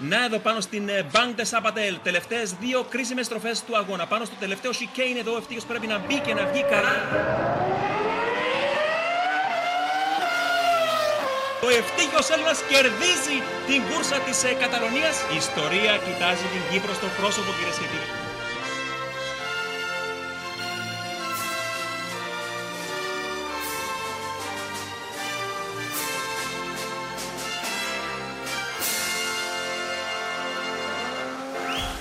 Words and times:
Να 0.00 0.24
εδώ 0.24 0.38
πάνω 0.38 0.60
στην 0.60 0.88
Bank 1.12 1.40
de 1.40 1.44
Sabatel, 1.50 1.94
τελευταίες 2.02 2.54
δύο 2.60 2.86
κρίσιμες 2.88 3.26
στροφές 3.26 3.62
του 3.62 3.76
αγώνα. 3.76 4.06
Πάνω 4.06 4.24
στο 4.24 4.34
τελευταίο 4.38 4.70
chicane 4.70 5.18
εδώ, 5.18 5.36
ευτύχως 5.36 5.64
πρέπει 5.64 5.86
να 5.86 5.98
μπει 5.98 6.20
και 6.20 6.34
να 6.34 6.46
βγει 6.46 6.62
καλά. 6.62 6.94
Ο 11.66 11.68
ευτύχιος 11.68 12.30
Έλληνας 12.30 12.58
κερδίζει 12.68 13.38
την 13.66 13.82
κούρσα 13.88 14.18
της 14.18 14.44
ε, 14.44 14.52
Καταλωνίας. 14.52 15.16
Η 15.32 15.36
ιστορία 15.36 15.92
κοιτάζει 16.06 16.46
την 16.52 16.62
Κύπρο 16.70 16.94
στο 16.94 17.06
πρόσωπο 17.18 17.50
κυρίες 17.58 17.78
και 17.78 17.86
κύριοι. 17.92 18.25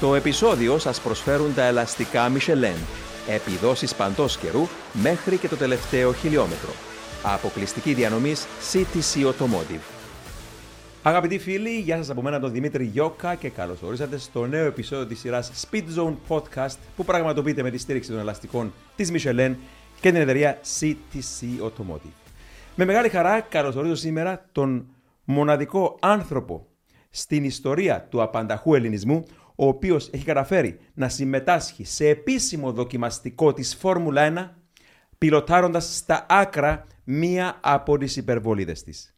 Το 0.05 0.15
επεισόδιο 0.15 0.77
σας 0.77 1.01
προσφέρουν 1.01 1.53
τα 1.53 1.63
ελαστικά 1.63 2.31
Michelin, 2.31 2.77
επιδόσεις 3.27 3.95
παντός 3.95 4.37
καιρού 4.37 4.67
μέχρι 4.93 5.37
και 5.37 5.47
το 5.47 5.55
τελευταίο 5.55 6.13
χιλιόμετρο. 6.13 6.69
Αποκλειστική 7.23 7.93
διανομής 7.93 8.45
CTC 8.71 9.25
Automotive. 9.25 9.81
Αγαπητοί 11.03 11.39
φίλοι, 11.39 11.79
γεια 11.79 11.95
σας 11.97 12.09
από 12.09 12.21
μένα 12.21 12.39
τον 12.39 12.51
Δημήτρη 12.51 12.85
Γιώκα 12.85 13.35
και 13.35 13.49
καλώς 13.49 13.81
ορίσατε 13.81 14.17
στο 14.17 14.45
νέο 14.45 14.65
επεισόδιο 14.65 15.05
της 15.05 15.19
σειράς 15.19 15.67
Speed 15.71 15.83
Zone 15.97 16.15
Podcast 16.27 16.77
που 16.95 17.05
πραγματοποιείται 17.05 17.63
με 17.63 17.69
τη 17.69 17.77
στήριξη 17.77 18.09
των 18.09 18.19
ελαστικών 18.19 18.73
της 18.95 19.11
Michelin 19.11 19.55
και 20.01 20.11
την 20.11 20.21
εταιρεία 20.21 20.59
CTC 20.79 21.63
Automotive. 21.63 22.31
Με 22.75 22.85
μεγάλη 22.85 23.09
χαρά 23.09 23.39
καλωσορίζω 23.39 23.95
σήμερα 23.95 24.45
τον 24.51 24.87
μοναδικό 25.23 25.97
άνθρωπο 25.99 26.67
στην 27.09 27.43
ιστορία 27.43 28.07
του 28.09 28.21
απανταχού 28.21 28.75
ελληνισμού, 28.75 29.25
ο 29.55 29.67
οποίος 29.67 30.09
έχει 30.11 30.25
καταφέρει 30.25 30.79
να 30.93 31.09
συμμετάσχει 31.09 31.85
σε 31.85 32.07
επίσημο 32.07 32.71
δοκιμαστικό 32.71 33.53
της 33.53 33.75
Φόρμουλα 33.75 34.55
1, 34.55 34.61
πιλωτάροντας 35.17 35.95
στα 35.95 36.25
άκρα 36.29 36.87
μία 37.03 37.59
από 37.61 37.97
τις 37.97 38.15
υπερβολίδες 38.15 38.83
της. 38.83 39.15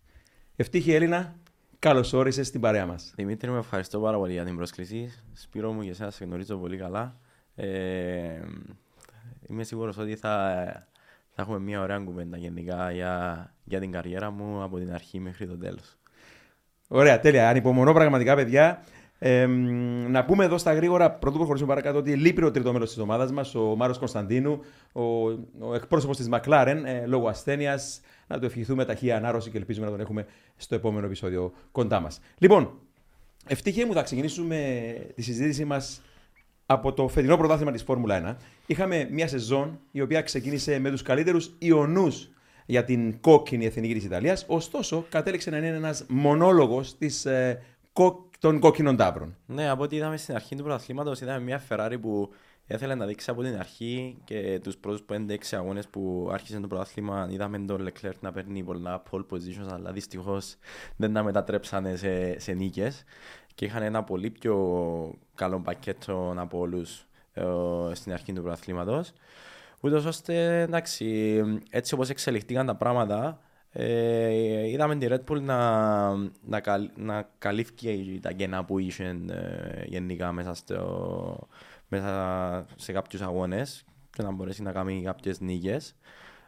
Ευτύχη 0.55 0.93
Έλληνα, 0.93 1.35
καλώς 1.79 2.13
όρισες 2.13 2.47
στην 2.47 2.61
παρέα 2.61 2.85
μας. 2.85 3.13
Δημήτρη, 3.15 3.51
με 3.51 3.57
ευχαριστώ 3.57 3.99
πάρα 3.99 4.17
πολύ 4.17 4.33
για 4.33 4.45
την 4.45 4.55
πρόσκληση. 4.55 5.11
Σπύρο 5.33 5.71
μου 5.71 5.81
και 5.81 5.89
εσένα 5.89 6.11
σε 6.11 6.25
γνωρίζω 6.25 6.57
πολύ 6.57 6.77
καλά. 6.77 7.19
Ε, 7.55 8.39
είμαι 9.47 9.63
σίγουρος 9.63 9.97
ότι 9.97 10.15
θα, 10.15 10.63
θα 11.29 11.41
έχουμε 11.41 11.59
μια 11.59 11.81
ωραία 11.81 11.99
κουβέντα 11.99 12.37
γενικά 12.37 12.91
για, 12.91 13.53
για 13.63 13.79
την 13.79 13.91
καριέρα 13.91 14.31
μου 14.31 14.63
από 14.63 14.77
την 14.77 14.93
αρχή 14.93 15.19
μέχρι 15.19 15.47
το 15.47 15.57
τέλος. 15.57 15.97
Ωραία, 16.87 17.19
τέλεια. 17.19 17.49
Ανυπομονώ 17.49 17.93
πραγματικά, 17.93 18.35
παιδιά. 18.35 18.83
Ε, 19.19 19.45
να 20.07 20.25
πούμε 20.25 20.45
εδώ 20.45 20.57
στα 20.57 20.73
γρήγορα, 20.73 21.11
πρωτού 21.11 21.37
προχωρήσουμε 21.37 21.69
παρακάτω, 21.69 21.97
ότι 21.97 22.15
λείπει 22.15 22.43
ο 22.43 22.51
τρίτο 22.51 22.73
μέλο 22.73 22.85
της 22.85 22.97
ομάδας 22.97 23.31
μας, 23.31 23.55
ο 23.55 23.75
Μάρος 23.75 23.97
Κωνσταντίνου, 23.97 24.59
ο, 24.91 25.01
ο 25.59 25.73
εκπρόσωπος 25.75 26.17
της 26.17 26.27
Μακλάρεν, 26.27 26.85
ε, 26.85 27.05
λόγω 27.05 27.27
ασθένειας. 27.27 28.01
Να 28.27 28.39
του 28.39 28.45
ευχηθούμε 28.45 28.85
ταχεία 28.85 29.17
ανάρρωση 29.17 29.49
και 29.49 29.57
ελπίζουμε 29.57 29.85
να 29.85 29.91
τον 29.91 30.01
έχουμε 30.01 30.25
στο 30.57 30.75
επόμενο 30.75 31.05
επεισόδιο 31.05 31.51
κοντά 31.71 31.99
μας. 31.99 32.19
Λοιπόν, 32.37 32.79
ευτυχία 33.47 33.85
μου 33.85 33.93
θα 33.93 34.01
ξεκινήσουμε 34.01 34.95
τη 35.15 35.21
συζήτησή 35.21 35.65
μας 35.65 36.01
από 36.65 36.93
το 36.93 37.07
φετινό 37.07 37.37
πρωτάθλημα 37.37 37.71
της 37.71 37.83
Φόρμουλα 37.83 38.37
1. 38.39 38.43
Είχαμε 38.65 39.07
μια 39.11 39.27
σεζόν 39.27 39.79
η 39.91 40.01
οποία 40.01 40.21
ξεκίνησε 40.21 40.79
με 40.79 40.89
τους 40.89 41.01
καλύτερους 41.01 41.55
ιονού 41.57 42.07
για 42.65 42.83
την 42.83 43.19
κόκκινη 43.19 43.65
εθνική 43.65 43.93
της 43.93 44.03
Ιταλίας. 44.03 44.45
Ωστόσο, 44.47 45.05
κατέληξε 45.09 45.49
να 45.49 45.57
είναι 45.57 45.67
ένας 45.67 46.05
μονόλογος 46.07 46.95
ε, 47.23 47.59
των 48.39 48.59
κόκκινων 48.59 48.95
τάβρων. 48.95 49.35
Ναι, 49.45 49.69
από 49.69 49.83
ό,τι 49.83 49.95
είδαμε 49.95 50.17
στην 50.17 50.35
αρχή 50.35 50.55
του 50.55 50.63
πρωταθλήματος, 50.63 51.21
είδαμε 51.21 51.43
μια 51.43 51.61
Ferrari 51.69 51.97
που 52.01 52.33
ήθελε 52.67 52.95
να 52.95 53.05
δείξει 53.05 53.29
από 53.29 53.43
την 53.43 53.57
αρχή 53.57 54.17
και 54.23 54.59
τους 54.63 54.77
πρώτους 54.77 55.05
5-6 55.09 55.35
αγώνες 55.51 55.87
που 55.87 56.29
άρχισε 56.31 56.59
το 56.59 56.67
πρωτάθλημα. 56.67 57.27
Είδαμε 57.31 57.59
τον 57.59 57.87
Leclerc 57.87 58.19
να 58.19 58.31
παίρνει 58.31 58.63
πολλά 58.63 59.03
pole 59.11 59.25
positions, 59.31 59.71
αλλά 59.71 59.91
δυστυχώς 59.91 60.55
δεν 60.95 61.13
τα 61.13 61.23
μετατρέψανε 61.23 61.95
σε, 61.95 62.39
σε 62.39 62.51
νίκες 62.51 63.03
και 63.55 63.65
είχαν 63.65 63.83
ένα 63.83 64.03
πολύ 64.03 64.29
πιο 64.29 64.55
καλό 65.35 65.59
πακέτο 65.59 66.33
από 66.37 66.59
όλους 66.59 67.07
ε, 67.33 67.43
στην 67.91 68.13
αρχή 68.13 68.33
του 68.33 68.41
πρωταθλήματος. 68.41 69.11
Ούτως 69.81 70.05
ώστε, 70.05 70.61
εντάξει, 70.61 71.41
έτσι 71.69 71.93
όπως 71.93 72.09
εξελιχθήκαν 72.09 72.65
τα 72.65 72.75
πράγματα, 72.75 73.39
ε, 73.79 74.67
είδαμε 74.69 74.95
τη 74.95 75.07
Red 75.09 75.31
Bull 75.31 75.41
να, 75.41 76.15
να, 76.41 76.59
καλ, 76.59 76.89
να 76.95 77.29
καλύφθηκε 77.37 78.19
τα 78.21 78.31
κενά 78.31 78.65
που 78.65 78.79
είχε 78.79 79.21
ε, 79.29 79.83
γενικά 79.85 80.31
μέσα, 80.31 80.53
στο, 80.53 81.47
μέσα 81.87 82.65
σε 82.75 82.91
κάποιους 82.91 83.21
αγώνες 83.21 83.85
και 84.09 84.23
να 84.23 84.31
μπορέσει 84.31 84.61
να 84.61 84.71
κάνει 84.71 85.01
κάποιες 85.03 85.39
νίκες. 85.39 85.95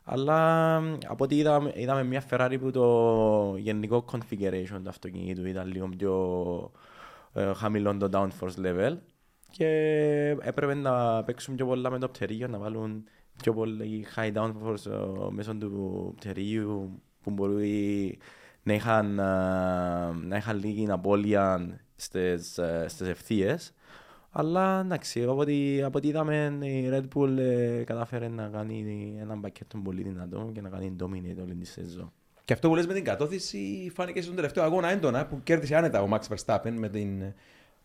Αλλά 0.03 0.75
από 1.07 1.23
ό,τι 1.23 1.37
είδαμε, 1.37 1.71
είδαμε 1.75 2.03
μια 2.03 2.23
Ferrari 2.29 2.57
που 2.59 2.71
το 2.71 3.55
γενικό 3.57 4.05
configuration 4.11 4.79
του 4.83 4.89
αυτοκινήτου 4.89 5.45
ήταν 5.45 5.67
λίγο 5.67 5.89
πιο 5.89 6.71
ε, 7.33 7.53
χαμηλό 7.53 7.97
το 7.97 8.09
downforce 8.13 8.65
level 8.65 8.97
και 9.51 9.67
έπρεπε 10.41 10.73
να 10.73 11.23
παίξουν 11.23 11.55
πιο 11.55 11.65
πολλά 11.65 11.89
με 11.89 11.99
το 11.99 12.09
πτερίγιο, 12.09 12.47
να 12.47 12.57
βάλουν 12.57 13.03
πιο 13.41 13.53
πολύ 13.53 14.05
high 14.15 14.33
downforce 14.33 14.91
ε, 14.91 15.31
μέσω 15.31 15.55
του 15.55 16.13
πτερίγιου 16.17 17.01
που 17.21 17.31
μπορεί 17.31 18.17
να 18.63 18.73
είχαν, 18.73 19.13
να 20.27 20.37
είχαν 20.37 20.57
λίγη 20.57 20.91
απώλεια 20.91 21.79
στις, 21.95 22.59
στις 22.85 23.07
ευθείες. 23.07 23.73
Αλλά 24.31 24.79
εντάξει, 24.79 25.23
από 25.23 25.37
ό,τι, 25.37 25.81
από 25.81 25.97
ό,τι 25.97 26.07
είδαμε 26.07 26.57
η 26.61 26.89
Red 26.91 27.17
Bull 27.17 27.37
ε, 27.37 27.83
κατάφερε 27.83 28.27
να 28.27 28.47
κάνει 28.47 29.17
ένα 29.21 29.39
πακέτο 29.39 29.77
πολύ 29.77 30.01
δυνατό 30.01 30.49
και 30.53 30.61
να 30.61 30.69
κάνει 30.69 30.95
dominate 30.99 31.41
όλη 31.41 31.55
τη 31.55 31.65
σεζόν. 31.65 32.11
Και 32.45 32.53
αυτό 32.53 32.67
που 32.69 32.75
λες 32.75 32.87
με 32.87 32.93
την 32.93 33.03
κατώθηση 33.03 33.91
φάνηκε 33.93 34.21
στον 34.21 34.35
τελευταίο 34.35 34.63
αγώνα 34.63 34.89
έντονα 34.89 35.25
που 35.25 35.39
κέρδισε 35.43 35.75
άνετα 35.75 36.01
ο 36.01 36.07
Max 36.11 36.35
Verstappen 36.35 36.71
με 36.71 36.89
την 36.89 37.33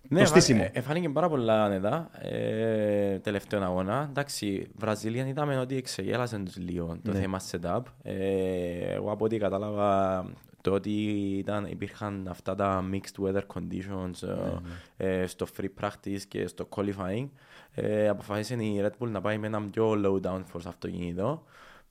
ναι, 0.08 0.20
το 0.20 0.26
στήσιμο. 0.26 0.68
Εφάνηκε 0.72 1.08
πάρα 1.08 1.28
πολλά 1.28 1.64
άνετα 1.64 2.10
ε, 2.20 3.18
τελευταίο 3.18 3.62
αγώνα. 3.62 4.06
Εντάξει, 4.10 4.68
Βραζιλία 4.76 5.26
είδαμε 5.26 5.58
ότι 5.58 5.76
εξεγέλασε 5.76 6.38
τους 6.38 6.56
λίγο 6.56 6.98
το 7.02 7.12
ναι. 7.12 7.18
θέμα 7.18 7.40
setup. 7.50 7.82
Ε, 8.02 8.94
εγώ 8.94 9.10
από 9.10 9.24
ό,τι 9.24 9.38
κατάλαβα 9.38 10.24
το 10.64 10.72
ότι 10.72 10.90
ήταν, 11.38 11.66
υπήρχαν 11.68 12.26
αυτά 12.30 12.54
τα 12.54 12.84
mixed 12.92 13.24
weather 13.24 13.42
conditions 13.54 14.18
ναι, 14.20 14.34
ναι. 14.34 15.20
Ε, 15.20 15.26
στο 15.26 15.46
free 15.56 15.84
practice 15.84 16.20
και 16.28 16.46
στο 16.46 16.68
qualifying 16.76 17.28
ε, 17.74 18.08
αποφάσισε 18.08 18.54
η 18.54 18.82
Red 18.82 19.04
Bull 19.04 19.08
να 19.08 19.20
πάει 19.20 19.38
με 19.38 19.46
ένα 19.46 19.62
πιο 19.62 19.92
low 20.04 20.30
downforce 20.30 20.66
αυτοκίνητο 20.66 21.42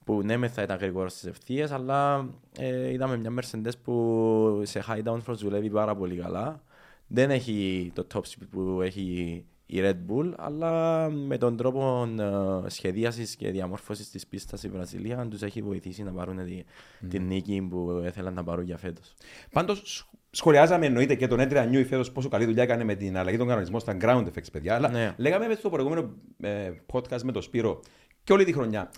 που 0.04 0.22
ναι 0.22 0.36
με 0.36 0.48
θα 0.48 0.62
ήταν 0.62 0.78
γρήγορος 0.78 1.12
στις 1.12 1.24
ευθείες 1.24 1.70
αλλά 1.72 2.28
ε, 2.58 2.92
είδαμε 2.92 3.16
μια 3.16 3.30
Mercedes 3.40 3.72
που 3.82 4.62
σε 4.64 4.84
high 4.88 5.02
downforce 5.04 5.36
δουλεύει 5.36 5.70
πάρα 5.70 5.96
πολύ 5.96 6.16
καλά 6.16 6.60
δεν 7.06 7.30
έχει 7.30 7.90
το 7.94 8.06
top 8.14 8.18
speed 8.20 8.46
που 8.50 8.80
έχει 8.82 9.44
η 9.66 9.80
Red 9.82 9.96
Bull, 10.10 10.32
αλλά 10.36 11.08
με 11.10 11.38
τον 11.38 11.56
τρόπο 11.56 12.08
uh, 12.18 12.62
σχεδίασης 12.66 13.36
και 13.36 13.50
διαμόρφωσης 13.50 14.10
της 14.10 14.26
πίστας 14.26 14.62
η 14.62 14.68
Βραζιλία 14.68 15.26
τους 15.28 15.42
έχει 15.42 15.62
βοηθήσει 15.62 16.02
να 16.02 16.12
πάρουν 16.12 16.44
τη, 16.44 16.62
mm. 16.64 17.06
την 17.10 17.26
νίκη 17.26 17.66
που 17.70 18.02
ήθελαν 18.06 18.34
να 18.34 18.44
πάρουν 18.44 18.64
για 18.64 18.76
φέτος. 18.76 19.14
Πάντως 19.52 20.10
σχολιάζαμε 20.30 20.86
εννοείται 20.86 21.14
και 21.14 21.26
τον 21.26 21.40
Έντρια 21.40 21.64
Νιούι 21.64 21.84
φέτος 21.84 22.12
πόσο 22.12 22.28
καλή 22.28 22.44
δουλειά 22.44 22.62
έκανε 22.62 22.84
με 22.84 22.94
την 22.94 23.16
αλλαγή 23.16 23.36
των 23.36 23.48
κανονισμών 23.48 23.80
στα 23.80 23.96
ground 24.00 24.24
effects 24.24 24.52
παιδιά, 24.52 24.74
αλλά 24.74 24.88
ναι. 24.88 25.14
λέγαμε 25.16 25.46
με 25.46 25.54
στο 25.54 25.70
προηγούμενο 25.70 26.14
ε, 26.40 26.70
podcast 26.92 27.22
με 27.22 27.32
τον 27.32 27.42
Σπύρο 27.42 27.80
και 28.24 28.32
όλη 28.32 28.44
τη 28.44 28.52
χρονιά, 28.52 28.90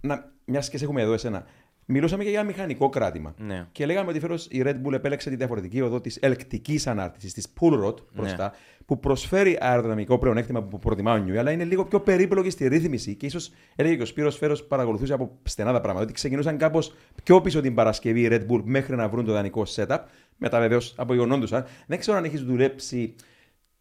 να, 0.00 0.32
μιας 0.44 0.70
και 0.70 0.78
σε 0.78 0.84
έχουμε 0.84 1.02
εδώ 1.02 1.12
εσένα, 1.12 1.46
Μιλούσαμε 1.86 2.24
και 2.24 2.30
για 2.30 2.42
μηχανικό 2.42 2.88
κράτημα. 2.88 3.34
Ναι. 3.38 3.66
Και 3.72 3.86
λέγαμε 3.86 4.10
ότι 4.10 4.20
φέτος 4.20 4.46
η 4.50 4.62
Red 4.64 4.74
Bull 4.84 4.92
επέλεξε 4.92 5.30
τη 5.30 5.36
διαφορετική 5.36 5.80
οδό 5.80 6.00
της 6.00 6.16
ελκτικής 6.20 6.86
ανάρτησης, 6.86 7.32
της 7.32 7.46
pull 7.60 7.84
rod 7.84 7.94
μπροστά, 8.14 8.44
ναι. 8.44 8.76
που 8.86 8.98
προσφέρει 8.98 9.58
αεροδυναμικό 9.60 10.18
πλεονέκτημα 10.18 10.62
που 10.62 10.78
προτιμά 10.78 11.12
ο 11.12 11.16
Νιούι, 11.16 11.38
αλλά 11.38 11.50
είναι 11.50 11.64
λίγο 11.64 11.84
πιο 11.84 12.00
περίπλοκη 12.00 12.50
στη 12.50 12.68
ρύθμιση. 12.68 13.14
Και 13.14 13.26
ίσως 13.26 13.50
έλεγε 13.76 13.96
και 13.96 14.02
ο 14.02 14.06
Σπύρος 14.06 14.36
Φέρο 14.36 14.56
παρακολουθούσε 14.68 15.12
από 15.12 15.38
στενά 15.42 15.72
τα 15.72 15.80
πράγματα, 15.80 16.04
ότι 16.04 16.14
ξεκινούσαν 16.14 16.58
κάπως 16.58 16.94
πιο 17.24 17.40
πίσω 17.40 17.60
την 17.60 17.74
Παρασκευή 17.74 18.20
η 18.20 18.28
Red 18.30 18.46
Bull 18.50 18.60
μέχρι 18.64 18.96
να 18.96 19.08
βρουν 19.08 19.24
το 19.24 19.32
δανεικό 19.32 19.62
setup. 19.74 19.98
Μετά 20.36 20.60
βεβαίως 20.60 20.94
απογειωνόντουσαν. 20.96 21.64
Δεν 21.86 21.98
ξέρω 21.98 22.16
αν 22.16 22.24
έχεις 22.24 22.42
δουλέψει 22.42 23.14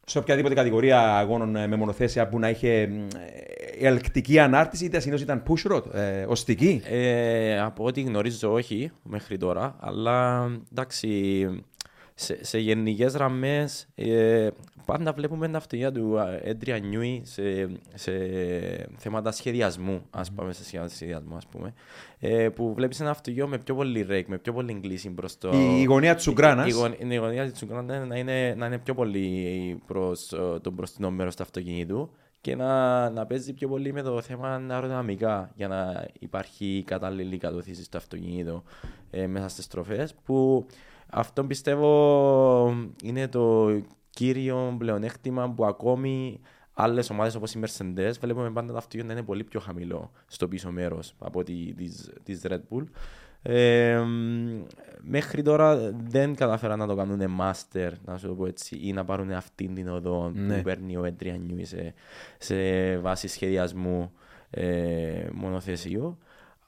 σε 0.06 0.18
οποιαδήποτε 0.18 0.54
κατηγορία 0.54 1.18
αγώνων 1.18 1.56
ε, 1.56 1.68
με 1.68 1.76
μονοθέσια 1.76 2.28
που 2.28 2.40
να 2.40 2.50
είχε 2.50 2.82
ε, 2.82 2.90
ελκτική 3.80 4.40
ανάρτηση, 4.40 4.86
είτε 4.86 5.00
συνήθως 5.00 5.22
ήταν 5.22 5.44
push 5.48 5.72
rod, 5.72 5.94
ε, 5.94 6.26
οστική. 6.28 6.82
Ε, 6.86 7.60
από 7.60 7.86
ό,τι 7.86 8.02
γνωρίζω, 8.02 8.54
όχι 8.54 8.92
μέχρι 9.04 9.38
τώρα. 9.38 9.76
Αλλά 9.80 10.48
εντάξει, 10.72 11.48
σε, 12.16 12.46
σε 12.46 12.60
γενικές 12.60 13.14
γραμμές, 13.14 13.88
ε, 13.96 14.50
πάντα 14.86 15.14
βλέπουμε 15.14 15.50
τα 15.50 15.58
αυτοκίνητα 15.58 15.92
του 15.92 16.18
Adrian 16.42 16.80
Newey 16.80 17.22
σε, 17.26 17.70
σε 17.94 18.12
θέματα 18.98 19.32
σχεδιασμού, 19.32 20.02
ας 20.10 20.32
πούμε, 20.32 20.54
σε 20.54 20.64
σχεδιασμού, 20.90 21.36
ας 21.36 21.48
πούμε, 21.48 21.74
ε, 22.20 22.50
που 22.50 22.74
βλέπεις 22.74 23.00
ένα 23.00 23.10
αυτοκίνητο 23.10 23.48
με 23.48 23.58
πιο 23.58 23.76
πολύ 23.76 24.02
rake, 24.02 24.28
με 24.28 24.38
πιο 24.38 24.54
πολύ 24.54 24.74
κλίση 24.74 25.10
προς 25.10 25.28
το. 25.38 25.52
Η, 25.54 25.82
η 25.82 25.84
γωνία 25.84 26.16
της 26.16 26.28
Ουκράνας. 26.28 26.74
Η, 26.74 26.96
η, 27.00 27.08
η, 27.10 27.16
γωνία 27.16 27.52
της 27.52 27.62
Ουκράνας 27.62 28.08
να 28.08 28.18
είναι, 28.18 28.54
να 28.58 28.66
είναι 28.66 28.78
πιο 28.78 28.94
πολύ 28.94 29.82
προς 29.86 30.28
το 30.62 30.72
μπροστινό 30.72 31.12
μέρος 31.12 31.36
του 31.36 31.44
αυτοκινήτου 31.44 32.10
και 32.44 32.56
να, 32.56 33.10
να 33.10 33.26
παίζει 33.26 33.54
πιο 33.54 33.68
πολύ 33.68 33.94
με 33.94 34.02
το 34.02 34.22
θέμα 34.22 34.66
αεροδυναμικά 34.70 35.52
για 35.56 35.68
να 35.68 36.08
υπάρχει 36.20 36.84
κατάλληλη 36.86 37.38
κατοθήση 37.38 37.84
στο 37.84 37.98
αυτοκίνητο 37.98 38.64
ε, 39.12 39.28
μέσα 39.28 39.48
στις 39.48 39.66
στροφές. 39.66 40.14
Που 40.24 40.66
αυτό 41.14 41.44
πιστεύω 41.46 42.76
είναι 43.04 43.28
το 43.28 43.72
κύριο 44.10 44.76
πλεονέκτημα 44.78 45.50
που 45.50 45.66
ακόμη 45.66 46.40
άλλες 46.74 47.10
ομάδες 47.10 47.36
όπως 47.36 47.54
οι 47.54 47.60
Mercedes 47.64 48.12
βλέπουμε 48.20 48.52
πάντα 48.52 48.72
το 48.72 48.78
αυτοκίνητο 48.78 49.08
να 49.08 49.14
είναι 49.14 49.24
πολύ 49.24 49.44
πιο 49.44 49.60
χαμηλό 49.60 50.12
στο 50.28 50.48
πίσω 50.48 50.72
μέρος 50.72 51.16
από 51.20 51.44
τη 51.44 51.74
της 52.24 52.42
Red 52.48 52.62
Bull. 52.70 52.84
Ε, 53.46 54.02
μέχρι 55.02 55.42
τώρα 55.42 55.92
δεν 56.08 56.36
καταφέραν 56.36 56.80
να 56.80 56.88
το 56.88 56.96
κάνουν 56.96 57.22
master, 57.40 57.92
να 58.06 58.18
σου 58.18 58.28
το 58.28 58.34
πω 58.34 58.46
έτσι, 58.46 58.80
ή 58.82 58.94
να 58.94 59.06
πάρουν 59.06 59.32
αυτήν 59.32 59.76
την 59.76 59.88
οδό 59.88 60.32
ναι. 60.36 60.56
που 60.56 60.62
παίρνει 60.62 60.98
ο 60.98 61.06
Έντρια 61.06 61.40
σε, 61.62 61.94
σε 62.38 62.98
βάση 62.98 63.28
σχεδιασμού 63.28 64.12
ε, 64.50 65.28
μονοθεσίου. 65.34 66.18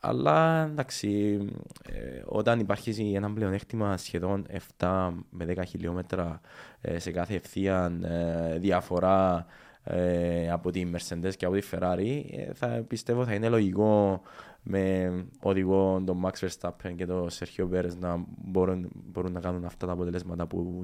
Αλλά 0.07 0.65
εντάξει, 0.71 1.39
ε, 1.83 2.21
όταν 2.25 2.59
υπάρχει 2.59 3.13
ένα 3.15 3.33
πλεονέκτημα 3.33 3.97
σχεδόν 3.97 4.45
7 4.77 5.11
με 5.29 5.45
10 5.47 5.61
χιλιόμετρα 5.67 6.41
ε, 6.81 6.99
σε 6.99 7.11
κάθε 7.11 7.35
ευθεία 7.35 7.97
ε, 8.03 8.59
διαφορά 8.59 9.45
ε, 9.83 10.51
από 10.51 10.71
τη 10.71 10.89
Mercedes 10.93 11.33
και 11.37 11.45
από 11.45 11.55
τη 11.55 11.67
Ferrari, 11.71 12.21
θα 12.53 12.67
πιστεύω 12.87 13.25
θα 13.25 13.33
είναι 13.33 13.49
λογικό 13.49 14.21
με 14.67 15.11
οδηγό 15.41 16.03
τον 16.05 16.21
Max 16.25 16.47
Verstappen 16.47 16.93
και 16.95 17.05
τον 17.05 17.29
Sergio 17.29 17.69
Perez 17.73 17.97
να 17.99 18.25
μπορούν, 18.37 18.89
μπορούν 18.93 19.31
να 19.31 19.39
κάνουν 19.39 19.65
αυτά 19.65 19.85
τα 19.85 19.91
αποτελέσματα 19.91 20.47
που 20.47 20.83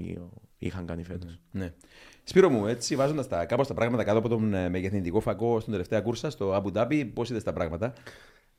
είχαν 0.57 0.85
κάνει 0.85 1.03
φέτος. 1.03 1.39
Ναι. 1.51 1.73
Σπύρο 2.23 2.49
μου, 2.49 2.67
έτσι 2.67 2.95
βάζοντας 2.95 3.27
τα, 3.27 3.45
κάπως 3.45 3.67
τα 3.67 3.73
πράγματα 3.73 4.03
κάτω 4.03 4.17
από 4.17 4.29
τον 4.29 4.53
ε, 4.53 4.69
μεγεθυντικό 4.69 5.19
φακό 5.19 5.59
στην 5.59 5.71
τελευταία 5.71 6.01
κούρσα 6.01 6.29
στο 6.29 6.61
Abu 6.63 6.77
Dhabi, 6.77 7.09
πώς 7.13 7.29
είδες 7.29 7.43
τα 7.43 7.53
πράγματα; 7.53 7.93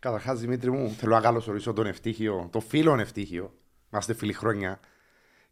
Καταρχάς, 0.02 0.40
Δημήτρη 0.40 0.70
μου, 0.70 0.90
θέλω 0.90 1.14
να 1.14 1.20
καλωσορίσω 1.20 1.72
τον 1.72 1.86
ευτύχιο, 1.86 2.48
το 2.52 2.60
φίλον 2.60 3.00
ευτύχιο. 3.00 3.54
Είμαστε 3.92 4.14
φίλοι 4.14 4.32
χρόνια 4.32 4.80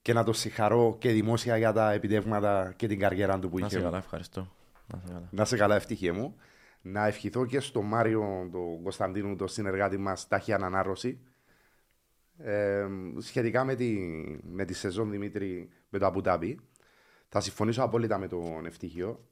και 0.02 0.12
να 0.12 0.24
το 0.24 0.32
συγχαρώ 0.32 0.96
και 0.98 1.10
δημόσια 1.10 1.56
για 1.56 1.72
τα 1.72 1.92
επιτεύγματα 1.92 2.72
και 2.76 2.86
την 2.86 2.98
καριέρα 2.98 3.38
του 3.38 3.48
που 3.48 3.58
είχε. 3.58 3.66
Να 3.66 3.70
σε 3.70 3.80
καλά, 3.80 3.98
ευχαριστώ. 3.98 4.52
Να 5.30 5.44
σε 5.44 5.56
καλά, 5.56 5.74
ευτυχία 5.74 6.14
μου 6.14 6.36
να 6.80 7.06
ευχηθώ 7.06 7.46
και 7.46 7.60
στο 7.60 7.82
Μάριο, 7.82 8.48
τον 8.52 8.82
Κωνσταντίνου, 8.82 9.36
τον 9.36 9.48
συνεργάτη 9.48 9.96
μας, 9.96 10.28
τάχει 10.28 10.52
ανανάρρωση. 10.52 11.20
Ε, 12.38 12.86
σχετικά 13.18 13.64
με 13.64 13.74
τη, 13.74 13.96
με 14.42 14.64
τη 14.64 14.74
σεζόν 14.74 15.10
Δημήτρη 15.10 15.68
με 15.88 15.98
το 15.98 16.06
Αμπούταμπι, 16.06 16.58
θα 17.28 17.40
συμφωνήσω 17.40 17.82
απόλυτα 17.82 18.18
με 18.18 18.28
τον 18.28 18.66
ευτυχίο. 18.66 19.28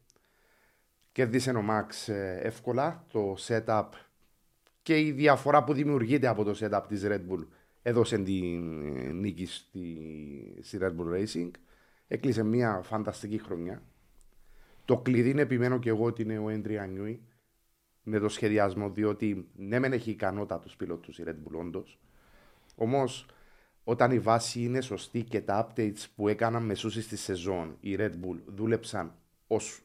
Κέρδισε 1.12 1.50
ο 1.50 1.62
Μαξ 1.62 2.08
ε, 2.08 2.40
εύκολα 2.42 3.04
το 3.12 3.36
setup 3.38 3.88
και 4.88 4.98
η 4.98 5.12
διαφορά 5.12 5.64
που 5.64 5.72
δημιουργείται 5.72 6.26
από 6.26 6.44
το 6.44 6.54
setup 6.60 6.82
της 6.88 7.02
Red 7.04 7.20
Bull 7.30 7.46
έδωσε 7.82 8.18
την 8.18 8.96
ε, 8.96 9.12
νίκη 9.12 9.46
στη, 9.46 9.96
στη 10.62 10.78
Red 10.80 10.92
Bull 10.96 11.14
Racing. 11.14 11.50
Έκλεισε 12.08 12.42
μια 12.42 12.80
φανταστική 12.84 13.38
χρονιά. 13.38 13.82
Το 14.84 14.98
κλειδί 14.98 15.30
είναι 15.30 15.40
επιμένω 15.40 15.78
και 15.78 15.88
εγώ 15.88 16.04
ότι 16.04 16.22
είναι 16.22 16.38
ο 16.38 16.48
Έντρια 16.48 16.86
Νιούι 16.86 17.22
με 18.02 18.18
το 18.18 18.28
σχεδιασμό, 18.28 18.90
διότι 18.90 19.48
ναι, 19.56 19.78
μεν 19.78 19.92
έχει 19.92 20.10
ικανότητα 20.10 20.58
τους 20.58 20.76
πιλότους 20.76 21.18
η 21.18 21.24
Red 21.26 21.30
Bull, 21.30 21.58
όντως. 21.60 21.98
Όμως, 22.74 23.26
όταν 23.84 24.10
η 24.10 24.18
βάση 24.18 24.62
είναι 24.62 24.80
σωστή 24.80 25.22
και 25.22 25.40
τα 25.40 25.68
updates 25.68 26.04
που 26.16 26.28
έκαναν 26.28 26.62
μεσούσεις 26.62 27.04
στη 27.04 27.16
σεζόν, 27.16 27.76
η 27.80 27.96
Red 27.98 28.12
Bull 28.12 28.38
δούλεψαν 28.46 29.14
ως 29.46 29.82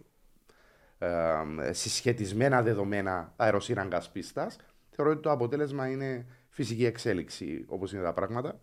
ε, 0.97 1.73
συσχετισμένα 1.73 2.61
δεδομένα 2.61 3.33
αεροσύραγγας 3.35 4.11
πίστας, 4.11 4.57
θεωρώ 4.95 5.11
ότι 5.11 5.21
το 5.21 5.31
αποτέλεσμα 5.31 5.87
είναι 5.87 6.25
φυσική 6.49 6.85
εξέλιξη 6.85 7.65
όπως 7.67 7.93
είναι 7.93 8.03
τα 8.03 8.13
πράγματα. 8.13 8.59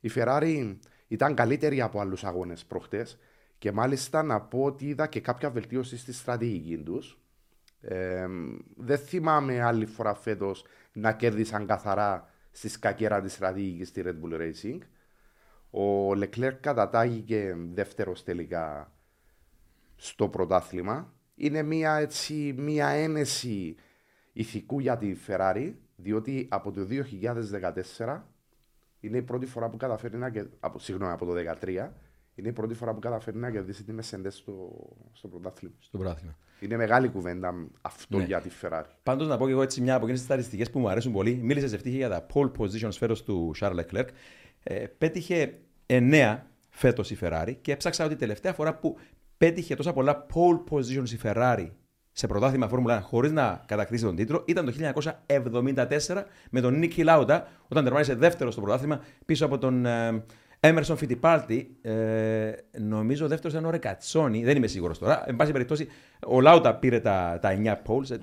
Η 0.00 0.10
Ferrari 0.14 0.76
ήταν 1.08 1.34
καλύτερη 1.34 1.80
από 1.80 2.00
άλλους 2.00 2.24
αγώνες 2.24 2.64
προχτές 2.64 3.18
και 3.58 3.72
μάλιστα 3.72 4.22
να 4.22 4.40
πω 4.40 4.62
ότι 4.62 4.86
είδα 4.86 5.06
και 5.06 5.20
κάποια 5.20 5.50
βελτίωση 5.50 5.96
στη 5.96 6.12
στρατηγική 6.12 6.78
τους 6.78 7.22
δεν 8.76 8.98
θυμάμαι 8.98 9.62
άλλη 9.62 9.86
φορά 9.86 10.14
φέτος 10.14 10.64
να 10.92 11.12
κέρδισαν 11.12 11.66
καθαρά 11.66 12.30
στη 12.50 12.68
σκακέρα 12.68 13.20
της 13.20 13.32
στρατηγικής 13.32 13.88
στη 13.88 14.02
Red 14.06 14.14
Bull 14.24 14.40
Racing. 14.40 14.78
Ο 15.70 16.10
Leclerc 16.10 16.56
κατατάγηκε 16.60 17.56
δεύτερος 17.72 18.22
τελικά 18.22 18.92
στο 19.96 20.28
πρωτάθλημα. 20.28 21.12
Είναι 21.34 21.62
μια, 21.62 21.94
έτσι, 21.94 22.54
μια 22.58 22.88
ένεση 22.88 23.76
ηθικού 24.32 24.80
για 24.80 24.96
τη 24.96 25.16
Ferrari, 25.26 25.72
διότι 25.96 26.46
από 26.50 26.70
το 26.70 26.86
2014 27.98 28.20
είναι 29.00 29.16
η 29.16 29.22
πρώτη 29.22 29.46
φορά 29.46 29.68
που 29.68 29.76
καταφέρει 29.76 30.16
να 30.16 30.32
από, 30.60 30.78
συγγνώμη, 30.78 31.12
από 31.12 31.24
το 31.24 31.32
2013 31.60 31.88
είναι 32.34 32.48
η 32.48 32.52
πρώτη 32.52 32.74
φορά 32.74 32.94
που 32.94 33.00
καταφέρει 33.00 33.36
να 33.36 33.50
κερδίσει 33.50 33.84
την 33.84 34.00
Mercedes 34.00 34.30
στο, 34.30 34.86
στο 35.12 35.28
πρωτάθλημα. 35.28 35.74
Στο 35.78 35.98
πρωτάθλημα. 35.98 36.36
Είναι 36.60 36.76
μεγάλη 36.76 37.08
κουβέντα 37.08 37.54
αυτό 37.80 38.18
ναι. 38.18 38.24
για 38.24 38.40
τη 38.40 38.50
Ferrari. 38.62 38.84
Πάντως 39.02 39.28
να 39.28 39.36
πω 39.36 39.46
και 39.46 39.52
εγώ 39.52 39.62
έτσι 39.62 39.80
μια 39.80 39.94
από 39.94 40.02
εκείνες 40.02 40.20
τις 40.20 40.28
στατιστικές 40.28 40.70
που 40.70 40.78
μου 40.78 40.88
αρέσουν 40.88 41.12
πολύ. 41.12 41.34
Μίλησες 41.34 41.72
ευτυχία 41.72 41.98
για 41.98 42.08
τα 42.08 42.26
pole 42.34 42.50
positions 42.58 42.92
φέτος 42.92 43.22
του 43.22 43.52
Charles 43.60 43.80
Leclerc. 43.80 44.06
Ε, 44.62 44.86
πέτυχε 44.98 45.58
9 45.86 46.38
φέτος 46.68 47.10
η 47.10 47.18
Ferrari 47.20 47.54
και 47.60 47.72
έψαξα 47.72 48.04
ότι 48.04 48.14
η 48.14 48.16
τελευταία 48.16 48.52
φορά 48.52 48.74
που 48.74 48.98
πέτυχε 49.36 49.74
τόσα 49.74 49.92
πολλά 49.92 50.26
pole 50.34 50.64
positions 50.70 51.08
η 51.08 51.18
Ferrari 51.22 51.68
σε 52.12 52.26
πρωτάθλημα 52.26 52.68
Φόρμουλα 52.68 53.00
1 53.00 53.04
χωρίς 53.04 53.32
να 53.32 53.62
κατακτήσει 53.66 54.04
τον 54.04 54.16
τίτλο 54.16 54.44
ήταν 54.46 54.64
το 54.64 54.72
1974 55.26 56.22
με 56.50 56.60
τον 56.60 56.78
Νίκη 56.78 57.02
Λάουτα 57.02 57.48
όταν 57.68 57.84
τερμάτισε 57.84 58.14
δεύτερο 58.14 58.50
στο 58.50 58.60
πρωτάθλημα 58.60 59.00
πίσω 59.24 59.44
από 59.44 59.58
τον 59.58 59.86
ε, 59.86 60.24
Έμερσον 60.64 60.96
Φιτιπάλτη, 60.96 61.76
ε, 61.82 62.52
νομίζω 62.78 63.24
ο 63.24 63.28
δεύτερος 63.28 63.52
ήταν 63.52 63.66
ο 63.66 63.70
Ρεκατσόνη, 63.70 64.44
δεν 64.44 64.56
είμαι 64.56 64.66
σίγουρος 64.66 64.98
τώρα. 64.98 65.24
Εν 65.26 65.36
πάση 65.36 65.52
περιπτώσει, 65.52 65.88
ο 66.26 66.40
Λάουτα 66.40 66.74
πήρε 66.74 67.00
τα, 67.00 67.38
τα 67.40 67.58
9 67.62 67.72
poles, 67.72 68.10
ε, 68.10 68.16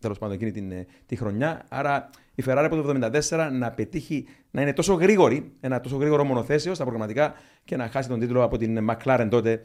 τέλος 0.00 0.18
πάντων 0.18 0.34
εκείνη 0.34 0.50
την, 0.50 0.70
ε, 0.70 0.86
τη 1.06 1.16
χρονιά. 1.16 1.64
Άρα 1.68 2.10
η 2.34 2.42
Ferrari 2.46 2.62
από 2.64 2.82
το 2.82 3.08
1974 3.28 3.48
να 3.52 3.70
πετύχει 3.70 4.26
να 4.50 4.62
είναι 4.62 4.72
τόσο 4.72 4.94
γρήγορη, 4.94 5.52
ένα 5.60 5.80
τόσο 5.80 5.96
γρήγορο 5.96 6.24
μονοθέσιο 6.24 6.74
στα 6.74 6.82
προγραμματικά 6.82 7.34
και 7.64 7.76
να 7.76 7.88
χάσει 7.88 8.08
τον 8.08 8.20
τίτλο 8.20 8.42
από 8.42 8.56
την 8.56 8.88
McLaren 8.90 9.26
τότε 9.30 9.52
ε, 9.52 9.60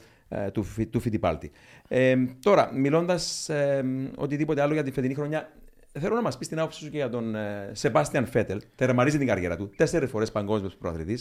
του, 0.53 0.65
του 0.89 0.99
Φιτιπάλτη. 0.99 1.51
Ε, 1.87 2.15
τώρα, 2.39 2.71
μιλώντας 2.73 3.49
ε, 3.49 3.83
οτιδήποτε 4.15 4.61
άλλο 4.61 4.73
για 4.73 4.83
τη 4.83 4.91
φετινή 4.91 5.13
χρονιά, 5.13 5.51
θέλω 5.99 6.15
να 6.15 6.21
μας 6.21 6.37
πεις 6.37 6.47
την 6.47 6.59
άποψή 6.59 6.83
σου 6.83 6.89
και 6.89 6.97
για 6.97 7.09
τον 7.09 7.35
Σεμπάστιαν 7.71 8.25
Φέτελ. 8.25 8.61
Τερματίζει 8.75 9.17
την 9.17 9.27
καριέρα 9.27 9.57
του. 9.57 9.69
Τέσσερις 9.75 10.09
φορές 10.09 10.31
παγκόσμιος 10.31 10.75
προαθλητή. 10.75 11.17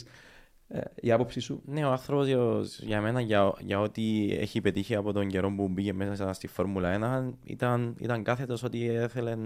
Ε, 0.75 0.81
η 0.95 1.12
άποψή 1.12 1.41
σου; 1.41 1.62
Ναι, 1.65 1.85
ο 1.85 1.91
άνθρωπος 1.91 2.79
για 2.79 3.00
μένα, 3.00 3.21
για, 3.21 3.53
για 3.59 3.81
ό,τι 3.81 4.33
έχει 4.33 4.61
πετύχει 4.61 4.95
από 4.95 5.12
τον 5.12 5.29
καιρό 5.29 5.55
που 5.55 5.69
μπήκε 5.69 5.93
μέσα 5.93 6.33
στη 6.33 6.47
Φόρμουλα 6.47 7.31
1, 7.31 7.35
ήταν, 7.45 7.97
ήταν 7.99 8.23
κάθετος 8.23 8.62
ότι 8.62 8.79
ήθελε 8.79 9.37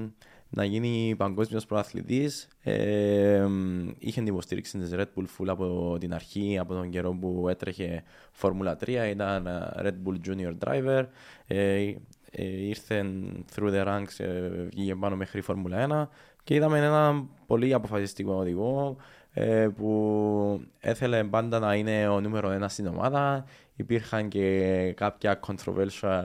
να 0.51 0.65
γίνει 0.65 1.15
παγκόσμιος 1.17 1.67
προαθλητής. 1.67 2.49
Ε, 2.63 3.47
είχε 3.99 4.21
την 4.21 4.33
υποστήριξη 4.33 4.79
της 4.79 4.91
Red 4.95 5.07
Bull 5.17 5.25
Full 5.39 5.47
από 5.49 5.97
την 6.01 6.15
αρχή, 6.15 6.59
από 6.59 6.75
τον 6.75 6.91
καιρό 6.91 7.13
που 7.13 7.49
έτρεχε 7.49 8.03
Φόρμουλα 8.33 8.77
3. 8.85 8.89
Ήταν 9.11 9.49
Red 9.83 9.95
Bull 10.05 10.17
Junior 10.29 10.55
Driver. 10.65 11.05
Ε, 11.47 11.93
ε, 12.39 12.45
ήρθε 12.45 13.05
through 13.55 13.73
the 13.73 13.87
ranks, 13.87 14.25
ε, 14.25 14.49
βγήκε 14.49 14.95
πάνω 14.95 15.17
μέχρι 15.17 15.41
Φόρμουλα 15.41 16.09
1 16.09 16.09
και 16.45 16.55
είδαμε 16.55 16.79
ένα 16.79 17.27
πολύ 17.47 17.75
αποφασιστικό 17.75 18.33
οδηγό 18.33 18.97
ε, 19.33 19.69
που 19.77 20.61
έθελε 20.81 21.25
πάντα 21.25 21.59
να 21.59 21.75
είναι 21.75 22.09
ο 22.09 22.21
νούμερο 22.21 22.51
ένας 22.51 22.73
στην 22.73 22.87
ομάδα. 22.87 23.45
Υπήρχαν 23.77 24.29
και 24.29 24.93
κάποια 24.97 25.41
controversial 25.47 26.25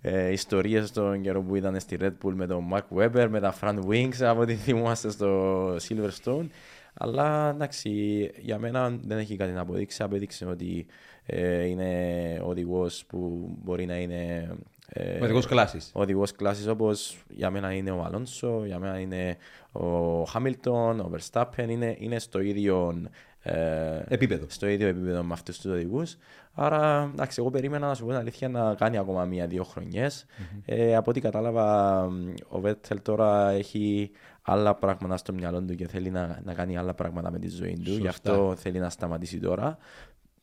ε, 0.00 0.26
ε, 0.26 0.32
ιστορίες 0.32 0.88
στον 0.88 1.22
καιρό 1.22 1.42
που 1.42 1.54
ήταν 1.54 1.80
στη 1.80 1.96
Red 2.00 2.12
Bull 2.24 2.32
με 2.34 2.46
τον 2.46 2.64
Mark 2.72 2.98
Webber, 2.98 3.26
με 3.30 3.40
τα 3.40 3.54
front 3.60 3.78
wings 3.88 4.20
από 4.20 4.40
ό,τι 4.40 4.54
θυμόμαστε 4.54 5.10
στο 5.10 5.66
Silverstone. 5.74 6.46
Αλλά 6.94 7.50
εντάξει, 7.54 7.90
για 8.38 8.58
μένα 8.58 8.98
δεν 9.02 9.18
έχει 9.18 9.36
κάτι 9.36 9.52
να 9.52 9.60
αποδείξει. 9.60 10.02
Απέδειξε 10.02 10.44
ότι 10.44 10.86
ε, 11.26 11.64
είναι 11.64 12.40
οδηγός 12.44 13.04
που 13.06 13.48
μπορεί 13.62 13.86
να 13.86 13.96
είναι 13.96 14.50
ε, 14.88 15.24
οδηγός 15.24 15.46
κλάσης. 15.46 15.90
Οδηγός 15.94 16.32
κλάσης 16.32 16.66
όπως 16.66 17.24
για 17.28 17.50
μένα 17.50 17.72
είναι 17.72 17.90
ο 17.90 18.02
Αλόνσο, 18.02 18.62
για 18.66 18.78
μένα 18.78 18.98
είναι 18.98 19.36
ο 19.72 20.22
Χάμιλτον, 20.24 21.00
ο 21.00 21.10
Verstappen. 21.16 21.68
Είναι, 21.68 21.96
είναι 21.98 22.18
στο 22.18 22.40
ίδιο 22.40 23.02
ε, 23.42 24.02
Επίπεδο. 24.08 24.46
στο 24.48 24.66
ίδιο 24.66 24.88
επίπεδο 24.88 25.22
με 25.22 25.32
αυτούς 25.32 25.60
τους 25.60 25.70
οδηγούς. 25.70 26.16
Άρα, 26.60 27.10
εντάξει, 27.12 27.40
εγώ 27.40 27.50
περίμενα 27.50 27.86
να 27.86 27.94
σου 27.94 28.02
πω 28.02 28.08
την 28.08 28.18
αλήθεια 28.18 28.48
να 28.48 28.74
κάνει 28.74 28.98
ακόμα 28.98 29.24
μία-δύο 29.24 29.64
χρονιές. 29.64 30.26
Ε, 30.64 30.96
από 30.96 31.10
ό,τι 31.10 31.20
κατάλαβα, 31.20 32.00
ο 32.48 32.60
Βέτελ 32.60 33.02
τώρα 33.02 33.50
έχει 33.50 34.10
άλλα 34.42 34.74
πράγματα 34.74 35.16
στο 35.16 35.32
μυαλό 35.32 35.62
του 35.62 35.74
και 35.74 35.88
θέλει 35.88 36.10
να, 36.10 36.40
να 36.44 36.54
κάνει 36.54 36.76
άλλα 36.76 36.94
πράγματα 36.94 37.30
με 37.30 37.38
τη 37.38 37.48
ζωή 37.48 37.80
του. 37.84 37.90
Γι' 37.90 38.08
αυτό 38.08 38.54
θέλει 38.56 38.78
να 38.78 38.90
σταματήσει 38.90 39.38
τώρα. 39.38 39.76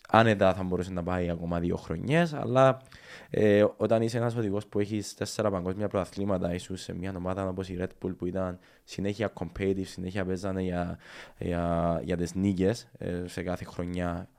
Άνετα 0.09 0.53
θα 0.53 0.63
μπορούσε 0.63 0.91
να 0.91 1.03
πάει 1.03 1.29
ακόμα 1.29 1.59
δύο 1.59 1.75
χρονιές, 1.75 2.33
αλλά 2.33 2.81
ε, 3.29 3.65
όταν 3.77 4.01
είσαι 4.01 4.17
ένας 4.17 4.35
οδηγός 4.35 4.67
που 4.67 4.79
έχεις 4.79 5.13
τέσσερα 5.13 5.51
παγκόσμια 5.51 5.87
πρωταθλήματα, 5.87 6.53
ίσως 6.53 6.81
σε 6.81 6.93
μια 6.93 7.13
ομάδα 7.17 7.47
όπως 7.47 7.69
η 7.69 7.77
Red 7.79 8.05
Bull 8.05 8.15
που 8.17 8.25
ήταν 8.25 8.59
συνέχεια 8.83 9.33
competitive, 9.33 9.85
συνέχεια 9.85 10.25
παίζανε 10.25 10.61
για, 10.61 10.97
για, 11.37 12.01
για 12.03 12.17
τις 12.17 12.35
νίκες 12.35 12.87
ε, 12.97 13.23
σε 13.25 13.43
κάθε 13.43 13.65
χρονιά 13.65 14.17
ε, 14.17 14.34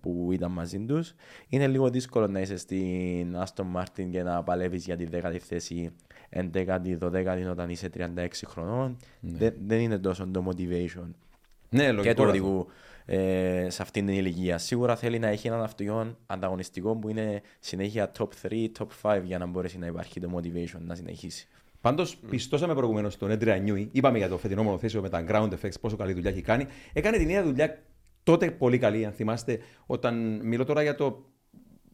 που 0.00 0.28
ήταν 0.32 0.50
μαζί 0.50 0.78
τους. 0.78 1.14
Είναι 1.48 1.66
λίγο 1.66 1.90
δύσκολο 1.90 2.26
να 2.26 2.40
είσαι 2.40 2.56
στην 2.56 3.36
Aston 3.36 3.64
Martin 3.76 4.08
και 4.10 4.22
να 4.22 4.42
παλεύεις 4.42 4.84
για 4.84 4.96
τη 4.96 5.06
10η 5.12 5.36
θέση, 5.38 5.90
11η, 6.30 6.98
12η 7.00 7.50
όταν 7.50 7.70
είσαι 7.70 7.90
36 7.96 8.28
χρονών. 8.46 8.96
Δεν, 9.20 9.54
δεν 9.66 9.80
είναι 9.80 9.98
τόσο 9.98 10.26
το 10.26 10.44
motivation 10.48 11.06
Ναι, 11.70 11.84
και 11.84 11.92
λογικό. 11.92 12.14
του 12.14 12.22
αυτό. 12.22 12.28
οδηγού 12.28 12.66
ε, 13.04 13.66
σε 13.70 13.82
αυτήν 13.82 14.06
την 14.06 14.14
ηλικία. 14.14 14.58
Σίγουρα 14.58 14.96
θέλει 14.96 15.18
να 15.18 15.28
έχει 15.28 15.46
έναν 15.46 15.62
αυτοκίνητο 15.62 16.16
ανταγωνιστικό 16.26 16.96
που 16.96 17.08
είναι 17.08 17.40
συνέχεια 17.58 18.10
top 18.18 18.28
3, 18.48 18.66
top 18.78 19.16
5 19.16 19.20
για 19.24 19.38
να 19.38 19.46
μπορέσει 19.46 19.78
να 19.78 19.86
υπάρχει 19.86 20.20
το 20.20 20.30
motivation 20.36 20.80
να 20.80 20.94
συνεχίσει. 20.94 21.48
Πάντως, 21.80 22.16
πιστώσαμε 22.16 22.74
προηγουμένως 22.74 23.12
στον 23.12 23.30
Έντρια 23.30 23.56
Νιούι. 23.56 23.88
Είπαμε 23.92 24.18
για 24.18 24.28
το 24.28 24.38
φετινό 24.38 24.62
μονοθέσιο 24.62 25.00
με 25.00 25.08
τα 25.08 25.24
ground 25.28 25.50
effects, 25.50 25.80
πόσο 25.80 25.96
καλή 25.96 26.12
δουλειά 26.12 26.30
έχει 26.30 26.40
κάνει. 26.40 26.66
Έκανε 26.92 27.16
την 27.16 27.28
ίδια 27.28 27.42
δουλειά 27.42 27.82
τότε 28.28 28.50
πολύ 28.50 28.78
καλή, 28.78 29.04
αν 29.04 29.12
θυμάστε, 29.12 29.58
όταν 29.86 30.40
μιλώ 30.42 30.64
τώρα 30.64 30.82
για 30.82 30.94
το. 30.94 31.24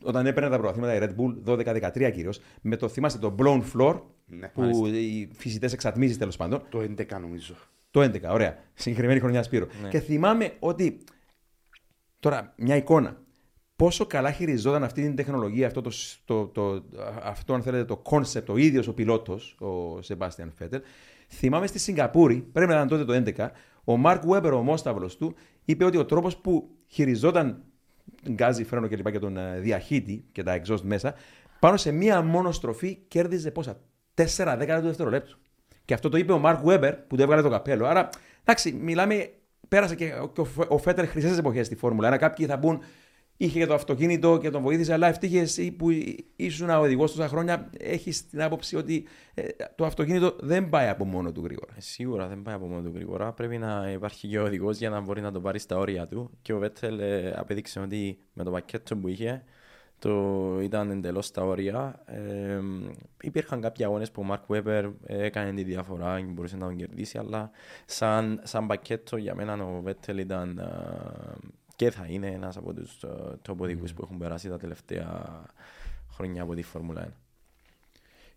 Όταν 0.03 0.27
έπαιρνε 0.27 0.49
τα 0.51 0.59
πρωταθλήματα 0.59 0.95
η 0.95 0.99
Red 1.03 1.15
Bull 1.21 1.59
12-13 1.91 2.13
κυρίως, 2.15 2.41
με 2.61 2.77
το 2.77 2.89
θυμάστε 2.89 3.19
το 3.19 3.35
blown 3.39 3.63
floor, 3.75 4.01
Ναι, 4.27 4.49
που 4.49 4.87
οι 4.87 5.31
φυσιτέ 5.33 5.69
εξατμίσει 5.73 6.19
τέλος 6.19 6.37
πάντων. 6.37 6.63
Το 6.69 6.79
11 6.79 7.21
νομίζω. 7.21 7.55
Το 7.91 8.01
11, 8.01 8.21
ωραία. 8.29 8.59
Συγκεκριμένη 8.75 9.21
χρονιά 9.21 9.43
Σπύρο. 9.43 9.67
Και 9.89 10.01
θυμάμαι 10.01 10.53
ότι. 10.59 11.05
Τώρα, 12.21 12.55
μια 12.57 12.77
εικόνα. 12.77 13.23
Πόσο 13.77 14.07
καλά 14.07 14.33
χειριζόταν 14.33 14.85
αυτή 14.85 15.03
την 15.03 15.17
τεχνολογία, 15.17 15.67
αυτό, 15.67 15.81
το, 15.81 15.91
το, 16.25 16.47
το, 16.47 16.85
αυτό 17.23 17.55
αν 17.55 17.63
θέλετε, 17.63 17.85
το 17.85 18.03
concept, 18.05 18.47
ο 18.49 18.57
ίδιος 18.57 18.89
ο 18.89 18.95
πιλότος, 18.95 19.57
ο 19.61 20.03
Σεμπάστιαν 20.03 20.53
Φέτερ. 20.53 20.81
Θυμάμαι 21.29 21.67
στη 21.67 21.79
Σιγκαπούρη, 21.79 22.37
πρέπει 22.53 22.71
να 22.71 22.75
ήταν 22.75 22.89
τότε 22.89 23.05
το 23.05 23.33
11, 23.37 23.49
ο 23.85 23.97
Μαρκ 23.97 24.23
Βέμπερ, 24.27 24.53
ο 24.53 24.63
μόσταυλο 24.63 25.11
του, 25.19 25.35
είπε 25.65 25.85
ότι 25.85 25.97
ο 25.97 26.05
τρόπος 26.05 26.37
που 26.37 26.71
χειριζόταν 26.87 27.63
γκάζι, 28.31 28.65
φρένο 28.65 28.89
κλπ. 28.89 29.11
και 29.11 29.19
τον 29.19 29.37
ε, 29.37 29.59
διαχύτη 29.59 30.25
και 30.33 30.43
τα 30.43 30.61
exhaust 30.63 30.81
μέσα, 30.83 31.15
πάνω 31.59 31.77
σε 31.77 31.93
μία 31.93 32.23
μόνο 32.23 32.53
στροφή 32.53 32.99
κέρδιζε 33.09 33.51
πόσα. 33.51 33.81
4 34.15 34.25
δέκατα 34.59 34.81
του 34.81 34.87
δευτερολέπτους. 34.87 35.39
Και 35.85 35.95
αυτό 35.95 36.09
το 36.09 36.17
είπε 36.17 36.33
ο 36.33 36.39
Μαρκ 36.39 36.65
Βέμπερ 36.65 36.95
που 36.97 37.17
του 37.17 37.23
έβγαλε 37.23 37.43
το 37.43 37.51
καπέλο. 37.51 37.87
Άρα, 37.87 38.09
εντάξει, 38.43 38.73
μιλάμε, 38.73 39.31
πέρασε 39.69 39.95
και, 39.95 40.13
και 40.33 40.41
ο, 40.41 40.45
Φε- 40.45 40.71
ο 40.71 40.79
Φέτερ 40.79 41.07
χρυσές 41.07 41.39
εποχές 41.39 41.67
στη 41.67 41.77
Φόρμουλα 41.77 42.15
1. 42.15 42.19
Κάποιοι 42.19 42.47
θα 42.47 42.59
πούν, 42.59 42.81
είχε 43.37 43.59
και 43.59 43.67
το 43.67 43.75
αυτοκίνητο 43.75 44.39
και 44.39 44.51
τον 44.51 44.63
βοήθησε, 44.63 44.93
αλλά 44.93 45.07
ευτύχε 45.07 45.41
εσύ 45.41 45.71
που 45.71 45.91
ήσουν 46.37 46.71
οδηγός 46.71 47.15
τόσα 47.15 47.29
χρόνια, 47.29 47.71
έχεις 47.79 48.29
την 48.29 48.43
άποψη 48.43 48.77
ότι 48.77 49.07
ε, 49.35 49.43
το 49.75 49.85
αυτοκίνητο 49.85 50.37
δεν 50.41 50.69
πάει 50.69 50.89
από 50.89 51.05
μόνο 51.05 51.33
του 51.33 51.43
γρήγορα. 51.45 51.73
Ε, 51.77 51.81
Σίγουρα 51.81 52.29
δεν 52.29 52.43
πάει 52.43 52.55
από 52.55 52.67
μόνο 52.67 52.83
του 52.83 52.93
γρήγορα. 52.95 53.33
Πρέπει 53.33 53.59
να 53.59 53.91
υπάρχει 53.91 54.29
και 54.29 54.39
ο 54.39 54.45
οδηγός 54.45 54.79
για 54.79 54.91
να 54.91 55.01
μπορεί 55.01 55.21
να 55.21 55.33
το 55.33 55.41
πάρει 55.41 55.59
στα 55.59 55.77
όρια 55.79 56.07
του. 56.07 56.31
Και 56.43 56.53
ο 56.53 56.59
Βέτελ 56.59 56.99
ε, 56.99 57.35
απέδειξε 57.37 57.81
ότι 57.81 58.19
με 58.33 58.45
το 58.45 58.51
πακέτο 58.51 58.97
που 58.97 59.09
είχε 59.09 59.45
το 59.99 60.59
ήταν 60.63 60.91
εντελώς 60.91 61.27
στα 61.27 61.45
όρια. 61.45 62.03
Ε, 62.07 62.61
υπήρχαν 63.23 63.61
κάποιοι 63.61 63.85
αγώνες 63.85 64.11
που 64.11 64.21
ο 64.21 64.25
Μαρκ 64.25 64.43
Βέμπερ 64.47 64.87
έκανε 65.07 65.53
τη 65.53 65.63
διαφορά 65.63 66.21
και 66.21 66.27
μπορούσε 66.27 66.57
να 66.57 66.67
τον 66.67 66.77
κερδίσει, 66.77 67.19
αλλά 67.19 67.51
σαν, 67.87 68.41
σαν 68.43 68.67
πακέτο 68.67 69.17
για 69.17 69.35
μένα 69.35 69.65
ο 69.65 69.81
Βέτελ 69.83 70.19
ήταν 70.19 70.59
ε, 70.59 70.65
και 71.77 71.91
θα 71.91 72.07
είναι 72.09 72.27
ένας 72.27 72.57
από 72.57 72.73
τους 72.73 73.05
top 73.49 73.57
οδηγούς 73.57 73.95
που 73.95 74.03
έχουν 74.05 74.19
περάσει 74.19 74.49
τα 74.49 74.57
τελευταία 74.57 75.43
χρόνια 76.11 76.43
από 76.43 76.55
τη 76.55 76.63
Φόρμουλα 76.63 77.09
1. 77.09 77.11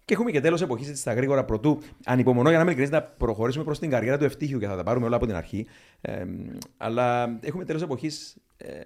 Και 0.05 0.13
έχουμε 0.13 0.31
και 0.31 0.41
τέλος 0.41 0.61
εποχής 0.61 0.99
στα 0.99 1.13
γρήγορα 1.13 1.45
πρωτού. 1.45 1.81
Ανυπομονώ 2.05 2.49
για 2.49 2.57
να 2.57 2.63
είμαι 2.63 2.73
ειλικρινής 2.73 3.01
να 3.01 3.09
προχωρήσουμε 3.17 3.63
προς 3.63 3.79
την 3.79 3.89
καριέρα 3.89 4.17
του 4.17 4.23
ευτύχιου 4.23 4.59
και 4.59 4.67
θα 4.67 4.75
τα 4.75 4.83
πάρουμε 4.83 5.05
όλα 5.05 5.15
από 5.15 5.25
την 5.25 5.35
αρχή. 5.35 5.67
Ε, 6.01 6.25
αλλά 6.77 7.37
έχουμε 7.41 7.65
τέλος 7.65 7.81
εποχής. 7.81 8.37
Ε, 8.57 8.81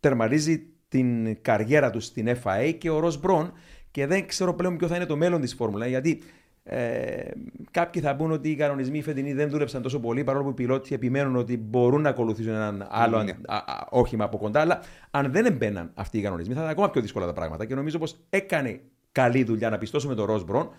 τερματίζει 0.00 0.66
την 0.88 1.42
καριέρα 1.42 1.90
του 1.90 2.00
στην 2.00 2.36
FIA 2.42 2.74
και 2.78 2.90
ο 2.90 2.98
Ρος 2.98 3.20
Μπρον 3.20 3.52
και 3.90 4.06
δεν 4.06 4.26
ξέρω 4.26 4.54
πλέον 4.54 4.76
ποιο 4.76 4.88
θα 4.88 4.96
είναι 4.96 5.06
το 5.06 5.16
μέλλον 5.16 5.40
της 5.40 5.54
Φόρμουλα. 5.54 5.86
Γιατί 5.86 6.22
ε, 6.62 7.30
κάποιοι 7.70 8.02
θα 8.02 8.16
πούν 8.16 8.30
ότι 8.32 8.50
οι 8.50 8.54
κανονισμοί 8.54 8.98
οι 8.98 9.02
φετινοί 9.02 9.32
δεν 9.32 9.48
δούλεψαν 9.50 9.82
τόσο 9.82 10.00
πολύ 10.00 10.24
παρόλο 10.24 10.44
που 10.44 10.50
οι 10.50 10.54
πιλότοι 10.54 10.94
επιμένουν 10.94 11.36
ότι 11.36 11.56
μπορούν 11.56 12.00
να 12.02 12.08
ακολουθήσουν 12.08 12.52
έναν 12.52 12.86
άλλο 12.90 13.22
Ναι. 13.22 13.32
α, 13.46 13.56
α, 13.56 13.86
όχημα 13.90 14.24
από 14.24 14.38
κοντά. 14.38 14.60
Αλλά 14.60 14.80
αν 15.10 15.32
δεν 15.32 15.44
έμπαιναν 15.46 15.90
αυτοί 15.94 16.18
οι 16.18 16.22
κανονισμοί 16.22 16.54
θα 16.54 16.60
ήταν 16.60 16.72
ακόμα 16.72 16.90
πιο 16.90 17.00
δύσκολα 17.00 17.26
τα 17.26 17.32
πράγματα. 17.32 17.64
Και 17.64 17.74
νομίζω 17.74 17.98
πως 17.98 18.16
έκανε 18.30 18.80
καλή 19.12 19.44
δουλειά 19.44 19.70
να 19.70 19.78
πιστώσουμε 19.78 20.14
τον 20.14 20.24
Ρος 20.26 20.44
Μπρον. 20.44 20.70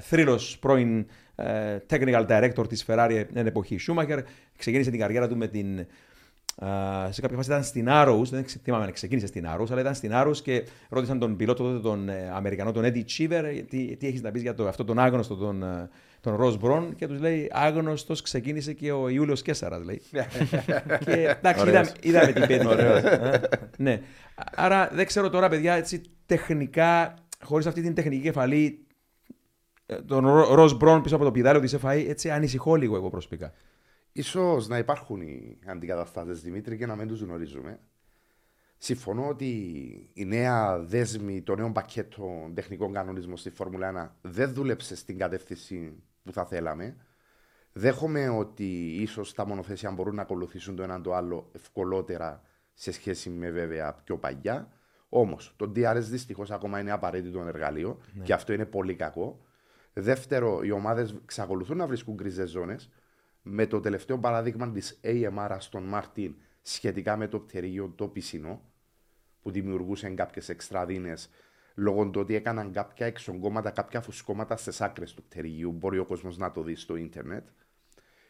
Θρύλος 0.00 0.58
πρώην 0.58 1.06
ε, 1.34 1.78
technical 1.90 2.26
director 2.26 2.68
της 2.68 2.84
Ferrari 2.88 3.24
εν 3.34 3.46
εποχή 3.46 3.78
Schumacher. 3.88 4.18
Ξεκίνησε 4.56 4.90
την 4.90 5.00
καριέρα 5.00 5.28
του 5.28 5.36
με 5.36 5.46
την 5.46 5.86
Α, 6.56 6.68
σε 7.12 7.20
κάποια 7.20 7.36
φάση 7.36 7.48
ήταν 7.50 7.64
στην 7.64 7.86
Arrows, 7.88 8.24
δεν 8.30 8.44
ξε- 8.44 8.62
θυμάμαι 8.62 8.84
αν 8.84 8.92
ξεκίνησε 8.92 9.26
στην 9.26 9.44
Arrows, 9.48 9.66
αλλά 9.70 9.80
ήταν 9.80 9.94
στην 9.94 10.10
Arrows 10.14 10.36
και 10.42 10.64
ρώτησαν 10.88 11.18
τον 11.18 11.36
πιλότο 11.36 11.62
τότε, 11.62 11.78
τον 11.78 12.08
ε, 12.08 12.30
Αμερικανό, 12.34 12.72
τον 12.72 12.84
Eddie 12.84 13.04
Cheever, 13.18 13.62
τι, 13.68 13.96
τι 13.96 14.06
έχεις 14.06 14.22
να 14.22 14.30
πεις 14.30 14.42
για 14.42 14.54
το, 14.54 14.68
αυτό 14.68 14.84
τον 14.84 14.98
άγνωστο, 14.98 15.34
τον, 15.34 15.62
ε, 15.62 15.88
τον 16.20 16.36
Ross 16.40 16.58
Brown, 16.60 16.88
και 16.96 17.06
τους 17.06 17.20
λέει 17.20 17.50
Άγνωστος 17.52 18.22
ξεκίνησε 18.22 18.72
και 18.72 18.92
ο 18.92 19.08
Ιούλιος 19.08 19.42
Κέσσαρα, 19.42 19.78
λέει. 19.78 20.02
και 21.04 21.36
εντάξει, 21.38 21.60
Ωραίος. 21.60 21.92
είδαμε, 22.00 22.26
είδαμε 22.26 22.32
τι 22.32 22.40
πέτυχε. 22.40 23.40
ναι. 23.78 24.00
Άρα 24.54 24.90
δεν 24.92 25.06
ξέρω 25.06 25.30
τώρα, 25.30 25.48
παιδιά, 25.48 25.74
έτσι 25.74 26.00
τεχνικά, 26.26 27.14
χωρίς 27.42 27.66
αυτή 27.66 27.82
την 27.82 27.94
τεχνική 27.94 28.22
κεφαλή, 28.22 28.86
ε, 29.86 29.94
τον 29.94 30.26
Ρο 30.54 30.72
Μπρον 30.76 31.02
πίσω 31.02 31.14
από 31.14 31.24
το 31.24 31.30
πιδάλιο 31.30 31.60
τη 31.60 31.76
FI, 31.82 32.04
έτσι 32.08 32.30
ανησυχώ 32.30 32.74
λίγο 32.74 32.96
εγώ 32.96 33.10
προσωπικά. 33.10 33.52
Ίσως 34.16 34.68
να 34.68 34.78
υπάρχουν 34.78 35.20
οι 35.20 35.58
αντικαταστάτες 35.66 36.42
Δημήτρη 36.42 36.76
και 36.76 36.86
να 36.86 36.96
μην 36.96 37.08
τους 37.08 37.20
γνωρίζουμε. 37.20 37.80
Συμφωνώ 38.76 39.28
ότι 39.28 39.50
η 40.12 40.24
νέα 40.24 40.78
δέσμη, 40.78 41.42
το 41.42 41.54
νέο 41.54 41.72
πακέτο 41.72 42.50
τεχνικών 42.54 42.92
κανονισμών 42.92 43.36
στη 43.36 43.50
Φόρμουλα 43.50 44.14
1 44.22 44.30
δεν 44.30 44.54
δούλεψε 44.54 44.96
στην 44.96 45.18
κατεύθυνση 45.18 46.02
που 46.22 46.32
θα 46.32 46.44
θέλαμε. 46.44 46.96
Δέχομαι 47.72 48.28
ότι 48.28 48.96
ίσως 49.00 49.34
τα 49.34 49.46
μονοθέσια 49.46 49.90
μπορούν 49.90 50.14
να 50.14 50.22
ακολουθήσουν 50.22 50.76
το 50.76 50.82
έναν 50.82 51.02
το 51.02 51.14
άλλο 51.14 51.50
ευκολότερα 51.52 52.42
σε 52.74 52.92
σχέση 52.92 53.30
με 53.30 53.50
βέβαια 53.50 53.94
πιο 53.94 54.18
παλιά. 54.18 54.68
Όμως, 55.08 55.54
το 55.56 55.72
DRS 55.76 56.00
δυστυχώς 56.00 56.50
ακόμα 56.50 56.80
είναι 56.80 56.90
απαραίτητο 56.90 57.40
εργαλείο 57.40 57.98
και 58.22 58.32
αυτό 58.32 58.52
είναι 58.52 58.66
πολύ 58.66 58.94
κακό. 58.94 59.40
Δεύτερο, 59.92 60.62
οι 60.62 60.70
ομάδες 60.70 61.14
εξακολουθούν 61.22 61.76
να 61.76 61.86
βρίσκουν 61.86 62.14
γκρίζες 62.14 62.46
ζώνες. 62.46 62.90
Με 63.46 63.66
το 63.66 63.80
τελευταίο 63.80 64.18
παράδειγμα 64.18 64.70
της 64.70 65.00
AMR 65.04 65.56
Aston 65.58 65.82
Martin 65.82 66.34
σχετικά 66.62 67.16
με 67.16 67.28
το 67.28 67.40
πτερίγιο 67.40 67.92
το 67.96 68.08
πισινό, 68.08 68.62
που 69.42 69.50
δημιουργούσε 69.50 70.10
κάποιες 70.10 70.48
έξτρα 70.48 70.81
δίνες 70.81 71.14
λόγω 71.74 72.10
του 72.10 72.20
ότι 72.20 72.34
έκαναν 72.34 72.72
κάποια 72.72 73.06
εξογκώματα, 73.06 73.70
κάποια 73.70 74.00
φουσκώματα 74.00 74.56
στις 74.56 74.80
άκρες 74.80 75.14
του 75.14 75.22
πτερυγίου. 75.22 75.72
Μπορεί 75.72 75.98
ο 75.98 76.04
κόσμος 76.04 76.38
να 76.38 76.52
το 76.52 76.62
δει 76.62 76.74
στο 76.74 76.96
ίντερνετ. 76.96 77.48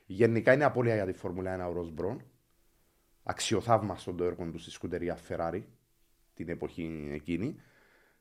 Γενικά 0.06 0.52
είναι 0.52 0.64
απώλεια 0.64 0.94
για 0.94 1.06
τη 1.06 1.12
Φόρμουλα 1.12 1.66
1 1.66 1.70
ο 1.70 1.72
Ρος 1.72 1.90
Μπρον. 1.90 2.22
Αξιοθαύμαστο 3.22 4.12
το 4.12 4.24
έργο 4.24 4.50
του 4.50 4.58
στη 4.58 4.70
σκουτερία 4.70 5.18
Ferrari 5.28 5.62
την 6.34 6.48
εποχή 6.48 7.10
εκείνη. 7.12 7.60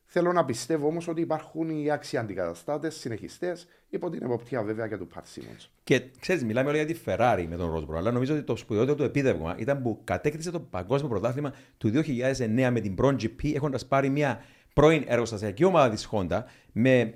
Θέλω 0.04 0.32
να 0.32 0.44
πιστεύω 0.44 0.86
όμως 0.86 1.08
ότι 1.08 1.20
υπάρχουν 1.20 1.70
οι 1.70 1.90
άξιοι 1.90 2.16
αντικαταστάτες, 2.16 2.94
συνεχιστές, 2.94 3.66
υπό 3.88 4.10
την 4.10 4.22
εποπτεία 4.22 4.62
βέβαια 4.62 4.88
και 4.88 4.96
του 4.96 5.06
Πατ 5.06 5.26
Σίμονς. 5.26 5.70
Και 5.84 6.02
ξέρεις, 6.20 6.44
μιλάμε 6.44 6.68
όλα 6.68 6.82
για 6.82 6.86
τη 6.86 7.00
Ferrari 7.06 7.46
με 7.48 7.56
τον 7.56 7.70
Ροσμπρο, 7.70 7.98
αλλά 7.98 8.10
νομίζω 8.10 8.34
ότι 8.34 8.42
το 8.42 8.56
σπουδαιότερο 8.56 8.96
του 8.96 9.02
επίδευμα 9.02 9.56
ήταν 9.58 9.82
που 9.82 10.00
κατέκτησε 10.04 10.50
το 10.50 10.60
παγκόσμιο 10.60 11.08
πρωτάθλημα 11.10 11.54
του 11.78 11.88
2009 11.88 12.70
με 12.70 12.80
την 12.80 12.94
Bron 12.98 13.14
GP, 13.14 13.54
έχοντας 13.54 13.86
πάρει 13.86 14.08
μια 14.08 14.44
πρώην 14.74 15.04
εργοστασιακή 15.06 15.64
ομάδα 15.64 15.90
της 15.90 16.08
Honda 16.12 16.42
με 16.72 17.14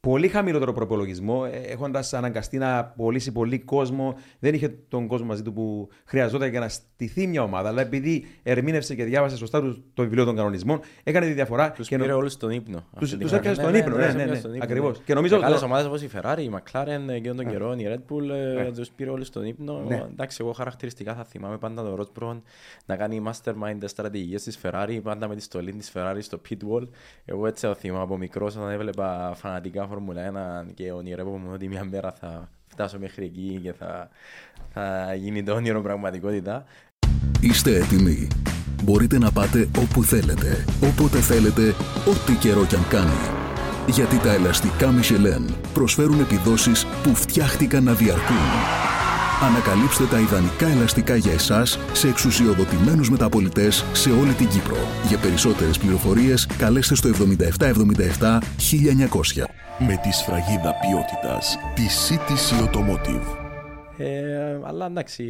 πολύ 0.00 0.28
χαμηλότερο 0.28 0.72
προπολογισμό, 0.72 1.44
έχοντας 1.66 2.14
αναγκαστεί 2.14 2.58
να 2.58 2.84
πωλήσει 2.84 3.32
πολύ 3.32 3.58
κόσμο. 3.58 4.14
Δεν 4.38 4.54
είχε 4.54 4.68
τον 4.88 5.06
κόσμο 5.06 5.26
μαζί 5.26 5.42
του 5.42 5.52
που 5.52 5.88
χρειαζόταν 6.04 6.50
για 6.50 6.60
να 6.60 6.68
στηθεί 6.68 7.26
μια 7.26 7.42
ομάδα. 7.42 7.68
Αλλά 7.68 7.80
επειδή 7.80 8.26
ερμήνευσε 8.42 8.94
και 8.94 9.04
διάβασε 9.04 9.36
σωστά 9.36 9.60
το, 9.60 9.82
το 9.94 10.02
βιβλίο 10.02 10.24
των 10.24 10.36
κανονισμών, 10.36 10.80
έκανε 11.02 11.26
τη 11.26 11.32
διαφορά. 11.32 11.72
Τους 11.72 11.88
πήρε 11.88 12.12
όλους 12.12 12.32
στον 12.32 12.50
ύπνο. 12.50 12.84
Του 12.98 13.34
έπιασε 13.34 13.54
στον 13.54 13.74
ύπνο, 13.74 13.96
ναι, 13.96 14.12
ναι, 14.12 14.24
ναι, 14.24 14.40
ακριβώς. 14.60 15.00
Και 15.04 15.14
νομίζω. 15.14 15.40
Άλλε 15.42 15.56
ομάδες 15.56 15.86
όπως 15.86 16.02
η 16.02 16.10
Ferrari, 16.14 16.38
η 16.38 16.50
McLaren 16.54 17.20
και 17.22 17.32
τον 17.32 17.48
καιρό, 17.48 17.72
η 17.72 17.86
Red 17.88 18.12
Bull, 18.12 18.72
τους 18.74 18.90
πήρε 18.90 19.10
όλους 19.10 19.26
στον 19.26 19.44
ύπνο. 19.44 19.82
Εντάξει, 20.12 20.38
εγώ 20.40 20.52
χαρακτηριστικά 20.52 21.14
θα 21.14 21.24
θυμάμαι 21.24 21.58
πάντα 21.58 21.82
τον 21.82 21.94
Ροτμπρον 21.94 22.42
να 22.86 22.96
κάνει 22.96 23.22
mastermind 23.26 23.78
στρατηγικές 23.84 24.42
της 24.42 24.58
Ferrari, 24.62 25.00
πάντα 25.02 25.28
με 25.28 25.34
τη 25.34 25.42
στολή 25.42 25.72
της 25.72 25.92
Ferrari 25.94 26.18
στο 26.20 26.40
pit 26.48 26.56
wall. 26.72 26.88
Εγώ 27.24 27.46
έτσι 27.46 27.66
θα 27.66 27.74
θυμάμαι 27.74 28.02
από 28.02 28.16
μικρός 28.16 28.56
όταν 28.56 28.70
έβλεπα 28.70 29.32
φανατικά 29.34 29.86
Φόρμουλα 29.98 30.62
1 30.68 30.72
και 30.74 30.92
ονειρεύομαι 30.92 31.52
ότι 31.52 31.68
μια 31.68 31.84
μέρα 31.84 32.12
θα 32.20 32.48
φτάσω 32.66 32.98
μέχρι 32.98 33.24
εκεί 33.24 33.60
και 33.62 33.72
θα, 33.72 34.08
θα 34.72 35.14
γίνει 35.14 35.42
το 35.42 35.54
όνειρο 35.54 35.82
πραγματικότητα. 35.82 36.64
Είστε 37.40 37.76
έτοιμοι. 37.76 38.28
Μπορείτε 38.82 39.18
να 39.18 39.32
πάτε 39.32 39.68
όπου 39.78 40.04
θέλετε, 40.04 40.64
όποτε 40.82 41.18
θέλετε, 41.18 41.74
ό,τι 42.08 42.34
καιρό 42.34 42.64
κι 42.64 42.74
αν 42.74 42.88
κάνει. 42.88 43.20
Γιατί 43.86 44.18
τα 44.18 44.32
ελαστικά 44.32 44.88
Michelin 44.88 45.54
προσφέρουν 45.72 46.20
επιδόσεις 46.20 46.86
που 47.02 47.14
φτιάχτηκαν 47.14 47.84
να 47.84 47.92
διαρκούν. 47.92 48.97
Ανακαλύψτε 49.42 50.04
τα 50.04 50.20
ιδανικά 50.20 50.66
ελαστικά 50.66 51.16
για 51.16 51.32
εσάς 51.32 51.78
σε 51.92 52.08
εξουσιοδοτημένους 52.08 53.10
μεταπολιτές 53.10 53.84
σε 53.92 54.10
όλη 54.10 54.32
την 54.32 54.48
Κύπρο. 54.48 54.76
Για 55.08 55.18
περισσότερες 55.18 55.78
πληροφορίες 55.78 56.46
καλέστε 56.46 56.94
στο 56.94 57.08
7777 57.08 58.38
1900. 58.58 59.44
Με 59.78 59.96
τη 60.02 60.10
σφραγίδα 60.12 60.74
ποιότητας 60.74 61.58
τη 61.74 61.82
CTC 62.04 62.64
Automotive. 62.64 63.36
Ε, 63.98 64.60
αλλά 64.64 64.86
εντάξει, 64.86 65.24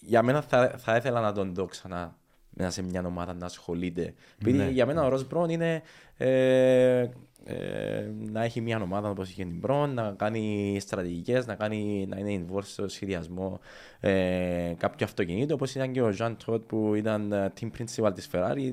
για 0.00 0.22
μένα 0.22 0.42
θα, 0.42 0.74
θα 0.78 0.96
ήθελα 0.96 1.20
να 1.20 1.32
τον 1.32 1.54
δω 1.54 1.64
ξανά 1.64 2.16
μέσα 2.50 2.70
σε 2.70 2.82
μια 2.82 3.02
ομάδα 3.06 3.34
να 3.34 3.46
ασχολείται. 3.46 4.14
Επειδή 4.40 4.56
ναι. 4.56 4.68
για 4.68 4.86
μένα 4.86 5.04
ο 5.04 5.08
Ροζ 5.08 5.22
Μπρόν 5.22 5.50
είναι 5.50 5.82
ε, 6.16 7.08
ε, 7.44 8.10
να 8.30 8.44
έχει 8.44 8.60
μια 8.60 8.80
ομάδα 8.82 9.10
όπως 9.10 9.30
είχε 9.30 9.42
την 9.42 9.58
Μπρόν, 9.58 9.94
να 9.94 10.14
κάνει 10.16 10.76
στρατηγικές, 10.80 11.46
να, 11.46 11.54
κάνει, 11.54 12.06
να 12.08 12.18
είναι 12.18 12.44
involved 12.44 12.64
στο 12.64 12.88
σχεδιασμό 12.88 13.60
ε, 14.00 14.72
κάποιο 14.76 15.06
αυτοκινήτου, 15.06 15.54
όπως 15.54 15.74
ήταν 15.74 15.92
και 15.92 16.02
ο 16.02 16.14
Jean 16.18 16.36
Todt 16.46 16.60
που 16.66 16.94
ήταν 16.94 17.32
ε, 17.32 17.52
team 17.60 17.70
principal 17.78 18.14
της 18.14 18.28
Ferrari. 18.32 18.72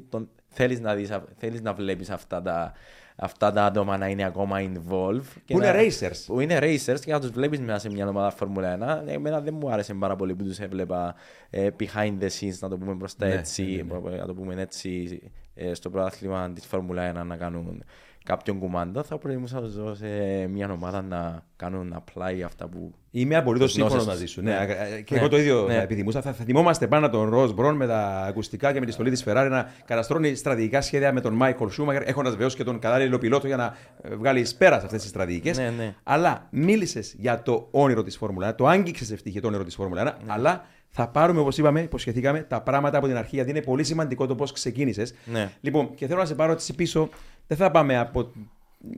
Θέλεις 0.50 0.80
να, 0.80 0.96
θέλεις 1.38 1.62
να 1.62 1.74
βλέπεις 1.74 2.10
αυτά 2.10 2.42
τα, 2.42 2.74
αυτά 3.16 3.52
τα 3.52 3.66
άτομα 3.66 3.98
να 3.98 4.08
είναι 4.08 4.26
ακόμα 4.26 4.58
involved. 4.60 5.22
Που 5.46 5.62
είναι 5.62 5.74
racers. 5.76 6.24
Που 6.26 6.40
είναι 6.40 6.60
racers 6.62 7.00
και 7.00 7.12
να 7.12 7.20
τους 7.20 7.30
βλέπεις 7.30 7.60
μέσα 7.60 7.80
σε 7.80 7.90
μια 7.90 8.08
ομάδα 8.08 8.32
Φόρμουλα 8.32 9.04
1. 9.06 9.08
Εμένα 9.08 9.42
δεν 9.42 9.54
μου 9.54 9.72
άρεσε 9.72 9.94
πάρα 9.94 10.16
πολύ 10.16 10.36
που 10.36 10.44
τους 10.44 10.60
έβλεπα 10.60 11.16
ε, 11.50 11.70
behind 11.80 12.18
the 12.20 12.30
scenes, 12.40 12.58
να 12.60 12.70
το 12.70 12.78
πούμε 12.78 12.94
μπροστά 12.94 13.28
ναι, 13.28 13.34
έτσι, 13.34 13.86
ναι, 13.88 14.10
ναι. 14.10 14.18
να 14.18 14.26
το 14.26 14.34
πούμε 14.34 14.62
έτσι, 14.62 15.22
ε, 15.54 15.74
στο 15.74 15.90
πρωτάθλημα 15.90 16.52
της 16.52 16.66
Φόρμουλα 16.66 17.22
1 17.22 17.26
να 17.26 17.38
κάνουν 17.38 17.84
κάποιον 18.28 18.60
κουμάντο, 18.60 19.04
θα 19.04 19.18
προτιμούσα 19.18 19.56
να 19.56 19.62
τους 19.62 19.76
δώσω 19.76 19.96
σε 19.96 20.08
μια 20.48 20.72
ομάδα 20.72 21.02
να 21.02 21.44
κάνουν 21.56 22.04
apply 22.04 22.42
αυτά 22.46 22.68
που. 22.68 22.94
Είμαι 23.12 23.36
απολύτως 23.36 23.72
σύμφωνο 23.72 24.04
μαζί 24.04 24.26
σου. 24.26 24.42
Ναι. 24.42 24.52
ναι. 24.52 24.66
Και 25.02 25.14
ναι. 25.14 25.20
εγώ 25.20 25.30
το 25.30 25.38
ίδιο 25.38 25.66
ναι. 25.68 25.82
επιθυμούσα. 25.82 26.22
Θα, 26.22 26.34
θα 26.34 26.44
θυμόμαστε 26.44 26.88
πάνω 26.88 27.10
τον 27.10 27.30
Ροζ 27.30 27.52
Μπρον 27.52 27.76
με 27.76 27.88
τα 27.88 28.26
ακουστικά 28.28 28.74
και 28.74 28.80
με 28.80 28.86
τη 28.86 28.92
στολή 28.92 29.10
της 29.10 29.24
Ferrari 29.28 29.48
να 29.50 29.72
καταστρώνει 29.86 30.36
στρατηγικά 30.36 30.82
σχέδια 30.82 31.14
με 31.14 31.22
τον 31.22 31.34
Μάικλ 31.34 31.68
Σούμαγερ, 31.68 32.08
έχοντας 32.08 32.32
βεβαίως 32.32 32.56
και 32.56 32.64
τον 32.64 32.80
κατάλληλο 32.80 33.18
πιλότο 33.18 33.48
για 33.48 33.58
να 33.58 33.76
ε, 34.02 34.16
βγάλει 34.16 34.48
πέρας 34.58 34.80
σε 34.80 34.86
αυτές 34.86 35.02
τις 35.02 35.10
στρατηγικές. 35.10 35.58
Ναι, 35.58 35.70
ναι. 35.78 35.96
Αλλά 36.04 36.48
μίλησες 36.50 37.16
για 37.18 37.42
το 37.42 37.68
όνειρο 37.72 38.04
της 38.04 38.18
Φόρμουλα 38.18 38.52
1, 38.52 38.56
το 38.56 38.68
άγγιξες 38.68 39.12
ευτυχία 39.12 39.42
το 39.42 39.48
όνειρο 39.48 39.64
της 39.64 39.76
Φόρμουλα 39.76 40.18
1, 40.18 40.22
αλλά 40.26 40.66
θα 40.90 41.08
πάρουμε, 41.08 41.40
όπως 41.40 41.58
είπαμε, 41.58 41.82
υποσχεθήκαμε, 41.82 42.42
τα 42.42 42.62
πράγματα 42.62 42.98
από 42.98 43.08
την 43.08 43.18
αρχή, 43.18 43.36
γιατί 43.36 43.50
είναι 43.50 43.62
πολύ 43.62 43.84
σημαντικό 43.84 44.26
το 44.26 44.36
πώς 44.36 44.52
ξεκίνησες. 44.52 45.14
Ναι. 45.26 45.52
Λοιπόν, 45.62 45.96
και 45.96 46.08
θέλω 46.08 46.20
να 46.20 46.26
σε 46.26 46.36
πάρω 46.36 46.52
έτσι 46.52 46.76
πίσω. 46.76 47.10
Δεν 47.48 47.58
θα 47.58 47.72
πάμε 47.72 47.98
από 47.98 48.32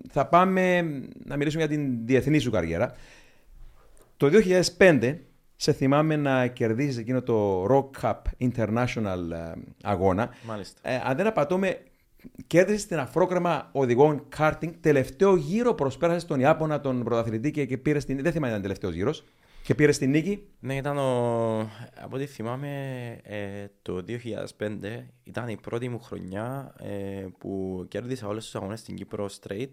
θα 0.10 0.28
πάμε 0.28 0.82
να 1.26 1.38
μιλήσουμε 1.38 1.66
για 1.66 1.76
την 1.76 2.06
διεθνή 2.06 2.40
σου 2.40 2.52
καριέρα. 2.52 2.94
Το 4.18 4.30
2005 4.78 5.18
σε 5.56 5.74
θυμάμαι 5.74 6.16
να 6.16 6.48
κερδίζεις 6.48 6.98
εκείνο 6.98 7.22
το 7.22 7.66
Rock 7.66 8.02
Cup 8.02 8.48
International 8.50 9.32
ε, 9.32 9.52
αγώνα. 9.84 10.30
Μάλιστα. 10.44 10.80
Ε, 10.90 11.02
αν 11.06 11.18
δεν 11.18 11.28
απατώμε, 11.28 11.78
κέρδισε 12.48 12.88
την 12.88 13.00
αφρόκρεμα 13.00 13.70
οδηγών 13.72 14.28
karting. 14.38 14.74
Τελευταίο 14.82 15.36
γύρο 15.36 15.74
προσπέρασες 15.74 16.26
τον 16.26 16.40
Ιάπωνα, 16.40 16.80
τον 16.80 17.04
πρωταθλητή 17.04 17.52
και, 17.52 17.66
και 17.66 17.78
πήρες 17.78 18.04
στην. 18.04 18.22
Δεν 18.22 18.32
θυμάμαι 18.32 18.54
αν 18.54 18.60
ήταν 18.60 18.62
τελευταίος 18.62 18.94
γύρος. 18.94 19.24
Και 19.64 19.76
πήρε 19.76 19.92
την 19.92 20.10
νίκη. 20.10 20.48
Ναι, 20.60 20.76
ήταν 20.76 20.98
ο... 20.98 21.60
από 22.02 22.16
ό,τι 22.16 22.26
θυμάμαι 22.26 22.72
ε, 23.24 23.68
το 23.82 24.04
2005 24.58 25.04
ήταν 25.24 25.48
η 25.48 25.58
πρώτη 25.58 25.90
μου 25.90 26.00
χρονιά 26.00 26.76
ε, 26.80 27.26
που 27.38 27.86
κέρδισα 27.88 28.28
όλες 28.28 28.44
τις 28.44 28.56
αγώνες 28.56 28.80
στην 28.80 28.96
Κύπρο 28.96 29.30
straight. 29.42 29.70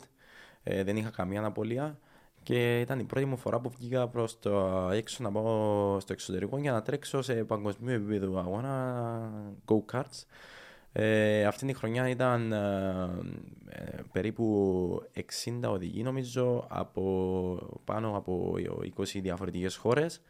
Ε, 0.63 0.83
δεν 0.85 0.97
είχα 0.97 1.11
καμία 1.11 1.39
αναπολία 1.39 1.99
και 2.43 2.81
ήταν 2.81 2.99
η 2.99 3.05
πρώτη 3.05 3.27
μου 3.27 3.37
φορά 3.37 3.61
που 3.61 3.71
βγήκα 3.71 4.09
προς 4.09 4.39
το 4.39 4.89
έξω 4.93 5.23
να 5.23 5.33
πάω 5.33 6.01
στο 6.01 6.13
εξωτερικό 6.13 6.59
για 6.59 6.73
να 6.73 6.83
τρέξω 6.83 7.23
σε 7.23 7.35
παγκοσμίου 7.35 7.95
επίπεδο 7.95 8.39
αγώνα 8.39 9.31
go-karts. 9.65 10.25
Ε, 10.99 11.45
αυτή 11.45 11.67
τη 11.67 11.73
χρονιά 11.73 12.09
ήταν 12.09 12.53
ε, 12.53 12.59
ε 13.69 14.03
περίπου 14.13 15.03
60 15.45 15.61
οδηγοί 15.65 16.03
νομίζω 16.03 16.67
από 16.69 17.59
πάνω 17.85 18.17
από 18.17 18.55
20 18.97 19.05
διαφορετικές 19.15 19.77
χώρες. 19.77 20.21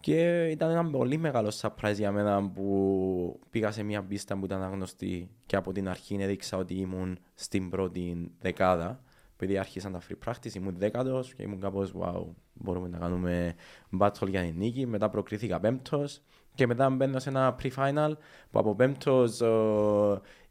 Και 0.00 0.46
ήταν 0.46 0.70
ένα 0.70 0.90
πολύ 0.90 1.16
μεγάλο 1.16 1.52
surprise 1.60 1.94
για 1.94 2.12
μένα 2.12 2.50
που 2.50 3.40
πήγα 3.50 3.70
σε 3.70 3.82
μια 3.82 4.02
πίστα 4.02 4.38
που 4.38 4.44
ήταν 4.44 4.62
άγνωστη 4.62 5.30
και 5.46 5.56
από 5.56 5.72
την 5.72 5.88
αρχή 5.88 6.16
έδειξα 6.20 6.56
ότι 6.56 6.74
ήμουν 6.74 7.18
στην 7.34 7.70
πρώτη 7.70 8.30
δεκάδα 8.40 9.00
επειδή 9.40 9.58
άρχισαν 9.58 9.92
τα 9.92 10.00
free 10.08 10.28
practice 10.28 10.54
ήμουν 10.54 10.74
δέκατος 10.78 11.34
και 11.34 11.42
ήμουν 11.42 11.60
κάπως 11.60 11.92
wow 12.00 12.24
μπορούμε 12.52 12.88
να 12.88 12.98
κάνουμε 12.98 13.54
battle 13.98 14.28
για 14.28 14.42
την 14.42 14.54
νίκη 14.56 14.86
μετά 14.86 15.08
προκρίθηκα 15.08 15.60
πέμπτος 15.60 16.22
και 16.54 16.66
μετά 16.66 16.90
μπαίνω 16.90 17.18
σε 17.18 17.28
ένα 17.28 17.56
pre-final 17.62 18.12
που 18.50 18.58
από 18.58 18.74
πέμπτος 18.74 19.40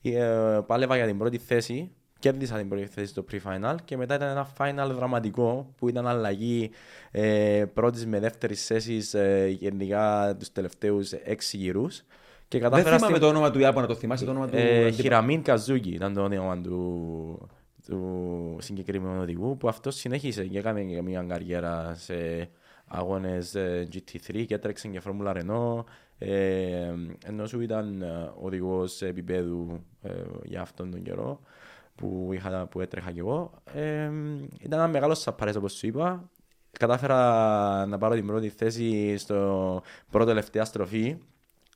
ε, 0.01 0.59
πάλευα 0.65 0.95
για 0.95 1.05
την 1.05 1.17
πρώτη 1.17 1.37
θέση 1.37 1.91
κέρδισα 2.19 2.57
την 2.57 2.69
πρώτη 2.69 2.85
θέση 2.85 3.07
στο 3.07 3.25
pre-final 3.31 3.75
και 3.85 3.97
μετά 3.97 4.15
ήταν 4.15 4.29
ένα 4.29 4.47
final 4.57 4.91
δραματικό 4.95 5.73
που 5.77 5.89
ήταν 5.89 6.07
αλλαγή 6.07 6.71
ε, 7.11 7.65
πρώτης 7.73 8.05
με 8.05 8.19
δεύτερης 8.19 8.65
θέσης 8.65 9.13
ε, 9.13 9.47
γενικά 9.59 10.35
τους 10.39 10.51
τελευταίους 10.51 11.11
έξι 11.11 11.57
γύρους. 11.57 12.03
Και 12.47 12.59
Δεν 12.59 12.83
θυμάμαι 12.83 12.97
στην... 12.97 13.19
το 13.19 13.27
όνομα 13.27 13.51
του 13.51 13.59
Ιάπωνα, 13.59 13.87
το 13.87 13.95
θυμάσαι 13.95 14.25
το 14.25 14.31
όνομα 14.31 14.47
του... 14.47 14.55
Ε, 14.57 14.89
Χιραμίν 14.89 15.41
Καζούκι 15.41 15.89
ήταν 15.89 16.13
το 16.13 16.21
όνομα 16.21 16.61
του, 16.61 17.49
του 17.87 18.57
συγκεκριμένου 18.59 19.21
οδηγού 19.21 19.57
που 19.57 19.67
αυτός 19.67 19.95
συνέχισε 19.95 20.45
και 20.45 20.57
έκανε 20.57 21.01
μια 21.03 21.25
καριέρα 21.27 21.93
σε 21.95 22.49
αγώνες 22.87 23.53
GT3 23.91 24.45
και 24.47 24.55
έτρεξε 24.55 24.87
και 24.87 24.99
Φόρμουλα 24.99 25.33
Renault. 25.35 25.83
Ε, 26.17 26.93
ενώ 27.25 27.45
σου 27.45 27.61
ήταν 27.61 28.01
ε, 28.01 28.31
οδηγός 28.41 29.01
επίπεδου 29.01 29.83
ε, 30.01 30.11
για 30.43 30.61
αυτόν 30.61 30.91
τον 30.91 31.01
καιρό 31.01 31.39
που, 31.95 32.29
είχα, 32.31 32.67
που 32.67 32.81
έτρεχα 32.81 33.11
κι 33.11 33.19
εγώ. 33.19 33.51
Ε, 33.73 34.11
ήταν 34.59 34.79
ένας 34.79 34.89
μεγάλος 34.91 35.19
σαπάρε 35.19 35.57
όπως 35.57 35.73
σου 35.73 35.87
είπα. 35.87 36.29
Κατάφερα 36.71 37.85
να 37.85 37.97
πάρω 37.97 38.13
την 38.15 38.25
πρώτη 38.25 38.49
θέση 38.49 39.17
στο 39.17 39.81
πρώτο 40.11 40.25
τελευταία 40.25 40.65
στροφή. 40.65 41.17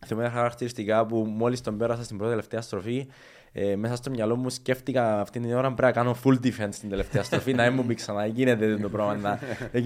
Θυμάμαι 0.05 0.29
χαρακτηριστικά 0.29 1.05
που 1.05 1.17
μόλις 1.17 1.61
τον 1.61 1.77
πέρασα 1.77 2.03
στην 2.03 2.17
πρώτη 2.17 2.31
τελευταία 2.31 2.61
στροφή, 2.61 3.07
ε, 3.53 3.75
μέσα 3.75 3.95
στο 3.95 4.09
μυαλό 4.09 4.35
μου 4.35 4.49
σκέφτηκα 4.49 5.19
αυτή 5.19 5.39
την 5.39 5.53
ώρα 5.53 5.73
πρέπει 5.73 5.81
να 5.81 5.91
κάνω 5.91 6.15
full 6.23 6.45
defense 6.45 6.69
στην 6.71 6.89
τελευταία 6.89 7.23
στροφή, 7.23 7.53
να 7.53 7.71
μην 7.71 7.83
μου 7.85 7.93
ξανά 7.93 8.25
γίνεται 8.25 8.77
το 8.77 8.89
πράγμα, 8.89 9.15
να, 9.15 9.39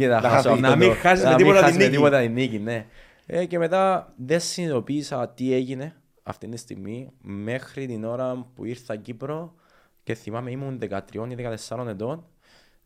να, 0.07 0.29
χάσω 0.29 0.55
να 0.55 0.75
μην 0.75 0.93
χάσει 0.93 1.27
με 1.27 1.35
τίποτα 1.35 1.65
την 1.65 1.75
νίκη. 1.75 1.89
Τίποτα 1.89 2.21
την 2.21 2.33
νίκη 2.33 2.59
ναι. 2.59 2.85
ε, 3.25 3.45
και 3.45 3.57
μετά 3.57 4.13
δεν 4.17 4.39
συνειδητοποίησα 4.39 5.29
τι 5.29 5.53
έγινε 5.53 5.95
αυτή 6.23 6.47
τη 6.47 6.57
στιγμή 6.57 7.11
μέχρι 7.21 7.85
την 7.85 8.03
ώρα 8.03 8.47
που 8.55 8.65
ήρθα 8.65 8.95
Κύπρο 8.95 9.55
και 10.03 10.13
θυμάμαι 10.13 10.51
ήμουν 10.51 10.79
13 10.81 10.99
ή 11.13 11.35
14 11.67 11.87
ετών 11.87 12.25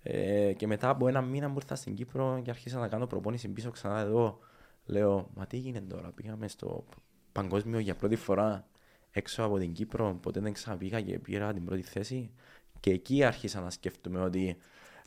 ε, 0.04 0.54
και 0.54 0.68
μετά 0.68 0.90
από 0.90 1.08
ένα 1.08 1.22
μήνα 1.22 1.48
που 1.48 1.56
ήρθα 1.56 1.76
στην 1.76 1.96
Κύπρο 1.96 2.40
και 2.44 2.50
άρχισα 2.50 2.80
να 2.80 2.88
κάνω 2.88 3.08
προπόνηση 3.08 3.48
πίσω 3.48 3.72
ξανά 3.72 4.00
εδώ 4.00 4.40
λέω 4.86 5.30
μα 5.36 5.46
τι 5.46 5.58
γίνεται 5.58 5.86
τώρα 5.96 6.12
πήγαμε 6.16 6.48
στο 6.48 6.86
παγκόσμιο 7.32 7.80
για 7.80 7.96
πρώτη 7.96 8.16
φορά 8.16 8.68
έξω 9.12 9.44
από 9.44 9.58
την 9.58 9.74
Κύπρο, 9.74 10.18
ποτέ 10.22 10.40
δεν 10.40 10.54
ξαναπήγα 10.54 11.02
και 11.02 11.20
πήρα 11.20 11.54
την 11.54 11.66
πρώτη 11.66 11.82
θέση. 11.82 12.32
Και 12.80 12.92
εκεί 12.92 13.24
άρχισα 13.24 13.62
να 13.62 13.70
σκέφτομαι 13.70 14.20
ότι 14.20 14.58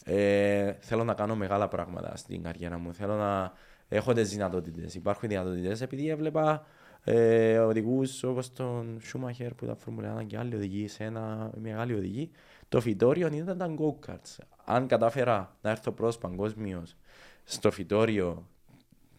ε, 0.04 0.72
θέλω 0.80 1.04
να 1.04 1.14
κάνω 1.14 1.36
μεγάλα 1.36 1.68
πράγματα 1.68 2.16
στην 2.16 2.42
καριέρα 2.42 2.78
μου. 2.78 2.94
Θέλω 2.94 3.16
να 3.16 3.52
έχω 3.88 4.12
τις 4.12 4.30
δυνατότητες. 4.30 4.94
Υπάρχουν 4.94 5.28
δυνατότητες 5.28 5.80
επειδή 5.80 6.08
έβλεπα 6.08 6.66
ε, 7.04 7.58
οδηγούς 7.58 8.22
όπως 8.22 8.52
τον 8.52 8.98
Σούμαχερ 9.02 9.54
που 9.54 9.64
ήταν 9.64 9.76
Φόρμουλα 9.76 10.20
1 10.20 10.26
και 10.26 10.38
άλλοι 10.38 10.54
οδηγοί 10.54 10.88
σε 10.88 11.04
ένα 11.04 11.50
μεγάλη 11.60 11.94
οδηγή. 11.94 12.30
Το 12.68 12.80
φυτόριο 12.80 13.26
ήταν 13.26 13.58
τα 13.58 13.74
go-karts. 13.78 14.44
Αν 14.64 14.86
κατάφερα 14.86 15.56
να 15.62 15.70
έρθω 15.70 15.92
προς 15.92 16.18
παγκόσμιος 16.18 16.96
στο 17.44 17.70
φυτόριο 17.70 18.46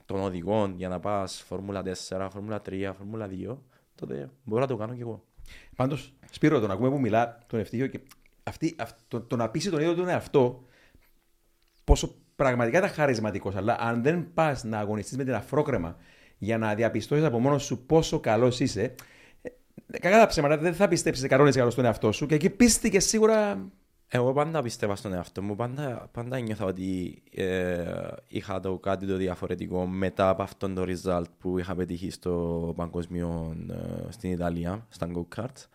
των 0.05 0.19
οδηγών 0.19 0.73
για 0.77 0.89
να 0.89 0.99
πας 0.99 1.41
Φόρμουλα 1.41 1.83
4, 2.07 2.27
Φόρμουλα 2.31 2.61
3, 2.69 2.91
Φόρμουλα 2.97 3.29
2, 3.47 3.57
τότε 4.07 4.29
μπορώ 4.43 4.61
να 4.61 4.67
το 4.67 4.75
κάνω 4.75 4.93
κι 4.93 5.01
εγώ. 5.01 5.23
Πάντως, 5.75 6.13
Σπύρο, 6.31 6.59
τον 6.59 6.71
ακούμε 6.71 6.89
που 6.89 6.99
μιλά 6.99 7.37
τον 7.47 7.59
ευτύχιο 7.59 7.87
και 7.87 7.99
αυτή, 8.43 8.75
αυ, 8.77 8.91
το, 9.07 9.21
το 9.21 9.35
να 9.35 9.49
πείσει 9.49 9.69
τον 9.69 9.79
ίδιο 9.79 9.95
τον 9.95 10.07
εαυτό 10.07 10.65
πόσο 11.83 12.15
πραγματικά 12.35 12.77
ήταν 12.77 12.89
χαρισματικός. 12.89 13.55
Αλλά 13.55 13.75
αν 13.79 14.03
δεν 14.03 14.33
πας 14.33 14.63
να 14.63 14.79
αγωνιστείς 14.79 15.17
με 15.17 15.23
την 15.23 15.33
αφρόκρεμα 15.33 15.97
για 16.37 16.57
να 16.57 16.75
διαπιστώσεις 16.75 17.25
από 17.25 17.39
μόνος 17.39 17.63
σου 17.63 17.85
πόσο 17.85 18.19
καλός 18.19 18.59
είσαι, 18.59 18.95
ε, 19.41 19.49
κακά 19.99 20.19
τα 20.19 20.27
ψέματα 20.27 20.57
δεν 20.57 20.73
θα 20.73 20.87
πιστέψεις 20.87 21.23
100% 21.23 21.67
στον 21.69 21.85
εαυτό 21.85 22.11
σου 22.11 22.25
και 22.25 22.35
εκεί 22.35 22.49
πίστηκε 22.49 22.99
σίγουρα. 22.99 23.69
Εγώ 24.15 24.33
πάντα 24.33 24.61
πίστευα 24.61 24.95
στον 24.95 25.13
εαυτό 25.13 25.41
μου. 25.41 25.55
Πάντα, 25.55 26.09
πάντα 26.11 26.39
νιώθα 26.39 26.65
ότι 26.65 27.21
ε, 27.31 27.83
είχα 28.27 28.59
το 28.59 28.77
κάτι 28.77 29.05
το 29.05 29.15
διαφορετικό 29.15 29.85
μετά 29.85 30.29
από 30.29 30.43
αυτόν 30.43 30.75
το 30.75 30.85
result 30.87 31.23
που 31.39 31.57
είχα 31.57 31.75
πετύχει 31.75 32.09
στο 32.09 32.73
παγκοσμίο 32.75 33.55
ε, 33.69 34.11
στην 34.11 34.31
Ιταλία, 34.31 34.85
στα 34.89 35.07
go-karts. 35.15 35.67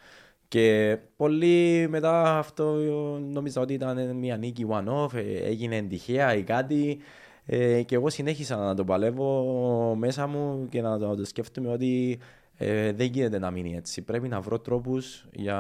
Και 0.48 0.98
πολύ 1.16 1.86
μετά 1.88 2.38
αυτό 2.38 2.74
νόμιζα 3.18 3.60
ότι 3.60 3.72
ήταν 3.72 4.16
μια 4.16 4.36
νίκη 4.36 4.66
one-off, 4.70 5.14
ε, 5.14 5.44
έγινε 5.44 5.82
τυχαία 5.82 6.34
ή 6.34 6.42
κάτι. 6.42 6.98
Ε, 7.44 7.82
και 7.82 7.94
εγώ 7.94 8.10
συνέχισα 8.10 8.56
να 8.56 8.74
το 8.74 8.84
παλεύω 8.84 9.94
μέσα 9.98 10.26
μου 10.26 10.66
και 10.68 10.80
να 10.80 10.98
το, 10.98 11.16
το 11.16 11.24
σκέφτομαι 11.24 11.68
ότι 11.68 12.18
ε, 12.60 12.92
δεν 12.92 13.06
γίνεται 13.06 13.38
να 13.38 13.50
μείνει 13.50 13.74
έτσι. 13.76 14.02
Πρέπει 14.02 14.28
να 14.28 14.40
βρω 14.40 14.58
τρόπους 14.58 15.26
για 15.32 15.56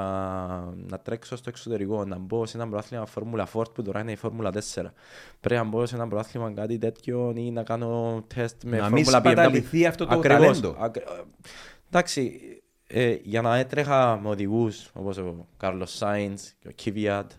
να 0.88 0.98
τρέξω 0.98 1.36
στο 1.36 1.48
εξωτερικό, 1.48 2.04
να 2.04 2.18
μπω 2.18 2.46
σε 2.46 2.56
ένα 2.56 2.68
πρωτάθλημα 2.68 3.06
Φόρμουλα 3.06 3.48
Ford 3.52 3.74
που 3.74 3.82
τώρα 3.82 4.00
είναι 4.00 4.12
η 4.12 4.16
Φόρμουλα 4.16 4.52
4. 4.52 4.84
Πρέπει 5.40 5.60
να 5.62 5.68
μπω 5.68 5.86
σε 5.86 5.94
ένα 5.94 6.08
πρωτάθλημα 6.08 6.52
κάτι 6.52 6.78
τέτοιο 6.78 7.32
ή 7.36 7.50
να 7.50 7.62
κάνω 7.62 8.22
τεστ 8.34 8.62
με 8.64 8.70
να 8.76 8.82
Φόρμουλα 8.82 8.94
μην 9.00 9.04
σπαταληθεί 9.04 9.86
αυτό 9.86 10.06
το 10.06 10.14
Ακριβώς. 10.14 10.38
ταλέντο. 10.60 10.76
Ακ- 10.78 11.08
Εντάξει, 11.88 12.40
ε, 12.86 13.16
για 13.22 13.42
να 13.42 13.56
έτρεχα 13.56 14.18
με 14.22 14.28
οδηγούς 14.28 14.90
όπως 14.94 15.16
ο 15.18 15.46
Κάρλος 15.56 15.96
Σάιντ 15.96 16.38
και 16.58 16.68
ο 16.68 16.70
Κίβιατ 16.70 17.30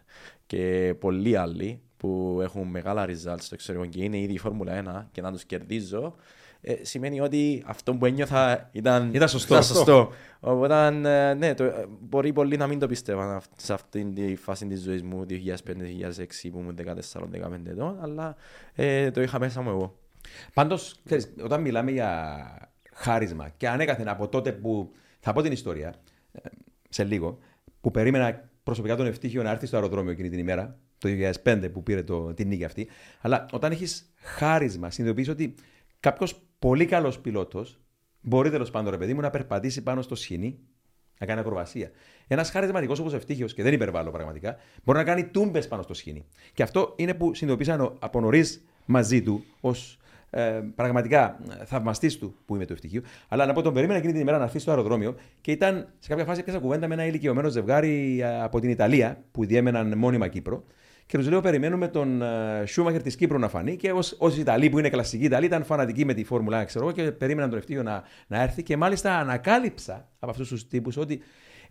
και 0.45 0.95
πολλοί 0.99 1.35
άλλοι 1.35 1.81
που 1.97 2.39
έχουν 2.41 2.67
μεγάλα 2.67 3.05
results 3.05 3.39
στο 3.39 3.53
εξωτερικό 3.55 3.85
και 3.85 4.03
είναι 4.03 4.17
ήδη 4.19 4.33
η 4.33 4.37
Φόρμουλα 4.37 4.73
1 5.05 5.09
και 5.11 5.21
να 5.21 5.31
τους 5.31 5.43
κερδίζω, 5.45 6.15
ε, 6.61 6.75
σημαίνει 6.81 7.19
ότι 7.21 7.63
αυτό 7.65 7.95
που 7.95 8.05
ένιωθα 8.05 8.69
ήταν, 8.71 9.13
Ήταν 9.13 9.29
σωστό. 9.29 9.53
Ήταν 9.53 9.63
σωστό. 9.65 10.11
Οπότε, 10.39 10.85
ε, 10.85 11.33
ναι, 11.33 11.53
το, 11.53 11.63
ε, 11.63 11.85
μπορεί 11.99 12.33
πολλοί 12.33 12.57
να 12.57 12.67
μην 12.67 12.79
το 12.79 12.87
πιστεύαν 12.87 13.31
αυ- 13.31 13.51
σε 13.55 13.73
αυτήν 13.73 14.13
τη 14.13 14.35
φάση 14.35 14.67
της 14.67 14.81
ζωής 14.81 15.03
μου 15.03 15.25
2005-2006 15.29 16.49
που 16.51 16.59
ήμουν 16.59 16.75
14-15 16.75 17.69
ετών, 17.69 17.97
αλλά 18.01 18.35
ε, 18.75 19.11
το 19.11 19.21
είχα 19.21 19.39
μέσα 19.39 19.61
μου 19.61 19.69
εγώ. 19.69 19.97
Πάντως, 20.53 20.95
όταν 21.43 21.61
μιλάμε 21.61 21.91
για 21.91 22.37
χάρισμα 22.93 23.49
και 23.57 23.69
ανέκαθεν 23.69 24.07
από 24.07 24.27
τότε 24.27 24.51
που. 24.51 24.91
Θα 25.19 25.33
πω 25.33 25.41
την 25.41 25.51
ιστορία 25.51 25.93
ε, 26.31 26.39
σε 26.89 27.03
λίγο, 27.03 27.37
που 27.81 27.91
περίμενα 27.91 28.49
προσωπικά 28.63 28.95
τον 28.95 29.05
ευτύχιο 29.05 29.43
να 29.43 29.49
έρθει 29.49 29.65
στο 29.65 29.75
αεροδρόμιο 29.75 30.11
εκείνη 30.11 30.29
την 30.29 30.39
ημέρα, 30.39 30.77
το 30.97 31.09
2005 31.43 31.69
που 31.73 31.83
πήρε 31.83 32.03
το, 32.03 32.33
την 32.33 32.47
νίκη 32.47 32.63
αυτή. 32.63 32.87
Αλλά 33.21 33.45
όταν 33.51 33.71
έχεις 33.71 34.11
χάρισμα, 34.15 34.89
συνειδητοποιείς 34.89 35.29
ότι 35.29 35.55
κάποιος 35.99 36.41
πολύ 36.59 36.85
καλός 36.85 37.19
πιλότος 37.19 37.79
μπορεί 38.21 38.49
τέλος 38.49 38.71
πάντων, 38.71 38.91
ρε 38.91 38.97
παιδί 38.97 39.13
μου, 39.13 39.21
να 39.21 39.29
περπατήσει 39.29 39.83
πάνω 39.83 40.01
στο 40.01 40.15
σχοινί, 40.15 40.59
να 41.19 41.25
κάνει 41.25 41.39
ακροβασία. 41.39 41.91
Ένας 42.27 42.49
χαρισματικός 42.49 42.99
όπως 42.99 43.13
ευτύχιος, 43.13 43.53
και 43.53 43.63
δεν 43.63 43.73
υπερβάλλω 43.73 44.11
πραγματικά, 44.11 44.57
μπορεί 44.83 44.97
να 44.97 45.03
κάνει 45.03 45.23
τούμπες 45.23 45.67
πάνω 45.67 45.81
στο 45.81 45.93
σχοινί. 45.93 46.25
Και 46.53 46.63
αυτό 46.63 46.93
είναι 46.95 47.13
που 47.13 47.33
συνειδητοποίησαν 47.33 47.95
από 47.99 48.19
νωρίς 48.19 48.65
μαζί 48.85 49.21
του 49.21 49.43
ως 49.61 49.99
ε, 50.29 50.61
πραγματικά 50.75 51.39
θαυμαστής 51.65 52.17
του 52.17 52.35
που 52.45 52.55
είμαι 52.55 52.65
το 52.65 52.73
ευτυχίο. 52.73 53.01
Αλλά 53.27 53.45
να 53.45 53.53
πω 53.53 53.61
τον 53.61 53.73
περίμενα 53.73 53.97
εκείνη 53.97 54.13
την 54.13 54.21
ημέρα 54.21 54.37
να 54.37 54.43
έρθει 54.43 54.59
στο 54.59 54.71
αεροδρόμιο 54.71 55.15
και 55.41 55.51
ήταν 55.51 55.87
σε 55.99 56.09
κάποια 56.09 56.25
φάση 56.25 56.43
πιάσα 56.43 56.59
κουβέντα 56.59 56.87
με 56.87 56.93
ένα 56.93 57.05
ηλικιωμένο 57.05 57.49
ζευγάρι 57.49 58.21
ε, 58.21 58.41
από 58.41 58.59
την 58.59 58.69
Ιταλία 58.69 59.23
που 59.31 59.45
διέμεναν 59.45 59.97
μόνιμα 59.97 60.27
Κύπρο. 60.27 60.63
Και 61.09 61.17
τους 61.17 61.29
λέω: 61.29 61.41
Περιμένουμε 61.41 61.87
τον 61.87 62.21
ε, 62.21 62.63
Σούμαχερ 62.65 63.01
της 63.01 63.15
Κύπρου 63.15 63.39
να 63.39 63.49
φανεί. 63.49 63.75
Και 63.75 63.91
ως 64.17 64.37
Ιταλοί 64.37 64.69
που 64.69 64.79
είναι 64.79 64.89
κλασικοί 64.89 65.23
Ιταλοί 65.23 65.45
ήταν 65.45 65.63
φανατικοί 65.63 66.05
με 66.05 66.13
τη 66.13 66.23
Φόρμουλα 66.23 66.63
1, 66.63 66.65
ξέρω 66.65 66.85
εγώ, 66.85 66.93
και 66.93 67.11
περίμεναν 67.11 67.49
τον 67.49 67.59
ευτύχιο 67.59 67.83
να, 67.83 68.03
να 68.27 68.41
έρθει. 68.41 68.63
Και 68.63 68.77
μάλιστα 68.77 69.17
ανακάλυψα 69.17 70.09
από 70.19 70.31
αυτούς 70.31 70.47
τους 70.49 70.67
τύπους 70.67 70.97
ότι 70.97 71.21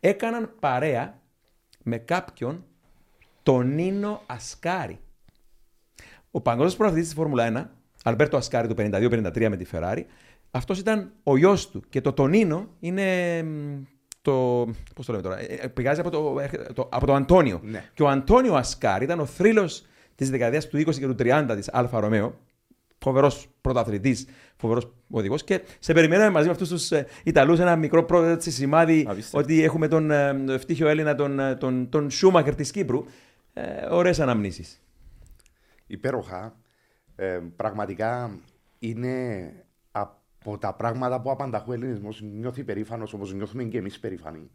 έκαναν 0.01 0.55
παρέα 0.61 1.21
με 1.83 1.99
κάποιον 1.99 2.65
τον 3.43 3.75
Νίνο 3.75 4.23
Ασκάρη. 4.27 4.99
Ο 6.31 6.41
παγκόσμιος 6.41 6.77
πρωταθλητής 6.77 7.09
της 7.09 7.19
Φόρμουλα 7.19 7.71
1, 7.71 7.71
Αλμπέρτο 8.05 8.37
Ασκάρη 8.37 8.69
του 8.69 8.75
52-53 8.79 9.49
με 9.49 9.57
τη 9.57 9.67
Ferrari, 9.73 10.03
αυτός 10.51 10.79
ήταν 10.79 11.13
ο 11.23 11.37
γιος 11.37 11.71
του. 11.71 11.83
Και 11.89 12.01
το 12.01 12.13
Τονίνο 12.13 12.69
είναι 12.81 13.45
μ, 14.31 14.67
το. 14.67 14.73
Πώς 14.95 15.07
το 15.07 15.13
λέμε 15.13 15.23
τώρα, 15.25 15.39
ε, 15.41 15.45
ε, 15.61 15.69
πηγάζει 15.69 16.01
από 16.01 16.11
το, 16.11 16.37
έρχεται- 16.41 16.73
το- 16.73 16.89
από 16.93 17.07
το 17.07 17.15
Αντώνιο. 17.15 17.61
Ναι. 17.65 17.85
Και 17.95 18.03
ο 18.03 18.09
Αντώνιο 18.09 18.55
Ασκάρη 18.55 19.05
ήταν 19.05 19.21
ο 19.21 19.27
θρύλος 19.27 19.87
της 20.15 20.31
δεκαετίας 20.31 20.67
του 20.69 20.77
20 20.79 20.99
και 20.99 21.07
του 21.07 21.15
30 21.19 21.55
της 21.57 21.69
Alfa 21.73 22.01
Romeo. 22.01 22.39
Φοβερός 22.99 23.47
πρωταθλητής, 23.61 24.27
φοβερός 24.57 24.93
οδηγός. 25.11 25.45
Και 25.45 25.61
σε 25.79 25.93
περιμέναμε 25.93 26.31
μαζί 26.31 26.47
με 26.47 26.53
αυτούς 26.53 26.69
τους 26.69 26.89
Ιταλούς 27.25 27.59
ένα 27.59 27.77
μικρό 27.77 28.05
πρώτο 28.05 28.27
έτσι, 28.27 28.51
σημάδι 28.51 29.05
Απίστευτο. 29.09 29.39
ότι 29.39 29.63
έχουμε 29.63 29.89
τον 29.89 30.11
ε, 30.11 30.45
Ευτύχιο 30.49 30.89
Έλληνα, 30.89 31.15
τον, 31.15 31.39
ε, 31.41 31.55
τον, 31.57 31.89
τον 31.89 32.11
Σούμακερ 32.11 32.55
της 32.55 32.71
Κύπρου. 32.71 33.05
Ε, 33.53 33.63
Ωραίες 33.91 34.21
αναμνήσεις. 34.21 34.81
υπέροχα. 35.87 36.57
Ε, 37.17 37.41
πραγματικά 37.57 38.31
είναι 38.79 39.53
από 40.39 40.59
τα 40.59 40.75
πράγματα 40.75 41.21
που 41.21 41.31
απανταχού 41.31 41.71
ο 41.71 41.73
Ελληνισμός 41.73 42.21
νιώθει 42.21 42.65
περήφανος 42.65 43.13
όπως 43.13 43.35
νιώθουμε 43.35 43.65
και 43.65 43.79
εμείς 43.79 43.99
περήφανοι. 43.99 44.51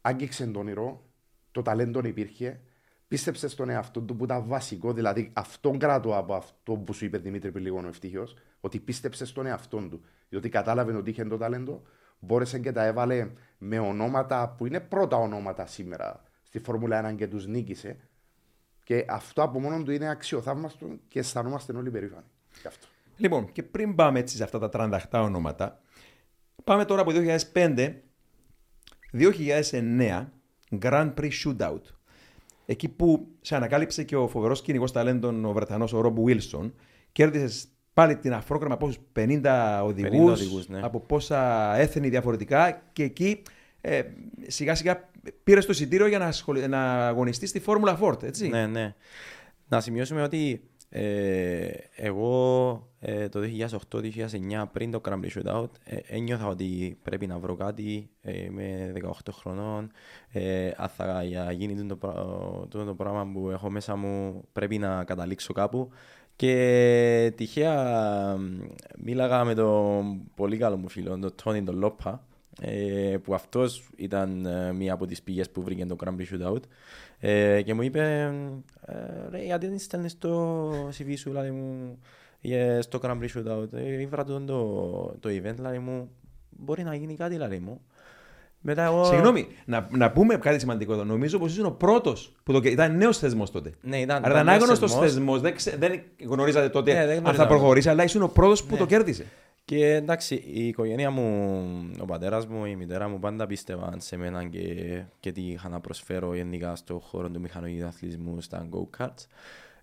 Άγγιξε 0.00 0.46
το 0.46 0.58
όνειρο, 0.58 1.10
το 1.50 1.62
ταλέντο 1.62 2.00
υπήρχε, 2.04 2.60
πίστεψε 3.08 3.48
στον 3.48 3.68
εαυτό 3.68 4.00
του 4.00 4.16
που 4.16 4.24
ήταν 4.24 4.46
βασικό, 4.46 4.92
δηλαδή 4.92 5.30
αυτόν 5.32 5.78
κρατώ 5.78 6.16
από 6.16 6.34
αυτό 6.34 6.72
που 6.72 6.92
σου 6.92 7.04
είπε 7.04 7.18
Δημήτρη 7.18 7.52
πριν 7.52 7.64
λίγο 7.64 7.80
ο 7.84 7.86
ευτυχίο, 7.86 8.28
ότι 8.60 8.80
πίστεψε 8.80 9.24
στον 9.24 9.46
εαυτό 9.46 9.88
του. 9.88 10.04
Διότι 10.28 10.48
κατάλαβε 10.48 10.96
ότι 10.96 11.10
είχε 11.10 11.24
το 11.24 11.36
ταλέντο, 11.36 11.82
μπόρεσε 12.18 12.58
και 12.58 12.72
τα 12.72 12.84
έβαλε 12.84 13.30
με 13.58 13.78
ονόματα 13.78 14.54
που 14.58 14.66
είναι 14.66 14.80
πρώτα 14.80 15.16
ονόματα 15.16 15.66
σήμερα 15.66 16.22
στη 16.42 16.58
Φόρμουλα 16.58 17.12
1 17.12 17.16
και 17.16 17.26
τους 17.26 17.46
νίκησε. 17.46 17.96
Και 18.84 19.04
αυτό 19.08 19.42
από 19.42 19.60
μόνο 19.60 19.82
του 19.82 19.90
είναι 19.90 20.08
αξιοθαύμαστο 20.08 20.98
και 21.08 21.18
αισθανόμαστε 21.18 21.76
όλοι 21.76 21.90
περήφανοι. 21.90 22.26
Γι' 22.60 22.66
αυτό. 22.66 22.86
Λοιπόν, 23.16 23.52
και 23.52 23.62
πριν 23.62 23.94
πάμε 23.94 24.18
έτσι 24.18 24.36
σε 24.36 24.42
αυτά 24.42 24.58
τα 24.58 24.68
τρανταχτά 24.68 25.22
ονόματα, 25.22 25.80
πάμε 26.64 26.84
τώρα 26.84 27.00
από 27.00 27.12
2005, 27.52 27.94
2009, 29.12 30.26
Grand 30.82 31.14
Prix 31.14 31.30
Shootout. 31.44 31.80
Εκεί 32.66 32.88
που 32.88 33.28
σε 33.40 33.56
ανακάλυψε 33.56 34.02
και 34.02 34.16
ο 34.16 34.28
φοβερός 34.28 34.62
κυνηγός 34.62 34.92
ταλέντων 34.92 35.44
ο 35.44 35.52
Βρετανός 35.52 35.92
ο 35.92 36.00
Ρομπ 36.00 36.18
Βίλσον, 36.18 36.74
κέρδισες 37.12 37.68
πάλι 37.94 38.16
την 38.16 38.32
αφρόκρεμα 38.32 38.74
από 38.74 38.92
50 39.16 39.80
οδηγούς, 39.84 40.40
οδηγούς, 40.40 40.68
ναι. 40.68 40.80
από 40.82 41.00
πόσα 41.00 41.74
έθνη 41.76 42.08
διαφορετικά 42.08 42.82
και 42.92 43.02
εκεί 43.02 43.42
ε, 43.80 44.02
σιγά 44.46 44.74
σιγά 44.74 45.10
πήρε 45.44 45.60
το 45.60 45.66
εισιτήριο 45.70 46.06
για 46.06 46.18
να, 46.18 46.26
ασχολη... 46.26 46.68
να 46.68 47.06
αγωνιστεί 47.06 47.46
στη 47.46 47.60
Φόρμουλα 47.60 47.98
Ford, 48.02 48.22
έτσι. 48.22 48.48
Ναι, 48.48 48.66
ναι. 48.66 48.94
Να 49.68 49.80
σημειώσουμε 49.80 50.22
ότι 50.22 50.68
ε, 50.96 51.70
εγώ 51.96 52.88
ε, 53.00 53.28
το 53.28 53.40
2008-2009 53.90 54.64
πριν 54.72 54.90
το 54.90 55.00
Grand 55.04 55.20
Prix 55.20 55.28
Shootout 55.38 55.68
ε, 55.84 55.96
ένιωθα 56.06 56.46
ότι 56.46 56.98
πρέπει 57.02 57.26
να 57.26 57.38
βρω 57.38 57.56
κάτι 57.56 58.10
ε, 58.20 58.48
με 58.50 58.92
18 59.02 59.10
χρονών 59.32 59.90
ε, 60.32 60.70
αν 60.76 60.88
θα 60.88 61.24
για 61.24 61.52
γίνει 61.52 61.86
το, 61.86 61.96
πρα- 61.96 62.24
το, 62.68 62.84
το 62.84 62.94
πράγμα 62.94 63.30
που 63.32 63.50
έχω 63.50 63.70
μέσα 63.70 63.96
μου 63.96 64.44
πρέπει 64.52 64.78
να 64.78 65.04
καταλήξω 65.04 65.52
κάπου. 65.52 65.90
Και 66.36 67.32
τυχαία 67.36 68.36
μ, 68.36 68.60
μίλαγα 68.98 69.44
με 69.44 69.54
τον 69.54 70.20
πολύ 70.34 70.56
καλό 70.56 70.76
μου 70.76 70.88
φίλο, 70.88 71.18
τον 71.18 71.34
Τόνι 71.44 71.62
τον 71.62 71.78
Λόπα 71.78 72.24
ε, 72.60 73.16
που 73.22 73.34
αυτός 73.34 73.88
ήταν 73.96 74.46
ε, 74.46 74.72
μία 74.72 74.92
από 74.92 75.06
τις 75.06 75.22
πηγές 75.22 75.50
που 75.50 75.62
βρήκε 75.62 75.86
το 75.86 75.96
Grand 76.04 76.16
Prix 76.16 76.24
Shootout 76.34 76.62
ε, 77.26 77.62
και 77.62 77.74
μου 77.74 77.82
είπε 77.82 78.32
ε, 78.86 79.28
ρε 79.30 79.44
γιατί 79.44 79.66
δεν 79.66 79.78
στέλνεις 79.78 80.18
το 80.18 80.70
CV 80.70 81.14
σου 81.16 81.30
δηλαδή 81.30 81.50
μου 81.50 81.98
ε, 82.40 82.80
στο 82.80 82.98
Grand 83.02 83.18
Prix 83.20 83.28
Shootout 83.34 83.72
ε, 83.72 84.00
ήβρα 84.00 84.24
τον 84.24 84.46
το, 84.46 85.04
το 85.20 85.28
event 85.28 85.54
δηλαδή 85.54 85.78
μου 85.78 86.10
μπορεί 86.50 86.82
να 86.82 86.94
γίνει 86.94 87.14
κάτι 87.14 87.32
δηλαδή 87.32 87.58
μου 87.58 87.80
Μετά 88.66 88.84
εγώ... 88.84 89.04
Συγγνώμη, 89.04 89.46
να, 89.64 89.88
να 89.90 90.10
πούμε 90.10 90.36
κάτι 90.36 90.58
σημαντικό 90.58 90.92
εδώ. 90.92 91.04
Νομίζω 91.04 91.38
πως 91.38 91.52
ήσουν 91.52 91.64
ο 91.66 91.70
πρώτος 91.70 92.32
που 92.42 92.52
το, 92.52 92.60
ήταν 92.64 92.96
νέος 92.96 93.18
θεσμός 93.18 93.50
τότε. 93.50 93.72
Ναι, 93.80 94.00
ήταν, 94.00 94.24
Άρα 94.24 94.32
ήταν 94.32 94.44
νέος 94.44 94.62
άγνωστος 94.62 94.90
θεσμός. 94.92 95.10
θεσμός. 95.12 95.40
Δεν, 95.40 95.54
ξε- 95.54 95.78
δεν 95.78 96.00
γνωρίζατε 96.28 96.68
τότε 96.68 96.92
Ναι, 96.92 96.98
δεν 96.98 97.08
αν 97.08 97.14
θα 97.14 97.20
γνωρίζαμε. 97.20 97.48
προχωρήσει, 97.48 97.88
αλλά 97.88 98.04
ήσουν 98.04 98.22
ο 98.22 98.28
πρώτος 98.28 98.64
που 98.64 98.72
Ναι. 98.72 98.78
το 98.78 98.86
κέρδισε. 98.86 99.26
Και 99.64 99.86
εντάξει, 99.94 100.34
η 100.52 100.66
οικογένεια 100.66 101.10
μου, 101.10 101.54
ο 102.00 102.04
πατέρας 102.04 102.46
μου, 102.46 102.64
η 102.64 102.76
μητέρα 102.76 103.08
μου 103.08 103.18
πάντα 103.18 103.46
πίστευαν 103.46 103.94
σε 104.00 104.16
μένα 104.16 104.44
και, 104.44 105.02
και 105.20 105.32
τι 105.32 105.40
είχα 105.40 105.68
να 105.68 105.80
προσφέρω 105.80 106.34
γενικά 106.34 106.76
στον 106.76 107.00
χώρο 107.00 107.30
του 107.30 107.40
μηχανολογικού 107.40 107.86
αθλητισμού 107.86 108.40
στα 108.40 108.68
go-karts. 108.72 109.26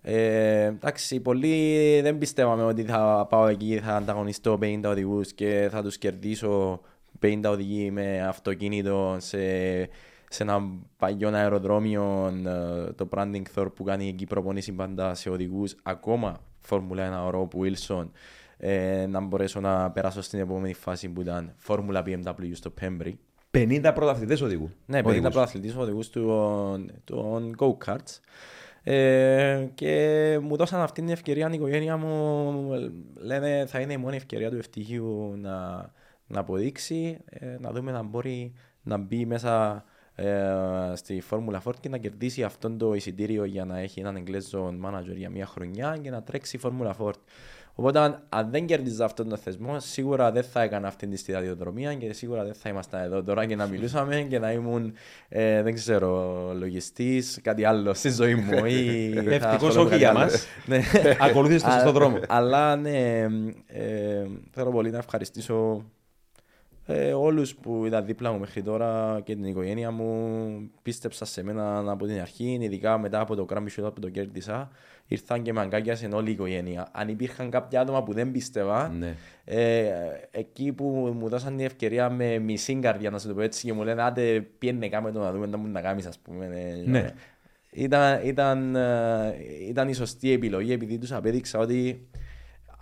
Ε, 0.01 0.63
εντάξει, 0.63 1.19
πολλοί 1.19 1.99
δεν 2.01 2.17
πιστεύαμε 2.17 2.63
ότι 2.63 2.83
θα 2.83 3.27
πάω 3.29 3.47
εκεί, 3.47 3.79
θα 3.85 3.95
ανταγωνιστώ 3.95 4.57
50 4.61 4.79
οδηγούς 4.85 5.33
και 5.33 5.67
θα 5.71 5.81
τους 5.83 5.97
κερδίσω 5.97 6.81
50 7.21 7.41
οδηγοί 7.45 7.91
με 7.91 8.21
αυτοκίνητο 8.21 9.17
σε, 9.19 9.37
σε 10.29 10.43
ένα 10.43 10.61
παλιό 10.97 11.29
αεροδρόμιο, 11.29 12.33
ε, 12.45 12.91
το 12.91 13.07
Branding 13.11 13.43
Thor 13.55 13.67
που 13.75 13.83
κάνει 13.83 14.07
εκεί 14.07 14.25
προπονήσεις 14.25 14.73
πάντα 14.73 15.15
σε 15.15 15.29
οδηγούς, 15.29 15.75
ακόμα 15.83 16.39
Φόρμουλα 16.59 17.23
1 17.23 17.27
ο 17.27 17.29
Ρόπ 17.29 17.51
Wilson, 17.55 18.09
ε, 18.57 19.05
να 19.09 19.19
μπορέσω 19.19 19.59
να 19.59 19.91
περάσω 19.91 20.21
στην 20.21 20.39
επόμενη 20.39 20.73
φάση 20.73 21.09
που 21.09 21.21
ήταν 21.21 21.53
Φόρμουλα 21.57 22.03
BMW 22.05 22.51
στο 22.53 22.69
Πέμπρι. 22.69 23.19
50 23.51 23.91
πρωταθλητές 23.95 24.41
οδηγού. 24.41 24.71
Ναι, 24.85 24.99
50 24.99 25.05
Οδηγούς. 25.05 25.31
πρωταθλητής 25.31 25.75
οδηγούς 25.75 26.09
των, 26.09 26.91
των 27.03 27.55
go-karts. 27.59 28.19
Ε, 28.83 29.67
και 29.73 30.39
μου 30.41 30.55
δώσαν 30.55 30.81
αυτή 30.81 31.01
την 31.01 31.09
ευκαιρία 31.09 31.49
η 31.51 31.53
οικογένεια 31.53 31.97
μου 31.97 32.69
λένε 33.15 33.65
θα 33.67 33.79
είναι 33.79 33.93
η 33.93 33.97
μόνη 33.97 34.15
ευκαιρία 34.15 34.49
του 34.49 34.57
ευτυχίου 34.57 35.33
να, 35.37 35.91
να 36.31 36.39
αποδείξει 36.39 37.17
ε, 37.29 37.57
να 37.59 37.71
δούμε 37.71 37.91
να 37.91 38.01
μπορεί 38.03 38.53
να 38.81 38.97
μπει 38.97 39.25
μέσα 39.25 39.83
ε, 40.15 40.43
στη 40.93 41.21
Φόρμουλα 41.21 41.61
4 41.65 41.71
και 41.79 41.89
να 41.89 41.97
κερδίσει 41.97 42.43
αυτό 42.43 42.71
το 42.71 42.93
εισιτήριο 42.93 43.43
για 43.45 43.65
να 43.65 43.79
έχει 43.79 43.99
έναν 43.99 44.15
Εγγλέζο 44.15 44.73
manager 44.85 45.15
για 45.15 45.29
μια 45.29 45.45
χρονιά 45.45 45.97
και 46.01 46.09
να 46.09 46.23
τρέξει 46.23 46.55
η 46.55 46.59
Φόρμουλα 46.59 46.95
4. 46.99 47.11
Οπότε 47.75 47.99
αν- 47.99 48.23
αν 48.29 48.49
δεν 48.51 48.65
κέρδιζα 48.65 49.05
αυτόν 49.05 49.29
τον 49.29 49.37
θεσμό, 49.37 49.79
σίγουρα 49.79 50.31
δεν 50.31 50.43
θα 50.43 50.61
έκανα 50.61 50.87
αυτή 50.87 51.07
τη 51.07 51.17
σταδιοδρομία 51.17 51.93
και 51.93 52.13
σίγουρα 52.13 52.43
δεν 52.43 52.53
θα 52.53 52.69
ήμασταν 52.69 53.01
εδώ 53.03 53.23
τώρα 53.23 53.45
και 53.45 53.55
να 53.55 53.65
μιλούσαμε 53.65 54.21
και 54.29 54.39
να 54.39 54.51
ήμουν, 54.51 54.93
ε, 55.29 55.61
δεν 55.61 55.73
ξέρω, 55.73 56.37
λογιστής, 56.59 57.39
κάτι 57.43 57.65
άλλο 57.65 57.93
στη 57.93 58.09
ζωή 58.09 58.35
μου. 58.35 58.65
ή 58.65 59.11
θα 59.25 59.31
Ευτυχώς 59.33 59.53
ασχολούμαι 59.53 59.73
με 59.75 59.79
όχι 59.79 59.89
κάτι 59.89 59.97
για 59.97 60.09
άλλο. 60.09 60.19
μας. 60.19 60.45
Ναι. 60.65 60.81
Ακολούθησε 61.19 61.65
το 61.65 61.71
σωστό 61.71 61.89
Α- 61.89 61.91
δρόμο. 61.91 62.17
Αλλά 62.27 62.75
ναι, 62.75 63.19
ε, 63.67 64.25
θέλω 64.51 64.71
πολύ 64.71 64.89
να 64.91 64.97
ευχαριστήσω 64.97 65.85
ε, 66.91 67.13
όλους 67.13 67.55
που 67.55 67.85
ήταν 67.85 68.05
δίπλα 68.05 68.31
μου 68.31 68.39
μέχρι 68.39 68.61
τώρα 68.61 69.21
και 69.23 69.35
την 69.35 69.43
οικογένεια 69.43 69.91
μου 69.91 70.71
πίστεψα 70.81 71.25
σε 71.25 71.43
μένα 71.43 71.91
από 71.91 72.05
την 72.05 72.19
αρχή, 72.21 72.57
ειδικά 72.61 72.97
μετά 72.97 73.19
από 73.19 73.35
το 73.35 73.45
Grand 73.49 73.57
Shootout 73.79 73.93
που 73.93 73.99
το 73.99 74.09
κέρδισα. 74.09 74.69
Ήρθαν 75.07 75.41
και 75.41 75.53
με 75.53 75.61
αγκάκιασαν 75.61 76.13
όλη 76.13 76.29
η 76.29 76.31
οικογένεια. 76.31 76.87
Αν 76.91 77.07
υπήρχαν 77.09 77.49
κάποια 77.49 77.81
άτομα 77.81 78.03
που 78.03 78.13
δεν 78.13 78.31
πίστευα, 78.31 78.89
Ναι. 78.89 79.15
ε, 79.45 79.91
εκεί 80.31 80.71
που 80.71 80.85
μου 81.19 81.29
δώσαν 81.29 81.55
την 81.57 81.65
ευκαιρία 81.65 82.09
με 82.09 82.37
μισή 82.39 82.75
καρδιά, 82.75 83.09
να 83.09 83.19
σου 83.19 83.27
το 83.27 83.33
πω 83.33 83.41
έτσι, 83.41 83.65
και 83.65 83.73
μου 83.73 83.83
λένε 83.83 84.01
άντε 84.03 84.41
πιένε 84.57 84.89
κάμε 84.89 85.11
το 85.11 85.19
να 85.19 85.31
δούμε 85.31 85.45
να 85.45 85.57
μου 85.57 85.67
να 85.67 85.81
κάνεις, 85.81 86.05
ας 86.05 86.19
πούμε. 86.19 86.45
ε, 86.45 86.89
Ναι. 86.89 87.13
Ήταν, 87.71 88.19
ήταν, 88.27 88.75
ε, 88.75 89.33
ήταν 89.69 89.89
η 89.89 89.93
σωστή 89.93 90.31
επιλογή 90.31 90.71
επειδή 90.73 90.97
τους 90.97 91.11
απέδειξα 91.11 91.59
ότι 91.59 92.07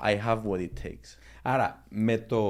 I 0.03 0.11
have 0.27 0.37
what 0.51 0.59
it 0.59 0.85
takes. 0.87 1.17
Άρα 1.43 1.83
με, 1.89 2.17
το, 2.17 2.41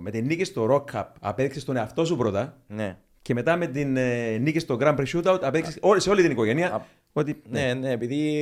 με 0.00 0.10
την 0.10 0.26
νίκη 0.26 0.44
στο 0.44 0.66
Rock 0.70 0.94
Cup 0.96 1.04
απέδειξες 1.20 1.64
τον 1.64 1.76
εαυτό 1.76 2.04
σου 2.04 2.16
πρώτα 2.16 2.56
Ναι. 2.66 2.96
και 3.22 3.34
μετά 3.34 3.56
με 3.56 3.66
την 3.66 3.96
ε, 3.96 4.36
νίκη 4.38 4.58
στο 4.58 4.76
Grand 4.80 4.96
Prix 4.96 5.04
Shootout 5.06 5.38
απέδειξες 5.42 5.78
όλη- 5.80 6.00
σε 6.00 6.10
όλη 6.10 6.22
την 6.22 6.30
οικογένεια 6.30 6.72
Α, 6.74 6.80
ότι. 7.12 7.42
Ναι, 7.48 7.74
ναι, 7.74 7.90
επειδή 7.90 8.38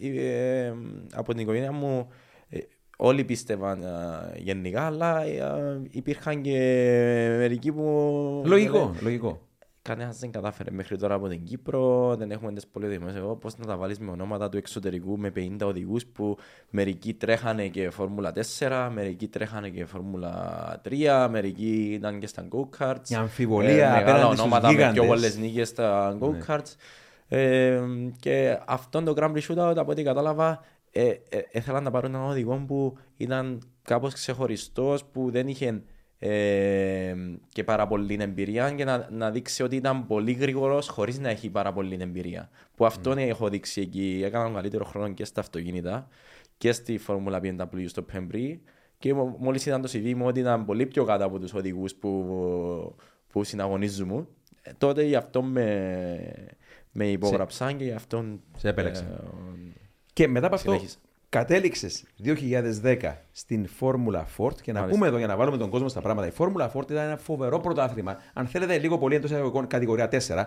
ε, 0.00 0.72
από 1.14 1.32
την 1.32 1.42
οικογένεια 1.42 1.72
μου 1.72 2.08
ε, 2.48 2.58
όλοι 2.96 3.24
πίστευαν 3.24 3.82
ε, 3.82 3.86
γενικά, 4.38 4.82
αλλά 4.86 5.22
ε, 5.24 5.80
υπήρχαν 5.90 6.42
και 6.42 6.56
μερικοί 7.38 7.72
που... 7.72 7.82
Λογικό, 8.46 8.94
λογικό. 9.00 9.40
Κανένας 9.82 10.18
δεν 10.18 10.30
κατάφερε 10.30 10.70
μέχρι 10.70 10.96
τώρα 10.96 11.14
από 11.14 11.28
την 11.28 11.44
Κύπρο, 11.44 12.14
δεν 12.18 12.30
έχουμε 12.30 12.52
τι 12.52 12.66
πολυδημίε. 12.72 13.16
Εγώ 13.16 13.36
πώς 13.36 13.56
να 13.56 13.66
τα 13.66 13.76
βάλεις 13.76 13.98
με 13.98 14.10
ονόματα 14.10 14.48
του 14.48 14.56
εξωτερικού 14.56 15.18
με 15.18 15.32
50 15.36 15.56
οδηγούς 15.62 16.06
που 16.06 16.36
μερικοί 16.70 17.14
τρέχανε 17.14 17.68
και 17.68 17.90
Φόρμουλα 17.90 18.32
4, 18.58 18.90
μερικοί 18.92 19.28
τρέχανε 19.28 19.68
και 19.68 19.84
Φόρμουλα 19.84 20.80
3, 20.88 21.28
μερικοί 21.30 21.90
ήταν 21.92 22.18
και 22.18 22.26
στα 22.26 22.48
go-karts. 22.50 23.08
Η 23.08 23.14
αμφιβολία 23.14 23.90
μεγάλα 23.90 23.98
απέναντι 23.98 24.26
στους 24.26 24.40
ονόματα 24.40 24.68
με 24.68 24.74
πιο 24.74 24.82
γίγαντες. 24.82 25.06
πολλέ 25.06 25.46
νίκες 25.46 25.68
στα 25.68 26.18
go-karts. 26.20 26.74
Ε, 27.28 27.80
και 28.20 28.58
αυτόν 28.66 29.04
το 29.04 29.14
Grand 29.16 29.32
Prix 29.32 29.40
Shootout, 29.48 29.76
από 29.76 29.90
ό,τι 29.90 30.02
κατάλαβα, 30.02 30.64
ε, 30.90 31.08
ε, 31.08 31.40
ήθελαν 31.52 31.82
να 31.82 31.90
πάρουν 31.90 32.14
έναν 32.14 32.28
οδηγό 32.28 32.64
που 32.66 32.98
ήταν 33.16 33.62
κάπως 33.82 34.14
ξεχωριστός, 34.14 35.04
που 35.04 35.30
δεν 35.30 35.48
είχε 35.48 35.82
ε, 36.22 37.14
και 37.48 37.64
πάρα 37.64 37.86
πολύ 37.86 38.16
εμπειρία 38.20 38.70
και 38.70 38.84
να, 38.84 39.08
να 39.10 39.30
δείξει 39.30 39.62
ότι 39.62 39.76
ήταν 39.76 40.06
πολύ 40.06 40.32
γρήγορος 40.32 40.88
χωρίς 40.88 41.18
να 41.18 41.28
έχει 41.28 41.50
πάρα 41.50 41.72
πολύ 41.72 41.96
εμπειρία. 42.00 42.50
Που 42.76 42.86
αυτόν 42.86 43.18
έχω 43.18 43.48
δείξει 43.48 43.80
εκεί. 43.80 44.22
Έκανα 44.24 44.44
τον 44.44 44.54
καλύτερο 44.54 44.84
χρόνο 44.84 45.12
και 45.12 45.24
στα 45.24 45.40
αυτοκίνητα 45.40 46.08
και 46.58 46.72
στη 46.72 46.98
Φόρμουλα 46.98 47.40
BMW 47.42 47.84
στο 47.86 48.02
Πέμπρι. 48.02 48.60
Και 48.98 49.14
μόλις 49.14 49.66
ήταν 49.66 49.82
το 49.82 49.90
CV 49.92 50.14
μου 50.14 50.26
ότι 50.26 50.40
ήταν 50.40 50.64
πολύ 50.64 50.86
πιο 50.86 51.04
κάτω 51.04 51.24
από 51.24 51.38
τους 51.38 51.54
οδηγούς 51.54 51.94
που, 51.94 52.96
που 53.28 53.44
συναγωνίζουν. 53.44 54.28
Ε, 54.62 54.70
τότε 54.78 55.02
γι' 55.02 55.16
αυτό 55.16 55.42
με, 55.42 56.34
με 56.92 57.06
υπόγραψαν 57.10 57.76
και 57.76 57.84
γι' 57.84 57.92
αυτό. 57.92 58.24
Σε 58.56 58.68
επέλεξαν. 58.68 59.06
ε, 59.06 59.72
Και 60.12 60.28
μετά 60.28 60.46
από 60.46 60.54
αυτό 60.54 60.70
Συνέχισε. 60.70 60.98
Κατέληξες 61.30 62.02
2010 62.24 62.96
στην 63.32 63.66
Φόρμουλα 63.66 64.26
Ford 64.36 64.54
και 64.62 64.72
να 64.72 64.78
Μάλιστα. 64.80 64.98
πούμε 64.98 65.06
εδώ 65.08 65.18
για 65.18 65.26
να 65.26 65.36
βάλουμε 65.36 65.56
τον 65.56 65.70
κόσμο 65.70 65.88
στα 65.88 66.00
πράγματα. 66.00 66.26
Η 66.26 66.30
Φόρμουλα 66.30 66.72
Ford 66.74 66.90
ήταν 66.90 67.04
ένα 67.04 67.16
φοβερό 67.16 67.60
πρωτάθλημα. 67.60 68.16
Αν 68.32 68.46
θέλετε, 68.46 68.78
λίγο 68.78 68.98
πολύ 68.98 69.14
εντός 69.14 69.30
εισαγωγικών 69.30 69.66
κατηγορία 69.66 70.08
4. 70.08 70.44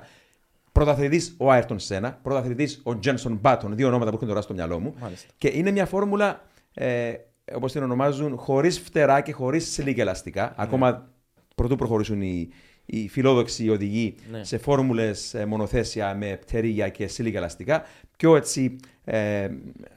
Πρωταθλητής 0.72 1.36
ο 1.38 1.52
Άιρτον 1.52 1.80
Σένα, 1.80 2.20
πρωταθλητής 2.22 2.82
ο 2.84 3.00
Τζένσον 3.00 3.38
Μπάτον, 3.42 3.76
δύο 3.76 3.88
ονόματα 3.88 4.10
που 4.10 4.16
έχουν 4.16 4.28
τώρα 4.28 4.42
στο 4.42 4.54
μυαλό 4.54 4.80
μου. 4.80 4.94
Μάλιστα. 5.00 5.28
Και 5.38 5.52
είναι 5.54 5.72
μια 5.72 5.86
φόρμουλα, 5.86 6.42
ε, 6.74 7.14
όπως 7.56 7.72
την 7.72 7.84
ονομάζουν, 7.84 8.38
χωρίς 8.38 8.80
φτερά 8.80 9.22
και 9.22 9.32
χωρίς 9.32 9.72
σιλίκ 9.72 9.98
ελαστικά. 9.98 10.54
Ακόμα 10.58 11.10
προτού 11.56 11.76
προχωρήσουν 11.76 12.22
οι, 12.22 12.50
οι 12.86 13.08
φιλόδοξοι 13.10 13.70
οδηγοί 13.70 14.16
Ναι. 14.32 14.44
σε 14.44 14.58
φόρμουλες 14.58 15.36
μονοθέσια 15.48 16.16
με 16.16 16.38
πτερίγια 16.46 16.90
και 16.90 17.08
slick 17.08 17.36
ελαστικά. 17.36 17.84
Πιο 18.18 18.36
έτσι, 18.36 18.76
ε, 19.06 19.48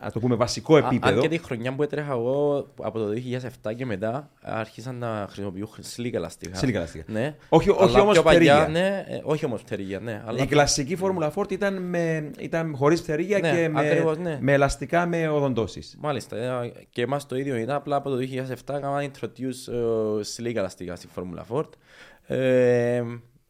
να 0.03 0.11
το 0.11 0.21
πούμε, 0.21 0.35
βασικό 0.35 0.75
Α- 0.75 0.79
επίπεδο. 0.79 1.15
Αν 1.15 1.21
και 1.21 1.29
τη 1.29 1.39
χρονιά 1.39 1.75
που 1.75 1.83
έτρεχα 1.83 2.13
εγώ 2.13 2.69
από 2.83 2.99
το 2.99 3.09
2007 3.63 3.73
και 3.77 3.87
μετά 3.87 4.31
άρχισαν 4.43 4.97
να 4.97 5.27
χρησιμοποιούν 5.31 5.69
slick 5.81 6.15
ελαστικά. 6.15 6.57
Slick 6.57 6.75
ελαστικά. 6.75 7.05
Ναι. 7.13 7.35
Όχι- 7.49 7.71
όχι 7.71 7.83
Αλλά 7.83 8.01
όμως 8.01 8.13
πιο 8.13 8.23
παλιά, 8.23 8.55
πτερίγια. 8.61 8.81
Ναι, 8.81 9.05
ε, 9.09 9.21
όχι 9.25 9.45
όμως 9.45 9.63
πτερίγια, 9.63 10.01
ναι. 10.01 10.23
Αλλά 10.27 10.43
Η 10.43 10.47
κλασική 10.47 10.97
Φόρμουλα 10.97 11.33
Ford 11.35 11.53
ήταν, 11.53 11.83
με, 11.83 12.31
ήταν 12.39 12.75
χωρίς 12.77 13.01
φτερίγια 13.01 13.39
Ναι, 13.39 13.51
και 13.51 13.69
με, 13.69 13.81
ακριβώς, 13.81 14.19
ναι. 14.19 14.39
με 14.41 14.53
ελαστικά 14.53 15.07
με 15.07 15.29
οδοντώσεις. 15.29 15.97
Μάλιστα, 16.01 16.37
ε, 16.37 16.73
και 16.91 17.03
εμάς 17.03 17.27
το 17.27 17.37
ίδιο 17.37 17.57
ήταν, 17.57 17.77
απλά 17.77 17.97
από 17.97 18.11
το 18.11 18.17
2007 18.17 18.77
έκαναν 18.77 19.11
introduce 19.11 19.73
ε, 20.21 20.23
σλίκ 20.23 20.57
ελαστικά 20.57 20.97
στη 20.97 21.07
Φόρμουλα 21.07 21.47
Ford. 21.51 21.69
Ε, 22.27 23.03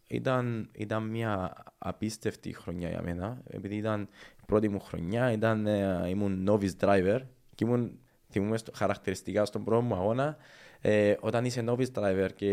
ήταν, 0.09 0.69
ήταν 0.73 1.03
μια 1.03 1.53
απίστευτη 1.79 2.53
χρονιά 2.55 2.89
για 2.89 3.03
μένα, 3.03 3.39
επειδή 3.51 3.75
ήταν 3.77 4.01
η 4.36 4.36
πρώτη 4.47 4.69
μου 4.69 4.81
χρονιά, 4.81 5.33
ήταν, 5.33 5.67
ε, 5.67 6.05
ήμουν 6.09 6.49
novice 6.51 6.85
driver 6.87 7.21
και 7.55 7.65
ήμουν, 7.65 7.99
θυμούμαι 8.31 8.57
στο, 8.57 8.73
χαρακτηριστικά 8.75 9.45
στον 9.45 9.65
πρώτο 9.65 9.83
μου 9.83 9.95
αγώνα, 9.95 10.37
ε, 10.81 11.15
όταν 11.21 11.45
είσαι 11.45 11.65
novice 11.69 11.93
driver 11.95 12.29
και 12.35 12.47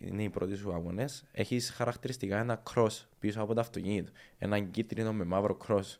είναι 0.00 0.22
οι 0.22 0.28
πρώτοι 0.28 0.56
σου 0.56 0.72
αγώνες, 0.72 1.24
έχεις 1.32 1.70
χαρακτηριστικά 1.70 2.38
ένα 2.38 2.62
cross 2.74 3.06
πίσω 3.18 3.42
από 3.42 3.54
το 3.54 3.60
αυτοκίνητο, 3.60 4.10
ένα 4.38 4.58
κίτρινο 4.60 5.12
με 5.12 5.24
μαύρο 5.24 5.56
cross. 5.68 5.96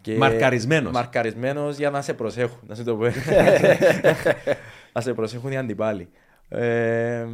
Και- 0.00 0.16
Μαρκαρισμένος. 0.16 0.92
Μαρκαρισμένος 0.92 1.76
για 1.76 1.90
να 1.90 2.02
σε 2.02 2.14
προσέχουν, 2.14 2.58
να 2.66 2.74
σου 2.74 2.84
το 2.84 2.96
πω. 2.96 3.04
να 4.92 5.00
σε 5.00 5.14
προσέχουν 5.14 5.52
οι 5.52 5.56
αντιπάλοι. 5.56 6.08
Ε, 6.48 7.26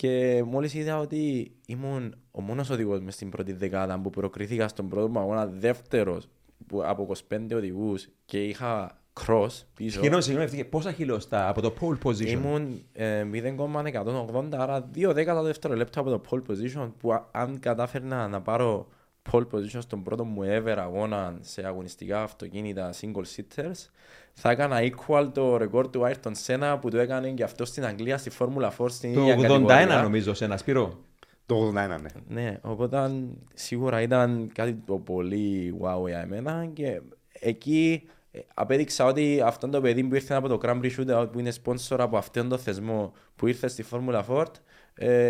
και 0.00 0.42
μόλις 0.46 0.74
είδα 0.74 0.98
ότι 0.98 1.52
ήμουν 1.66 2.14
ο 2.30 2.40
μόνος 2.40 2.70
οδηγός 2.70 3.00
μες 3.00 3.14
στην 3.14 3.30
πρώτη 3.30 3.52
δεκάδα 3.52 4.00
που 4.00 4.10
προκρίθηκα 4.10 4.68
στον 4.68 4.88
πρώτο 4.88 5.08
μου 5.08 5.18
αγώνα 5.18 5.46
δεύτερος 5.46 6.28
που, 6.66 6.82
από 6.84 7.08
25 7.30 7.38
οδηγούς 7.54 8.08
και 8.24 8.44
είχα 8.44 9.00
cross 9.26 9.48
πίσω. 9.74 10.00
Συγγνώμη, 10.00 10.22
συγγνώμη, 10.22 10.44
ευτυχία. 10.44 10.68
πόσα 10.68 10.92
χιλιοστά 10.92 11.48
από 11.48 11.60
το 11.60 11.74
pole 11.80 12.08
position; 12.08 12.26
Ήμουν 12.26 12.84
ε, 12.92 13.24
0,180, 13.32 14.48
άρα 14.52 14.80
δύο 14.80 15.12
δέκατα 15.12 15.42
δευτερολέπτα 15.42 16.00
από 16.00 16.10
το 16.10 16.20
pole 16.30 16.42
position 16.50 16.92
που 16.98 17.12
α- 17.12 17.28
αν 17.32 17.60
κατάφερνα 17.60 18.28
να 18.28 18.40
πάρω 18.40 18.88
pole 19.30 19.46
position 19.52 19.78
στον 19.80 20.02
πρώτο 20.02 20.24
μου 20.24 20.42
ever 20.42 20.76
αγώνα 20.76 21.38
σε 21.40 21.66
αγωνιστικά 21.66 22.22
αυτοκίνητα 22.22 22.94
single 23.00 23.24
seaters 23.36 23.88
θα 24.42 24.50
έκανα 24.50 24.78
equal 24.80 25.28
το 25.34 25.54
record 25.54 25.92
του 25.92 26.02
Ayrton 26.06 26.32
Senna 26.46 26.78
που 26.80 26.90
το 26.90 26.98
έκανε 26.98 27.30
και 27.30 27.42
αυτό 27.42 27.64
στην 27.64 27.84
Αγγλία 27.84 28.18
στη 28.18 28.30
Φόρμουλα 28.30 28.72
4 28.78 28.86
στην 28.88 29.10
ίδια 29.10 29.36
Το 29.36 29.54
81 29.54 29.66
κατηγορία. 29.66 30.02
νομίζω 30.02 30.34
σε 30.34 30.44
ένα 30.44 30.56
Σπύρο. 30.56 30.98
Το 31.46 31.68
81, 31.68 31.72
ναι. 31.72 31.96
Ναι, 32.28 32.58
οπότε 32.62 33.10
σίγουρα 33.54 34.00
ήταν 34.00 34.50
κάτι 34.54 34.74
το 34.86 34.94
πολύ 34.98 35.74
wow 35.82 36.06
για 36.08 36.18
εμένα 36.20 36.70
και 36.72 37.00
εκεί 37.32 38.02
ε, 38.30 38.38
απέδειξα 38.54 39.04
ότι 39.04 39.40
αυτό 39.44 39.68
το 39.68 39.80
παιδί 39.80 40.04
που 40.04 40.14
ήρθε 40.14 40.34
από 40.34 40.48
το 40.48 40.58
Grand 40.62 40.80
Prix 40.80 40.90
Shootout 40.98 41.28
που 41.32 41.38
είναι 41.38 41.52
sponsor 41.64 41.96
από 41.98 42.16
αυτόν 42.16 42.48
τον 42.48 42.58
θεσμό 42.58 43.12
που 43.36 43.46
ήρθε 43.46 43.68
στη 43.68 43.84
Formula 43.90 44.22
Ford 44.28 44.44
ε, 44.44 44.60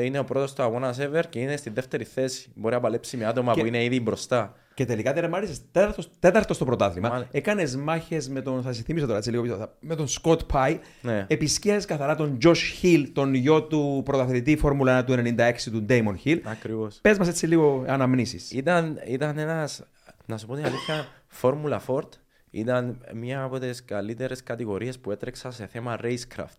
είναι 0.05 0.19
ο 0.19 0.25
πρώτος 0.25 0.53
του 0.55 0.63
αγώνας 0.63 0.99
ever 1.01 1.23
και 1.29 1.39
είναι 1.39 1.57
στη 1.57 1.71
δεύτερη 1.71 2.05
θέση. 2.05 2.51
Μπορεί 2.55 2.75
να 2.75 2.81
παλέψει 2.81 3.17
με 3.17 3.25
άτομα 3.25 3.53
Και- 3.55 3.61
που 3.61 3.67
είναι 3.67 3.85
ήδη 3.85 4.01
μπροστά. 4.01 4.55
Και 4.75 4.85
τελικά 4.87 5.13
τερμάρισες 5.13 5.61
τέταρτος, 5.73 6.09
τέταρτος 6.19 6.57
στο 6.57 6.65
πρωτάθλημα. 6.65 7.09
Μάλιστα. 7.09 7.31
Έκανες 7.39 7.77
μάχες 7.77 8.29
με 8.29 8.41
τον. 8.43 8.63
Θα 8.63 8.73
σε 8.73 8.83
θυμίσω 8.83 9.07
τώρα 9.07 9.19
έτσι 9.19 9.31
λίγο 9.31 9.43
πίσω. 9.43 9.57
θα- 9.57 9.75
Με 9.81 9.95
τον 9.95 10.09
Σκοτ 10.09 10.41
Πάι. 10.43 10.79
Ναι. 11.03 11.25
Επισκιάζεις 11.29 11.85
καθαρά 11.85 12.15
τον 12.15 12.39
Josh 12.45 12.83
Hill, 12.83 13.05
τον 13.13 13.35
γιο 13.35 13.63
του 13.63 14.03
πρωταθλητή 14.05 14.57
Φόρμουλα 14.57 14.99
1 14.99 15.05
του 15.05 15.13
96 15.13 15.71
του 15.71 15.87
Damon 15.89 16.15
Hill. 16.25 16.39
Ακριβώς. 16.45 16.99
Πες 17.03 17.19
μας 17.19 17.29
έτσι 17.29 17.47
λίγο 17.47 17.85
αναμνήσεις. 17.87 18.51
Ήταν, 18.51 19.01
ήταν 19.07 19.39
ένας, 19.39 19.83
να 20.27 20.39
σου 20.39 20.47
πω 20.47 20.55
την 20.55 20.65
αλήθεια, 20.65 21.07
Formula 21.43 21.79
Ford 21.87 22.09
ήταν 22.51 23.01
μια 23.15 23.43
από 23.43 23.59
τις 23.59 23.85
καλύτερες 23.85 24.43
κατηγορίες 24.43 24.99
που 24.99 25.11
έτρεξα 25.11 25.51
σε 25.51 25.67
θέμα 25.67 25.99
racecraft. 26.03 26.59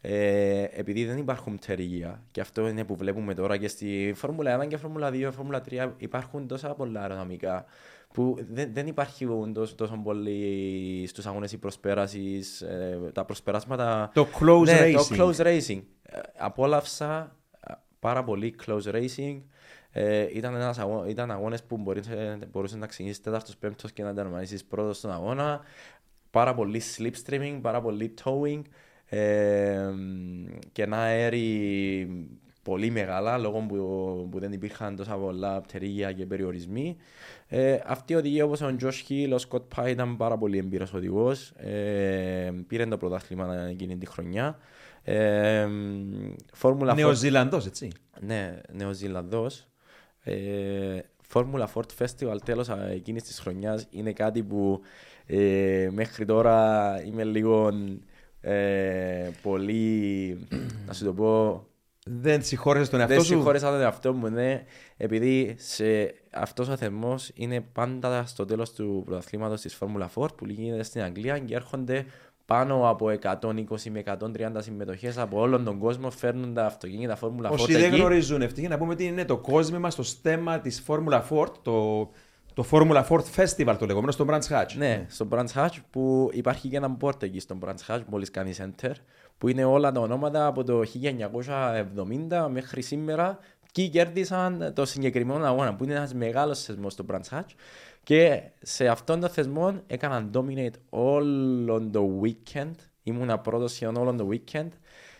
Ε, 0.00 0.64
επειδή 0.70 1.04
δεν 1.04 1.18
υπάρχουν 1.18 1.58
πτερυγία 1.58 2.22
και 2.30 2.40
αυτό 2.40 2.68
είναι 2.68 2.84
που 2.84 2.96
βλέπουμε 2.96 3.34
τώρα 3.34 3.56
και 3.56 3.68
στη 3.68 4.12
Φόρμουλα 4.16 4.64
1 4.64 4.68
και 4.68 4.76
Φόρμουλα 4.76 5.10
2, 5.10 5.28
Φόρμουλα 5.32 5.62
3 5.70 5.90
υπάρχουν 5.96 6.46
τόσα 6.46 6.74
πολλά 6.74 7.00
αεροδυναμικά 7.00 7.64
που 8.12 8.36
δεν, 8.50 8.70
δεν 8.72 8.86
υπάρχουν 8.86 9.52
τόσο, 9.52 9.74
τόσο 9.74 10.00
πολύ 10.04 11.06
στους 11.08 11.26
αγώνες 11.26 11.52
η 11.52 11.58
προσπέρασης, 11.58 12.60
ε, 12.60 12.98
τα 13.12 13.24
προσπεράσματα... 13.24 14.10
Το 14.14 14.26
close 14.40 14.64
ναι, 14.64 14.80
racing. 14.80 15.16
Το 15.16 15.16
close 15.16 15.46
racing. 15.46 15.82
Ε, 16.02 16.18
απόλαυσα 16.36 17.36
ε, 17.68 17.72
πάρα 17.98 18.24
πολύ 18.24 18.54
close 18.66 18.92
racing. 18.92 19.42
Ε, 19.90 20.26
ήταν, 20.32 20.54
ένας 20.54 20.78
αγώ... 20.78 21.04
ήταν 21.08 21.30
αγώνες 21.30 21.62
που 21.62 21.76
μπορείς, 21.76 22.08
ε, 22.08 22.38
μπορούσες 22.50 22.78
να 22.78 22.86
ξεκινήσεις 22.86 23.20
τέταρτος, 23.20 23.56
πέμπτος 23.56 23.92
και 23.92 24.02
να 24.02 24.14
τερματίσεις 24.14 24.64
πρώτος 24.64 24.96
στον 24.96 25.12
αγώνα. 25.12 25.60
Πάρα 26.30 26.54
πολύ 26.54 26.82
slipstreaming, 26.96 27.58
πάρα 27.62 27.80
πολύ 27.80 28.14
towing. 28.24 28.62
Ε, 29.08 29.90
και 30.72 30.82
ένα 30.82 30.96
αέρι 30.96 32.08
πολύ 32.62 32.90
μεγάλα 32.90 33.38
λόγω 33.38 33.58
που, 33.68 34.28
που 34.30 34.38
δεν 34.38 34.52
υπήρχαν 34.52 34.96
τόσα 34.96 35.14
πολλά 35.14 35.60
πτερίγια 35.60 36.12
και 36.12 36.26
περιορισμοί. 36.26 36.96
Ε, 37.46 37.78
αυτοί 37.86 38.12
οι 38.12 38.16
οδηγοί 38.16 38.42
όπως 38.42 38.60
ο 38.60 38.76
Josh 38.80 39.08
Hill, 39.08 39.38
ο 39.38 39.44
Scott 39.48 39.62
Pye 39.76 39.88
ήταν 39.88 40.16
πάρα 40.16 40.38
πολύ 40.38 40.58
εμπειρός 40.58 40.92
οδηγός. 40.94 41.50
Ε, 41.50 42.50
πήρε 42.66 42.86
το 42.86 42.96
πρωτάθλημα 42.96 43.66
εκείνη 43.70 43.96
τη 43.96 44.06
χρονιά. 44.06 44.58
Ε, 45.02 45.68
Φόρμουλα 46.52 46.94
Νεοζηλανδός, 46.94 47.66
έτσι. 47.66 47.90
ναι, 48.20 48.60
Νεοζηλανδός. 48.72 49.68
Ε, 50.22 50.98
Formula 51.32 51.66
Ford 51.74 51.86
Festival 51.98 52.36
τέλος 52.44 52.68
α, 52.68 52.88
εκείνης 52.90 53.22
της 53.22 53.38
χρονιάς 53.38 53.86
είναι 53.90 54.12
κάτι 54.12 54.42
που 54.42 54.80
ε, 55.26 55.88
μέχρι 55.92 56.24
τώρα 56.24 57.02
είμαι 57.06 57.24
λίγο 57.24 57.70
ε, 58.40 59.30
πολύ, 59.42 60.38
να 60.86 60.92
σου 60.92 61.04
το 61.04 61.12
πω, 61.12 61.66
Δεν 62.06 62.42
συγχώρεσαι 62.42 62.90
τον 62.90 63.00
εαυτό 63.00 63.14
δεν 63.14 63.24
σου; 63.24 63.32
συγχώρεσα 63.34 63.70
τον 63.70 63.80
εαυτό 63.80 64.12
μου, 64.12 64.28
ναι, 64.28 64.64
επειδή 64.96 65.54
σε 65.58 66.14
αυτός 66.30 66.68
ο 66.68 66.76
θερμός 66.76 67.30
είναι 67.34 67.60
πάντα 67.60 68.26
στο 68.26 68.44
τέλος 68.44 68.72
του 68.72 69.02
πρωταθλήματος 69.06 69.60
της 69.60 69.78
Formula 69.80 70.06
Ford 70.14 70.34
που 70.36 70.46
γίνεται 70.46 70.82
στην 70.82 71.02
Αγγλία 71.02 71.38
και 71.38 71.54
έρχονται 71.54 72.04
πάνω 72.46 72.88
από 72.88 73.06
120 73.22 73.90
με 73.90 74.02
130 74.04 74.50
συμμετοχές 74.58 75.18
από 75.18 75.40
όλον 75.40 75.64
τον 75.64 75.78
κόσμο 75.78 76.10
φέρνουν 76.10 76.54
τα 76.54 76.66
αυτοκίνητα 76.66 77.18
Formula 77.20 77.46
Ford 77.46 77.52
Όσοι 77.52 77.72
δεν 77.72 77.84
εκεί. 77.84 77.96
γνωρίζουν 77.96 78.42
ευτυχή, 78.42 78.68
να 78.68 78.78
πούμε 78.78 78.92
ότι 78.92 79.04
είναι 79.04 79.24
το 79.24 79.36
κόσμημα 79.36 79.90
στο 79.90 80.02
στέμα 80.02 80.60
της 80.60 80.82
Formula 80.86 81.22
Ford, 81.30 81.52
το, 81.62 82.10
το 82.58 82.66
Formula 82.70 83.04
Ford 83.08 83.24
Festival 83.36 83.76
το 83.78 83.86
λεγόμενο, 83.86 84.12
στο 84.12 84.26
Branch 84.28 84.48
Hatch. 84.48 84.72
Ναι, 84.76 85.06
στο 85.08 85.28
Branch 85.30 85.52
Hatch 85.54 85.76
που 85.90 86.30
υπάρχει 86.32 86.68
και 86.68 86.76
ένα 86.76 86.90
πόρτ 86.90 87.22
εκεί 87.22 87.40
στο 87.40 87.58
Branch 87.64 87.86
Hatch 87.86 88.00
μόλις 88.08 88.30
κάνει 88.30 88.54
center 88.58 88.92
που 89.38 89.48
είναι 89.48 89.64
όλα 89.64 89.92
τα 89.92 90.00
ονόματα 90.00 90.46
από 90.46 90.64
το 90.64 90.82
1970 92.38 92.48
μέχρι 92.50 92.82
σήμερα 92.82 93.38
και 93.72 93.86
κέρδισαν 93.86 94.72
το 94.74 94.84
συγκεκριμένο 94.84 95.44
αγώνα 95.46 95.74
που 95.74 95.84
είναι 95.84 95.94
ένας 95.94 96.14
μεγάλος 96.14 96.62
θεσμός 96.62 96.92
στο 96.92 97.04
Branch 97.10 97.38
Hatch. 97.38 97.50
Και 98.02 98.42
σε 98.62 98.88
αυτόν 98.88 99.20
τον 99.20 99.30
θεσμό 99.30 99.80
έκαναν 99.86 100.30
dominate 100.34 100.78
όλο 100.88 101.88
το 101.90 102.20
weekend. 102.22 102.74
Ήμουν 103.02 103.40
πρώτος 103.42 103.72
σχεδόν 103.72 103.96
όλο 103.96 104.14
το 104.14 104.28
weekend. 104.32 104.68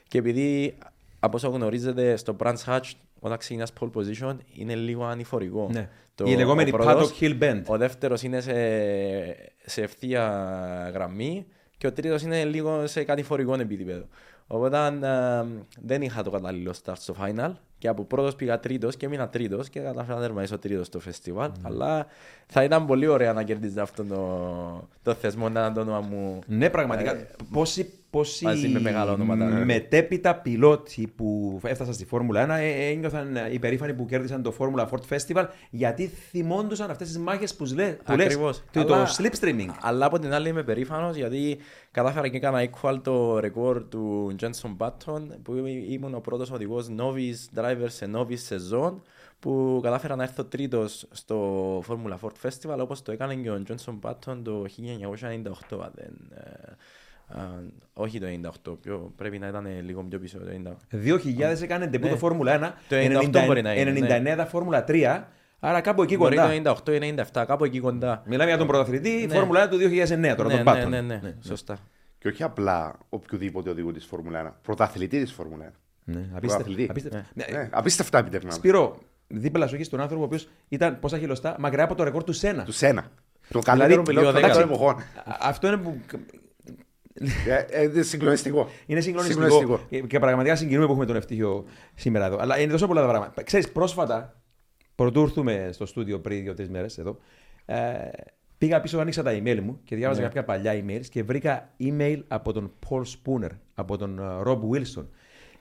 Και 0.08 0.18
επειδή 0.18 0.78
από 1.20 1.36
όσο 1.36 1.48
γνωρίζετε 1.48 2.16
στο 2.16 2.36
Branch 2.38 2.64
Hatch 2.66 2.90
όταν 3.20 3.38
ξεκινάς 3.38 3.72
pole 3.80 3.90
position 3.94 4.36
είναι 4.52 4.74
λίγο 4.74 5.04
ανηφορικό. 5.04 5.68
Ναι. 5.72 5.88
Το- 6.14 6.24
Η 6.26 6.34
λεγόμενη 6.36 6.70
ο 6.70 6.76
πρώτος- 6.76 7.18
Paddock 7.18 7.22
Hill 7.22 7.38
Bend. 7.42 7.62
ο 7.66 7.76
δεύτερος 7.76 8.22
είναι 8.22 8.40
σε, 8.40 8.52
σε 9.64 9.82
ευθεία 9.82 10.90
γραμμή 10.94 11.46
και 11.76 11.86
ο 11.86 11.92
τρίτος 11.92 12.22
είναι 12.22 12.44
λίγο 12.44 12.86
σε 12.86 13.04
κατηφορικό 13.04 13.54
επίπεδο. 13.54 14.04
Οπότε 14.46 14.76
ε, 15.02 15.44
δεν 15.82 16.02
είχα 16.02 16.22
το 16.22 16.30
κατάλληλο 16.30 16.74
start 16.84 16.92
στο 16.98 17.14
final 17.24 17.52
και 17.78 17.88
από 17.88 18.04
πρώτος 18.04 18.34
πήγα 18.36 18.60
τρίτος 18.60 18.96
και 18.96 19.06
έμεινα 19.06 19.28
τρίτος 19.28 19.68
και 19.68 19.80
κατάφερα 19.80 20.14
να 20.14 20.20
τερματίσω 20.24 20.58
τρίτος 20.58 20.86
στο 20.86 21.00
φεστιβάλ. 21.00 21.50
Αλλά 21.62 22.06
θα 22.46 22.64
ήταν 22.64 22.86
πολύ 22.86 23.06
ωραία 23.06 23.32
να 23.32 23.42
κερδίζεις 23.42 23.76
αυτό 23.76 24.04
το, 24.04 24.88
το 25.02 25.14
θεσμό 25.14 25.48
να 25.48 25.60
ήταν 25.60 25.74
το 25.74 25.80
όνομα 25.80 26.00
μου. 26.00 26.38
Ναι, 26.46 26.70
πραγματικά. 26.70 27.10
Ε, 27.16 27.26
πόσοι 27.52 27.92
πόσοι 28.10 28.44
μαζί 28.44 28.68
με 28.68 28.80
μεγάλα 28.80 29.12
ονόματα, 29.12 29.44
ναι. 29.48 29.64
μετέπειτα 29.64 30.34
πιλότοι 30.34 31.12
που 31.16 31.60
έφτασαν 31.64 31.94
στη 31.94 32.04
Φόρμουλα 32.04 32.46
1 32.46 32.48
ε, 32.60 32.90
ένιωθαν 32.90 33.36
υπερήφανοι 33.52 33.94
που 33.94 34.06
κέρδισαν 34.06 34.42
το 34.42 34.54
Formula 34.58 34.86
Ford 34.88 35.16
Festival 35.16 35.46
γιατί 35.70 36.06
θυμόντουσαν 36.06 36.90
αυτές 36.90 37.06
τις 37.08 37.18
μάχες 37.18 37.54
που, 37.54 37.64
λέ, 37.74 37.92
που 37.92 38.12
λες. 38.16 38.26
Ακριβώς. 38.26 38.62
Το, 38.72 38.84
το 38.84 38.94
Αλλά- 38.94 39.08
slipstreaming. 39.18 39.68
Αλλά 39.80 40.06
από 40.06 40.18
την 40.18 40.32
άλλη 40.32 40.48
είμαι 40.48 40.62
περήφανος 40.62 41.16
γιατί 41.16 41.58
κατάφερα 41.90 42.28
και 42.28 42.36
έκανα 42.36 42.70
equal 42.70 42.98
το 43.02 43.38
ρεκόρ 43.38 43.84
του 43.88 44.34
Jenson 44.40 44.76
Button 44.78 45.22
που 45.42 45.54
ήμουν 45.88 46.14
ο 46.14 46.20
πρώτος 46.20 46.50
οδηγός 46.50 46.86
novice 46.98 47.60
driver 47.60 47.86
σε 47.86 48.10
novice 48.14 48.38
σεζόν 48.38 49.02
που 49.40 49.80
κατάφερα 49.82 50.16
να 50.16 50.22
έρθω 50.22 50.44
τρίτος 50.44 51.06
στο 51.10 51.78
Formula 51.88 52.14
Ford 52.20 52.48
Festival 52.48 52.78
όπως 52.78 53.02
το 53.02 53.12
έκανε 53.12 53.34
και 53.34 53.50
ο 53.50 53.62
Johnson 53.68 53.98
Button 54.02 54.36
το 54.42 54.64
1998 55.70 55.78
αν 55.82 55.92
δεν, 55.94 56.12
ε, 56.34 56.40
α, 56.40 56.76
όχι 57.92 58.20
το 58.20 58.26
98, 58.70 58.76
πιο, 58.82 59.12
πρέπει 59.16 59.38
να 59.38 59.46
ήταν 59.48 59.66
λίγο 59.84 60.02
πιο 60.02 60.18
πίσω 60.18 60.38
το 60.38 60.44
98. 60.92 60.96
2000 60.96 61.62
έκανε 61.62 61.86
ντεπού 61.86 62.04
Ναι. 62.06 62.10
το 62.12 62.16
Φόρμουλα 62.18 62.52
1. 62.54 62.72
Το 62.88 62.96
98 62.96 63.44
μπορεί 63.46 63.62
να 63.62 63.74
είναι, 63.74 63.90
99 64.32 64.36
τα 64.36 64.46
Φόρμουλα 64.46 64.84
3. 64.88 65.24
Άρα 65.60 65.80
κάπου 65.80 66.02
εκεί 66.02 66.16
Μπορεί 66.16 66.36
κοντά. 66.36 66.72
το 66.82 66.92
98 66.92 66.92
ή 67.04 67.14
97, 67.32 67.44
κάπου 67.46 67.64
εκεί 67.64 67.80
κοντά. 67.80 68.22
Μιλάμε 68.26 68.48
για 68.48 68.58
τον 68.58 68.66
πρωταθλητή 68.66 69.26
Ναι. 69.28 69.34
Φόρμουλα 69.34 69.64
1 69.64 69.68
του 69.70 69.76
2009 69.76 70.34
τώρα, 70.36 70.48
ναι, 70.54 70.62
τον 70.62 70.74
ναι, 70.74 70.84
Button. 70.84 70.88
ναι, 70.88 71.00
ναι, 71.00 71.34
σωστά. 71.44 71.78
Και 72.18 72.28
όχι 72.28 72.42
απλά 72.42 72.98
οποιοδήποτε 73.08 73.70
οδηγού 73.70 73.92
της 73.92 74.04
Φόρμουλα 74.04 74.38
1. 74.38 74.52
Πρωταθλητή 74.62 75.22
της 75.22 75.32
Φόρμουλα 75.32 75.64
1. 75.64 75.70
Ναι, 76.04 76.14
απίστευτα. 76.18 76.46
Πρωταθλητή. 76.46 76.86
απίστευτα. 76.90 77.26
Ναι, 77.34 77.44
Ναι, 77.58 77.68
απίστευτα 77.72 78.18
επιτεύγματα. 78.18 78.56
Σπύρο, 78.56 78.98
δίπλα 79.26 79.66
σου 79.66 79.74
έχεις 79.74 79.88
τον 79.88 80.00
άνθρωπο 80.00 80.22
ο 80.22 80.24
οποίος 80.26 80.48
ήταν 80.68 80.98
πόσα 80.98 81.18
χιλιοστά 81.18 81.56
μακριά 81.58 81.84
από 81.84 81.94
το 81.94 82.04
ρεκόρ 82.04 82.24
του 82.24 82.32
Σένα. 82.32 82.64
Του 82.64 82.72
Σένα. 82.72 83.10
Το 83.48 83.58
καλύτερο 83.58 84.02
Δηλαδή, 84.02 84.08
πιλότο 84.18 84.38
δύο 84.38 84.40
των 84.40 84.52
δέκα. 84.52 84.64
εποχών. 84.72 84.94
Α- 84.94 85.36
Αυτό 85.40 85.66
είναι 85.66 85.76
που 85.76 85.98
Ε, 86.12 86.16
ε, 86.16 86.20
είναι 87.92 88.02
συγκλονιστικό. 88.02 88.68
είναι 88.86 89.00
συγκλονιστικό. 89.00 89.42
Συγκλονιστικό. 89.48 89.86
Και- 89.90 90.00
Και 90.00 90.18
πραγματικά 90.18 90.56
συγκινούμε 90.56 90.84
που 90.86 90.90
έχουμε 90.90 91.06
τον 91.06 91.16
ευτύχιο 91.16 91.64
σήμερα 91.94 92.26
εδώ. 92.26 92.36
Αλλά 92.40 92.58
είναι 92.60 92.72
τόσο 92.72 92.86
πολλά 92.86 93.00
τα 93.00 93.08
πράγματα. 93.08 93.42
Ξέρεις, 93.42 93.72
πρόσφατα, 93.72 94.40
πρωτού 94.94 95.20
έρθουμε 95.22 95.68
στο 95.72 95.86
στούντιο 95.86 96.20
πριν 96.20 96.42
δύο-τρεις 96.42 96.68
μέρες 96.68 96.98
εδώ, 96.98 97.18
ε, 97.64 97.76
πήγα 98.58 98.80
πίσω, 98.80 98.98
άνοιξα 98.98 99.22
τα 99.22 99.30
email 99.32 99.58
μου 99.62 99.80
και 99.84 99.96
διάβαζα 99.96 100.20
Ναι. 100.20 100.26
κάποια 100.26 100.44
παλιά 100.44 100.72
emails 100.84 101.06
και 101.10 101.22
βρήκα 101.22 101.70
email 101.80 102.22
από 102.28 102.52
τον 102.52 102.72
Paul 102.88 103.02
Spooner, 103.02 103.50
από 103.74 103.96
τον 103.96 104.18
ε, 104.18 104.22
Rob 104.44 104.58
Wilson. 104.70 105.06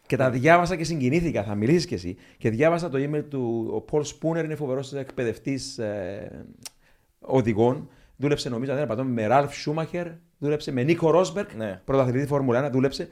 Και 0.05 0.15
τα 0.17 0.29
διάβασα 0.29 0.75
και 0.75 0.83
συγκινήθηκα, 0.83 1.43
θα 1.43 1.55
μιλήσεις 1.55 1.85
κι 1.85 1.93
εσύ. 1.93 2.15
Και 2.37 2.49
διάβασα 2.49 2.89
το 2.89 2.97
email 3.01 3.23
του. 3.29 3.71
Ο 3.73 3.85
Paul 3.91 4.01
Spooner 4.01 4.43
είναι 4.43 4.55
φοβερός 4.55 4.93
εκπαιδευτής 4.93 5.77
ε, 5.77 6.45
οδηγών. 7.19 7.89
Δούλεψε, 8.17 8.49
νομίζω, 8.49 8.71
αν 8.71 8.77
δεν 8.77 8.85
απατώ, 8.85 9.03
με 9.03 9.27
Ραλφ 9.27 9.55
Σούμαχερ, 9.55 10.07
δούλεψε 10.37 10.71
με 10.71 10.83
Νίκο 10.83 11.11
Ρόσμπερκ, 11.11 11.55
Ναι. 11.55 11.81
πρωταθλητή 11.85 12.27
Φόρμουλα 12.27 12.67
1, 12.67 12.71
δούλεψε. 12.71 13.07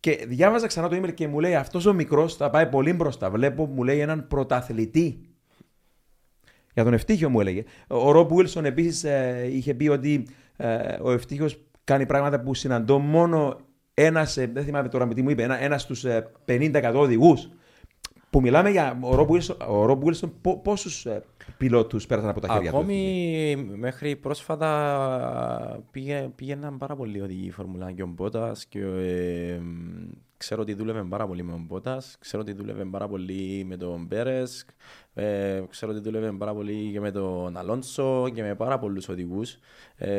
Και 0.00 0.24
διάβαζα 0.28 0.66
ξανά 0.66 0.88
το 0.88 0.96
email 0.96 1.14
και 1.14 1.28
μου 1.28 1.40
λέει: 1.40 1.54
Αυτός 1.54 1.86
ο 1.86 1.92
μικρός 1.92 2.36
θα 2.36 2.50
πάει 2.50 2.66
πολύ 2.66 2.92
μπροστά. 2.92 3.30
Βλέπω, 3.30 3.66
μου 3.66 3.82
λέει, 3.82 3.98
έναν 3.98 4.26
πρωταθλητή. 4.28 5.20
Για 6.74 6.84
τον 6.84 6.92
Ευτύχιο 6.92 7.28
μου 7.28 7.40
έλεγε. 7.40 7.64
Ο 7.86 8.10
Ρομπ 8.10 8.32
Βίλσον 8.32 8.64
επίσης 8.64 9.04
είχε 9.50 9.74
πει 9.74 9.88
ότι 9.88 10.26
ε, 10.56 10.96
ο 11.02 11.10
Ευτύχιος 11.10 11.58
κάνει 11.84 12.06
πράγματα 12.06 12.40
που 12.40 12.54
συναντώ 12.54 12.98
μόνο 12.98 13.60
ένας, 13.94 14.34
δεν 14.34 14.64
θυμάμαι 14.64 14.88
τώρα 14.88 15.06
με 15.06 15.14
τι 15.14 15.22
μου 15.22 15.30
είπε, 15.30 15.42
ένα, 15.42 15.62
ένας 15.62 15.82
στους 15.82 16.04
ε, 16.04 16.30
50% 16.46 16.92
οδηγούς. 16.94 17.48
Που 18.30 18.40
μιλάμε 18.40 18.70
για 18.70 18.98
ο 19.00 19.14
Ρομπ 19.14 19.30
Βίλσον, 19.30 19.56
ο 19.60 19.84
Rob 19.84 19.98
Wilson 20.04 20.30
πο, 20.40 20.58
πόσους 20.58 21.06
ε, 21.06 21.22
πιλότους 21.58 22.06
πέρασαν 22.06 22.30
από 22.30 22.40
τα 22.40 22.48
χέρια 22.48 22.70
τους; 22.70 22.78
Ακόμη 22.78 23.72
μέχρι 23.76 24.16
πρόσφατα 24.16 25.82
πήγε, 25.90 26.30
πήγαιναν 26.34 26.78
πάρα 26.78 26.96
πολλοί 26.96 27.20
οδηγοί 27.20 27.46
η 27.46 27.50
Φόρμουλα 27.50 27.92
και 27.92 28.02
ο 28.02 28.06
Μπότας 28.06 28.66
και, 28.66 28.84
ο, 28.84 28.96
ε, 28.96 29.60
ξέρω 30.36 30.62
ότι 30.62 30.74
δούλευε 30.74 31.02
πάρα 31.02 31.26
πολύ 31.26 31.42
με 31.42 31.52
τον 31.52 31.64
Μπότας, 31.64 32.16
ξέρω 32.20 32.42
ότι 32.42 32.52
δούλευε 32.52 32.84
πάρα 32.84 33.08
πολύ 33.08 33.64
με 33.66 33.76
τον 33.76 34.06
Μπέρες, 34.06 34.66
ε, 35.14 35.62
ξέρω 35.70 35.92
ότι 35.92 36.00
δούλευε 36.00 36.32
πάρα 36.32 36.54
πολύ 36.54 36.90
και 36.92 37.00
με 37.00 37.10
τον 37.10 37.56
Αλόνσο 37.56 38.30
και 38.34 38.42
με 38.42 38.54
πάρα 38.54 38.78
πολλούς 38.78 39.08
οδηγούς 39.08 39.58
ε, 39.96 40.10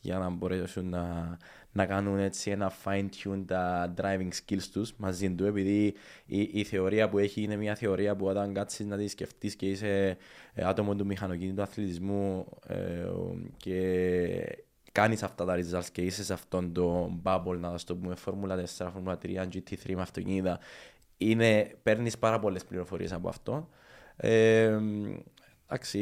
για 0.00 0.18
να 0.18 0.28
μπορέσουν 0.30 0.88
να, 0.88 1.36
να 1.72 1.86
κάνουν 1.86 2.18
έτσι 2.18 2.50
ένα 2.50 2.72
fine 2.84 3.08
tune 3.22 3.42
τα 3.46 3.94
driving 3.96 4.28
skills 4.28 4.62
τους 4.72 4.94
μαζί 4.96 5.34
του 5.34 5.44
επειδή 5.44 5.94
η, 6.26 6.40
η 6.52 6.64
θεωρία 6.64 7.08
που 7.08 7.18
έχει 7.18 7.42
είναι 7.42 7.56
μια 7.56 7.74
θεωρία 7.74 8.16
που 8.16 8.26
όταν 8.26 8.54
κάτσεις 8.54 8.86
να 8.86 8.96
τη 8.96 9.08
σκεφτείς 9.08 9.56
και 9.56 9.66
είσαι 9.66 10.16
ε, 10.54 10.64
άτομο 10.64 10.94
του 10.94 11.06
μηχανοκίνητου 11.06 11.62
αθλητισμού 11.62 12.46
ε, 12.66 12.76
και 13.56 14.64
κάνεις 14.92 15.22
αυτά 15.22 15.44
τα 15.44 15.56
results 15.56 15.86
και 15.92 16.02
είσαι 16.02 16.24
σε 16.24 16.32
αυτόν 16.32 16.72
το 16.72 17.18
bubble, 17.22 17.58
να 17.58 17.78
το 17.84 17.96
πούμε, 17.96 18.14
Φόρμουλα 18.14 18.56
4, 18.56 18.64
Φόρμουλα 18.92 19.18
3, 19.22 19.26
GT3 19.26 19.94
με 19.94 20.02
αυτοκίνητα, 20.02 20.58
είναι, 21.16 21.74
παίρνεις 21.82 22.18
πάρα 22.18 22.38
πολλές 22.38 22.64
πληροφορίες 22.64 23.12
από 23.12 23.28
αυτό. 23.28 23.68
Ε, 24.16 24.78
εντάξει, 25.72 25.98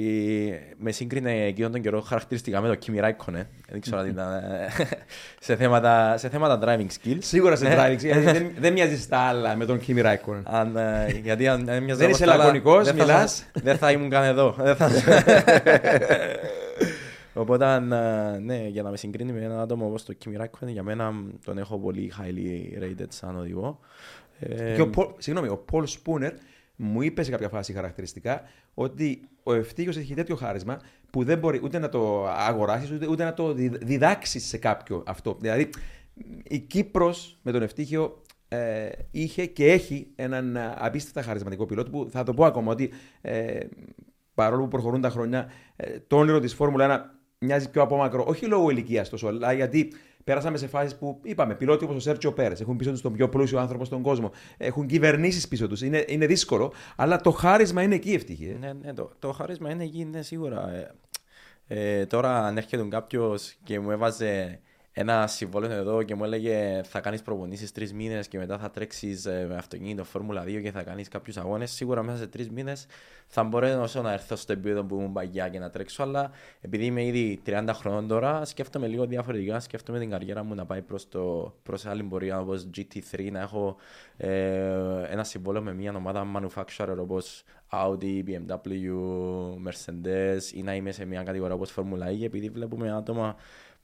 με 0.78 0.90
σύγκρινε 0.90 1.44
εκείνον 1.44 1.72
τον 1.72 1.80
καιρό 1.80 2.00
χαρακτηριστικά 2.00 2.60
με 2.60 2.68
το 2.68 2.78
Kimi 2.86 3.04
Raikkonen. 3.04 3.46
Δεν 3.68 3.80
ξέρω 3.80 3.98
αν 3.98 4.06
ήταν 4.06 4.42
σε 5.46 5.56
θέματα, 5.56 6.16
σε 6.16 6.28
θέματα 6.28 6.58
driving 6.62 6.86
skills. 6.86 7.18
Σίγουρα 7.18 7.56
σε 7.56 7.66
driving 7.76 8.00
skills. 8.02 8.22
δεν, 8.22 8.50
δεν 8.58 8.72
μοιάζεις 8.72 9.02
στα 9.02 9.18
άλλα 9.18 9.56
με 9.56 9.64
τον 9.64 9.80
Kimi 9.86 10.04
Raikkonen. 10.04 10.42
Αν, 10.44 10.76
ε, 10.76 11.20
γιατί 11.22 11.48
αν, 11.48 11.68
αν 11.68 11.96
δεν 11.96 12.10
είσαι 12.10 12.24
λακωνικός, 12.24 12.92
μιλάς. 12.92 13.46
Δεν 13.52 13.78
θα 13.78 13.90
ήμουν 13.90 14.10
καν 14.10 14.24
εδώ. 14.24 14.54
Οπότε, 17.34 17.78
ναι, 18.40 18.66
για 18.68 18.82
να 18.82 18.90
με 18.90 18.96
συγκρίνει 18.96 19.32
με 19.32 19.40
ένα 19.40 19.60
άτομο 19.60 19.86
όπως 19.86 20.04
το 20.04 20.14
Kimi 20.24 20.40
Raikkonen, 20.40 20.68
για 20.68 20.82
μένα 20.82 21.12
τον 21.44 21.58
έχω 21.58 21.78
πολύ 21.78 22.12
highly 22.18 22.82
rated 22.82 23.06
σαν 23.08 23.38
οδηγό. 23.38 23.78
Και 24.74 24.82
ο, 24.82 24.90
Paul, 24.96 25.08
συγγνώμη, 25.18 25.48
ο 25.48 25.64
Paul 25.72 25.82
Spooner 25.82 26.30
μου 26.80 27.02
είπες 27.02 27.24
σε 27.24 27.30
κάποια 27.30 27.48
φάση 27.48 27.72
χαρακτηριστικά 27.72 28.42
ότι 28.74 29.20
ο 29.42 29.52
ευτύχιος 29.52 29.96
έχει 29.96 30.14
τέτοιο 30.14 30.36
χάρισμα 30.36 30.80
που 31.10 31.24
δεν 31.24 31.38
μπορεί 31.38 31.60
ούτε 31.62 31.78
να 31.78 31.88
το 31.88 32.26
αγοράσεις 32.28 32.90
ούτε, 32.90 33.06
ούτε 33.06 33.24
να 33.24 33.34
το 33.34 33.52
διδάξεις 33.80 34.46
σε 34.46 34.58
κάποιο 34.58 35.02
αυτό. 35.06 35.36
Δηλαδή, 35.40 35.70
η 36.42 36.58
Κύπρος 36.58 37.38
με 37.42 37.52
τον 37.52 37.62
ευτύχιο 37.62 38.22
ε, 38.48 38.88
είχε 39.10 39.46
και 39.46 39.72
έχει 39.72 40.10
έναν 40.14 40.56
απίστευτα 40.76 41.22
χαρισματικό 41.22 41.66
πιλότο 41.66 41.90
που 41.90 42.08
θα 42.10 42.22
το 42.22 42.34
πω 42.34 42.44
ακόμα 42.44 42.72
ότι 42.72 42.90
ε, 43.20 43.58
παρόλο 44.34 44.62
που 44.62 44.68
προχωρούν 44.68 45.00
τα 45.00 45.10
χρόνια, 45.10 45.50
ε, 45.76 45.98
το 46.06 46.16
όνειρο 46.16 46.40
της 46.40 46.54
Φόρμουλα 46.54 47.10
1 47.10 47.18
μοιάζει 47.38 47.70
πιο 47.70 47.82
απόμακρο, 47.82 48.24
όχι 48.26 48.46
λόγω 48.46 48.70
ηλικίας 48.70 49.08
τόσο, 49.08 49.26
αλλά 49.26 49.52
γιατί 49.52 49.92
πέρασαμε 50.28 50.58
σε 50.58 50.66
φάσεις 50.66 50.96
που 50.96 51.20
είπαμε, 51.22 51.54
πιλότοι 51.54 51.84
όπως 51.84 51.96
ο 51.96 52.00
Σέρτσιο 52.00 52.32
Πέρες 52.32 52.60
έχουν 52.60 52.76
πίσω 52.76 52.90
τους 52.90 53.00
τον 53.00 53.12
πιο 53.12 53.28
πλούσιο 53.28 53.58
άνθρωπο 53.58 53.84
στον 53.84 54.02
κόσμο. 54.02 54.30
Έχουν 54.56 54.86
κυβερνήσεις 54.86 55.48
πίσω 55.48 55.68
τους. 55.68 55.82
Είναι, 55.82 56.04
είναι 56.08 56.26
δύσκολο, 56.26 56.72
αλλά 56.96 57.20
το 57.20 57.30
χάρισμα 57.30 57.82
είναι 57.82 57.94
εκεί 57.94 58.12
ευτυχή. 58.12 58.48
Ε. 58.48 58.58
Ναι, 58.58 58.72
ναι, 58.72 58.94
το, 58.94 59.10
το 59.18 59.32
χάρισμα 59.32 59.70
είναι 59.70 59.84
εκεί, 59.84 60.00
είναι 60.00 60.22
σίγουρα. 60.22 60.70
Ε, 60.70 60.94
ε, 61.66 62.06
τώρα, 62.06 62.46
αν 62.46 62.56
έρχεται 62.56 62.82
κάποιος 62.88 63.56
και 63.64 63.80
μου 63.80 63.90
έβαζε 63.90 64.60
ένα 65.00 65.26
συμβόλαιο 65.26 65.72
εδώ 65.72 66.02
και 66.02 66.14
μου 66.14 66.24
έλεγε 66.24 66.80
θα 66.84 67.00
κάνεις 67.00 67.22
προπονήσεις 67.22 67.72
τρεις 67.72 67.92
μήνες 67.92 68.28
και 68.28 68.38
μετά 68.38 68.58
θα 68.58 68.70
τρέξεις 68.70 69.26
ε, 69.26 69.46
με 69.48 69.56
αυτοκίνητο 69.56 70.04
Φόρμουλα 70.04 70.42
2 70.42 70.60
και 70.62 70.70
θα 70.70 70.82
κάνεις 70.82 71.08
κάποιους 71.08 71.36
αγώνες. 71.36 71.70
Σίγουρα 71.70 72.02
μέσα 72.02 72.18
σε 72.18 72.26
τρεις 72.26 72.50
μήνες 72.50 72.86
θα 73.26 73.42
μπορέσω 73.42 74.02
να 74.02 74.12
έρθω 74.12 74.36
στο 74.36 74.52
επίπεδο 74.52 74.84
που 74.84 74.94
ήμουν 74.94 75.12
παγιά 75.12 75.48
και 75.48 75.58
να 75.58 75.70
τρέξω. 75.70 76.02
Αλλά 76.02 76.30
επειδή 76.60 76.84
είμαι 76.84 77.04
ήδη 77.04 77.42
30 77.46 77.70
χρόνων 77.72 78.08
τώρα, 78.08 78.44
σκέφτομαι 78.44 78.86
λίγο 78.86 79.06
διαφορετικά. 79.06 79.60
Σκέφτομαι 79.60 79.98
την 79.98 80.10
καριέρα 80.10 80.42
μου 80.42 80.54
να 80.54 80.66
πάει 80.66 80.82
προς 80.82 81.08
προς 81.62 81.86
άλλη 81.86 82.02
πορεία 82.02 82.40
όπως 82.40 82.66
GT3, 82.76 83.28
να 83.32 83.40
έχω 83.40 83.76
ε, 84.16 84.28
ένα 85.10 85.24
συμβόλαιο 85.24 85.62
με 85.62 85.74
μια 85.74 85.94
ομάδα 85.96 86.26
manufacturer 86.36 86.96
όπως 86.98 87.44
Audi, 87.70 88.22
BMW, 88.26 88.94
Mercedes 89.66 90.52
ή 90.52 90.62
να 90.62 90.74
είμαι 90.74 90.92
σε 90.92 91.04
μια 91.04 91.22
κατηγορία 91.22 91.54
όπως 91.54 91.70
Φόρμουλα 91.70 92.06
1 92.06 92.22
επειδή 92.22 92.48
βλέπουμε 92.48 92.92
άτομα 92.92 93.36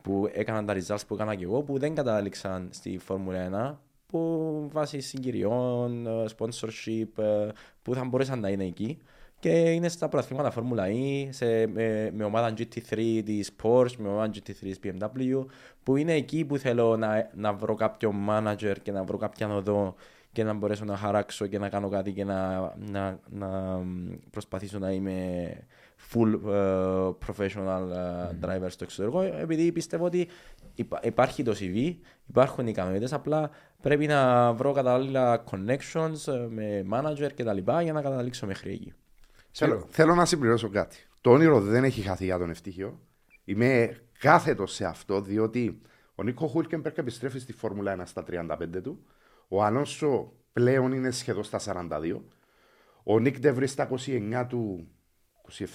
που 0.04 0.30
έκαναν 0.32 0.66
τα 0.66 0.74
results 0.74 1.06
που 1.06 1.14
έκανα 1.14 1.34
και 1.34 1.44
εγώ 1.44 1.62
που 1.62 1.78
δεν 1.78 1.94
κατάληξαν 1.94 2.68
στη 2.72 2.98
Φόρμουλα 2.98 3.78
1 3.78 3.78
που 4.06 4.68
βάσει 4.72 5.00
συγκυριών, 5.00 6.06
ε, 6.06 6.24
sponsorship, 6.36 7.22
ε, 7.22 7.48
που 7.82 7.94
θα 7.94 8.04
μπορούσαν 8.04 8.40
να 8.40 8.48
είναι 8.48 8.64
εκεί. 8.64 8.98
Και 9.38 9.50
είναι 9.50 9.88
στα 9.88 10.08
προαθλήματα 10.08 10.50
Φόρμουλα 10.50 10.84
E 10.86 11.26
σε, 11.30 11.66
με, 11.66 12.10
με, 12.14 12.24
ομάδα 12.24 12.52
GT3 12.56 13.22
της 13.24 13.50
Porsche, 13.62 13.96
με 13.98 14.08
ομάδα 14.08 14.30
GT3 14.34 14.54
της 14.60 14.78
BMW 14.84 15.44
που 15.82 15.96
είναι 15.96 16.12
εκεί 16.12 16.44
που 16.44 16.56
θέλω 16.56 16.96
να, 16.96 17.30
να 17.34 17.52
βρω 17.52 17.74
κάποιο 17.74 18.14
manager 18.28 18.74
και 18.82 18.92
να 18.92 19.04
βρω 19.04 19.16
κάποια 19.16 19.54
οδό 19.54 19.94
και 20.32 20.44
να 20.44 20.52
μπορέσω 20.52 20.84
να 20.84 20.96
χαράξω 20.96 21.46
και 21.46 21.58
να 21.58 21.68
κάνω 21.68 21.88
κάτι 21.88 22.12
και 22.12 22.24
να, 22.24 22.72
να, 22.90 23.18
να 23.30 23.80
προσπαθήσω 24.30 24.78
να 24.78 24.90
είμαι 24.90 25.48
full 26.12 26.40
uh, 26.46 27.14
professional 27.26 27.84
uh, 27.92 27.96
mm. 27.96 28.44
driver 28.44 28.66
στο 28.68 28.84
εξωτερικό, 28.84 29.20
επειδή 29.20 29.72
πιστεύω 29.72 30.04
ότι 30.04 30.28
υπάρχει 31.02 31.42
το 31.42 31.56
CV, 31.60 31.94
υπάρχουν 32.26 32.66
οι 32.66 32.70
ικανότητες, 32.72 33.12
απλά 33.12 33.50
πρέπει 33.82 34.06
να 34.06 34.52
βρω 34.52 34.72
κατάλληλα 34.72 35.44
connections 35.50 36.32
ε, 36.32 36.46
με 36.48 36.86
manager 36.92 37.30
και 37.34 37.44
τα 37.44 37.52
λοιπά 37.52 37.82
για 37.82 37.92
να 37.92 38.02
καταλήξω 38.02 38.46
μέχρι 38.46 38.72
εκεί. 38.72 38.92
Θέλω, 39.50 39.86
θέλω 39.88 40.14
να 40.14 40.24
συμπληρώσω 40.24 40.68
κάτι. 40.68 40.96
Το 41.20 41.30
όνειρο 41.30 41.60
δεν 41.60 41.84
έχει 41.84 42.00
χαθεί 42.00 42.24
για 42.24 42.38
τον 42.38 42.50
ευτύχιο. 42.50 43.00
Είμαι 43.44 43.96
κάθετος 44.18 44.72
σε 44.72 44.84
αυτό, 44.84 45.20
διότι 45.20 45.80
ο 46.14 46.22
Νίκο 46.22 46.46
Χούλκεμπερκ 46.46 46.98
επιστρέφει 46.98 47.38
στη 47.38 47.52
Φόρμουλα 47.52 47.96
1 48.00 48.02
στα 48.04 48.24
35 48.30 48.82
του. 48.82 49.04
Ο 49.48 49.64
Αλόνσο 49.64 50.32
πλέον 50.52 50.92
είναι 50.92 51.10
σχεδόν 51.10 51.44
στα 51.44 51.60
42. 51.64 52.20
Ο 53.02 53.18
Νίκ 53.18 53.38
Ντεβρί 53.38 53.66
στα 53.66 53.88
29 54.06 54.46
του 54.48 54.88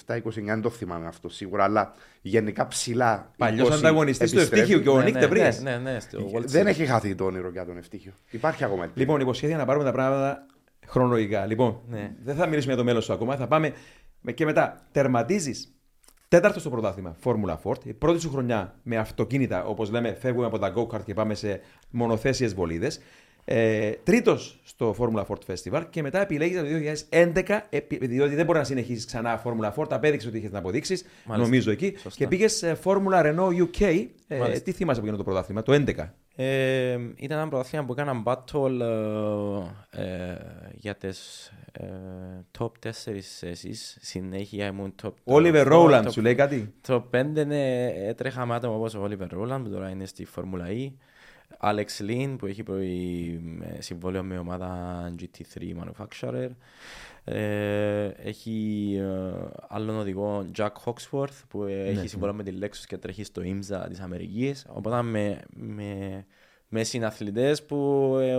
27-29, 0.06 0.20
δεν 0.44 0.60
το 0.60 0.70
θυμάμαι 0.70 1.06
αυτό 1.06 1.28
σίγουρα, 1.28 1.64
αλλά 1.64 1.94
γενικά 2.20 2.66
ψηλά. 2.66 3.30
Παλιός 3.36 3.70
ανταγωνιστής 3.70 4.30
του 4.30 4.38
Ευτύχιου 4.38 4.82
και 4.82 4.88
ο 4.88 5.00
Νίκ 5.00 5.16
Τεβρή. 5.16 5.40
Ναι, 5.40 5.48
ναι, 5.62 5.78
ναι, 5.78 5.98
δεν 6.44 6.66
έχει 6.66 6.86
χαθεί 6.86 7.14
το 7.14 7.24
όνειρο 7.24 7.50
για 7.50 7.64
τον 7.64 7.76
Ευτύχιο. 7.76 8.12
Υπάρχει 8.30 8.64
ακόμα. 8.64 8.90
Λοιπόν, 8.94 9.20
υποσχέδια 9.20 9.56
να 9.56 9.64
πάρουμε 9.64 9.84
τα 9.84 9.92
πράγματα 9.92 10.46
χρονολογικά. 10.86 11.46
Λοιπόν, 11.46 11.80
ναι. 11.88 12.12
δεν 12.22 12.34
θα 12.34 12.46
μιλήσουμε 12.46 12.72
για 12.72 12.82
το 12.82 12.88
μέλλον 12.88 13.02
σου 13.02 13.12
ακόμα. 13.12 13.36
Θα 13.36 13.46
πάμε 13.46 13.72
και 14.34 14.44
μετά. 14.44 14.86
Τερματίζεις 14.92 15.74
τέταρτος 16.28 16.60
στο 16.60 16.70
πρωτάθλημα, 16.70 17.16
Φόρμουλα 17.20 17.60
Ford. 17.64 17.84
Η 17.84 17.92
πρώτη 17.92 18.20
σου 18.20 18.30
χρονιά 18.30 18.74
με 18.82 18.96
αυτοκίνητα, 18.96 19.64
όπως 19.64 19.90
λέμε, 19.90 20.14
φεύγουμε 20.14 20.46
από 20.46 20.58
τα 20.58 20.72
go-kart 20.76 21.04
και 21.04 21.14
πάμε 21.14 21.34
σε 21.34 21.60
μονοθέσιες 21.90 22.54
βολίδες. 22.54 23.00
Ε, 23.44 23.90
Τρίτος 23.90 24.60
στο 24.64 24.94
Formula 24.98 25.24
Ford 25.26 25.54
Festival 25.54 25.84
και 25.90 26.02
μετά 26.02 26.20
επιλέγεις 26.20 26.56
το 26.56 26.64
2011, 27.10 27.60
διότι 28.00 28.34
δεν 28.34 28.44
μπορεί 28.44 28.58
να 28.58 28.64
συνεχίσεις 28.64 29.04
ξανά 29.04 29.42
Formula 29.44 29.72
Ford. 29.74 29.86
Απέδειξε 29.90 30.28
ότι 30.28 30.38
είχες 30.38 30.50
να 30.50 30.58
αποδείξεις, 30.58 31.04
νομίζω 31.26 31.70
εκεί. 31.70 31.94
Σωστά. 31.96 32.18
Και 32.18 32.26
πήγες 32.28 32.64
Formula 32.84 33.24
Renault 33.24 33.68
UK. 33.78 34.06
Ε, 34.28 34.60
τι 34.60 34.72
θυμάσαι 34.72 35.00
από 35.00 35.08
εκείνο 35.08 35.16
το 35.16 35.24
πρωτάθλημα, 35.24 35.62
το 35.62 35.72
2011. 35.72 36.14
Ε, 36.42 36.98
ήταν 37.16 37.38
ένα 37.38 37.48
πρωτάθλημα 37.48 37.84
που 37.84 37.92
έκανα 37.92 38.22
battle 38.24 38.80
ε, 39.90 40.02
ε, 40.02 40.36
για 40.72 40.94
τις 40.94 41.52
ε, 41.72 41.86
top 42.58 42.70
4 42.86 42.90
θέσεις. 43.38 43.98
Συνέχεια 44.00 44.66
ήμουν 44.66 44.94
top. 45.02 45.12
Oliver 45.24 45.72
Rowland, 45.72 46.04
σου 46.10 46.20
λέει 46.20 46.34
κάτι; 46.34 46.74
Το 46.80 47.08
5 47.14 47.46
ναι, 47.46 47.86
έτρεχα 47.86 48.46
με 48.46 48.54
άτομα 48.54 48.74
όπως 48.74 48.94
ο 48.94 49.08
Oliver 49.08 49.38
Rowland 49.38 49.60
που 49.62 49.70
τώρα 49.70 49.88
είναι 49.88 50.06
στη 50.06 50.26
Formula 50.36 50.66
E. 50.66 50.92
Alex 51.62 51.86
Lin 51.98 52.36
που 52.38 52.46
έχει 52.46 52.64
συμβόλαιο 53.78 54.22
με 54.22 54.38
ομάδα 54.38 55.12
GT3 55.18 55.60
Manufacturer. 55.60 56.48
Ε, 57.24 58.06
έχει 58.06 58.96
ε, 58.98 59.32
άλλον 59.68 59.98
οδηγό 59.98 60.44
Jack 60.56 60.70
Hawksworth 60.84 61.42
που 61.48 61.62
ναι, 61.62 61.72
έχει 61.72 62.00
ναι. 62.00 62.06
συμβόλαιο 62.06 62.36
με 62.36 62.42
τη 62.42 62.52
Lexus 62.60 62.84
και 62.86 62.98
τρέχει 62.98 63.24
στο 63.24 63.42
IMSA 63.44 63.86
της 63.88 64.00
Αμερικής. 64.00 64.66
Οπότε 64.68 65.02
με, 65.02 65.40
με, 65.50 66.24
με 66.68 66.84
συναθλητές 66.84 67.64
που 67.64 67.76
ε, 68.20 68.36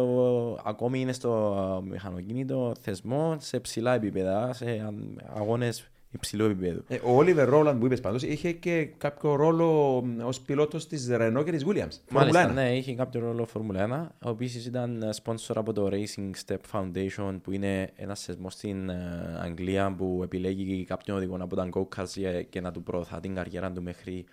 ακόμη 0.64 1.00
είναι 1.00 1.14
στο 1.14 1.84
μηχανοκίνητο 1.86 2.74
θεσμό 2.82 3.36
σε 3.40 3.60
ψηλά 3.60 3.94
επίπεδα, 3.94 4.54
σε 4.54 4.94
αγώνες 5.34 5.91
υψηλό 6.12 6.46
επίπεδο. 6.46 6.82
Ε, 6.88 6.96
ο 7.04 7.16
Όλιβερ 7.16 7.50
Ρόλαντ 7.50 7.80
που 7.80 7.86
είπες 7.86 8.00
πάντως 8.00 8.24
είχε 8.24 8.52
και 8.52 8.86
κάποιο 8.98 9.36
ρόλο 9.36 9.98
ως 10.24 10.42
πιλότος 10.42 10.88
της 10.88 11.08
Renault 11.12 11.42
και 11.46 11.52
της 11.52 11.66
Williams. 11.68 12.00
Μάλιστα, 12.10 12.52
ναι, 12.52 12.78
είχε 12.78 12.96
κάποιο 12.96 13.20
ρόλο 13.20 13.46
Φόρμουλα 13.46 14.12
1. 14.22 14.28
Ο 14.28 14.30
οποίος 14.30 14.66
ήταν 14.66 15.04
sponsor 15.24 15.54
από 15.56 15.74
το 15.74 15.90
Racing 15.92 16.32
Step 16.46 16.58
Foundation, 16.72 17.40
που 17.42 17.52
είναι 17.52 17.90
ένας 17.96 18.24
θεσμό 18.24 18.50
στην 18.50 18.90
ε, 18.90 19.40
Αγγλία 19.42 19.96
που 19.96 20.20
επιλέγει 20.24 20.86
κάποιον 20.86 21.18
οδηγό 21.18 21.38
από 21.40 21.56
τα 21.56 21.70
go 21.74 22.06
και 22.50 22.62
να 22.62 22.72
του 22.72 22.84
προωθά 22.84 23.20
την 23.20 23.36
καριέρα 23.36 23.72
του 23.72 23.84
μέχρι 23.84 24.26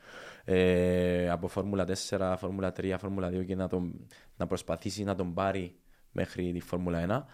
ε, 0.44 1.30
από 1.30 1.48
Φόρμουλα 1.48 1.86
4, 2.08 2.34
Φόρμουλα 2.38 2.72
3, 2.80 2.94
Φόρμουλα 2.98 3.28
2 3.28 3.44
και 3.46 3.54
να, 3.54 3.68
τον, 3.68 4.06
να 4.36 4.46
προσπαθήσει 4.46 5.04
να 5.04 5.14
τον 5.14 5.34
πάρει 5.34 5.74
μέχρι 6.12 6.52
τη 6.52 6.60
Φόρμουλα 6.60 7.26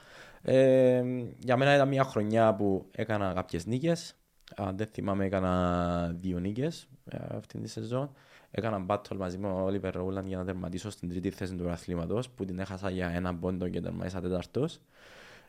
1. 0.45 0.51
Ε, 0.53 1.03
για 1.39 1.57
μένα 1.57 1.75
ήταν 1.75 1.89
μια 1.89 2.05
χρονιά 2.05 2.55
που 2.55 2.87
έκανα 2.91 3.33
κάποιες 3.35 3.67
νίκες. 3.67 4.15
Αν 4.57 4.77
δεν 4.77 4.87
θυμάμαι, 4.87 5.25
έκανα 5.25 6.17
δύο 6.21 6.39
νίκες 6.39 6.89
ε, 7.05 7.19
αυτή 7.37 7.59
τη 7.59 7.69
σεζόν. 7.69 8.11
Έκανα 8.51 8.87
battle 8.89 9.17
μαζί 9.17 9.39
με 9.39 9.49
τον 9.49 9.67
Oliver 9.67 9.93
Rowland 9.93 10.25
για 10.25 10.37
να 10.37 10.45
τερματίσω 10.45 10.91
στην 10.91 11.09
τρίτη 11.09 11.31
θέση 11.31 11.53
του 11.53 11.59
πρωταθλήματος 11.59 12.31
που 12.31 12.45
την 12.45 12.59
έχασα 12.59 12.91
για 12.91 13.09
ένα 13.09 13.35
πόντο 13.35 13.69
και 13.69 13.81
τερμάτισα 13.81 14.21
τέταρτος. 14.21 14.81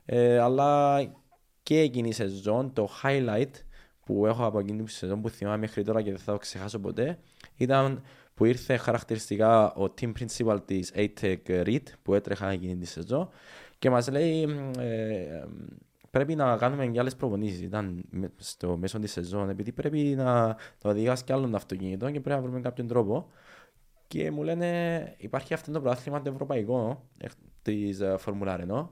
Ε, 0.06 0.40
αλλά 0.40 1.00
και 1.64 1.80
εκείνη 1.80 2.08
η 2.08 2.12
σεζόν 2.12 2.74
το 2.74 2.90
highlight 3.04 3.52
που 4.06 4.26
έχω 4.26 4.46
από 4.46 4.60
εκείνη 4.60 4.84
τη 4.84 4.92
σεζόν 4.92 5.22
που 5.22 5.30
θυμάμαι 5.30 5.58
μέχρι 5.58 5.84
τώρα 5.84 6.02
και 6.02 6.10
δεν 6.10 6.20
θα 6.20 6.32
το 6.32 6.38
ξεχάσω 6.38 6.80
ποτέ 6.80 7.18
ήταν 7.56 8.02
που 8.34 8.46
ήρθε 8.46 8.78
χαρακτηριστικά 8.78 9.74
ο 9.74 9.94
team 10.02 10.12
principal 10.20 10.58
της 10.66 10.92
ATEC 10.96 11.38
REIT 11.48 11.84
που 12.02 12.14
έτρεχα 12.14 12.50
εκείνη 12.50 12.76
τη 12.76 12.86
σεζόν 12.86 13.30
και 13.80 13.90
μας 13.90 14.10
λέει 14.10 14.42
ε, 14.78 15.44
πρέπει 16.16 16.36
να 16.36 16.58
κάνουμε 16.58 16.88
και 16.88 17.00
άλλες 17.00 17.16
προπονήσεις. 17.16 17.62
Ήταν 17.62 18.04
στο 18.38 18.78
μέσο 18.78 19.00
της 19.00 19.12
σεζόν 19.12 19.50
επειδή 19.50 19.72
πρέπει 19.72 20.00
να 20.00 20.56
το 20.78 20.90
οδηγάς 20.90 21.24
και 21.24 21.34
άλλον 21.34 21.56
αυτοκίνητο 21.56 22.12
και 22.12 22.20
πρέπει 22.20 22.42
να 22.42 22.42
βρούμε 22.42 22.62
κάποιον 22.62 22.88
τρόπο. 22.88 23.28
Και 24.08 24.32
μου 24.32 24.44
λένε 24.44 25.14
υπάρχει 25.18 25.54
αυτό 25.54 25.72
το 25.72 25.82
πρωτάθλημα 25.82 26.22
το 26.22 26.30
ευρωπαϊκό 26.30 27.10
της 27.62 28.02
Φόρμουλα 28.18 28.60
Renault 28.60 28.88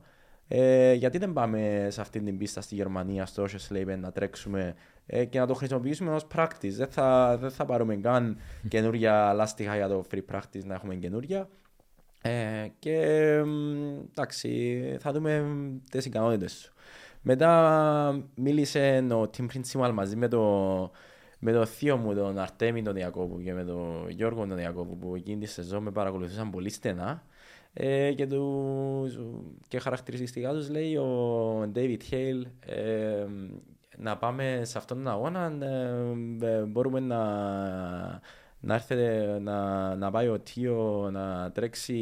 ε, 0.47 0.93
γιατί 0.93 1.17
δεν 1.17 1.33
πάμε 1.33 1.87
σε 1.89 2.01
αυτή 2.01 2.21
την 2.21 2.37
πίστα 2.37 2.61
στη 2.61 2.75
Γερμανία, 2.75 3.25
στο 3.25 3.45
Oschersleben, 3.45 3.97
να 3.99 4.11
τρέξουμε 4.11 4.75
ε, 5.05 5.25
και 5.25 5.39
να 5.39 5.47
το 5.47 5.53
χρησιμοποιήσουμε 5.53 6.13
ως 6.13 6.27
practice. 6.35 6.71
Δεν 6.71 6.87
θα, 6.87 7.37
δεν 7.37 7.51
θα 7.51 7.65
πάρουμε 7.65 7.95
καν 7.95 8.37
καινούργια 8.67 9.33
λάστιχα 9.33 9.75
για 9.75 9.87
το 9.87 10.03
free 10.11 10.23
practice 10.31 10.63
να 10.65 10.73
έχουμε 10.73 10.95
καινούργια. 10.95 11.49
Ε, 12.21 12.67
και 12.79 12.97
εντάξει, 14.09 14.81
θα 14.99 15.11
δούμε 15.11 15.45
τις 15.89 16.05
ικανότητες 16.05 16.51
σου. 16.51 16.72
Μετά 17.25 18.23
μίλησε 18.35 19.05
ο 19.11 19.29
team 19.37 19.45
principal 19.53 19.91
μαζί 19.93 20.15
με 20.15 20.27
το, 20.27 20.91
με 21.39 21.51
το 21.51 21.65
θείο 21.65 21.97
μου, 21.97 22.13
τον 22.13 22.37
Αρτέμι 22.37 22.81
τον 22.81 22.95
Ιακώβου 22.95 23.41
και 23.43 23.53
με 23.53 23.63
τον 23.63 24.09
Γιώργο 24.09 24.47
τον 24.47 24.57
Ιακώβου 24.57 24.97
που 24.97 25.15
εκείνη 25.15 25.37
τη 25.37 25.45
σεζόν 25.45 25.83
με 25.83 25.91
παρακολουθούσαν 25.91 26.49
πολύ 26.49 26.69
στενά. 26.69 27.23
Ε, 27.73 28.13
και, 28.13 28.27
τους, 28.27 29.19
και 29.67 29.79
χαρακτηριστικά 29.79 30.51
τους 30.53 30.69
λέει 30.69 30.95
ο 30.95 31.71
David 31.75 31.97
Hale 32.11 32.43
ε, 32.65 33.25
να 33.97 34.17
πάμε 34.17 34.61
σε 34.63 34.77
αυτόν 34.77 34.97
τον 34.97 35.07
αγώνα 35.07 35.57
ε, 36.41 36.61
μπορούμε 36.61 36.99
να, 36.99 37.21
να, 38.59 38.73
έρθετε, 38.73 39.39
να, 39.39 39.95
να 39.95 40.11
πάει 40.11 40.27
ο 40.27 40.39
Τίο 40.39 41.09
να 41.11 41.51
τρέξει 41.51 41.97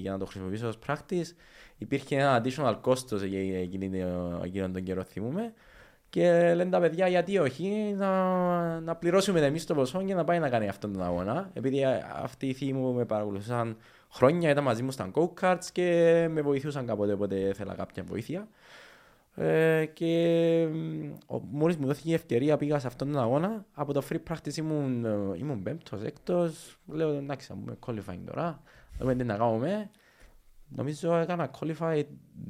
για 0.00 0.10
να 0.10 0.18
το 0.18 0.26
χρησιμοποιήσει 0.26 0.64
ως 0.64 0.78
practice 0.86 1.34
υπήρχε 1.78 2.16
ένα 2.16 2.42
additional 2.42 2.76
κόστος 2.80 3.22
εκείνον 4.42 4.72
τον 4.72 4.82
καιρό 4.82 5.02
θυμούμε. 5.02 5.52
Και 6.10 6.54
λένε 6.54 6.70
τα 6.70 6.80
παιδιά 6.80 7.08
γιατί 7.08 7.38
όχι 7.38 7.94
να, 7.96 8.80
να 8.80 8.96
πληρώσουμε 8.96 9.40
εμείς 9.40 9.66
το 9.66 9.74
ποσό 9.74 10.02
και 10.02 10.14
να 10.14 10.24
πάει 10.24 10.38
να 10.38 10.48
κάνει 10.48 10.68
αυτόν 10.68 10.92
τον 10.92 11.02
αγώνα 11.02 11.50
επειδή 11.52 11.84
αυτοί 12.22 12.46
οι 12.46 12.52
θύμοι 12.52 12.72
μου 12.72 12.92
με 12.92 13.04
παρακολουθούσαν 13.04 13.76
χρόνια 14.10 14.50
ήταν 14.50 14.64
μαζί 14.64 14.82
μου 14.82 14.90
στα 14.90 15.10
go-karts 15.14 15.64
και 15.72 16.26
με 16.30 16.40
βοηθούσαν 16.40 16.86
κάποτε 16.86 17.12
όποτε 17.12 17.36
ήθελα 17.36 17.74
κάποια 17.74 18.02
βοήθεια. 18.02 18.48
Ε, 19.36 19.84
και 19.92 20.68
μόλις 21.50 21.76
μου 21.76 21.86
δόθηκε 21.86 22.10
η 22.10 22.14
ευκαιρία 22.14 22.56
πήγα 22.56 22.78
σε 22.78 22.86
αυτόν 22.86 23.12
τον 23.12 23.20
αγώνα. 23.20 23.64
Από 23.74 23.92
το 23.92 24.02
free 24.10 24.32
practice 24.32 24.56
ήμουν, 24.56 25.04
ε, 25.04 25.38
ήμουν 25.38 25.62
πέμπτος, 25.62 26.02
έκτος. 26.02 26.78
Λέω 26.86 27.08
εντάξει 27.08 27.46
θα 27.46 27.54
πούμε 27.54 27.78
qualifying 27.86 28.22
τώρα 28.26 28.62
δούμε 28.98 29.14
τι 29.14 29.24
να 29.24 29.36
κάνουμε 29.36 29.90
νομίζω 30.68 31.16
έκανα 31.16 31.50
qualify 31.60 32.02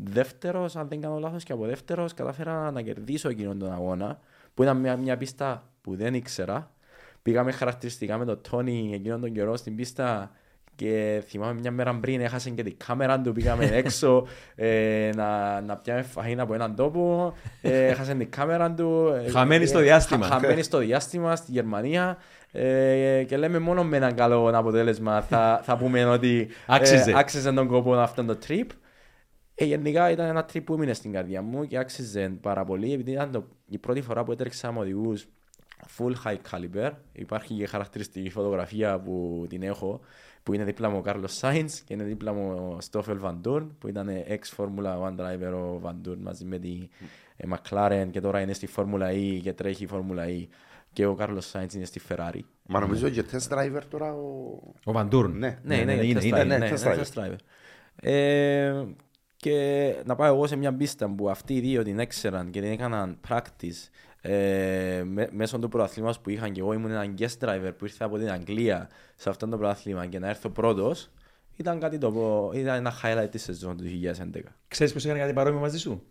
δεύτερος 0.04 0.76
αν 0.76 0.88
δεν 0.88 1.00
κάνω 1.00 1.18
λάθος 1.18 1.44
και 1.44 1.52
από 1.52 1.66
δεύτερος 1.66 2.14
κατάφερα 2.14 2.70
να 2.70 2.82
κερδίσω 2.82 3.28
εκείνον 3.28 3.58
τον 3.58 3.72
αγώνα 3.72 4.18
που 4.54 4.62
ήταν 4.62 4.76
μια, 4.76 4.96
μια 4.96 5.16
πίστα 5.16 5.70
που 5.80 5.96
δεν 5.96 6.14
ήξερα 6.14 6.74
πήγαμε 7.22 7.52
χαρακτηριστικά 7.52 8.18
με 8.18 8.24
τον 8.24 8.40
Τόνι 8.50 8.90
εκείνον 8.94 9.20
τον 9.20 9.32
καιρό 9.32 9.56
στην 9.56 9.76
πίστα 9.76 10.30
και 10.76 11.22
θυμάμαι 11.26 11.60
μια 11.60 11.70
μέρα 11.70 11.94
πριν 11.94 12.20
έχασε 12.20 12.50
και 12.50 12.62
την 12.62 12.76
κάμερα 12.86 13.20
του, 13.20 13.32
πήγαμε 13.32 13.64
έξω 13.82 14.26
ε, 14.54 15.10
να, 15.16 15.60
να 15.60 15.76
πιάμε 15.76 16.02
φαχίνα 16.02 16.42
από 16.42 16.54
έναν 16.54 16.74
τόπο, 16.74 17.34
ε, 17.62 17.86
έχασε 17.86 18.14
την 18.14 18.30
κάμερα 18.30 18.72
του. 18.72 19.20
Ε, 19.24 19.30
χαμένη 19.30 19.66
στο 19.66 19.78
διάστημα. 19.78 20.26
χαμένη 20.26 20.62
στο 20.62 20.78
διάστημα 20.78 21.36
στη 21.36 21.52
Γερμανία 21.52 22.16
ε, 22.56 23.24
και 23.24 23.36
λέμε 23.36 23.58
μόνο 23.58 23.84
με 23.84 23.96
έναν 23.96 24.14
καλό 24.14 24.50
αποτέλεσμα 24.54 25.22
θα, 25.22 25.60
θα 25.64 25.76
πούμε 25.76 26.04
ότι 26.04 26.48
άξιζε. 26.66 27.12
άξιζε 27.16 27.52
τον 27.52 27.66
κόπο 27.66 27.94
αυτό 27.94 28.24
το 28.24 28.38
trip. 28.46 28.66
Ε, 29.54 29.64
γενικά 29.64 30.10
ήταν 30.10 30.26
ένα 30.26 30.46
trip 30.52 30.64
που 30.64 30.74
έμεινε 30.74 30.92
στην 30.92 31.12
καρδιά 31.12 31.42
μου 31.42 31.66
και 31.66 31.78
άξιζε 31.78 32.28
πάρα 32.40 32.64
πολύ 32.64 32.92
επειδή 32.92 33.10
ήταν 33.10 33.30
το, 33.30 33.44
η 33.68 33.78
πρώτη 33.78 34.00
φορά 34.00 34.24
που 34.24 34.32
έτρεξα 34.32 34.72
με 34.72 34.78
οδηγούς 34.78 35.26
full 35.96 36.12
high 36.24 36.36
caliber. 36.50 36.90
Υπάρχει 37.12 37.54
και 37.54 37.66
χαρακτηριστική 37.66 38.30
φωτογραφία 38.30 39.00
που 39.00 39.46
την 39.48 39.62
έχω 39.62 40.00
που 40.42 40.54
είναι 40.54 40.64
δίπλα 40.64 40.90
μου 40.90 40.96
ο 40.96 41.00
Κάρλος 41.00 41.36
Σάιντ 41.36 41.70
και 41.84 41.94
είναι 41.94 42.04
δίπλα 42.04 42.32
μου 42.32 42.74
ο 42.76 42.80
Στόφελ 42.80 43.18
Βαντούρν 43.18 43.76
που 43.78 43.88
ήταν 43.88 44.08
ex 44.28 44.56
Formula 44.56 45.08
One 45.08 45.16
driver 45.16 45.52
ο 45.54 45.78
Βαντούρν 45.78 46.20
μαζί 46.20 46.44
με 46.44 46.58
τη 46.58 46.88
McLaren 47.48 48.06
και 48.10 48.20
τώρα 48.20 48.40
είναι 48.40 48.52
στη 48.52 48.68
Formula 48.76 49.10
E 49.10 49.38
και 49.42 49.52
τρέχει 49.52 49.84
η 49.84 49.88
Formula 49.92 50.26
E 50.28 50.46
και 50.94 51.06
ο 51.06 51.14
Κάρλος 51.14 51.46
Σάιντ 51.46 51.72
είναι 51.72 51.84
στη 51.84 52.00
Ferrari. 52.08 52.40
Μα 52.66 52.80
νομίζω 52.80 53.08
και 53.08 53.24
test 53.32 53.48
driver 53.48 53.80
τώρα 53.88 54.14
ο. 54.14 54.58
Ο 54.84 54.92
Βαντούρν. 54.92 55.38
Ναι, 55.38 55.58
ναι, 55.62 55.76
είναι, 55.76 55.92
είναι, 55.92 56.24
είναι, 56.24 56.40
είναι, 56.40 56.58
ναι, 56.58 56.72
test 56.74 57.12
driver. 57.14 57.36
Ε, 57.96 58.84
και 59.36 59.94
να 60.04 60.14
πάω 60.14 60.34
εγώ 60.34 60.46
σε 60.46 60.56
μια 60.56 60.74
πίστα 60.74 61.14
που 61.14 61.30
αυτοί 61.30 61.54
οι 61.54 61.60
δύο 61.60 61.82
την 61.82 61.98
έξεραν 61.98 62.50
και 62.50 62.60
την 62.60 62.70
έκαναν 62.70 63.18
practice 63.28 63.88
ε, 64.20 65.02
μέσω 65.30 65.58
του 65.58 65.68
πρωταθλήματος 65.68 66.20
που 66.20 66.30
είχαν 66.30 66.52
και 66.52 66.60
εγώ 66.60 66.72
ήμουν 66.72 66.90
ένα 66.90 67.14
guest 67.18 67.38
driver 67.38 67.72
που 67.78 67.84
ήρθε 67.84 68.04
από 68.04 68.18
την 68.18 68.30
Αγγλία 68.30 68.88
σε 69.14 69.28
αυτό 69.28 69.48
το 69.48 69.56
πρωταθλήμα 69.56 70.06
και 70.06 70.18
να 70.18 70.28
έρθω 70.28 70.48
πρώτος, 70.48 71.10
ήταν 71.56 71.80
κάτι 71.80 71.98
το 71.98 72.50
ήταν 72.54 72.74
ένα 72.76 72.92
highlight 73.02 73.30
της 73.30 73.42
σεζόν 73.42 73.76
του 73.76 73.84
2011. 74.34 74.40
Ξέρει 74.68 74.92
ποιο 74.92 75.00
έκανε 75.04 75.20
κάτι 75.20 75.32
παρόμοιο 75.32 75.60
μαζί 75.60 75.78
σου; 75.78 76.06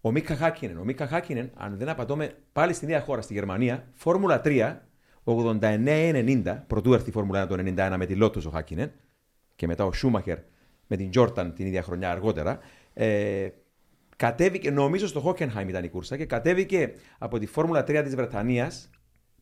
Ο 0.00 0.10
Μίκα 0.10 0.36
Χάκινεν. 0.36 0.78
Ο 0.78 0.84
Μίκα 0.84 1.06
Χάκινεν, 1.06 1.50
αν 1.54 1.76
δεν 1.76 1.88
απατώμε, 1.88 2.34
πάλι 2.52 2.72
στην 2.72 2.88
ίδια 2.88 3.00
χώρα, 3.00 3.20
στη 3.20 3.32
Γερμανία, 3.32 3.88
Φόρμουλα 3.94 4.40
3, 4.44 4.76
89-90, 5.24 6.62
πρωτού 6.66 6.94
έρθει 6.94 7.08
η 7.08 7.12
Φόρμουλα 7.12 7.44
1 7.44 7.48
το 7.48 7.54
91 7.54 7.94
με 7.98 8.06
τη 8.06 8.14
Λότο 8.14 8.40
ο 8.46 8.50
Χάκινεν 8.50 8.90
και 9.56 9.66
μετά 9.66 9.84
ο 9.84 9.92
Σούμαχερ 9.92 10.38
με 10.86 10.96
την 10.96 11.10
Τζόρταν 11.10 11.54
την 11.54 11.66
ίδια 11.66 11.82
χρονιά 11.82 12.10
αργότερα. 12.10 12.58
Ε, 12.94 13.48
Κατέβηκε, 14.20 14.70
νομίζω 14.70 15.06
στο 15.06 15.20
Χόκενχάιμ 15.20 15.68
ήταν 15.68 15.84
η 15.84 15.88
κούρσα 15.88 16.16
και 16.16 16.24
κατέβηκε 16.24 16.92
από 17.18 17.38
τη 17.38 17.46
Φόρμουλα 17.46 17.80
3 17.80 18.00
της 18.04 18.14
Βρετανίας 18.14 18.90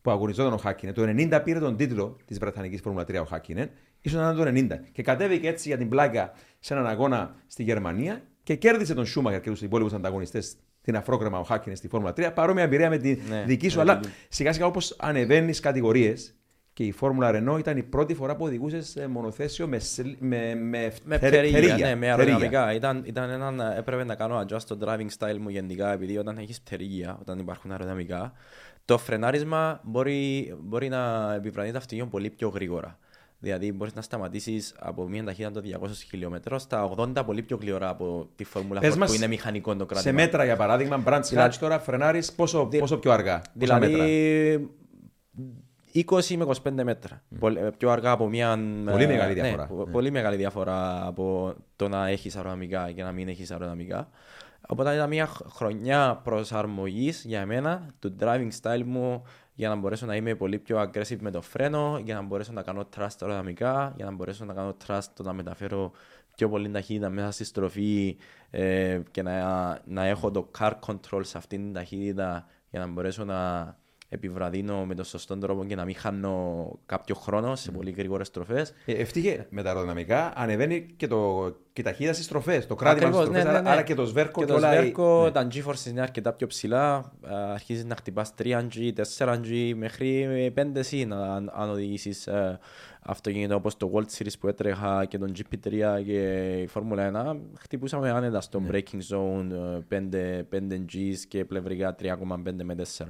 που 0.01 0.11
αγωνιζόταν 0.11 0.53
ο 0.53 0.57
Χάκινεν. 0.57 0.93
Το 0.93 1.03
90 1.03 1.41
πήρε 1.43 1.59
τον 1.59 1.75
τίτλο 1.75 2.17
της 2.25 2.39
Βρετανικής 2.39 2.81
Φόρμουλα 2.81 3.03
3 3.03 3.21
ο 3.21 3.23
Χάκινεν, 3.23 3.69
ίσως 4.01 4.19
να 4.21 4.31
ήταν 4.31 4.67
το 4.67 4.75
90. 4.75 4.79
Και 4.91 5.01
κατέβηκε 5.01 5.47
έτσι 5.47 5.67
για 5.67 5.77
την 5.77 5.89
πλάκα 5.89 6.31
σε 6.59 6.73
έναν 6.73 6.87
αγώνα 6.87 7.35
στη 7.47 7.63
Γερμανία 7.63 8.21
και 8.49 8.55
κέρδισε 8.55 8.93
τον 8.93 9.05
Σούμαχερ 9.05 9.41
και 9.41 9.49
τους 9.49 9.61
υπόλοιπους 9.61 9.93
ανταγωνιστές 9.93 10.55
την 10.81 10.95
αφρόκρεμα 10.95 11.39
ο 11.39 11.43
Χάκινεν 11.43 11.77
στη 11.77 11.87
Φόρμουλα 11.87 12.13
3. 12.17 12.31
Παρόμοια 12.33 12.63
εμπειρία 12.63 12.89
με 12.89 12.97
τη 12.97 13.17
ναι, 13.29 13.43
δική 13.45 13.69
σου, 13.69 13.75
ναι, 13.75 13.81
αλλά 13.81 13.99
ναι. 14.03 14.11
σιγά 14.29 14.53
σιγά 14.53 14.65
όπως 14.65 14.95
ανεβαίνεις 14.99 15.59
κατηγορίες 15.59 16.35
και 16.73 16.83
η 16.83 16.91
Φόρμουλα 16.91 17.31
Ρενό 17.31 17.57
ήταν 17.57 17.77
η 17.77 17.83
πρώτη 17.83 18.13
φορά 18.13 18.35
που 18.35 18.45
οδηγούσες 18.45 18.87
σε 18.87 19.07
μονοθέσιο 19.07 19.67
με, 19.67 19.79
με, 20.19 20.55
με, 20.55 20.93
με 21.03 21.17
πτερίγια, 21.17 21.77
ναι, 21.77 21.95
με 21.95 22.09
αεροδυναμικά. 22.09 22.73
Ήταν, 22.73 23.03
ήταν 23.05 23.29
έναν, 23.29 23.59
έπρεπε 23.59 24.03
να 24.03 24.15
κάνω 24.15 24.39
adjust 24.39 24.63
το 24.67 24.77
driving 24.81 25.07
style 25.17 25.37
μου 25.39 25.49
γενικά, 25.49 25.91
επειδή 25.91 26.17
όταν 26.17 26.37
έχεις 26.37 26.61
πτερίγια, 26.61 27.17
όταν 27.21 27.39
υπάρχουν 27.39 27.71
αεροδυναμικά, 27.71 28.33
το 28.85 28.97
φρενάρισμα 28.97 29.81
μπορεί, 29.83 30.53
μπορεί 30.59 30.89
να 30.89 31.33
επιβραδεί 31.33 31.71
το 31.71 31.77
αυτοκίνητο 31.77 32.09
πολύ 32.09 32.29
πιο 32.29 32.49
γρήγορα. 32.49 32.97
Δηλαδή 33.39 33.71
μπορείς 33.71 33.93
να 33.93 34.01
σταματήσεις 34.01 34.75
από 34.79 35.07
μια 35.07 35.23
ταχύτητα 35.23 35.51
των 35.51 35.63
200 35.63 35.87
χιλιόμετρων 36.09 36.59
στα 36.59 36.93
80 36.95 37.25
πολύ 37.25 37.41
πιο 37.41 37.57
γλυόρα 37.61 37.89
από 37.89 38.29
τη 38.35 38.43
Φόρμουλα 38.43 38.81
4 38.83 38.97
που 39.05 39.13
είναι 39.13 39.27
μηχανικό 39.27 39.75
το 39.75 39.85
κράτημα. 39.85 40.01
Σε 40.01 40.11
μέτρα 40.11 40.43
για 40.43 40.55
παράδειγμα, 40.55 41.03
branch 41.05 41.21
δηλαδή, 41.29 41.57
τώρα 41.57 41.79
φρενάρεις 41.79 42.33
πόσο, 42.33 42.69
πόσο 42.79 42.97
πιο 42.97 43.11
αργά. 43.11 43.41
Δηλαδή 43.53 44.69
20 45.93 46.35
με 46.35 46.45
25 46.63 46.83
μέτρα. 46.83 47.21
Mm. 47.41 47.69
Πιο 47.77 47.89
αργά 47.89 48.11
από 48.11 48.27
μια. 48.27 48.59
Πολύ 48.91 49.07
μεγάλη 49.07 49.33
ναι, 49.33 49.41
διαφορά. 49.41 49.69
Ναι, 49.71 49.91
Πολύ 49.91 50.11
μεγάλη 50.11 50.35
διαφορά 50.35 51.07
από 51.07 51.53
το 51.75 51.87
να 51.87 52.07
έχεις 52.07 52.35
αεροδυναμικά 52.35 52.91
και 52.91 53.03
να 53.03 53.11
μην 53.11 53.27
έχεις 53.27 53.51
αεροδυναμικά. 53.51 54.09
Οπότε 54.67 54.93
ήταν 54.93 55.09
μια 55.09 55.29
χρονιά 55.51 56.21
προσαρμογής 56.23 57.23
για 57.25 57.45
μένα 57.45 57.87
του 57.99 58.15
driving 58.19 58.49
style 58.61 58.83
μου 58.85 59.23
για 59.59 59.69
να 59.69 59.75
μπορέσω 59.75 60.05
να 60.05 60.15
είμαι 60.15 60.35
πολύ 60.35 60.59
πιο 60.59 60.81
aggressive 60.81 61.17
με 61.19 61.31
το 61.31 61.41
φρένο, 61.41 62.01
για 62.03 62.15
να 62.15 62.21
μπορέσω 62.21 62.51
να 62.51 62.61
κάνω 62.61 62.89
trust 62.95 63.15
αεροδυναμικά, 63.21 63.93
για 63.95 64.05
να 64.05 64.11
μπορέσω 64.11 64.45
να 64.45 64.53
κάνω 64.53 64.77
trust 64.87 65.03
το 65.13 65.23
να 65.23 65.33
μεταφέρω 65.33 65.91
πιο 66.35 66.49
πολύ 66.49 66.71
ταχύτητα 66.71 67.09
μέσα 67.09 67.31
στη 67.31 67.43
στροφή 67.43 68.17
ε, 68.49 69.01
και 69.11 69.21
να, 69.21 69.81
να 69.85 70.05
έχω 70.05 70.31
το 70.31 70.51
car 70.59 70.71
control 70.85 71.21
σε 71.21 71.37
αυτήν 71.37 71.63
την 71.63 71.73
ταχύτητα 71.73 72.47
για 72.69 72.79
να 72.79 72.87
μπορέσω 72.87 73.25
να 73.25 73.77
επιβραδύνω 74.09 74.85
με 74.85 74.95
τον 74.95 75.05
σωστό 75.05 75.37
τρόπο 75.37 75.65
και 75.65 75.75
να 75.75 75.85
μην 75.85 75.95
χάνω 75.95 76.67
κάποιο 76.85 77.15
χρόνο 77.15 77.55
σε 77.55 77.71
πολύ 77.71 77.91
γρήγορες 77.91 78.27
στροφές. 78.27 78.73
Ε, 78.85 78.93
ευτυχέ 78.93 79.47
με 79.49 79.61
τα 79.61 79.67
αεροδυναμικά 79.69 80.33
ανεβαίνει 80.35 80.85
και 80.97 81.07
το, 81.07 81.49
και 81.73 81.81
η 81.81 81.83
ταχύτητα 81.83 82.13
στις 82.13 82.25
στροφές. 82.25 82.67
Το 82.67 82.75
κράτημα 82.75 83.07
στις 83.11 83.19
Ακριβώς, 83.19 83.37
στροφές. 83.39 83.43
ναι, 83.53 83.59
ναι, 83.59 83.61
ναι. 83.61 83.69
Άρα 83.71 83.81
και 83.81 83.93
το 83.95 84.05
σβέρκο 84.05 84.39
Και 84.39 84.45
και 84.45 84.51
το 84.51 84.57
όλα. 84.57 84.71
σβέρκο, 84.71 85.23
ναι. 85.23 85.31
τα 85.31 85.47
G-forces 85.53 85.85
είναι 85.89 86.01
αρκετά 86.01 86.33
πιο 86.33 86.47
ψηλά. 86.47 86.95
Α, 86.95 87.11
Αρχίζεις 87.53 87.85
να 87.85 87.95
χτυπάς 87.95 88.33
3G, 88.37 88.91
4G, 89.17 89.73
μέχρι 89.75 90.27
5C 90.55 91.05
αν, 91.11 91.51
αν 91.55 91.69
οδηγήσεις 91.69 92.27
ε, 93.09 93.11
αυτοκίνητο 93.11 93.55
όπως 93.55 93.77
το 93.77 93.91
World 93.93 94.17
Series 94.17 94.33
που 94.39 94.47
έτρεχα 94.47 95.05
και 95.05 95.17
τον 95.17 95.31
GP3 95.37 96.01
και 96.05 96.51
η 96.61 96.67
Φόρμουλα 96.67 97.33
1. 97.35 97.37
Χτυπούσαμε 97.59 98.11
άνετα 98.11 98.41
στο 98.41 98.59
Ναι. 98.59 98.69
braking 98.71 99.15
zone 99.15 99.49
ε, 99.89 99.99
5, 100.49 100.57
5 100.59 100.85
Gs 100.93 101.15
και 101.27 101.45
πλευρικά 101.45 101.95
3,5 101.99 102.15
με 102.63 102.75
4. 102.97 103.05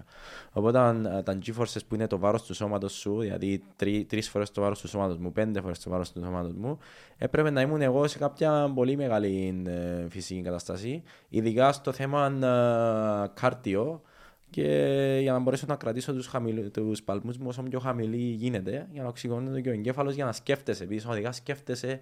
Οπότε 0.51 0.79
ε, 1.17 1.21
τα 1.21 1.37
G-forces 1.45 1.81
που 1.87 1.95
είναι 1.95 2.07
το 2.07 2.17
βάρος 2.19 2.43
του 2.43 2.53
σώματος 2.53 2.93
σου, 2.93 3.19
δηλαδή 3.19 3.63
τρει, 3.75 4.05
τρεις 4.05 4.29
φορές 4.29 4.51
το 4.51 4.61
βάρος 4.61 4.81
του 4.81 4.87
σώματος 4.87 5.17
μου, 5.17 5.31
πέντε 5.31 5.61
φορές 5.61 5.79
το 5.79 5.89
βάρος 5.89 6.11
του 6.11 6.21
σώματος 6.23 6.53
μου, 6.53 6.77
έπρεπε 7.17 7.49
να 7.49 7.61
ήμουν 7.61 7.81
εγώ 7.81 8.07
σε 8.07 8.17
κάποια 8.17 8.71
πολύ 8.75 8.97
μεγάλη 8.97 9.61
ε, 9.67 10.09
φυσική 10.09 10.41
κατάσταση, 10.41 11.03
ειδικά 11.29 11.71
στο 11.71 11.91
θέμα 11.91 12.25
ε, 12.25 13.31
κάρτιο 13.39 14.01
και 14.49 15.17
για 15.21 15.31
να 15.31 15.39
μπορέσω 15.39 15.65
να 15.67 15.75
κρατήσω 15.75 16.13
τους, 16.13 16.27
χαμηλ, 16.27 16.71
τους 16.71 17.03
παλμούς 17.03 17.37
μου 17.37 17.45
όσο 17.49 17.61
πιο 17.63 17.79
χαμηλή 17.79 18.17
γίνεται 18.17 18.87
για 18.91 19.01
να 19.01 19.07
οξυγονώνεται 19.07 19.61
και 19.61 19.69
ο 19.69 19.71
εγκέφαλος 19.71 20.13
για 20.15 20.25
να 20.25 20.31
σκέφτεσαι 20.31 20.83
επίσης, 20.83 21.05
οδηγά 21.05 21.31
σκέφτεσαι 21.31 22.01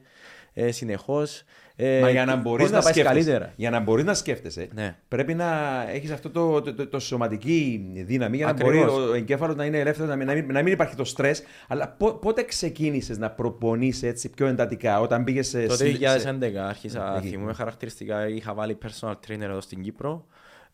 ε, 0.53 0.71
συνεχώς 0.71 1.43
ε, 1.75 1.99
Μα 2.01 2.09
για 2.09 2.25
να 2.25 2.35
μπορείς 2.35 2.63
πώς 2.65 2.71
να, 2.75 2.81
πάεις 2.81 2.95
σκέφτεσαι, 2.95 3.23
καλύτερα. 3.29 3.53
για 3.55 3.69
να 3.69 3.79
μπορείς 3.79 4.05
να 4.05 4.13
σκέφτεσαι, 4.13 4.67
Ναι. 4.73 4.95
πρέπει 5.07 5.33
να 5.33 5.45
έχεις 5.89 6.11
αυτό 6.11 6.29
το, 6.29 6.61
το, 6.61 6.73
το, 6.73 6.87
το 6.87 6.99
σωματική 6.99 7.91
δύναμη 8.05 8.37
για 8.37 8.45
να 8.45 8.51
Ακριβώς. 8.51 8.91
μπορεί 8.93 9.09
ο 9.09 9.13
εγκέφαλος 9.13 9.55
να 9.55 9.65
είναι 9.65 9.79
ελεύθερος, 9.79 10.09
να 10.09 10.15
μην, 10.15 10.27
να 10.27 10.33
μην, 10.33 10.51
να 10.51 10.61
μην 10.61 10.73
υπάρχει 10.73 10.95
το 10.95 11.03
στρες. 11.03 11.43
Αλλά 11.67 11.87
πο- 11.89 12.13
πότε 12.13 12.43
ξεκίνησες 12.43 13.17
να 13.17 13.31
προπονείς 13.31 14.03
έτσι 14.03 14.29
πιο 14.29 14.47
εντατικά, 14.47 14.99
όταν 14.99 15.23
πήγες 15.23 15.47
σε. 15.47 15.65
Το 15.65 15.75
σε- 15.75 15.85
2011 15.85 16.55
άρχισα, 16.67 17.15
Εκεί. 17.17 17.27
θυμούμαι 17.27 17.53
χαρακτηριστικά, 17.53 18.27
είχα 18.27 18.53
βάλει 18.53 18.77
personal 18.85 19.11
trainer 19.27 19.41
εδώ 19.41 19.61
στην 19.61 19.81
Κύπρο, 19.81 20.25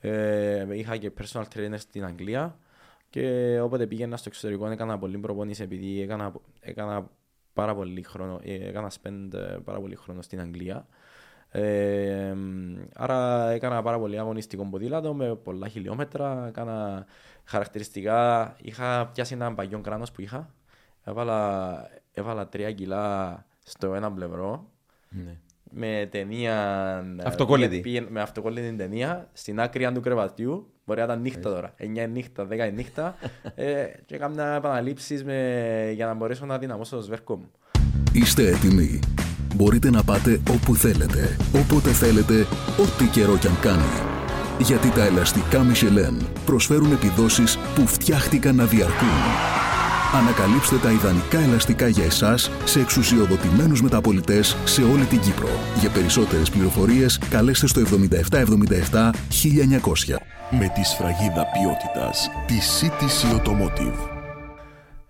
ε, 0.05 0.77
είχα 0.77 0.97
και 0.97 1.11
personal 1.21 1.43
trainer 1.55 1.75
στην 1.77 2.05
Αγγλία 2.05 2.57
και 3.09 3.59
όποτε 3.59 3.87
πήγαινα 3.87 4.17
στο 4.17 4.29
εξωτερικό 4.29 4.67
έκανα 4.67 4.99
πολύ 4.99 5.17
προπόνηση 5.17 5.63
επειδή 5.63 6.01
έκανα, 6.01 6.33
έκανα 6.59 7.09
πάρα 7.53 7.75
πολύ 7.75 8.03
χρόνο, 8.03 8.39
ε, 8.43 8.67
έκανα 8.67 8.91
spend 9.01 9.33
ε, 9.33 9.57
πάρα 9.63 9.79
πολύ 9.79 9.95
χρόνο 9.95 10.21
στην 10.21 10.39
Αγγλία. 10.39 10.87
Ε, 11.51 12.35
άρα 12.93 13.49
έκανα 13.49 13.81
πάρα 13.81 13.99
πολύ 13.99 14.19
αγωνιστικό 14.19 14.65
ποδήλατο 14.65 15.13
με 15.13 15.35
πολλά 15.35 15.67
χιλιόμετρα, 15.67 16.47
έκανα 16.47 17.05
χαρακτηριστικά, 17.43 18.55
είχα 18.61 19.07
πιάσει 19.07 19.33
έναν 19.33 19.55
παγιό 19.55 19.81
κράνος 19.81 20.11
που 20.11 20.21
είχα, 20.21 20.53
έβαλα, 21.03 21.89
έβαλα 22.13 22.47
τρία 22.47 22.71
κιλά 22.71 23.45
στο 23.63 23.93
ένα 23.93 24.11
πλευρό, 24.11 24.69
Ναι. 25.09 25.37
Με 25.75 26.07
ταινία. 26.11 26.53
ε, 27.19 27.23
Αυτοκόλλητη. 27.27 27.69
πήγε- 27.69 27.83
πήγε- 27.83 28.11
με 28.13 28.21
αυτοκόλλητη 28.21 28.75
ταινία 28.75 29.29
στην 29.33 29.59
άκρη 29.59 29.91
του 29.93 30.01
κρεβατιού. 30.01 30.67
Μπορεί 30.85 30.99
να 30.99 31.05
ήταν 31.05 31.21
νύχτα 31.21 31.49
τώρα. 31.49 31.73
9 31.77 32.01
η 32.03 32.07
νύχτα, 32.07 32.45
10 32.45 32.65
η 32.67 32.71
νύχτα. 32.71 33.15
ε, 33.55 33.83
και 34.05 34.15
έκανα 34.15 34.55
επαναλήψεις 34.55 35.23
με, 35.23 35.91
για 35.95 36.05
να 36.05 36.13
μπορέσω 36.13 36.45
να 36.45 36.57
δυναμώσω 36.57 36.95
το 36.95 37.01
σβέρκο 37.01 37.35
μου. 37.35 37.51
Είστε 38.13 38.47
έτοιμοι. 38.47 38.99
Μπορείτε 39.55 39.89
να 39.89 40.03
πάτε 40.03 40.41
όπου 40.51 40.75
θέλετε, 40.75 41.37
όποτε 41.55 41.89
θέλετε, 41.89 42.39
ό,τι 42.81 43.05
καιρό 43.05 43.37
κι 43.37 43.47
αν 43.47 43.59
κάνει. 43.61 43.83
Γιατί 44.59 44.89
τα 44.91 45.03
ελαστικά 45.05 45.61
Michelin 45.71 46.25
προσφέρουν 46.45 46.91
επιδόσεις 46.91 47.57
που 47.75 47.87
φτιάχτηκαν 47.87 48.55
να 48.55 48.65
διαρκούν. 48.65 49.72
Ανακαλύψτε 50.13 50.77
τα 50.77 50.91
ιδανικά 50.91 51.39
ελαστικά 51.39 51.87
για 51.87 52.03
εσάς 52.05 52.51
σε 52.65 52.79
εξουσιοδοτημένους 52.79 53.81
μεταπολιτές 53.81 54.57
σε 54.65 54.81
όλη 54.81 55.05
την 55.05 55.19
Κύπρο. 55.19 55.49
Για 55.79 55.89
περισσότερες 55.89 56.49
πληροφορίες 56.49 57.19
καλέστε 57.29 57.67
στο 57.67 57.81
7777 57.81 59.09
1900. 59.29 60.17
Με 60.49 60.71
τη 60.75 60.83
σφραγίδα 60.83 61.45
ποιότητας 61.53 62.29
τη 62.47 62.55
CTC 62.79 63.35
Automotive. 63.37 64.09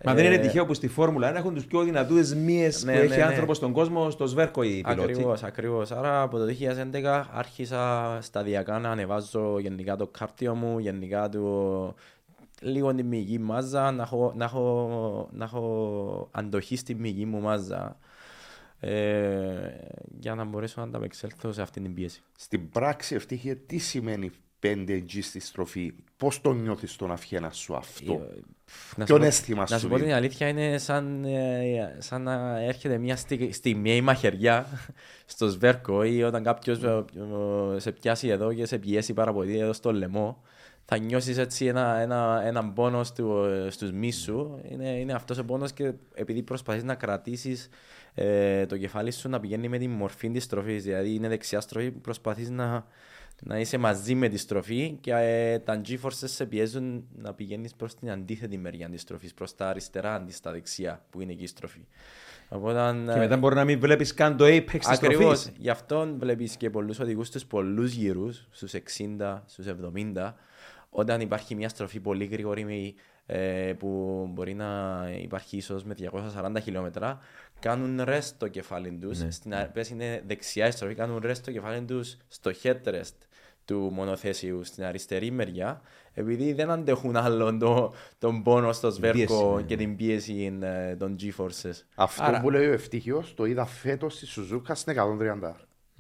Μα 0.05 0.13
δεν 0.13 0.25
είναι 0.25 0.35
Ε, 0.35 0.37
τυχαίο 0.37 0.65
που 0.65 0.73
στη 0.73 0.87
Φόρμουλα 0.87 1.31
1 1.31 1.35
έχουν 1.35 1.53
τους 1.53 1.65
πιο 1.65 1.81
δυνατού 1.81 2.15
μύες 2.45 2.79
που 2.79 2.85
Ναι, 2.85 2.93
έχει 2.93 3.07
ναι, 3.07 3.15
ναι. 3.15 3.23
άνθρωπος 3.23 3.57
στον 3.57 3.71
κόσμο 3.71 4.09
στο 4.09 4.25
σβέρκο 4.27 4.63
οι 4.63 4.81
πιλότοι. 4.87 5.11
Ακριβώς, 5.11 5.43
ακριβώς. 5.43 5.91
Άρα 5.91 6.21
από 6.21 6.37
το 6.37 6.45
2011 6.45 7.23
άρχισα 7.33 8.17
σταδιακά 8.21 8.79
να 8.79 8.89
ανεβάζω 8.89 9.59
γενικά 9.59 9.95
το 9.95 10.07
κάρτιο 10.07 10.55
μου, 10.55 10.79
γενικά 10.79 11.29
το... 11.29 11.39
λίγο 12.63 12.95
την 12.95 13.05
μυϊκή 13.05 13.39
μάζα, 13.39 13.91
να 13.91 14.03
έχω, 14.03 14.33
να 14.35 14.45
έχω, 14.45 15.29
να 15.31 15.45
έχω 15.45 16.27
αντοχή 16.31 16.75
στη 16.75 16.95
μυϊκή 16.95 17.25
μου 17.25 17.39
μάζα 17.41 17.97
ε, 18.79 19.69
για 20.19 20.35
να 20.35 20.43
μπορέσω 20.43 20.81
να 20.81 20.87
ανταπεξέλθω 20.87 21.51
σε 21.51 21.61
αυτήν 21.61 21.83
την 21.83 21.93
πίεση. 21.93 22.21
Στην 22.37 22.69
πράξη 22.69 23.15
ευτύχεια 23.15 23.57
τι 23.57 23.77
σημαίνει 23.77 24.31
5G 24.65 25.17
στη 25.21 25.39
στροφή, 25.39 25.93
πώς 26.17 26.41
το 26.41 26.53
νιώθεις 26.53 26.91
στον 26.91 27.11
αφιένα 27.11 27.49
σου 27.51 27.75
αυτό; 27.75 28.13
Ε, 28.13 28.17
Να 28.95 29.05
Ποιον 29.05 29.07
σου 29.07 29.13
πω- 29.17 29.23
αίσθημα 29.23 29.59
Να 29.59 29.67
σου 29.67 29.79
σου 29.79 29.87
πω 29.87 29.93
την 29.95 30.03
δίνει; 30.03 30.15
αλήθεια, 30.15 30.47
είναι 30.47 30.77
σαν, 30.77 31.23
ε, 31.25 31.95
σαν 31.99 32.21
να 32.21 32.59
έρχεται 32.61 32.97
μια 32.97 33.15
στι- 33.15 33.53
στιγμή 33.53 33.95
η 33.95 34.01
μαχαιριά 34.01 34.65
στο 35.25 35.47
σβέρκο 35.47 36.03
ή 36.03 36.23
όταν 36.23 36.43
κάποιος 36.43 36.79
σε 37.77 37.91
πιάσει 37.91 38.27
εδώ 38.27 38.53
και 38.53 38.65
σε 38.65 38.77
πιέσει 38.77 39.13
πάρα 39.13 39.33
πολύ 39.33 39.57
εδώ 39.57 39.73
στο 39.73 39.93
λαιμό. 39.93 40.41
Θα 40.85 40.97
νιώσεις 40.97 41.37
έτσι 41.37 41.65
ένα, 41.65 41.97
ένα, 41.99 42.41
έναν 42.45 42.73
πόνο 42.73 43.03
στου, 43.03 43.33
στους 43.69 43.91
μυς 43.91 44.21
σου. 44.21 44.61
Είναι, 44.69 44.89
είναι 44.89 45.13
αυτός 45.13 45.37
ο 45.37 45.45
πόνος 45.45 45.71
και 45.71 45.93
επειδή 46.13 46.41
προσπαθείς 46.41 46.83
να 46.83 46.95
κρατήσεις 46.95 47.69
ε, 48.13 48.65
το 48.65 48.77
κεφάλι 48.77 49.11
σου 49.11 49.29
να 49.29 49.39
πηγαίνει 49.39 49.67
με 49.69 49.77
τη 49.77 49.87
μορφή 49.87 50.29
της 50.29 50.43
στροφής. 50.43 50.83
Δηλαδή 50.83 51.13
είναι 51.13 51.27
δεξιά 51.27 51.61
στροφή 51.61 51.91
που 51.91 52.01
προσπαθείς 52.01 52.49
να, 52.49 52.85
να 53.43 53.59
είσαι 53.59 53.77
μαζί 53.77 54.15
με 54.15 54.27
τη 54.27 54.37
στροφή 54.37 54.97
και 55.01 55.13
ε, 55.13 55.59
τα 55.59 55.81
G-forces 55.87 56.11
σε 56.11 56.45
πιέζουν 56.45 57.03
να 57.17 57.33
πηγαίνεις 57.33 57.73
προς 57.75 57.95
την 57.95 58.11
αντίθετη 58.11 58.57
μεριά 58.57 58.89
της 58.89 59.01
στροφής, 59.01 59.33
προς 59.33 59.55
τα 59.55 59.67
αριστερά 59.67 60.15
αντί 60.15 60.31
στα 60.31 60.51
δεξιά 60.51 61.05
που 61.09 61.21
είναι 61.21 61.31
εκεί 61.31 61.43
η 61.43 61.47
στροφή. 61.47 61.85
Οπότε, 62.49 62.95
Και 63.13 63.19
μετά 63.19 63.37
μπορεί 63.37 63.55
να 63.55 63.63
μην 63.63 63.79
βλέπεις 63.79 64.13
καν 64.13 64.37
το 64.37 64.45
apex 64.45 64.77
της 64.77 64.87
Ακριβώς. 64.87 65.39
στροφής. 65.39 65.61
Γι' 65.61 65.69
αυτό 65.69 66.15
βλέπεις 66.17 66.57
και 66.57 66.69
πολλούς 66.69 66.99
οδηγούς 66.99 67.27
στους 67.27 67.45
πολλούς 67.45 67.93
γύρους, 67.93 68.47
στους 68.51 68.73
60, 68.73 69.43
στους 69.45 69.65
70, 69.65 70.35
όταν 70.95 71.21
υπάρχει 71.21 71.55
μια 71.55 71.69
στροφή 71.69 71.99
πολύ 71.99 72.25
γρήγορη 72.25 72.95
ε, 73.25 73.73
που 73.79 74.25
μπορεί 74.33 74.53
να 74.53 74.99
υπάρχει 75.21 75.57
ίσως 75.57 75.83
με 75.83 75.95
240 76.35 76.55
χιλιόμετρα, 76.61 77.19
κάνουν 77.59 78.01
rest 78.07 78.31
το 78.37 78.47
κεφάλι 78.47 78.97
τους, 79.01 79.21
στην, 79.29 79.53
α- 79.55 79.69
πες 79.73 79.89
είναι 79.89 80.23
δεξιά 80.27 80.67
η 80.67 80.71
στροφή, 80.71 80.95
κάνουν 80.95 81.21
rest 81.25 81.37
το 81.37 81.51
κεφάλι 81.51 81.81
τους 81.85 82.17
στο 82.27 82.51
headrest 82.63 83.15
του 83.65 83.89
μονοθέσιου 83.93 84.63
στην 84.63 84.83
αριστερή 84.83 85.31
μεριά, 85.31 85.81
επειδή 86.13 86.53
δεν 86.53 86.69
αντέχουν 86.69 87.15
άλλο 87.15 87.57
το, 87.57 87.93
τον 88.19 88.43
πόνο 88.43 88.73
στο 88.73 88.89
σβέρκο 88.89 89.17
πίεση, 89.17 89.55
ναι. 89.55 89.61
και 89.61 89.75
την 89.75 89.95
πίεση 89.95 90.57
ε, 90.61 90.95
των 90.95 91.15
G-forces. 91.19 91.81
Αυτό 91.95 92.23
Άρα- 92.23 92.41
που 92.41 92.49
λέει 92.49 92.67
ο 92.67 92.71
Ευτύχιο 92.73 93.23
το 93.35 93.45
είδα 93.45 93.65
φέτος 93.65 94.13
στη 94.13 94.25
Σουζούκα 94.25 94.75
στην 94.75 94.95
130. 94.97 95.51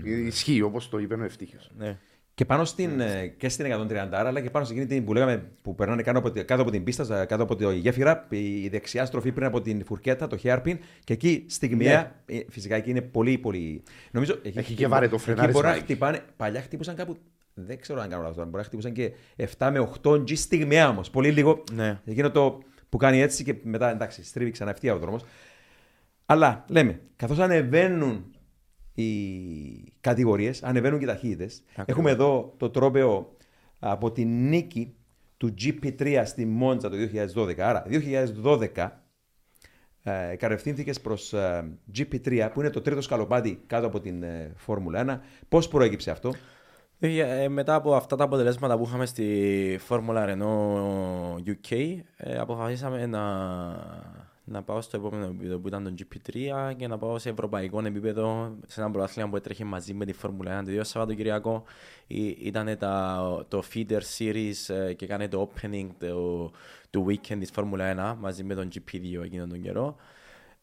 Ισχύει 0.03 0.61
όπως 0.61 0.89
το 0.89 0.97
είπε 0.97 1.15
ο 1.15 1.23
Ευτύχιο. 1.23 1.59
Ναι. 1.77 1.97
Και 2.35 2.45
πάνω 2.45 2.65
στην, 2.65 2.99
ε, 2.99 3.27
και 3.27 3.49
στην 3.49 3.65
130, 3.65 4.07
αλλά 4.11 4.41
και 4.41 4.49
πάνω 4.49 4.65
σε 4.65 4.71
εκείνη 4.71 4.85
την 4.87 5.05
που 5.05 5.13
λέγαμε 5.13 5.43
που 5.61 5.75
περνάνε 5.75 6.01
κάτω 6.01 6.19
από, 6.19 6.31
τη- 6.31 6.43
κάτω 6.43 6.61
από 6.61 6.71
την 6.71 6.83
πίστα, 6.83 7.03
στα- 7.03 7.25
κάτω 7.25 7.43
από 7.43 7.55
τη 7.55 7.75
γέφυρα, 7.75 8.25
η 8.29 8.67
δεξιά 8.67 9.05
στροφή 9.05 9.31
πριν 9.31 9.45
από 9.47 9.61
την 9.61 9.85
φουρκέτα, 9.85 10.27
το 10.27 10.37
hairpin, 10.43 10.77
και 11.03 11.13
εκεί 11.13 11.45
στιγμιαία, 11.49 12.15
ε, 12.25 12.39
φυσικά 12.49 12.75
εκεί 12.75 12.89
είναι 12.89 13.01
πολύ, 13.01 13.37
πολύ. 13.37 13.83
Νομίζω, 14.11 14.39
Έχει 14.53 14.73
και 14.73 14.87
βαρετό 14.87 15.15
Εκεί 15.15 15.23
φρενάρισμα 15.23 15.51
μπορεί 15.59 15.67
να 15.67 15.73
εκεί. 15.73 15.83
χτυπάνε, 15.83 16.19
παλιά 16.37 16.61
χτύπουσαν 16.61 16.95
κάπου, 16.95 17.17
δεν 17.53 17.79
ξέρω 17.79 18.01
αν 18.01 18.09
κάνω 18.09 18.21
λάθος, 18.21 18.35
τώρα, 18.37 18.47
μπορεί 18.49 18.61
να 18.61 18.67
χτύπουσαν 18.67 18.93
και 18.93 19.11
7 19.57 19.69
με 19.71 19.79
8 19.79 20.11
G 20.11 20.35
στιγμιαία 20.37 20.89
όμως. 20.89 21.09
Πολύ 21.09 21.31
λίγο. 21.31 21.63
Ναι. 21.71 21.99
Εκείνο 22.05 22.31
το 22.31 22.59
που 22.89 22.97
κάνει 22.97 23.21
έτσι 23.21 23.43
και 23.43 23.55
μετά 23.63 23.91
εντάξει, 23.91 24.23
στρίβει 24.23 24.51
ξανά 24.51 24.71
ευθεία 24.71 24.93
ο 24.93 24.97
δρόμος. 24.97 25.23
Αλλά 26.25 26.65
λέμε, 26.67 26.99
καθώς 27.15 27.39
ανεβαίνουν 27.39 28.25
οι 28.93 29.07
κατηγορίες, 30.01 30.63
ανεβαίνουν 30.63 30.99
και 30.99 31.05
οι 31.05 31.07
ταχύτητες. 31.07 31.63
Έχουμε 31.85 32.11
εδώ 32.11 32.53
το 32.57 32.69
τρόπαιο 32.69 33.35
από 33.79 34.11
την 34.11 34.49
νίκη 34.49 34.95
του 35.37 35.53
GP3 35.61 36.21
στη 36.25 36.45
Μόντζα 36.45 36.89
το 36.89 36.95
2012. 37.35 37.59
Άρα, 37.59 37.85
2012 38.73 38.89
ε, 40.03 40.35
κατευθύνθηκες 40.35 41.01
προς 41.01 41.33
GP3, 41.97 42.49
που 42.53 42.59
είναι 42.59 42.69
το 42.69 42.81
τρίτο 42.81 43.01
σκαλοπάτι 43.01 43.63
κάτω 43.67 43.87
από 43.87 43.99
την 43.99 44.23
ε, 44.23 44.51
Φόρμουλα 44.55 45.21
1. 45.21 45.43
Πώς 45.49 45.67
προέκυψε 45.67 46.11
αυτό, 46.11 46.33
Ε, 47.05 47.47
μετά 47.47 47.75
από 47.75 47.95
αυτά 47.95 48.15
τα 48.15 48.23
αποτελέσματα 48.23 48.77
που 48.77 48.83
είχαμε 48.87 49.05
στη 49.05 49.77
Φόρμουλα 49.79 50.25
Renault 50.27 51.49
UK, 51.49 51.95
ε, 52.17 52.37
αποφασίσαμε 52.37 53.05
να, 53.05 53.21
να 54.45 54.63
πάω 54.63 54.81
στο 54.81 54.97
επόμενο 54.97 55.25
επίπεδο 55.25 55.59
που 55.59 55.67
ήταν 55.67 55.83
το 55.83 55.93
GP3 55.97 56.73
και 56.77 56.87
να 56.87 56.97
πάω 56.97 57.19
σε 57.19 57.29
ευρωπαϊκό 57.29 57.85
επίπεδο 57.85 58.55
σε 58.67 58.81
ένα 58.81 58.91
πρωτάθλημα 58.91 59.29
που 59.29 59.35
έτρεχε 59.35 59.65
μαζί 59.65 59.93
με 59.93 60.05
τη 60.05 60.13
Φόρμουλα 60.13 60.61
1. 60.61 60.63
Το 60.63 60.71
ίδιο 60.71 60.83
Σαββατοκυριακό 60.83 61.63
ήταν 62.41 62.77
τα, 62.77 63.45
το 63.47 63.63
Feeder 63.73 64.01
Series 64.17 64.75
ε, 64.75 64.93
και 64.93 65.05
έκανε 65.05 65.27
το 65.27 65.49
opening 65.49 65.87
του, 65.99 66.51
του 66.89 67.05
weekend 67.09 67.37
της 67.39 67.49
Φόρμουλα 67.53 68.15
1 68.15 68.19
μαζί 68.19 68.43
με 68.43 68.55
τον 68.55 68.69
GP2 68.73 69.23
εκείνον 69.23 69.49
τον 69.49 69.61
καιρό. 69.61 69.95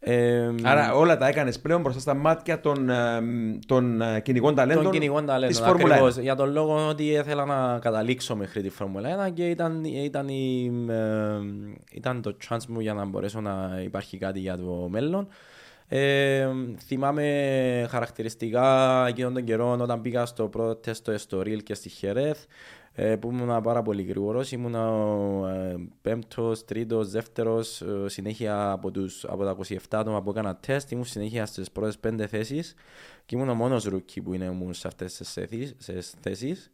Ε, 0.03 0.51
Άρα 0.63 0.95
όλα 0.95 1.17
τα 1.17 1.27
έκανες 1.27 1.61
πλέον 1.61 1.81
μπροστά 1.81 2.01
στα 2.01 2.15
μάτια 2.15 2.61
των, 2.61 2.91
ε, 2.91 3.23
των 3.67 4.01
ε, 4.01 4.21
κυνηγών 4.21 4.55
ταλέντων 4.55 4.83
των 4.83 4.93
κυνηγών 4.93 5.25
της 5.25 5.31
ταλέντων. 5.31 5.65
Φόρμουλα 5.65 5.87
1. 5.87 5.91
Ακριβώς, 5.91 6.17
για 6.17 6.35
τον 6.35 6.53
λόγο 6.53 6.89
ότι 6.89 7.05
ήθελα 7.05 7.45
να 7.45 7.79
καταλήξω 7.79 8.37
μέχρι 8.37 8.63
τη 8.63 8.69
Φόρμουλα 8.69 9.29
1 9.29 9.33
και 9.33 9.49
ήταν, 9.49 9.85
ήταν, 9.85 10.29
η, 10.29 10.73
ε, 10.89 10.97
ήταν 11.93 12.23
το 12.23 12.37
chance 12.49 12.67
μου 12.69 12.81
για 12.81 12.95
να 12.95 13.05
μπορέσω 13.05 13.41
να 13.41 13.81
υπάρχει 13.85 14.19
κάτι 14.19 14.39
για 14.39 14.57
το 14.57 14.87
μέλλον. 14.91 15.29
Ε, 15.93 16.49
θυμάμαι 16.87 17.87
χαρακτηριστικά 17.91 19.07
εκείνον 19.09 19.35
τον 19.35 19.45
καιρό 19.45 19.77
όταν 19.81 20.01
πήγα 20.01 20.27
στο 20.27 20.49
πρώτο 20.49 20.75
τεστ 20.75 21.01
στο 21.01 21.13
Εστορίλ 21.13 21.63
και 21.63 21.75
στη 21.75 21.89
Χερέθ 21.89 22.39
ε, 22.39 22.47
που 23.21 23.31
ήμουν 23.33 23.63
πάρα 23.63 23.83
πολύ 23.83 24.03
γρήγορος. 24.03 24.53
Ήμουν 24.53 24.75
ο 24.75 25.47
ε, 25.49 25.75
πέμπτος, 26.03 26.65
τρίτος, 26.65 27.11
δεύτερος, 27.11 27.81
ε, 27.83 28.09
συνέχεια 28.09 28.71
από, 28.71 28.91
τους, 28.91 29.25
από 29.25 29.45
τα 29.45 29.57
27 29.69 29.77
άτομα 29.91 30.23
που 30.23 30.31
έκανα 30.31 30.57
τεστ. 30.57 30.91
Ήμουν 30.91 31.05
συνέχεια 31.05 31.47
στις 31.47 31.71
πρώτες 31.71 31.99
πέντε 31.99 32.27
θέσεις 32.27 32.75
και 33.27 33.37
ήμουν 33.37 33.49
ο 33.49 33.55
μόνος 33.55 33.85
rookie 33.85 34.21
που 34.21 34.35
είναι 34.35 34.45
ήμουν 34.45 34.75
σε 34.75 34.87
αυτές 34.89 35.17
τις 35.17 35.33
θέσεις- 35.33 35.77
τις 35.77 36.15
θέσεις. 36.21 36.71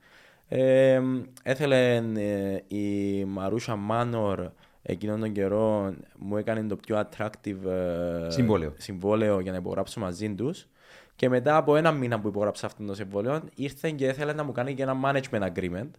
Ε, 0.48 1.00
ήθελε 1.42 1.96
ε, 2.16 2.58
η 2.68 3.24
Marussia 3.24 3.76
Manor 3.76 4.48
εκείνον 4.82 5.20
τον 5.20 5.32
καιρό 5.32 5.94
μου 6.18 6.36
έκανε 6.36 6.62
το 6.62 6.76
πιο 6.76 7.00
attractive 7.00 7.66
ε, 7.66 8.30
Συμβόλαιο. 8.30 8.72
συμβόλαιο 8.76 9.40
για 9.40 9.52
να 9.52 9.58
υπογράψω 9.58 10.00
μαζί 10.00 10.34
τους. 10.34 10.66
Και 11.16 11.28
μετά 11.28 11.56
από 11.56 11.76
ένα 11.76 11.92
μήνα 11.92 12.20
που 12.20 12.28
υπόγραψα 12.28 12.66
αυτό 12.66 12.84
το 12.84 12.94
συμβόλαιο, 12.94 13.40
ήρθε 13.54 13.90
και 13.90 14.06
ήθελε 14.06 14.32
να 14.32 14.44
μου 14.44 14.52
κάνει 14.52 14.74
και 14.74 14.82
ένα 14.82 14.94
management 15.04 15.48
agreement. 15.52 15.90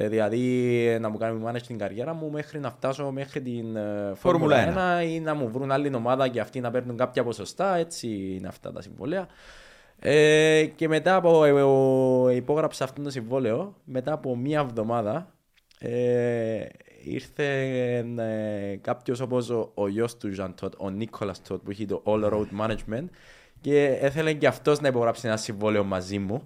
Ε, 0.00 0.08
δηλαδή 0.08 0.96
να 1.00 1.08
μου 1.08 1.18
κάνει 1.18 1.42
manage 1.46 1.62
την 1.66 1.78
καριέρα 1.78 2.12
μου 2.14 2.30
μέχρι 2.30 2.58
να 2.58 2.70
φτάσω 2.70 3.10
μέχρι 3.10 3.42
την 3.42 3.76
ε, 3.76 4.12
Φόρμουλα 4.14 4.56
Φόρμουλα 4.64 5.00
1 5.00 5.04
ή 5.06 5.20
να 5.20 5.34
μου 5.34 5.50
βρουν 5.50 5.70
άλλη 5.72 5.94
ομάδα 5.94 6.28
και 6.28 6.40
αυτοί 6.40 6.60
να 6.60 6.70
παίρνουν 6.70 6.96
κάποια 6.96 7.24
ποσοστά. 7.24 7.76
Έτσι 7.76 8.08
είναι 8.36 8.48
αυτά 8.48 8.72
τα 8.72 8.82
συμβόλαια. 8.82 9.26
Ε, 10.00 10.64
και 10.76 10.88
μετά 10.88 11.14
από 11.14 11.44
ε, 11.44 11.50
ο- 11.62 12.28
υπόγραψα 12.30 12.84
αυτό 12.84 13.02
το 13.02 13.10
συμβόλαιο, 13.10 13.74
μετά 13.84 14.12
από 14.12 14.36
μία 14.36 14.60
εβδομάδα 14.60 15.32
ε, 15.78 16.64
ήρθε 17.04 17.44
ε, 18.18 18.76
κάποιος 18.80 19.20
όπως 19.20 19.50
ο, 19.50 19.70
ο 19.74 19.88
γιος 19.88 20.16
του 20.16 20.32
Ζαν 20.32 20.54
Τότ, 20.60 20.74
ο 20.76 20.90
Νίκολα 20.90 21.34
Τότ, 21.48 21.62
που 21.62 21.70
έχει 21.70 21.86
το 21.86 22.02
All 22.04 22.24
Road 22.32 22.46
Management 22.60 23.04
και 23.60 23.84
έθελε 24.00 24.32
και 24.32 24.46
αυτός 24.46 24.80
να 24.80 24.88
υπογράψει 24.88 25.26
ένα 25.26 25.36
συμβόλαιο 25.36 25.84
μαζί 25.84 26.18
μου. 26.18 26.42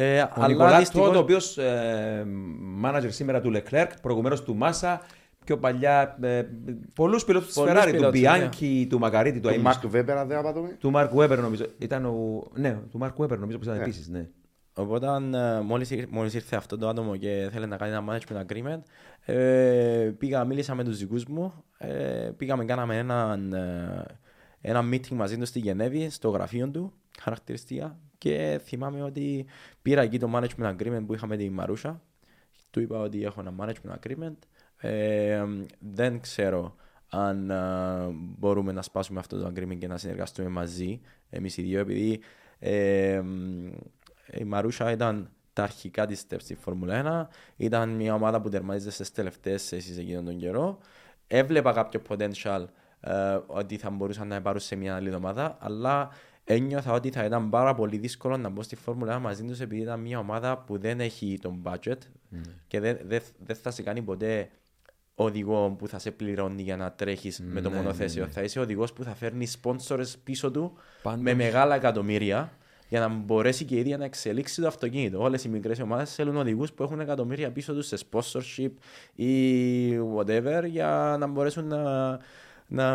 Ε, 0.00 0.20
Ο 0.22 0.28
αλλά 0.34 0.46
Νικολά 0.48 0.78
δυστυχώς- 0.78 1.06
Τόντ, 1.06 1.16
ο 1.16 1.18
οποίος 1.18 1.58
ε, 1.58 2.26
manager 2.84 3.06
σήμερα 3.08 3.40
του 3.40 3.52
Leclerc, 3.54 3.86
προηγουμένω 4.02 4.36
του 4.36 4.54
Μάσα, 4.56 5.00
πιο 5.44 5.58
παλιά 5.58 6.16
ε, 6.20 6.42
πολλούς 6.94 7.24
πιλότους 7.24 7.46
της 7.48 7.56
Πολλούς 7.56 7.72
Ferrari, 7.72 7.84
του 7.86 8.10
πιλότους, 8.10 8.20
Bianchi, 8.60 8.86
του 8.88 8.98
Μαγκαρίτη, 8.98 9.36
του 9.36 9.42
Το 9.42 9.48
Αϊμάκ, 9.48 9.74
Mark 9.82 9.96
Webber, 9.96 10.10
αν 10.10 10.28
δεν 10.28 10.38
απατώμε. 10.38 10.76
του 10.80 10.92
Mark 10.94 11.08
Webber 11.14 11.38
νομίζω. 11.40 11.64
Ήταν 11.78 12.04
ο. 12.04 12.42
Ναι, 12.54 12.78
του 12.90 12.98
Mark 13.02 13.24
Webber 13.24 13.38
νομίζω 13.38 13.58
που 13.58 13.64
ήταν 13.64 13.76
Ναι. 13.76 13.82
επίσης. 13.82 14.08
Ναι. 14.08 14.28
Οπότε 14.74 15.06
ε, 15.06 15.60
μόλις, 15.60 15.90
ήρ- 15.90 16.10
μόλις 16.10 16.34
ήρθε 16.34 16.56
αυτό 16.56 16.78
το 16.78 16.88
άτομο 16.88 17.16
και 17.16 17.48
θέλει 17.52 17.66
να 17.66 17.76
κάνει 17.76 17.92
ένα 17.92 18.04
management 18.18 18.36
agreement 18.46 18.80
ε, 19.34 20.12
πήγα, 20.18 20.44
μίλησα 20.44 20.74
με 20.74 20.84
τους 20.84 20.98
δικούς 20.98 21.24
μου 21.24 21.52
ε, 21.78 21.88
πήγαμε, 22.36 22.64
κάναμε 22.64 22.96
ένα, 22.98 23.38
ε, 23.52 24.70
ένα 24.70 24.82
meeting 24.92 25.08
μαζί 25.08 25.38
του 25.38 25.46
στη 25.46 25.58
Γενέβη 25.58 26.10
στο 26.10 26.28
γραφείο 26.30 26.68
του 26.68 26.92
χαρακτηριστικά 27.20 27.98
και 28.18 28.60
θυμάμαι 28.64 29.02
ότι 29.02 29.46
πήρα 29.82 30.02
εκεί 30.02 30.18
το 30.18 30.30
management 30.34 30.76
agreement 30.76 31.02
που 31.06 31.14
είχαμε 31.14 31.36
τη 31.36 31.50
Μαρούσα. 31.50 32.02
Του 32.70 32.80
είπα 32.80 32.98
ότι 32.98 33.24
έχω 33.24 33.40
ένα 33.40 33.54
management 33.58 33.94
agreement. 34.00 34.36
Ε, 34.80 35.44
δεν 35.78 36.20
ξέρω 36.20 36.76
αν 37.08 37.50
ε, 37.50 37.56
μπορούμε 38.12 38.72
να 38.72 38.82
σπάσουμε 38.82 39.20
αυτό 39.20 39.38
το 39.38 39.52
agreement 39.54 39.78
και 39.78 39.86
να 39.86 39.96
συνεργαστούμε 39.98 40.48
μαζί 40.48 41.00
εμείς 41.30 41.56
οι 41.56 41.62
δύο 41.62 41.80
επειδή 41.80 42.20
ε, 42.58 43.22
η 44.32 44.44
Μαρούσα 44.44 44.90
ήταν 44.90 45.30
τα 45.52 45.62
αρχικά 45.62 46.06
της 46.06 46.26
steps 46.28 46.40
στη 46.40 46.54
Φόρμουλα 46.54 47.28
1 47.30 47.34
ήταν 47.56 47.88
μια 47.88 48.14
ομάδα 48.14 48.40
που 48.40 48.48
τερματίζεται 48.48 48.90
στις 48.90 49.12
τελευταίες 49.12 49.68
θέσεις 49.68 49.98
εκείνον 49.98 50.24
τον 50.24 50.38
καιρό. 50.38 50.78
Έβλεπα 51.26 51.72
κάποιο 51.72 52.02
potential 52.08 52.64
ε, 53.00 53.38
ότι 53.46 53.76
θα 53.76 53.90
μπορούσαν 53.90 54.28
να 54.28 54.42
πάρουν 54.42 54.60
σε 54.60 54.76
μια 54.76 54.94
άλλη 54.94 55.14
ομάδα 55.14 55.56
αλλά 55.60 56.10
ένιωθα 56.48 56.92
ότι 56.92 57.10
θα 57.10 57.24
ήταν 57.24 57.48
πάρα 57.50 57.74
πολύ 57.74 57.96
δύσκολο 57.98 58.36
να 58.36 58.48
μπω 58.48 58.62
στη 58.62 58.76
Φόρμουλα 58.76 59.16
1 59.18 59.20
μαζί 59.20 59.44
τους 59.44 59.60
επειδή 59.60 59.80
ήταν 59.80 60.00
μια 60.00 60.18
ομάδα 60.18 60.58
που 60.58 60.78
δεν 60.78 61.00
έχει 61.00 61.38
τον 61.42 61.62
budget 61.64 61.96
και 62.66 62.80
δεν, 62.80 62.98
δεν, 63.06 63.22
δεν 63.46 63.56
θα 63.56 63.70
σε 63.70 63.82
κάνει 63.82 64.02
ποτέ 64.02 64.48
οδηγό 65.14 65.70
που 65.78 65.88
θα 65.88 65.98
σε 65.98 66.10
πληρώνει 66.10 66.62
για 66.62 66.76
να 66.76 66.92
τρέχεις 66.92 67.40
με 67.52 67.60
το 67.60 67.70
μονοθέσιο. 67.70 68.26
Θα 68.26 68.42
είσαι 68.42 68.60
οδηγός 68.60 68.92
που 68.92 69.02
θα 69.04 69.14
φέρνει 69.14 69.46
sponsors 69.62 70.12
πίσω 70.24 70.50
του 70.50 70.72
Πάντως- 71.02 71.20
με 71.22 71.34
μεγάλα 71.34 71.74
εκατομμύρια 71.74 72.52
για 72.88 73.00
να 73.00 73.08
μπορέσει 73.08 73.64
και 73.64 73.74
η 73.74 73.78
ίδια 73.78 73.96
να 73.96 74.04
εξελίξει 74.04 74.60
το 74.60 74.66
αυτοκίνητο. 74.66 75.22
Όλες 75.22 75.44
οι 75.44 75.48
μικρές 75.48 75.80
ομάδες 75.80 76.14
θέλουν 76.14 76.36
οδηγούς 76.36 76.72
που 76.72 76.82
έχουν 76.82 77.00
εκατομμύρια 77.00 77.50
πίσω 77.50 77.74
τους 77.74 77.86
σε 77.86 77.96
sponsorship 78.10 78.70
ή 79.14 79.32
whatever 80.16 80.62
για 80.66 81.16
να 81.18 81.26
μπορέσουν 81.26 81.66
να. 81.66 82.10
να 82.66 82.86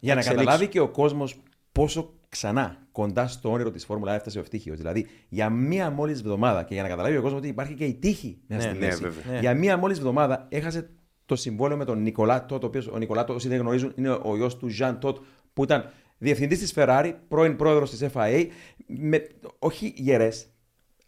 Για 0.00 0.14
να 0.14 0.20
εξελίξουν. 0.20 0.24
καταλάβει 0.36 0.68
και 0.68 0.80
ο 0.80 0.88
κόσμος 0.88 1.36
πόσο 1.72 2.12
ξανά 2.30 2.76
κοντά 2.92 3.28
στο 3.28 3.52
όνειρο 3.52 3.70
της 3.70 3.84
Φόρμουλα 3.84 4.14
έφτασε 4.14 4.38
ο 4.38 4.40
ευτύχιος. 4.40 4.76
Δηλαδή, 4.76 5.06
για 5.28 5.50
μία 5.50 5.90
μόλις 5.90 6.18
εβδομάδα 6.20 6.62
και 6.62 6.74
για 6.74 6.82
να 6.82 6.88
καταλάβει 6.88 7.16
ο 7.16 7.22
κόσμος 7.22 7.40
ότι 7.40 7.48
υπάρχει 7.48 7.74
και 7.74 7.84
η 7.84 7.94
τύχη 7.94 8.38
μέσα 8.46 8.66
Ναι, 8.66 8.70
στη 8.70 8.80
ναι, 8.80 8.86
μέση. 8.86 9.02
βέβαια. 9.02 9.32
Ναι. 9.32 9.38
Για 9.38 9.54
μία 9.54 9.76
μόλις 9.76 9.98
εβδομάδα 9.98 10.46
έχασε 10.50 10.90
το 11.26 11.36
συμβόλαιο 11.36 11.76
με 11.76 11.84
τον 11.84 12.02
Νικολά 12.02 12.46
Τότ, 12.46 12.64
ο 12.64 12.66
οποίος 12.66 12.86
ο 12.86 12.98
Νικολά 12.98 13.24
Τότ, 13.24 13.36
όσοι 13.36 13.48
δεν 13.48 13.58
γνωρίζουν, 13.58 13.92
είναι 13.96 14.10
ο 14.22 14.36
γιος 14.36 14.56
του 14.56 14.68
Ζαν 14.68 14.98
Τότ, 15.00 15.16
που 15.52 15.62
ήταν 15.62 15.90
διευθυντής 16.18 16.58
της 16.58 16.72
Ferrari, 16.76 17.12
πρώην 17.28 17.56
πρόεδρος 17.56 17.90
της 17.90 18.06
FIA, 18.14 18.46
με 18.86 19.26
όχι 19.58 19.92
γερές, 19.96 20.46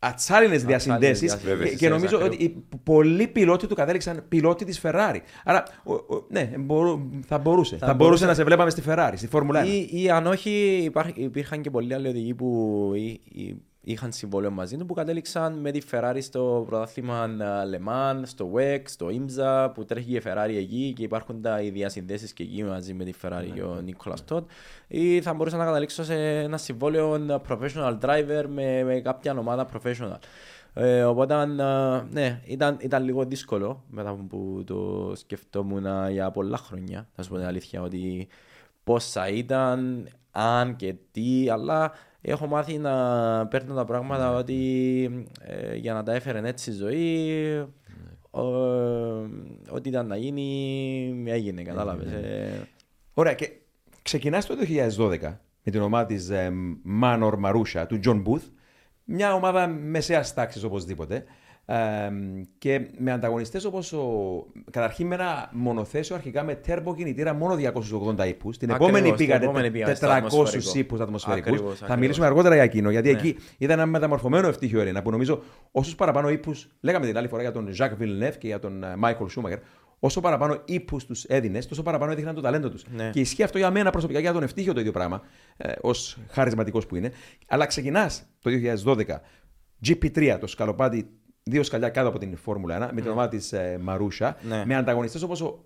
ατσάλινε 0.05 0.57
διασυνδέσεις. 0.57 1.19
διασυνδέσεις, 1.35 1.71
Και, 1.71 1.77
και 1.77 1.89
νομίζω 1.89 2.17
ακριβώς. 2.17 2.35
ότι 2.37 2.45
οι 2.45 2.65
πολλοί 2.83 3.27
πιλότοι 3.27 3.67
του 3.67 3.75
κατέληξαν 3.75 4.25
πιλότοι 4.29 4.65
της 4.65 4.81
Ferrari. 4.83 5.19
Άρα, 5.45 5.63
ο- 5.85 5.93
ο- 5.95 6.27
ναι, 6.29 6.51
μπορού- 6.59 7.01
θα 7.27 7.39
μπορούσε. 7.39 7.77
Θα, 7.77 7.87
μπορούσε 7.87 7.97
μπορούσε. 8.05 8.27
να 8.27 8.35
σε 8.35 8.45
βλέπαμε 8.45 8.71
στη 8.71 8.83
Ferrari, 8.89 9.13
στη 9.15 9.27
Φόρμουλα 9.27 9.63
1. 9.65 9.67
Ή, 9.67 9.89
ή 10.03 10.11
αν 10.11 10.27
όχι, 10.27 10.51
υπάρχ- 10.85 11.19
υπήρχαν 11.19 11.61
και 11.63 11.71
πολλοί 11.71 11.95
άλλοι 11.95 12.09
οδηγοί 12.09 12.35
που 12.35 12.91
εί- 12.95 13.21
εί- 13.41 13.63
είχαν 13.85 14.13
συμβόλαιο 14.13 14.51
μαζί 14.51 14.77
του 14.77 14.87
που 14.87 14.95
κατέληξαν 14.95 15.59
με 15.59 15.71
τη 15.71 15.81
Ferrari 15.91 16.19
στο 16.21 16.65
πρωτάθλημα 16.67 17.25
ε, 17.25 17.77
Le 17.77 17.89
Mans, 17.89 18.23
στο 18.23 18.53
WEC, 18.55 18.81
στο 18.85 19.07
IMSA 19.07 19.71
που 19.75 19.85
τρέχει 19.85 20.11
και 20.11 20.17
η 20.17 20.23
Ferrari 20.25 20.55
εκεί 20.57 20.93
και 20.97 21.03
υπάρχουν 21.03 21.43
τα 21.43 21.63
οι 21.63 21.71
διασυνδέσεις 21.71 22.33
και 22.33 22.43
εκεί 22.43 22.65
μαζί 22.65 22.95
με 22.95 23.05
τη 23.05 23.13
Ferrari 23.23 23.51
και 23.55 23.63
ο 23.63 23.85
Nicolas 23.87 24.35
Todd 24.35 24.45
ή 24.89 25.21
θα 25.21 25.35
μπορούσα 25.35 25.57
να 25.57 25.65
καταλήξω 25.65 26.05
σε 26.05 26.39
ένα 26.39 26.57
συμβόλαιο 26.57 27.15
ε, 27.15 27.41
professional 27.49 27.99
driver 28.01 28.45
με, 28.49 28.83
με 28.85 29.01
κάποια 29.01 29.39
ομάδα 29.39 29.69
professional. 29.73 30.19
Ε, 30.75 31.05
οπότε, 31.05 31.35
ε, 31.35 31.47
ναι, 32.11 32.41
ήταν, 32.45 32.77
ήταν 32.81 33.05
λίγο 33.05 33.25
δύσκολο 33.25 33.85
μετά 33.89 34.13
που 34.29 34.63
το 34.67 35.13
σκεφτόμουν 35.17 36.11
για 36.11 36.31
πολλά 36.31 36.57
χρόνια. 36.57 37.09
Να 37.17 37.23
σου 37.23 37.31
πω 37.31 37.37
την 37.37 37.47
αλήθεια 37.47 37.83
ότι 37.83 38.29
πώς 38.85 39.11
θα 39.11 39.29
ήταν, 39.29 40.09
αν 40.31 40.77
και 40.77 40.95
τι, 41.11 41.51
αλλά 41.51 41.93
έχω 42.23 42.47
μάθει 42.47 42.79
να 42.79 43.47
παίρνω 43.47 43.75
τα 43.75 43.85
πράγματα 43.85 44.37
ότι 44.37 45.27
ε, 45.41 45.75
για 45.75 45.93
να 45.95 46.03
τα 46.03 46.15
έφερε 46.15 46.49
έτσι 46.49 46.71
η 46.71 46.75
ζωή, 46.75 47.67
ο- 48.31 48.41
ό,τι 49.71 49.89
ήταν 49.89 50.07
να 50.07 50.17
γίνει, 50.17 51.25
έγινε, 51.27 51.63
κατάλαβες. 51.63 52.13
Ε, 52.13 52.69
Ωραία, 53.15 53.35
και 53.35 53.51
ξεκινάς 54.03 54.47
το 54.47 54.55
2012 54.97 55.19
με 55.63 55.71
την 55.73 55.81
ομάδα 55.81 56.07
της 56.07 56.31
Manor 57.03 57.33
Marusha 57.45 57.85
του 57.89 58.01
John 58.05 58.23
Booth. 58.27 58.51
Μια 59.05 59.35
ομάδα 59.35 59.67
μεσαίας 59.67 60.35
τάξης 60.35 60.63
οπωσδήποτε. 60.63 61.25
Ε, 61.67 62.11
και 62.59 62.81
με 62.99 63.13
ανταγωνιστές 63.13 63.65
όπως 63.65 63.93
ο. 63.93 64.07
Καταρχήν 64.71 65.07
με 65.07 65.15
ένα 65.15 65.51
μονοθέσιο 65.53 66.15
αρχικά 66.17 66.43
με 66.43 66.55
τέρμπο 66.55 66.95
κινητήρα 66.95 67.35
μόνο 67.35 67.55
280 67.55 68.27
ύπους. 68.29 68.59
Την 68.59 68.71
Ακριβώς, 68.71 68.89
επόμενη 68.89 69.09
την 69.17 69.27
πήγατε 69.27 69.45
επόμενη 69.45 69.71
πήγαμε 69.71 69.95
στο 69.95 70.07
400 70.07 70.11
ατμοσφαιρικό. 70.25 70.79
ύπους 70.79 71.01
ατμοσφαιρικούς. 71.01 71.51
Ακριβώς, 71.53 71.71
Θα 71.73 71.77
ακριβώς. 71.85 72.01
μιλήσουμε 72.01 72.27
αργότερα 72.27 72.55
για 72.55 72.65
εκείνο. 72.65 72.91
Γιατί 72.91 73.11
Ναι. 73.13 73.19
εκεί 73.19 73.37
ήταν 73.59 73.79
ένα 73.79 73.87
μεταμορφωμένο 73.87 74.49
ευτύχιο 74.49 74.81
Έλληνα 74.81 75.03
που 75.03 75.11
νομίζω 75.11 75.43
όσους 75.71 75.95
παραπάνω 75.95 76.29
ύπους. 76.31 76.69
Λέγαμε 76.81 77.07
την 77.07 77.17
άλλη 77.17 77.29
φορά 77.29 77.43
για 77.43 77.53
τον 77.53 77.69
Jacques 77.79 78.03
Villeneuve 78.03 78.37
και 78.39 78.47
για 78.47 78.59
τον 78.59 78.85
Μάικλ 78.99 79.27
Σούμαγερ. 79.27 79.59
Όσο 80.05 80.21
παραπάνω 80.21 80.63
ύπους 80.65 81.05
τους 81.07 81.25
έδινες, 81.25 81.67
τόσο 81.67 81.83
παραπάνω 81.83 82.13
έδειχναν 82.13 82.35
το 82.35 82.41
ταλέντο 82.41 82.69
τους. 82.71 82.85
Ναι. 82.95 83.11
Και 83.13 83.21
ισχύει 83.21 83.43
αυτό 83.43 83.59
για 83.59 83.71
μένα 83.71 83.91
προσωπικά 83.91 84.19
και 84.19 84.25
για 84.25 84.33
τον 84.35 84.43
ευτύχιο 84.43 84.73
το 84.73 84.81
ίδιο 84.81 84.93
πράγμα, 84.93 85.21
ε, 85.57 85.73
ως 85.81 86.19
χαρισματικός 86.31 86.87
που 86.87 86.97
είναι. 86.97 87.13
Αλλά 87.49 87.67
ξεκινάς 87.67 88.23
το 88.41 88.51
2012 88.51 89.21
GP3, 89.87 90.37
το 90.41 90.47
σκαλοπάτι, 90.47 91.11
δύο 91.43 91.63
σκαλιά 91.63 91.89
κάτω 91.89 92.09
από 92.09 92.19
την 92.19 92.37
Φόρμουλα 92.37 92.89
1, 92.91 92.93
με 92.95 93.01
την 93.01 93.11
ομάδα 93.11 93.29
της 93.29 93.53
ε, 93.53 93.79
Μαρούσα, 93.83 94.37
Ναι. 94.49 94.65
με 94.67 94.75
ανταγωνιστές 94.77 95.23
όπως 95.23 95.41
ο. 95.41 95.65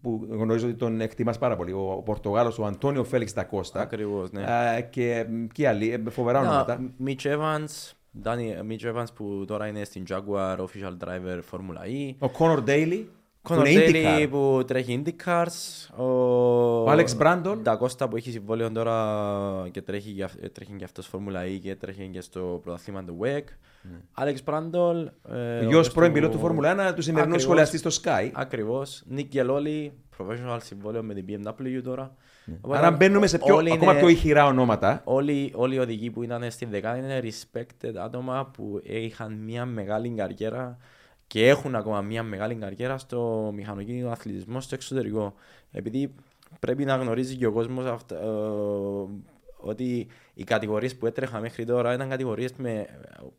που 0.00 0.26
γνωρίζω 0.30 0.66
ότι 0.66 0.76
τον 0.76 1.00
εκτιμάς 1.00 1.38
πάρα 1.38 1.56
πολύ, 1.56 1.72
ο, 1.72 1.92
ο 1.96 2.02
Πορτογάλος, 2.02 2.58
ο 2.58 2.64
Αντώνιο 2.64 3.04
Φέληξ 3.04 3.32
Τακώστα. 3.32 3.80
Ακριβώς, 3.80 4.30
ναι. 4.32 4.44
Ε, 4.76 4.80
και, 4.80 5.26
και 5.52 5.68
άλλοι, 5.68 5.90
ε, 5.92 6.10
φοβερά 6.10 6.40
ονόματα. 6.40 6.80
Mitch 7.06 7.22
Evans, 7.22 7.92
Danny, 8.24 8.70
Mitch 8.72 8.94
Evans 8.94 9.06
που 9.14 9.44
τώρα 9.46 9.66
είναι 9.66 9.84
στην 9.84 10.04
Jaguar 10.08 10.56
Official 10.56 10.96
Driver 11.04 11.40
Formula 11.50 11.86
E. 11.88 12.14
Ο 12.18 12.28
Κόνορ 12.30 12.62
Ντέιλι. 12.62 13.08
Που 13.42 13.52
είναι 13.54 13.62
Κονορντέλη 13.62 14.04
IndyCar. 14.06 14.28
που 14.30 14.62
τρέχει 14.66 15.02
IndyCars. 15.04 15.94
Ο, 15.96 16.04
Ο 16.82 16.90
Alex 16.92 17.06
Brandon. 17.18 17.58
Τα 17.62 17.76
Κώστα 17.76 18.08
που 18.08 18.16
έχει 18.16 18.30
συμβόλαιο 18.30 18.70
τώρα 18.72 19.68
και 19.70 19.82
τρέχει, 19.82 20.10
για- 20.10 20.30
ε, 20.40 20.48
τρέχει 20.48 20.72
και 20.72 20.84
αυτός 20.84 21.06
Φόρμουλα 21.06 21.42
E 21.44 21.58
και 21.62 21.74
τρέχει 21.76 22.08
και 22.12 22.20
στο 22.20 22.60
πρωταθλήμα 22.62 23.04
του 23.04 23.18
WEC. 23.22 23.42
Alex 24.18 24.34
Brandon. 24.44 25.06
ε, 25.32 25.58
Ο 25.58 25.68
γιος 25.68 25.88
ο 25.88 25.92
πρώην 25.92 26.08
του- 26.08 26.14
πιλότου 26.14 26.32
του 26.34 26.40
Φόρμουλα 26.40 26.70
1, 26.90 26.94
του 26.94 27.02
σημερινού 27.02 27.34
Ακριβώς. 27.34 27.42
σχολιαστής 27.42 27.80
στο 27.80 27.90
Sky. 28.02 28.30
Ακριβώς. 28.32 29.02
Νίκ 29.06 29.32
Γελόλη, 29.32 29.92
professional 30.18 30.58
συμβόλαιο 30.62 31.02
με 31.02 31.14
την 31.14 31.24
BMW 31.28 31.80
τώρα. 31.84 32.14
Οπότε 32.60 32.78
Άρα 32.78 32.90
μπαίνουμε 32.90 33.26
σε 33.26 33.38
πιο, 33.38 33.54
όλοι 33.54 33.72
ακόμα 33.72 33.90
είναι- 33.90 34.00
πιο 34.00 34.08
ηχηρά 34.08 34.46
ονόματα. 34.46 35.00
Όλοι, 35.04 35.52
όλοι 35.54 35.74
οι 35.74 35.78
οδηγοί 35.78 36.10
που 36.10 36.22
ήταν 36.22 36.50
στην 36.50 36.70
δεκάδα 36.70 36.96
είναι 36.96 37.20
respected 37.22 37.94
άτομα 38.04 38.50
που 38.56 38.80
είχαν 38.82 39.32
μια 39.32 39.64
μεγάλη 39.66 40.08
καριέρα 40.10 40.76
και 41.26 41.48
έχουν 41.48 41.74
ακόμα 41.74 42.00
μια 42.00 42.22
μεγάλη 42.22 42.54
καριέρα 42.54 42.98
στο 42.98 43.50
μηχανοκίνητο 43.54 44.08
αθλητισμό 44.08 44.60
στο 44.60 44.74
εξωτερικό. 44.74 45.34
Επειδή 45.70 46.14
πρέπει 46.60 46.84
να 46.84 46.96
γνωρίζει 46.96 47.36
και 47.36 47.46
ο 47.46 47.52
κόσμος 47.52 47.84
ότι 49.56 50.06
οι 50.34 50.44
κατηγορίες 50.44 50.96
που 50.96 51.06
έτρεχα 51.06 51.40
μέχρι 51.40 51.64
τώρα 51.64 51.94
ήταν 51.94 52.08
κατηγορίες 52.08 52.52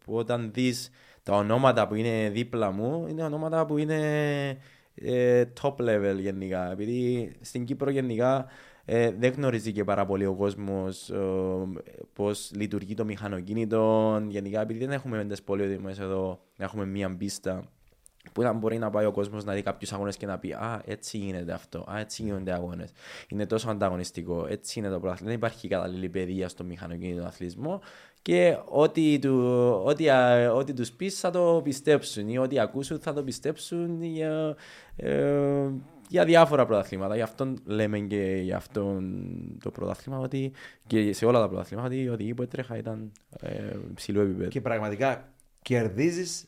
που 0.06 0.16
όταν 0.16 0.52
δεις 0.54 0.90
τα 1.24 1.36
ονόματα 1.36 1.88
που 1.88 1.96
είναι 1.96 2.30
δίπλα 2.30 2.72
μου 2.72 3.06
είναι 3.08 3.24
ονόματα 3.24 3.66
που 3.66 3.78
είναι 3.78 4.58
ε, 4.96 5.44
top 5.62 5.76
level 5.76 6.16
γενικά. 6.20 6.72
Επειδή 6.72 7.32
στην 7.42 7.66
Κύπρο 7.66 7.90
γενικά 7.90 8.46
ε, 8.86 9.12
δεν 9.12 9.32
γνωρίζει 9.32 9.72
και 9.72 9.84
πάρα 9.84 10.06
πολύ 10.06 10.26
ο 10.26 10.34
κόσμος 10.34 11.12
πώς 12.14 12.52
λειτουργεί 12.56 12.94
το 12.94 13.06
μηχανοκίνητο. 13.06 14.22
Γενικά, 14.28 14.62
επειδή 14.62 14.80
δεν 14.80 14.92
έχουμε 14.92 15.18
μέντες 15.18 15.42
πολυοδημίε 15.42 15.94
εδώ, 16.00 16.40
να 16.58 16.66
έχουμε 16.66 16.86
μία 16.86 17.16
πίστα 17.18 17.70
που 18.34 18.42
να 18.42 18.54
μπορεί 18.54 18.78
να 18.78 18.90
πάει 18.90 19.06
ο 19.06 19.12
κόσμος 19.12 19.44
να 19.44 19.54
δει 19.54 19.62
κάποιους 19.62 19.94
αγώνες 19.94 20.18
και 20.18 20.26
να 20.26 20.38
πει 20.38 20.52
Α, 20.52 20.82
έτσι 20.86 21.18
γίνεται 21.18 21.54
αυτό. 21.54 21.86
Α, 21.92 22.00
έτσι 22.00 22.24
γίνονται 22.24 22.54
αγώνες. 22.54 22.92
Είναι 23.28 23.46
τόσο 23.46 23.70
ανταγωνιστικό. 23.70 24.46
Έτσι 24.50 24.80
είναι 24.80 24.90
το 24.90 25.00
πρωτάθλημα. 25.00 25.30
Δεν 25.30 25.40
υπάρχει 25.40 25.68
κατάλληλη 25.68 26.10
παιδεία 26.10 26.50
στο 26.50 26.64
μηχανοκίνητο 26.64 27.26
αθλητισμό. 27.26 27.82
Και 28.22 28.58
ό,τι, 28.66 29.20
του, 29.20 29.36
ό,τι, 29.86 30.10
α, 30.10 30.52
ό,τι 30.54 30.74
τους 30.74 30.92
πεις 30.92 31.20
θα 31.20 31.30
το 31.30 31.62
πιστέψουν 31.64 32.28
ή 32.30 32.38
ό,τι 32.38 32.60
ακούσουν 32.60 33.00
θα 33.00 33.14
το 33.14 33.24
πιστέψουν 33.24 34.04
για, 34.04 34.56
ε, 34.96 35.70
για 36.10 36.26
διάφορα 36.26 36.66
πρωταθλήματα. 36.66 37.16
Γι' 37.16 37.22
αυτό 37.22 37.54
λέμε 37.66 38.00
και 38.00 38.40
για 38.44 38.56
αυτό 38.56 39.02
το 39.64 39.72
πρωτάθλημα 39.72 40.20
ότι 40.20 40.52
και 40.88 41.14
σε 41.14 41.26
όλα 41.26 41.40
τα 41.40 41.48
πρωταθλήματα 41.48 41.88
ότι 41.88 42.02
οι 42.02 42.10
οδηγοί 42.10 42.34
που 42.34 42.42
έτρεχα 42.42 42.78
ήταν 42.78 43.12
ε, 43.40 43.76
υψηλού 43.92 44.20
επίπεδου. 44.22 44.50
Και 44.50 44.62
πραγματικά 44.62 45.34
κερδίζεις 45.62 46.46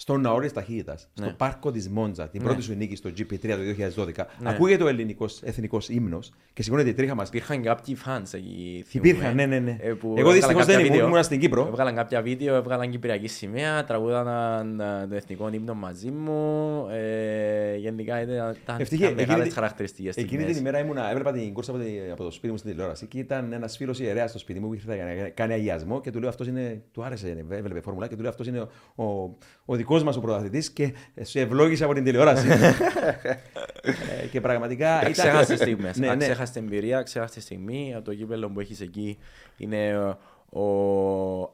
στον 0.00 0.20
ναό 0.20 0.38
τη 0.40 0.52
ταχύτητα, 0.52 0.96
στο 0.96 1.08
Ναι. 1.24 1.32
πάρκο 1.32 1.70
της 1.70 1.88
Μόντζα, 1.88 2.28
την 2.28 2.40
Ναι. 2.40 2.46
πρώτη 2.46 2.62
σου 2.62 2.74
νίκη 2.74 2.96
στο 2.96 3.10
GP3 3.18 3.56
το 3.56 3.62
2012. 3.62 4.26
Ναι. 4.38 4.48
Ακούγεται 4.50 4.82
ο 4.84 4.88
ελληνικός 4.88 5.42
εθνικός 5.42 5.88
ύμνος 5.88 6.32
και 6.52 6.62
σηκώνεται 6.62 6.88
η 6.88 6.94
τρίχα 6.94 7.14
μα. 7.14 7.24
Υπήρχαν 7.26 7.62
κάποιοι 7.62 7.96
fans 8.06 8.34
εκεί. 8.34 8.84
Υπήρχαν, 8.92 9.20
θυμούμαι, 9.22 9.46
ναι, 9.46 9.58
ναι, 9.58 9.58
ναι. 9.58 9.76
ε, 9.80 9.92
που 9.92 10.06
Εγώ 10.06 10.10
έβγαλαν 10.18 10.32
δυστυχώς 10.34 10.60
κάποια 10.60 10.74
δεν 10.74 10.78
ήμουν, 10.78 10.90
βίντεο. 10.92 11.06
ήμουνα 11.06 11.22
στην 11.22 11.40
Κύπρο. 11.40 11.66
Έβγαλαν 11.66 11.94
κάποια 11.94 12.22
βίντεο, 12.22 12.54
έβγαλαν 12.54 12.90
κυπριακή 12.90 13.28
σημαία, 13.28 13.84
τραγούδαν 13.84 14.80
ε, 14.80 15.06
το 15.08 15.14
εθνικό 15.14 15.48
ύμνο 15.52 15.74
μαζί 15.74 16.10
μου. 16.10 16.86
Ε, 16.90 17.76
γενικά 17.76 18.20
ήταν, 18.22 18.34
ήταν, 18.62 18.80
Ευτυχή, 18.80 19.02
ήταν 19.02 19.12
εκείνη 19.12 19.26
μεγάλες 19.26 19.44
την- 19.44 19.54
χαρακτηριστικές 19.54 20.16
Εκείνη 20.16 20.28
στιγμές. 20.30 20.52
την 20.56 20.60
ημέρα 20.66 20.78
ήμουνα, 20.78 21.10
έβλεπα 21.10 21.32
την 21.32 21.52
κούρσα 21.52 21.70
από, 21.70 21.80
τη- 21.80 22.10
από 22.12 22.24
το 22.24 22.30
σπίτι 22.30 22.52
μου 22.52 22.58
στην 22.58 22.70
τηλεόραση 22.70 23.06
και 23.06 23.18
ήταν 23.18 23.52
ένας 23.52 23.76
φίλος 23.76 24.00
ιερέας 24.00 24.30
στο 24.30 24.38
σπίτι 24.38 24.60
μου 24.60 24.66
που 24.68 24.74
ήρθε 24.74 24.96
να 25.22 25.28
κάνει 25.28 25.52
αγιασμό 25.52 26.00
και 26.00 26.10
του 26.10 26.20
λέω 26.20 26.28
αυτός 26.28 26.46
είναι. 26.46 26.82
Του 26.92 27.04
άρεσε, 27.04 27.44
έβλεπε 27.50 27.80
φόρμουλα 27.80 28.06
και 28.08 28.14
του 28.14 28.20
λέω 28.20 28.30
αυτός 28.30 28.46
είναι 28.46 28.60
ο, 28.94 29.04
ο, 29.04 29.36
ο 29.64 29.76
δικός 29.90 30.02
μας 30.04 30.16
ο 30.16 30.20
πρωταθλητής 30.20 30.70
και 30.70 30.92
σε 31.20 31.40
ευλόγησε 31.40 31.84
από 31.84 31.94
την 31.94 32.04
τηλεόραση. 32.04 32.48
Ε, 34.22 34.26
και 34.26 34.40
πραγματικά. 34.40 34.96
ήταν- 34.96 35.06
Αξέχαστες 35.08 35.58
στιγμές. 35.58 35.96
ναι, 35.98 36.06
ναι. 36.06 36.12
Αξέχαστη 36.12 36.58
εμπειρία, 36.58 36.98
αξέχαστη 36.98 37.40
στιγμή. 37.40 37.92
Από 37.96 38.04
το 38.04 38.14
κύπελο 38.14 38.50
που 38.50 38.60
έχεις 38.60 38.80
εκεί 38.80 39.18
είναι 39.56 39.96
ο 40.52 40.62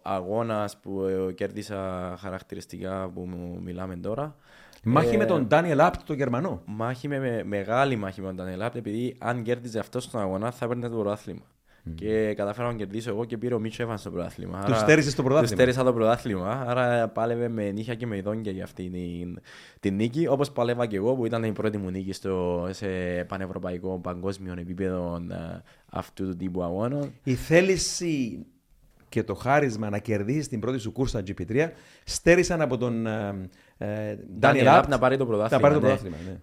αγώνας 0.03 0.77
που 0.83 1.03
ε, 1.29 1.33
κέρδισα 1.33 2.15
χαρακτηριστικά 2.21 3.11
που 3.15 3.21
μου 3.21 3.61
μιλάμε 3.65 3.97
τώρα. 3.97 4.37
Μάχη 4.83 5.15
Ε, 5.15 5.19
με 5.19 5.25
τον 5.25 5.47
Ντάνιελ 5.47 5.81
Απτ, 5.81 6.01
τον 6.05 6.17
Γερμανό. 6.17 6.63
Μάχη 6.67 7.09
με, 7.09 7.19
με- 7.19 7.45
μεγάλη 7.45 7.97
μάχη 7.97 8.21
με 8.21 8.27
τον 8.27 8.37
Ντανιελάπ, 8.37 8.77
επειδή 8.77 9.17
αν 9.19 9.43
κέρδιζε 9.43 9.79
αυτός 9.79 10.05
στον 10.05 10.21
αγώνα 10.21 10.51
θα 10.51 10.65
έπαιρνε 10.65 10.89
το 10.89 10.97
πρωτάθλημα. 10.97 11.43
Και 11.95 12.35
κατάφερα 12.35 12.69
να 12.69 12.75
κερδίσω 12.75 13.11
εγώ 13.11 13.25
και 13.25 13.39
πήρε 13.39 13.55
ο 13.55 13.59
Μίτσο 13.59 13.83
Εύαν 13.83 13.99
στο 13.99 14.11
πρωτάθλημα. 14.11 14.65
Του 14.65 14.75
στέρισες 14.75 15.15
το 15.15 15.23
πρωτάθλημα. 15.23 15.55
Του 15.55 15.61
στέρισα 15.61 15.85
το 15.85 15.93
πρωτάθλημα. 15.93 16.65
Άρα 16.67 17.09
πάλευε 17.09 17.49
με 17.49 17.71
νύχια 17.71 17.95
και 17.95 18.07
με 18.07 18.17
ειδόνια 18.17 18.53
για 18.53 18.65
αυτή 18.65 18.91
την, 18.91 19.39
την 19.81 19.95
νίκη. 19.95 20.27
Όπω 20.27 20.45
παλεύα 20.55 20.87
και 20.87 20.97
εγώ 20.97 21.15
που 21.15 21.27
ήταν 21.27 21.45
η 21.45 21.53
πρώτη 21.53 21.79
μου 21.79 21.91
νίκη 21.91 22.13
στο, 22.13 22.67
σε 22.71 22.87
πανευρωπαϊκό 23.29 23.99
παγκόσμιο 23.99 24.55
επίπεδο 24.59 25.23
ε, 25.31 25.63
αυτού 25.91 26.25
του 26.25 26.37
τύπου 26.37 26.63
αγώνων. 26.63 27.13
Η 27.23 27.35
θέληση 27.35 28.47
και 29.09 29.23
το 29.23 29.35
χάρισμα 29.35 29.91
να 29.91 29.99
κερδίσει 29.99 30.49
την 30.49 30.61
πρώτη 30.61 30.79
σου 30.79 30.93
κούρσα 30.93 31.23
GP3 31.27 31.69
στέρισαν 32.05 32.61
από 32.61 32.77
τον 32.77 33.07
ε, 33.07 33.49
ε, 33.79 34.17
Ντάνιελ 34.39 34.67
Appt 34.67 34.71
Απτ 34.71 34.89
να 34.89 34.99
πάρει 34.99 35.17
το 35.17 35.27
πρωτάθλημα, 35.27 35.63
Να 35.63 35.69
πάρει 35.69 35.75
το 35.75 35.81
ναι. 35.81 35.87
πρωτάθλημα, 35.87 36.17
ναι. 36.31 36.37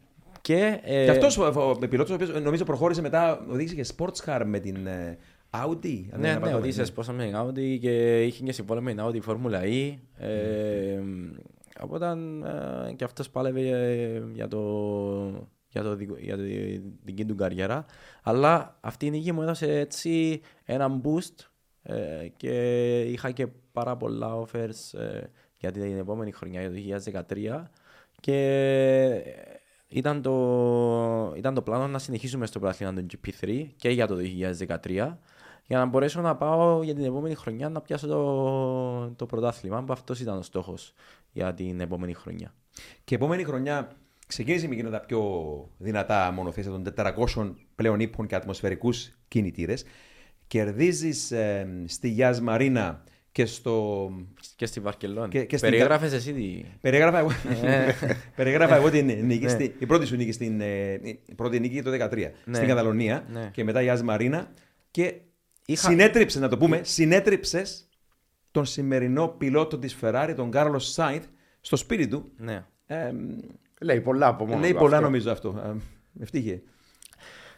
Και, 0.43 0.79
ε, 0.83 1.03
Και 1.03 1.25
αυτό 1.25 1.51
ο 1.61 1.87
πιλότο, 1.87 2.13
ο 2.13 2.15
οποίο 2.15 2.39
νομίζω 2.39 2.63
προχώρησε 2.63 3.01
μετά, 3.01 3.45
οδήγησε 3.49 3.75
και 3.75 3.85
sports 3.97 4.25
car 4.25 4.41
με 4.45 4.59
την 4.59 4.87
ε, 4.87 5.17
Audi. 5.55 6.03
αν 6.03 6.09
δεν 6.09 6.19
Ναι, 6.19 6.27
ναι, 6.27 6.33
απατώμε. 6.33 6.57
οδήγησε 6.57 6.91
πόσα 6.91 7.11
με 7.13 7.25
την 7.25 7.33
Audi 7.37 7.77
και 7.81 8.23
είχε 8.23 8.43
και 8.43 8.51
συμβόλαιο 8.51 8.83
με 8.83 8.91
την 8.93 9.03
Audi 9.05 9.21
Φόρμουλα 9.21 9.61
E. 9.63 9.95
Ε, 10.17 10.99
οπότε 11.79 12.05
ε, 12.89 12.93
και 12.93 13.03
αυτός 13.03 13.29
πάλευε 13.29 13.61
ε, 13.69 14.21
για, 14.33 14.47
το, 14.47 14.59
για, 15.67 15.83
το, 15.83 15.95
δικο- 15.95 16.17
για 16.19 16.37
τη 16.37 16.77
δική 17.03 17.25
του 17.25 17.35
καριέρα. 17.35 17.85
Αλλά 18.23 18.77
αυτή 18.81 19.05
η 19.05 19.09
νίκη 19.09 19.31
μου 19.31 19.41
έδωσε 19.41 19.79
έτσι 19.79 20.41
ένα 20.65 21.01
boost 21.03 21.45
ε, 21.83 22.27
και 22.37 23.01
είχα 23.01 23.31
και 23.31 23.47
πάρα 23.71 23.97
πολλά 23.97 24.41
offers 24.43 24.99
ε, 24.99 25.21
για 25.57 25.71
την 25.71 25.97
επόμενη 25.97 26.31
χρονιά, 26.31 26.61
για 26.61 27.01
το 27.01 27.11
2013. 27.29 27.63
Και 28.19 29.23
ήταν 29.87 30.21
το, 30.21 31.33
ήταν 31.37 31.53
το 31.53 31.61
πλάνο 31.61 31.87
να 31.87 31.99
συνεχίσουμε 31.99 32.45
στο 32.45 32.59
πρωτάθλημα 32.59 32.93
του 32.93 33.05
GP3 33.11 33.65
και 33.75 33.89
για 33.89 34.07
το 34.07 34.15
2013 34.85 35.13
για 35.67 35.77
να 35.77 35.85
μπορέσω 35.85 36.21
να 36.21 36.35
πάω 36.35 36.83
για 36.83 36.93
την 36.95 37.03
επόμενη 37.03 37.35
χρονιά 37.35 37.69
να 37.69 37.81
πιάσω 37.81 38.07
το, 38.07 39.13
το 39.15 39.25
πρωτάθλημα. 39.25 39.83
που 39.83 39.93
Αυτός 39.93 40.19
ήταν 40.19 40.37
ο 40.37 40.41
στόχος 40.41 40.93
για 41.31 41.53
την 41.53 41.79
επόμενη 41.79 42.13
χρονιά. 42.13 42.53
Και 43.03 43.15
επόμενη 43.15 43.43
χρονιά 43.43 43.91
ξεκίνησε 44.27 44.67
με 44.67 44.73
εκείνα 44.73 44.89
τα 44.89 44.99
πιο 44.99 45.21
δυνατά 45.77 46.31
μονοθέσια 46.31 46.71
των 46.71 46.83
400 46.97 47.53
πλέον 47.75 47.99
ύπων 47.99 48.27
και 48.27 48.35
ατμοσφαιρικούς 48.35 49.11
κινητήρες. 49.27 49.83
Κερδίζεις 50.47 51.33
στη 51.85 52.09
Γιάζ 52.09 52.39
Μαρίνα 52.39 53.03
και 53.31 53.45
στο. 53.45 54.09
Και 54.55 54.65
στη 54.65 54.79
Βαρκελόνη. 54.79 55.29
Και- 55.29 55.45
και 55.45 55.57
στην 55.57 55.69
Περιγράφες 55.69 56.13
εσύ 56.13 56.33
τι... 56.33 56.63
Περιγράφα 56.81 57.17
εγώ, 57.19 57.29
περιγράφα 58.35 58.75
εγώ 58.75 58.89
την 58.89 59.05
νίκη, 59.27 59.43
Ναι. 59.43 59.49
στη- 59.49 59.75
η 59.79 59.85
πρώτη 59.85 60.05
σου 60.05 60.15
νίκη 60.15 60.31
στην 60.31 60.61
ε, 60.61 60.93
η 61.25 61.33
πρώτη 61.35 61.59
νίκη 61.59 61.81
το 61.81 61.91
2013 61.91 62.31
Ναι. 62.45 62.55
στην 62.55 62.67
Καταλωνία 62.67 63.25
Ναι. 63.31 63.49
και 63.53 63.63
μετά 63.63 63.79
η 63.81 63.83
Γιάζ 63.83 64.01
Μαρίνα 64.01 64.51
και 64.91 65.13
Είχα- 65.65 65.89
συνέτριψε, 65.89 66.39
να 66.39 66.49
το 66.49 66.57
πούμε, 66.57 66.81
συνέτριψες 66.83 67.87
τον 68.51 68.65
σημερινό 68.65 69.27
πιλότο 69.27 69.77
της 69.79 69.97
Ferrari, 70.01 70.33
τον 70.35 70.51
Κάρλος 70.51 70.91
Σάινθ, 70.91 71.25
στο 71.61 71.75
σπίτι 71.75 72.07
του. 72.07 72.31
Ναι. 72.37 72.65
Ε, 72.85 73.11
Λέει 73.81 74.01
πολλά 74.01 74.27
από 74.27 74.45
μόνο 74.45 74.59
λέει 74.59 74.71
του 74.71 74.77
πολλά 74.77 74.95
αυτό. 74.95 75.05
νομίζω 75.07 75.31
αυτό. 75.31 75.61
Ε, 75.65 76.21
ευτύχε. 76.23 76.61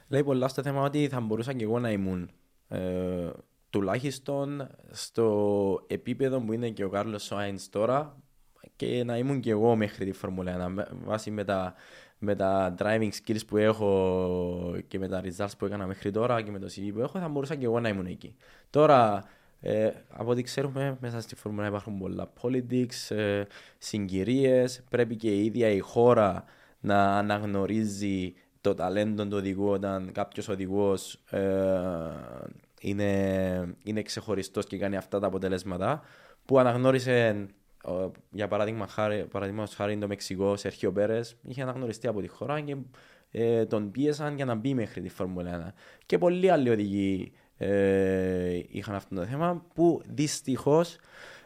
Λέει 0.07 0.23
πολλά 0.23 0.47
στο 0.47 0.61
θέμα 0.61 0.81
ότι 0.81 1.07
θα 1.07 1.19
μπορούσα 1.19 1.53
και 1.53 1.63
εγώ 1.63 1.79
να 1.79 1.91
ήμουν 1.91 2.29
ε, 2.67 3.29
τουλάχιστον 3.69 4.67
στο 4.91 5.83
επίπεδο 5.87 6.39
που 6.41 6.53
είναι 6.53 6.69
και 6.69 6.83
ο 6.83 6.89
Κάρλος 6.89 7.23
Σάινς 7.23 7.69
τώρα 7.69 8.17
και 8.75 9.03
να 9.03 9.17
ήμουν 9.17 9.39
και 9.39 9.49
εγώ 9.51 9.75
μέχρι 9.75 10.05
τη 10.05 10.11
Φόρμουλα 10.11 10.67
1 10.67 10.69
με- 10.69 10.87
βάσει 11.03 11.31
με 11.31 11.43
τα, 11.43 11.73
με 12.25 12.35
τα 12.35 12.75
driving 12.77 13.09
skills 13.23 13.45
που 13.47 13.57
έχω 13.57 14.75
και 14.87 14.99
με 14.99 15.07
τα 15.07 15.21
results 15.23 15.51
που 15.57 15.65
έκανα 15.65 15.85
μέχρι 15.85 16.11
τώρα 16.11 16.41
και 16.41 16.51
με 16.51 16.59
το 16.59 16.67
CV 16.75 16.91
που 16.93 16.99
έχω 16.99 17.19
θα 17.19 17.27
μπορούσα 17.27 17.55
και 17.55 17.65
εγώ 17.65 17.79
να 17.79 17.89
ήμουν 17.89 18.05
εκεί. 18.05 18.35
Τώρα 18.69 19.23
ε, 19.61 19.89
από 20.09 20.31
ό,τι 20.31 20.41
ξέρουμε 20.41 20.97
μέσα 21.01 21.21
στη 21.21 21.35
Φόρμουλα 21.35 21.67
υπάρχουν 21.67 21.97
πολλά 21.97 22.33
politics, 22.41 23.15
ε, 23.15 23.43
συγκυρίες, 23.77 24.83
πρέπει 24.89 25.15
και 25.15 25.29
η 25.29 25.45
ίδια 25.45 25.69
η 25.69 25.79
χώρα 25.79 26.43
να 26.79 27.17
αναγνωρίζει 27.17 28.33
το 28.61 28.73
ταλέντο 28.73 29.23
του 29.23 29.37
οδηγού 29.37 29.67
όταν 29.67 30.11
κάποιος 30.11 30.47
οδηγός 30.49 31.19
είναι, 32.81 33.75
είναι 33.83 34.01
ξεχωριστός 34.01 34.65
και 34.65 34.77
κάνει 34.77 34.97
αυτά 34.97 35.19
τα 35.19 35.27
αποτελέσματα 35.27 36.01
που 36.45 36.59
αναγνώρισε 36.59 37.47
ο- 37.63 37.64
για 38.31 38.47
παράδειγμα 38.47 38.87
χάρη, 38.87 39.25
παραδείγματος 39.31 39.75
χάρη 39.75 39.97
το 39.97 40.07
Μεξικό, 40.07 40.55
Σέρχιο 40.55 40.91
Πέρε, 40.91 41.19
είχε 41.47 41.61
αναγνωριστεί 41.61 42.07
από 42.07 42.21
τη 42.21 42.27
χώρα 42.27 42.61
και 42.61 42.75
ε, 43.31 43.65
τον 43.65 43.91
πίεσαν 43.91 44.35
για 44.35 44.45
να 44.45 44.55
μπει 44.55 44.73
μέχρι 44.73 45.01
τη 45.01 45.09
Φόρμουλα 45.09 45.67
1. 45.67 45.73
Και 46.05 46.17
πολλοί 46.17 46.49
άλλοι 46.49 46.69
οδηγοί 46.69 47.31
ε, 47.57 48.59
είχαν 48.67 48.95
αυτό 48.95 49.15
το 49.15 49.25
θέμα 49.25 49.65
που 49.73 50.01
δυστυχώς 50.05 50.97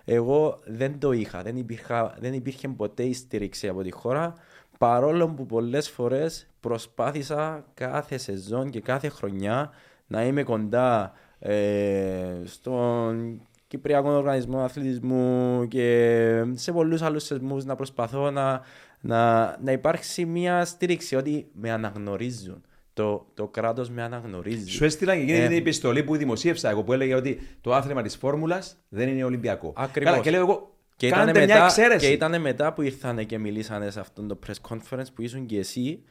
εγώ 0.06 0.60
δεν 0.66 1.00
το 1.00 1.12
είχα. 1.12 1.42
Δεν, 1.42 1.58
υπήρχα, 1.58 2.16
δεν 2.20 2.34
υπήρχε 2.34 2.68
ποτέ 2.68 3.04
η 3.04 3.14
στήριξη 3.14 3.68
από 3.68 3.82
τη 3.82 3.92
χώρα 3.92 4.34
παρόλο 4.78 5.30
που 5.30 5.46
πολλές 5.46 5.90
φορές 5.90 6.48
προσπάθησα 6.60 7.66
κάθε 7.74 8.18
σεζόν 8.18 8.70
και 8.70 8.82
κάθε 8.82 9.10
χρονιά 9.10 9.72
να 10.08 10.26
είμαι 10.26 10.44
κοντά 10.44 11.14
ε, 11.40 12.42
στον 12.46 13.42
Κυπριακό 13.70 14.10
Οργανισμό 14.10 14.60
Αθλητισμού 14.60 15.68
και 15.68 16.44
σε 16.54 16.72
πολλούς 16.72 17.02
άλλους 17.02 17.24
θεσμούς 17.28 17.66
να 17.66 17.76
προσπαθώ 17.76 18.32
να, 18.32 18.62
να, 19.00 19.58
να 19.64 19.72
υπάρξει 19.72 20.26
μια 20.26 20.66
στήριξη 20.66 21.16
ότι 21.16 21.48
με 21.54 21.72
αναγνωρίζουν. 21.72 22.62
Το, 22.94 23.26
το 23.34 23.48
κράτος 23.48 23.90
με 23.90 24.02
αναγνωρίζει. 24.04 24.70
Σου 24.70 24.86
έστειλα 24.86 25.16
και 25.16 25.22
εκείνη 25.22 25.38
Ε, 25.38 25.48
την 25.48 25.58
επιστολή 25.58 26.04
που 26.04 26.16
δημοσίευσα 26.16 26.70
εγώ 26.70 26.84
που 26.84 26.94
έλεγε 26.94 27.16
ότι 27.16 27.40
το 27.62 27.74
άθλημα 27.74 28.02
της 28.02 28.16
φόρμουλας 28.16 28.78
δεν 28.90 29.08
είναι 29.08 29.24
Ολυμπιακό. 29.24 29.74
Ακριβώς. 29.76 30.12
Καλά, 30.12 30.24
και 30.24 30.32
λέω 30.32 30.40
εγώ. 30.42 30.74
Και 30.96 31.10
κάντε 31.10 31.30
ήταν, 31.32 31.44
μια 31.46 31.54
μετά, 31.54 31.66
εξαίρεση. 31.66 32.06
και 32.06 32.12
ήταν 32.12 32.42
μετά 32.42 32.74
που 32.74 32.82
ήρθανε 32.82 33.24
και 33.24 33.38
μιλήσανε 33.38 33.90
σε 33.90 34.00
αυτό 34.00 34.26
το 34.26 34.40
press 34.48 34.70
conference 34.74 35.06
που 35.16 35.22
ήσουν 35.22 35.46
και 35.46 35.58
εσύ. 35.58 36.04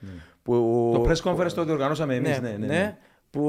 Που, 0.42 0.52
Το 0.94 1.10
press 1.10 1.30
conference 1.30 1.52
το 1.52 1.64
διοργανώσαμε 1.64 2.14
εμείς. 2.14 2.40
ναι, 2.40 2.48
Ναι, 2.50 2.56
ναι, 2.56 2.66
ναι, 2.66 2.98
που, 3.30 3.44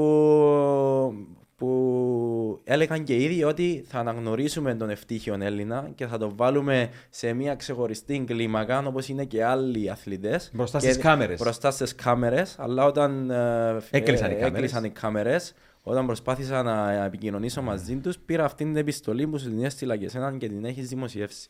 που 1.60 2.60
έλεγαν 2.64 3.04
και 3.04 3.14
ήδη 3.22 3.44
ότι 3.44 3.84
θα 3.88 3.98
αναγνωρίσουμε 3.98 4.74
τον 4.74 4.90
ευτύχιο 4.90 5.36
Έλληνα 5.40 5.90
και 5.94 6.06
θα 6.06 6.18
τον 6.18 6.32
βάλουμε 6.36 6.88
σε 7.10 7.32
μια 7.32 7.54
ξεχωριστή 7.54 8.24
κλίμακα 8.26 8.78
όπως 8.86 9.08
είναι 9.08 9.24
και 9.24 9.44
άλλοι 9.44 9.90
αθλητές. 9.90 10.50
Μπροστά 10.52 10.78
Και- 10.78 10.90
στις 10.90 11.02
κάμερες. 11.02 11.38
Μπροστά 11.40 11.70
στις 11.70 11.94
κάμερες, 11.94 12.56
αλλά 12.58 12.84
όταν 12.84 13.30
ε, 13.30 13.76
Έκλεισαν 13.90 14.30
οι 14.30 14.32
ε, 14.32 14.36
κάμερες. 14.36 14.56
έκλεισαν 14.56 14.84
οι 14.84 14.90
κάμερες, 14.90 15.54
όταν 15.82 16.06
προσπάθησα 16.06 16.62
να 16.62 17.04
επικοινωνήσω 17.04 17.62
μαζί 17.62 17.96
τους, 17.96 18.18
πήρα 18.18 18.44
αυτήν 18.44 18.66
την 18.66 18.76
επιστολή 18.76 19.26
που 19.26 19.38
σου 19.38 19.48
την 19.48 19.64
έστειλα 19.64 19.96
και 19.96 20.04
εσέναν 20.04 20.38
και 20.38 20.48
την 20.48 20.64
έχεις 20.64 20.88
δημοσιεύσει. 20.88 21.48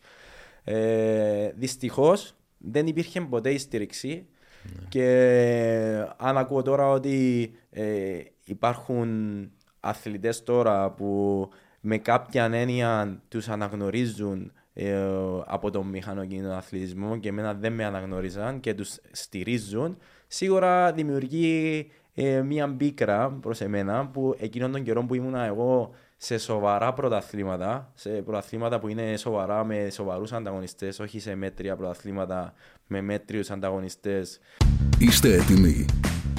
Ε, 0.64 1.50
Δυστυχώς 1.56 2.34
δεν 2.58 2.86
υπήρχε 2.86 3.20
ποτέ 3.20 3.50
η 3.50 3.58
στήριξη 3.58 4.26
και 4.88 5.06
αν 6.16 6.38
ακούω 6.38 6.62
τώρα 6.62 6.88
ότι 6.88 7.50
ε, 7.70 7.84
υπάρχουν 8.44 9.08
αθλητές 9.80 10.42
τώρα 10.42 10.90
που 10.90 11.48
με 11.80 11.98
κάποια 11.98 12.44
έννοια 12.44 13.20
τους 13.28 13.48
αναγνωρίζουν 13.48 14.52
ε, 14.74 14.94
από 15.46 15.70
τον 15.70 15.86
μηχανοκίνητο 15.86 16.52
αθλητισμό 16.52 17.18
και 17.18 17.28
εμένα 17.28 17.54
δεν 17.54 17.72
με 17.72 17.84
αναγνωρίζαν 17.84 18.60
και 18.60 18.74
τους 18.74 18.98
στηρίζουν, 19.10 19.96
σίγουρα 20.26 20.92
δημιουργεί 20.92 21.90
ε, 22.14 22.40
μία 22.42 22.66
μπίκρα 22.66 23.30
προς 23.30 23.60
εμένα 23.60 24.06
που 24.06 24.36
εκείνον 24.38 24.72
τον 24.72 24.82
καιρό 24.82 25.04
που 25.04 25.14
ήμουνα 25.14 25.44
εγώ 25.44 25.94
σε 26.16 26.38
σοβαρά 26.38 26.92
πρωταθλήματα, 26.92 27.92
σε 27.94 28.10
πρωταθλήματα 28.10 28.78
που 28.78 28.88
είναι 28.88 29.16
σοβαρά 29.16 29.64
με 29.64 29.88
σοβαρούς 29.90 30.32
ανταγωνιστές, 30.32 30.98
όχι 30.98 31.20
σε 31.20 31.34
μέτρια 31.34 31.76
πρωταθλήματα 31.76 32.52
με 32.86 33.00
μέτριους 33.00 33.50
ανταγωνιστές. 33.50 34.40
Είστε 34.98 35.34
έτοιμοι. 35.34 35.84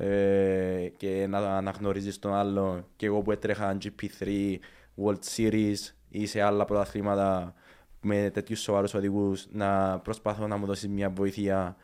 Ε, 0.00 0.92
και 0.96 1.26
να 1.28 1.38
αναγνωρίζεις 1.38 2.18
τον 2.18 2.34
άλλο 2.34 2.88
και 2.96 3.06
εγώ 3.06 3.20
που 3.22 3.32
έτρεχα 3.32 3.78
GP3, 3.82 4.56
World 5.04 5.18
Series 5.36 5.94
ή 6.08 6.26
σε 6.26 6.40
άλλα 6.40 6.64
πρωταθλήματα 6.64 7.54
με 8.00 8.30
τέτοιους 8.32 8.60
σοβαρούς 8.60 8.94
οδηγούς 8.94 9.46
να 9.50 9.98
προσπαθώ 9.98 10.46
να 10.46 10.56
μου 10.56 10.66
δώσεις 10.66 10.88
μια 10.88 11.10
βοήθεια. 11.10 11.76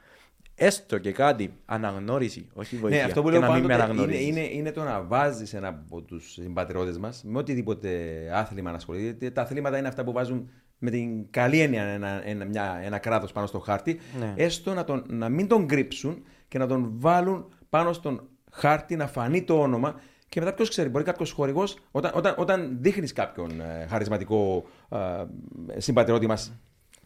Έστω 0.54 0.98
και 0.98 1.12
κάτι, 1.12 1.52
αναγνώριση, 1.64 2.48
όχι 2.52 2.76
βοήθεια. 2.76 3.00
Ναι, 3.00 3.06
αυτό 3.06 3.22
που 3.22 3.30
και 3.30 3.38
λέω 3.38 3.48
να 3.48 3.54
μην 3.54 3.64
με 3.64 3.76
πάντοτε 3.76 3.82
είναι, 3.82 3.92
αναγνωρίζεις. 3.92 4.26
είναι, 4.26 4.40
είναι 4.40 4.72
το 4.72 4.82
να 4.82 5.02
βάζεις 5.02 5.54
ένα 5.54 5.68
από 5.68 6.00
τους 6.02 6.32
συμπατριώτες 6.32 6.98
μας 6.98 7.22
με 7.24 7.38
οτιδήποτε 7.38 7.90
άθλημα 8.32 8.70
να 8.70 8.76
ασχολείται. 8.76 9.04
Γιατί 9.04 9.30
Τα 9.30 9.42
αθλήματα 9.42 9.78
είναι 9.78 9.88
αυτά 9.88 10.04
που 10.04 10.12
βάζουν 10.12 10.50
με 10.78 10.90
την 10.90 11.30
καλή 11.30 11.60
έννοια 11.60 11.82
ένα, 11.82 12.26
ένα, 12.26 12.44
μια, 12.44 12.80
ένα 12.84 12.98
κράτος 12.98 13.32
πάνω 13.32 13.46
στο 13.46 13.58
χάρτη. 13.58 14.00
Ναι. 14.18 14.32
Έστω 14.36 14.74
να, 14.74 14.84
τον, 14.84 15.04
να 15.08 15.28
μην 15.28 15.48
τον 15.48 15.66
κρύψουν 15.66 16.22
και 16.48 16.58
να 16.58 16.66
τον 16.66 16.92
βάλουν 16.94 17.48
πάνω 17.70 17.92
στον 17.92 18.28
χάρτη, 18.50 18.96
να 18.96 19.06
φανεί 19.06 19.42
το 19.42 19.60
όνομα. 19.60 20.00
Και 20.28 20.40
μετά, 20.40 20.54
ποιος 20.54 20.68
ξέρει, 20.68 20.88
μπορεί 20.88 21.04
κάποιος 21.04 21.30
χορηγός, 21.32 21.78
όταν, 21.90 22.12
όταν, 22.14 22.34
όταν 22.38 22.76
δείχνεις 22.80 23.12
κάποιον 23.12 23.60
ε, 23.60 23.86
χαρισματικό 23.88 24.64
ε, 24.88 25.80
συμπατριώτη 25.80 26.26
μας. 26.26 26.52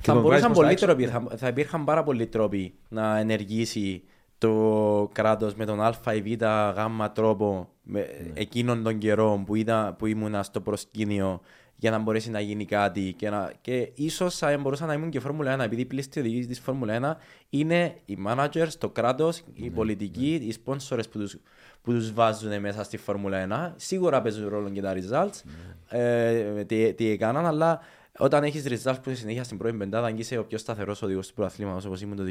Θα 0.03 0.15
μπορούσαν 0.15 0.53
πολλοί 0.53 0.75
τρόποι, 0.75 1.07
θα, 1.07 1.25
θα 1.37 1.49
υπήρχαν 1.49 1.85
πάρα 1.85 2.03
πολλοί 2.03 2.27
τρόποι 2.27 2.75
να 2.89 3.19
ενεργήσει 3.19 4.03
το 4.39 5.09
κράτος 5.13 5.55
με 5.55 5.65
τον 5.65 5.81
Α 5.81 5.95
ή 6.15 6.21
Β 6.21 6.45
γ 6.45 7.07
τρόπο 7.13 7.69
με 7.83 8.07
εκείνον 8.35 8.83
τον 8.83 8.99
καιρό 8.99 9.43
που, 9.47 9.55
είδα, 9.55 9.95
που 9.99 10.07
ήμουν 10.07 10.43
στο 10.43 10.61
προσκήνιο 10.61 11.41
για 11.81 11.91
να 11.91 11.99
μπορέσει 11.99 12.31
να 12.31 12.41
γίνει 12.41 12.65
κάτι 12.65 13.15
και, 13.17 13.31
να, 13.31 13.53
και 13.61 13.91
ίσως 13.95 14.37
θα 14.37 14.59
μπορούσα 14.59 14.87
να 14.87 14.93
ήμουν 14.93 15.11
και 15.11 15.21
Φόρμουλα 15.21 15.57
1 15.57 15.59
επειδή 15.61 15.81
οι 15.81 15.85
πλήστοι 15.85 16.21
οδηγοί 16.21 16.47
της 16.47 16.61
Φόρμουλα 16.61 17.19
1 17.19 17.23
είναι 17.51 17.95
οι 18.05 18.19
managers, 18.27 18.69
το 18.79 18.89
κράτος, 18.89 19.43
οι 19.55 19.71
πολιτικοί, 19.71 20.35
οι 20.35 20.55
sponsors 20.65 21.11
που 21.11 21.19
τους, 21.19 21.37
που 21.83 21.93
τους 21.93 22.13
βάζουν 22.13 22.61
μέσα 22.61 22.85
στη 22.85 22.97
Φόρμουλα 22.97 23.73
1 23.73 23.73
σίγουρα 23.77 24.23
παίζουν 24.23 24.49
ρόλο 24.49 24.71
και 24.71 24.81
τα 24.81 24.95
results 24.95 25.41
ε, 25.89 26.65
τι, 26.65 26.95
τι 26.95 27.11
έκαναν 27.11 27.47
αλλά 27.47 27.81
όταν 28.19 28.45
έχεις 28.45 28.65
results 28.69 28.97
που 29.03 29.11
είσαι 29.11 29.21
συνέχεια 29.21 29.45
στην 29.45 29.59
πρώτη 29.59 29.77
πεντάδα 29.77 30.11
και 30.11 30.21
είσαι 30.21 30.39
ο 30.39 30.45
πιο 30.45 30.59
σταθερός 30.59 31.03
οδηγός 31.03 31.29
του 31.29 31.35
πρωταθλήματος 31.35 31.85
όπως 31.85 32.01
ήμουν 32.01 32.17
το 32.17 32.23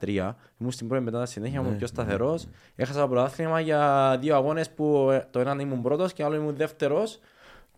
2013 0.00 0.32
ήμουν 0.58 0.72
στην 0.72 0.88
πρώτη 0.88 1.04
πεντάδα 1.04 1.26
συνέχεια, 1.26 1.60
ήμουν 1.60 1.72
ο 1.72 1.76
πιο 1.76 1.86
σταθερός. 1.86 2.46
έχασα 2.76 3.00
το 3.00 3.08
πρωτάθλημα 3.08 3.60
για 3.60 4.16
δύο 4.20 4.34
αγώνες 4.34 4.70
που 4.70 5.08
ε, 5.10 5.26
το 5.30 5.40
έναν 5.40 5.58
ήμουν 5.58 5.82
πρώτος 5.82 6.12
και 6.12 6.24
άλλο 6.24 6.34
ήμουν 6.34 6.56
δεύτερος 6.56 7.18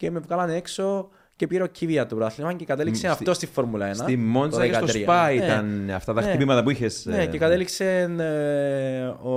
και 0.01 0.11
με 0.11 0.19
βγάλανε 0.19 0.55
έξω 0.57 1.09
και 1.37 1.47
πήρε 1.47 1.63
ο 1.63 1.67
Κίβια 1.67 2.07
το 2.07 2.15
πρωτάθλημα 2.15 2.53
και 2.53 2.65
κατέληξε 2.65 3.01
Στη- 3.01 3.09
αυτό 3.11 3.35
στη 3.35 3.47
Φόρμουλα 3.47 3.91
1. 3.91 3.95
Στη 3.95 4.17
Μόντσα 4.17 4.61
το 4.61 4.67
και 4.67 4.73
στο 4.75 4.87
13. 4.87 4.89
Σπα 5.03 5.27
Ναι. 5.27 5.33
ήταν 5.33 5.91
αυτά 5.95 6.13
τα 6.13 6.21
Ναι. 6.21 6.27
χτυπήματα 6.29 6.63
που 6.63 6.71
είχες. 6.71 7.05
Ναι, 7.07 7.27
και 7.27 7.39
κατέληξε 7.39 8.01
ε, 8.19 9.05
ο, 9.07 9.35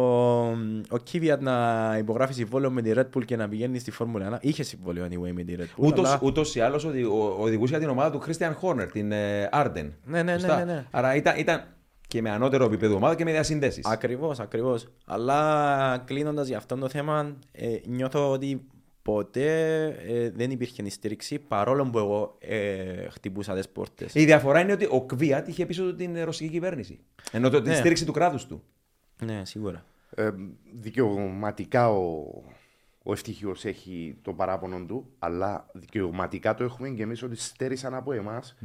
ο 0.90 0.98
Κίβιατ 1.04 1.42
να 1.42 1.96
υπογράφει 2.00 2.34
συμβόλαιο 2.34 2.72
με 2.72 2.82
τη 2.82 2.92
Red 2.96 3.06
Bull 3.18 3.26
και 3.26 3.36
να 3.36 3.48
πηγαίνει 3.50 3.80
στη 3.80 3.92
Φόρμουλα 3.92 4.26
1. 4.36 4.38
Είχε 4.42 4.64
συμβόλαιο 4.64 5.06
anyway 5.06 5.32
με 5.34 5.44
τη 5.44 5.56
Red 5.58 5.62
Bull. 5.62 5.86
Ούτως, 5.86 6.08
αλλά- 6.08 6.20
ούτως 6.24 6.56
ή 6.56 6.60
άλλως 6.62 6.86
οδη- 6.86 7.06
ο- 7.06 7.36
οδηγούσε 7.40 7.70
για 7.72 7.80
την 7.80 7.90
ομάδα 7.90 8.12
του 8.12 8.22
Christian 8.28 8.54
Horner, 8.62 8.88
την 8.92 9.12
ε, 9.12 9.50
Arden. 9.54 9.90
Ναι, 10.04 10.24
ναι, 10.24 10.32
Σωστά. 10.34 10.58
ναι, 10.58 10.64
ναι, 10.64 10.74
ναι. 10.74 10.86
Άρα 10.92 11.16
ήταν, 11.16 11.34
ήταν 11.38 11.64
και 12.08 12.22
με 12.22 12.30
ανώτερο 12.30 12.66
επίπεδο 12.66 12.96
ομάδα 12.96 13.16
και 13.16 13.24
με 13.24 13.32
διασυνδέσεις. 13.32 13.86
Ακριβώς, 13.86 14.40
ακριβώς. 14.40 14.88
Αλλά 15.06 16.04
κλείνοντας 16.06 16.48
για 16.48 16.58
αυτό 16.58 16.76
το 16.76 16.90
θέμα, 16.90 17.36
ε, 17.52 17.68
νιώθω 17.88 18.32
ότι 18.32 18.62
ποτέ 19.04 19.86
ε, 20.08 20.30
δεν 20.30 20.52
υπήρχε 20.52 20.84
η 20.86 20.90
στήριξη 20.90 21.40
παρόλο 21.40 21.90
που 21.90 21.98
εγώ 21.98 22.36
ε, 22.40 23.08
χτυπούσα 23.10 23.56
τις 23.56 23.70
πόρτες. 23.70 24.16
Η 24.16 24.26
διαφορά 24.26 24.60
είναι 24.60 24.72
ότι 24.72 24.88
ο 24.92 25.06
Κβιάτ 25.06 25.48
είχε 25.48 25.66
πίσω 25.66 25.84
του 25.84 25.96
την 25.96 26.24
ρωσική 26.24 26.50
κυβέρνηση. 26.50 27.00
Ενώ 27.32 27.50
το, 27.50 27.62
τη 27.62 27.70
Ναι. 27.70 27.76
στήριξη 27.76 28.06
του 28.06 28.12
κράτους 28.12 28.46
του. 28.46 28.64
Ναι, 29.26 29.42
σίγουρα. 29.46 29.86
Ε, 30.16 30.30
δικαιωματικά 30.74 31.90
ο, 31.92 32.26
ο 33.04 33.12
ευτυχίος 33.12 33.66
έχει 33.66 34.18
το 34.22 34.34
παράπονο 34.34 34.86
του, 34.88 35.10
αλλά 35.20 35.66
δικαιωματικά 35.74 36.54
το 36.54 36.64
έχουμε 36.64 36.90
και 36.90 37.04
εμείς 37.04 37.24
ότι 37.24 37.36
στέρισαν 37.36 37.94
από 37.94 38.14
εμάς 38.14 38.56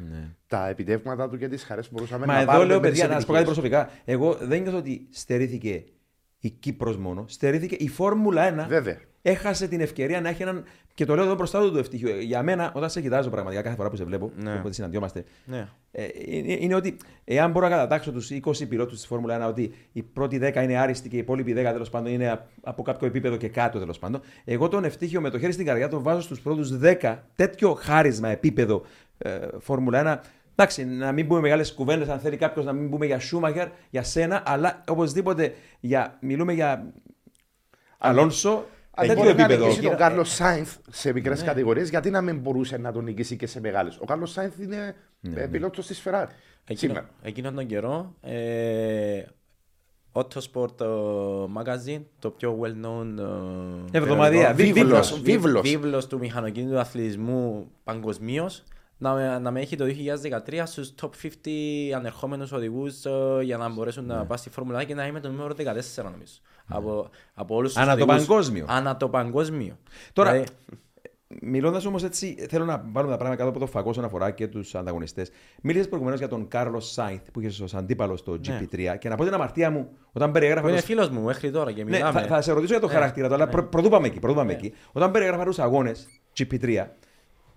τα 0.47 0.69
επιτεύγματα 0.69 1.29
του 1.29 1.39
και 1.39 1.49
τις 1.49 1.63
χαρές 1.65 1.89
που 1.89 1.95
μπορούσαμε 1.95 2.27
Μα 2.27 2.33
να 2.33 2.39
εδώ 2.39 2.47
πάρουμε. 2.51 2.67
λέω, 2.67 2.81
με 2.81 2.91
τις 2.91 2.99
παιδιά, 3.01 3.15
να 3.15 3.21
σας 3.21 3.27
πω 3.27 3.33
κάτι 3.33 3.51
επιτυχίες. 3.51 3.71
προσωπικά. 3.73 4.03
Εγώ 4.13 4.35
δεν 4.49 4.63
νιώθω 4.63 4.79
ότι 4.79 5.07
στερήθηκε 5.11 5.85
η 6.39 6.51
Κύπρος 6.51 6.97
μόνο. 6.97 7.25
Στερήθηκε 7.29 7.75
η 7.79 7.89
Φόρμουλα 7.89 8.65
1. 8.65 8.69
Βέβαια. 8.69 8.99
Έχασε 9.23 9.69
την 9.69 9.81
ευκαιρία 9.81 10.21
να 10.21 10.29
έχει 10.29 10.43
έναν. 10.43 10.65
Και 10.95 11.05
το 11.05 11.15
λέω 11.15 11.25
εδώ 11.25 11.35
μπροστά 11.35 11.61
του 11.61 11.73
το 11.73 11.79
ευτυχίο. 11.79 12.21
Για 12.21 12.43
μένα, 12.43 12.73
όταν 12.75 12.91
σε 12.91 13.01
κοιτάζω 13.01 13.31
πραγματικά 13.31 13.63
κάθε 13.63 13.77
φορά 13.77 13.89
που 13.91 13.97
σε 13.97 14.05
βλέπω, 14.05 14.31
Ναι. 14.37 14.55
όποτε 14.55 14.75
συναντιόμαστε, 14.75 15.25
Ναι. 15.45 15.69
ε, 15.91 16.07
είναι, 16.27 16.53
είναι 16.61 16.75
ότι 16.75 16.97
εάν 17.25 17.51
μπορώ 17.51 17.69
να 17.69 17.75
κατατάξω 17.77 18.13
τους 18.13 18.31
20 18.31 18.67
πιλότους 18.69 18.97
της 18.99 19.07
Φόρμουλα 19.07 19.35
1 19.35 19.49
ότι 19.49 19.75
η 19.93 20.03
πρώτη 20.03 20.39
10 20.39 20.63
είναι 20.63 20.77
άριστη 20.79 21.09
και 21.09 21.17
οι 21.17 21.19
υπόλοιποι 21.19 21.53
10 21.53 21.73
τέλος 21.73 21.91
πάντων 21.91 22.13
είναι 22.13 22.29
α- 22.31 22.47
από 22.63 22.83
κάποιο 22.83 23.07
επίπεδο 23.07 23.37
και 23.37 23.49
κάτω 23.49 23.79
τέλος 23.79 23.99
πάντων, 23.99 24.21
εγώ 24.45 24.69
τον 24.69 24.85
ευτύχιο 24.85 25.21
με 25.21 25.31
το 25.31 25.39
χέρι 25.39 25.53
στην 25.53 25.67
καρδιά 25.67 25.89
τον 25.89 26.03
βάζω 26.03 26.21
στους 26.21 26.41
πρώτους 26.41 26.71
10 26.79 27.17
τέτοιο 27.35 27.75
χάρισμα 27.75 28.29
επίπεδο 28.29 28.83
ε, 29.19 29.39
Φόρμουλα 29.59 30.23
1. 30.25 30.29
Εντάξει, 30.53 30.85
να 30.85 31.13
μην 31.13 31.27
πούμε 31.27 31.41
μεγάλες 31.41 31.73
κουβέντες, 31.73 32.09
αν 32.09 32.19
θέλει 32.19 32.37
κάποιος 32.37 32.65
να 32.65 32.73
μην 32.73 32.91
πούμε 32.91 33.07
για 33.07 33.19
Σούμαχερ, 33.19 33.69
για 33.91 34.03
σένα, 34.03 34.43
αλλά 34.47 34.83
οπωσδήποτε 34.89 35.55
για, 35.81 36.19
μιλούμε 36.21 36.53
για 36.53 36.93
Αλόνσο. 37.99 38.65
Αν 39.01 39.07
τέτοιο 39.07 39.23
μπορεί 39.23 39.35
να 39.37 39.43
επίπεδο. 39.43 39.65
νικήσει 39.65 39.83
τον 39.83 39.93
Ε, 39.93 39.97
Κάρλος 39.97 40.35
Σάινθ 40.35 40.77
σε 40.91 41.13
μικρές 41.13 41.41
Ναι. 41.41 41.47
κατηγορίες, 41.47 41.89
γιατί 41.91 42.11
να 42.11 42.21
μην 42.21 42.39
μπορούσε 42.39 42.77
να 42.77 42.93
τον 42.93 43.05
νικήσει 43.05 43.37
και 43.37 43.47
σε 43.47 43.61
μεγάλες. 43.61 43.99
Ο 44.01 44.05
Κάρλος 44.05 44.31
Σάινθ 44.31 44.59
είναι 44.59 44.95
Ναι, 45.21 45.41
ε, 45.43 45.47
πιλότος 45.47 45.87
της 45.87 46.03
Ferrari. 46.05 46.27
Εκείνο, 46.71 46.93
Σήμερα. 46.93 47.11
εκείνον 47.23 47.55
τον 47.55 47.67
καιρό, 47.67 48.15
ε, 48.21 49.23
Autosport 50.13 50.81
ε, 50.81 50.85
Magazine, 51.57 52.03
το 52.19 52.31
πιο 52.31 52.59
well-known 52.63 53.19
ε, 53.93 53.99
Εβδομαδία. 53.99 54.55
περιοδικό. 54.55 54.85
Βίβλος, 54.87 55.11
Βίβλος. 55.13 55.23
βίβλος. 55.23 55.63
Βίβλος 55.71 56.07
του 56.07 56.19
μηχανοκίνητου 56.19 56.79
αθλητισμού 56.79 57.71
παγκοσμίως. 57.85 58.63
Να, 59.01 59.13
με- 59.15 59.39
να 59.39 59.51
με 59.51 59.61
έχει 59.61 59.77
το 59.77 59.85
2013 59.85 60.67
στους 60.67 60.95
top 61.03 61.09
50 61.23 61.93
ανερχόμενους 61.97 62.53
οδηγούς 62.53 63.05
ε, 63.05 63.11
για 63.43 63.57
να 63.57 63.69
μπορέσουν 63.69 64.05
Ναι. 64.07 64.15
να 64.15 64.25
πάνε 64.25 64.41
στη 64.41 64.51
Φόρμουλα 64.51 64.79
1 64.83 64.85
και 64.87 64.95
να 64.95 65.07
είμαι 65.07 65.21
το 65.21 65.29
νούμερο 65.31 65.55
14 65.55 66.03
νομίζω. 66.03 66.33
Από, 66.69 67.09
από 67.35 67.55
όλους 67.57 67.73
τους 67.73 67.83
Ανά 67.83 67.97
το 67.97 68.03
οδηγούς. 68.03 68.27
παγκόσμιο. 68.27 68.67
Ανά 68.69 68.97
το 68.97 69.09
παγκόσμιο. 69.09 69.79
Τώρα, 70.13 70.31
Δηλαδή, 70.33 70.49
Μιλώντας 71.43 71.85
όμως 71.85 72.05
έτσι, 72.05 72.47
θέλω 72.49 72.65
να 72.65 72.77
βάλουμε 72.93 73.13
τα 73.13 73.19
πράγματα 73.19 73.37
κάτω 73.37 73.49
από 73.49 73.59
το 73.59 73.67
φακό 73.67 73.89
όσον 73.89 74.05
αφορά 74.05 74.31
και 74.31 74.47
τους 74.49 74.75
ανταγωνιστές. 74.75 75.31
Μίλησες 75.63 75.87
προηγουμένως 75.89 76.19
για 76.21 76.29
τον 76.29 76.49
Κάρλος 76.49 76.93
Σάινθ 76.93 77.31
που 77.33 77.41
είχε 77.41 77.63
ως 77.63 77.75
αντίπαλος 77.75 78.19
στο 78.21 78.33
GP3 78.47 78.97
και 78.99 79.09
να 79.09 79.17
πω 79.17 79.25
την 79.25 79.35
αμαρτία 79.35 79.71
μου 79.71 79.89
όταν 80.13 80.33
περιέγραφα. 80.33 80.63
που 80.63 80.69
είναι 80.69 80.77
τους- 80.77 80.87
φίλος 80.87 81.09
μου 81.09 81.21
μέχρι 81.21 81.51
τώρα 81.51 81.73
και 81.73 81.85
Ναι, 81.85 81.91
μιλάμε. 81.91 82.21
θα, 82.21 82.27
θα 82.27 82.41
σε 82.43 82.53
ρωτήσω 82.53 82.73
για 82.73 82.81
το 82.81 82.87
Ναι, 82.87 82.93
χαρακτήρα 82.93 83.29
του, 83.29 83.35
αλλά 83.35 83.45
ναι. 83.45 83.51
προ, 83.51 83.65
πρωτού 83.65 83.89
πάμε 83.89 84.07
εκεί. 84.07 84.19
Πρωτού 84.19 84.35
πάμε 84.37 84.53
εκεί. 84.53 84.73
Όταν 84.93 85.11
περιέγραφα 85.11 85.45
τους 85.45 85.59
αγώνες 85.59 86.07
GP3 86.39 86.85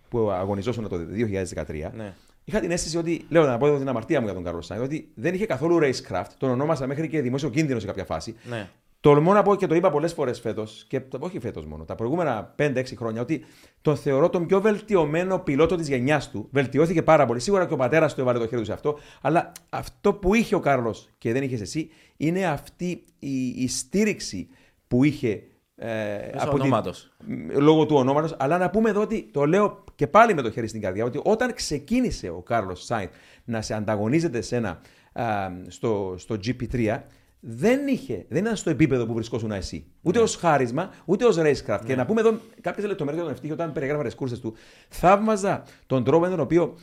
που 0.10 0.32
αγωνιζόσουν 0.32 0.88
το 0.88 0.98
2013, 0.98 1.92
Ναι. 1.96 2.14
είχα 2.44 2.60
την 2.60 2.72
αίσθηση 2.72 2.98
ότι, 2.98 3.26
λέω 3.30 3.46
να 3.46 3.58
πω 3.58 3.68
εδώ 3.68 3.78
την 3.78 3.88
αμαρτία 3.90 4.20
μου 4.20 4.26
για 4.26 4.34
τον 4.34 4.44
Κάρλος 4.44 4.66
Σάινθ, 4.66 4.84
ότι 4.86 5.12
δεν 5.16 5.34
είχε 5.34 5.46
καθόλου 5.46 5.80
racecraft. 5.82 6.26
Τον 6.38 6.50
ονόμασα 6.50 6.88
μέχρι 6.88 7.08
και 7.08 7.22
δημόσιο 7.22 7.50
κίνδυνο 7.50 7.80
σε 7.80 7.86
κάποια 7.86 8.06
φάση. 8.06 8.36
Ναι. 8.50 8.70
Τολμώ 9.02 9.34
να 9.34 9.42
πω 9.42 9.56
και 9.56 9.68
το 9.68 9.76
είπα 9.76 9.90
πολλές 9.90 10.14
φορές 10.14 10.40
φέτος, 10.40 10.86
και 10.88 11.00
το- 11.00 11.18
όχι 11.22 11.40
φέτος 11.40 11.66
μόνο, 11.66 11.84
τα 11.86 11.96
προηγούμενα 11.96 12.54
5-6 12.58 12.96
χρόνια, 12.96 13.22
ότι 13.22 13.46
τον 13.82 13.96
θεωρώ 13.96 14.30
τον 14.30 14.46
πιο 14.46 14.62
βελτιωμένο 14.62 15.40
πιλότο 15.40 15.76
της 15.76 15.88
γενιάς 15.88 16.30
του. 16.30 16.48
Βελτιώθηκε 16.52 17.02
πάρα 17.04 17.26
πολύ. 17.26 17.40
Σίγουρα 17.40 17.66
και 17.66 17.74
ο 17.74 17.78
πατέρας 17.78 18.14
του 18.14 18.22
έβαλε 18.22 18.40
το 18.40 18.48
χέρι 18.48 18.62
του 18.62 18.66
σε 18.68 18.74
αυτό. 18.74 18.98
Αλλά 19.22 19.52
αυτό 19.70 20.14
που 20.14 20.34
είχε 20.34 20.56
ο 20.56 20.60
Κάρλος 20.60 21.10
και 21.18 21.32
δεν 21.34 21.44
είχες 21.44 21.62
εσύ, 21.62 21.90
είναι 22.18 22.46
αυτή 22.46 23.04
η, 23.20 23.48
η 23.48 23.68
στήριξη 23.68 24.48
που 24.88 25.04
είχε. 25.04 25.44
Ε, 25.76 26.30
Μέσω 26.34 26.50
την- 26.50 26.60
ονόματος. 26.62 27.12
μ, 27.28 27.34
λόγω 27.58 27.86
του 27.86 27.96
ονόματος. 27.96 28.36
Αλλά 28.40 28.58
να 28.58 28.70
πούμε 28.70 28.90
εδώ 28.90 29.02
ότι 29.02 29.30
το 29.34 29.46
λέω 29.46 29.84
και 29.96 30.08
πάλι 30.08 30.34
με 30.34 30.42
το 30.42 30.52
χέρι 30.52 30.68
στην 30.68 30.82
καρδιά, 30.82 31.06
ότι 31.06 31.20
όταν 31.24 31.54
ξεκίνησε 31.54 32.30
ο 32.30 32.42
Κάρλος 32.42 32.84
Σάιντ 32.86 33.10
να 33.44 33.62
σε 33.62 33.74
ανταγωνίζεται 33.74 34.42
σε 34.42 34.56
ένα, 34.56 34.82
α, 35.14 35.50
στο, 35.68 36.16
στο 36.18 36.36
GP3, 36.46 37.00
δεν, 37.44 37.88
είχε, 37.88 38.26
δεν 38.30 38.44
ήταν 38.44 38.56
στο 38.56 38.70
επίπεδο 38.70 39.06
που 39.06 39.14
βρισκόσουν 39.14 39.52
εσύ. 39.52 39.86
Ούτε 40.02 40.20
ως 40.20 40.36
χάρισμα, 40.36 40.90
ούτε 41.06 41.26
ως 41.26 41.38
racecraft. 41.40 41.82
Και 41.86 41.96
να 41.96 42.06
πούμε 42.06 42.22
εδώ 42.22 42.40
κάποιες 42.62 42.86
λεπτομέρειες 42.86 43.24
για 43.24 43.24
τον 43.24 43.32
ευτύχη 43.32 43.54
όταν 43.54 43.72
περιγράφα 43.72 44.04
τις 44.04 44.16
κούρσες 44.16 44.40
του. 44.40 44.54
Θαύμαζα 44.90 45.64
τον 45.86 46.04
τρόπο 46.04 46.20
με 46.20 46.30
τον 46.30 46.40
οποίο 46.40 46.78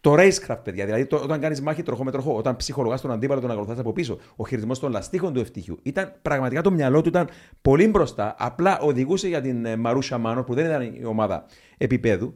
το 0.00 0.14
racecraft, 0.14 0.60
παιδιά. 0.64 0.84
Δηλαδή, 0.84 1.06
το, 1.06 1.16
όταν 1.16 1.40
κάνεις 1.40 1.60
μάχη 1.60 1.82
τροχό 1.82 2.04
με 2.04 2.10
τροχό, 2.10 2.36
όταν 2.36 2.56
ψυχολογάς 2.56 3.00
τον 3.00 3.10
αντίπαλο, 3.10 3.40
τον 3.40 3.50
ακολουθάς 3.50 3.78
από 3.78 3.92
πίσω, 3.92 4.18
ο 4.36 4.46
χειρισμός 4.46 4.78
των 4.78 4.90
λαστίχων 4.90 5.32
του 5.32 5.40
ευτυχίου. 5.40 5.78
Ήταν 5.82 6.12
πραγματικά 6.22 6.62
το 6.62 6.70
μυαλό 6.70 7.00
του 7.00 7.08
ήταν 7.08 7.28
πολύ 7.62 7.88
μπροστά. 7.88 8.34
Απλά 8.38 8.78
οδηγούσε 8.78 9.28
για 9.28 9.40
την 9.40 9.64
ε, 9.64 9.76
Μαρούσια 9.76 10.18
Μάνο, 10.18 10.42
που 10.42 10.54
δεν 10.54 10.64
ήταν 10.64 10.82
η 10.82 11.04
ομάδα 11.04 11.46
επίπεδου. 11.78 12.34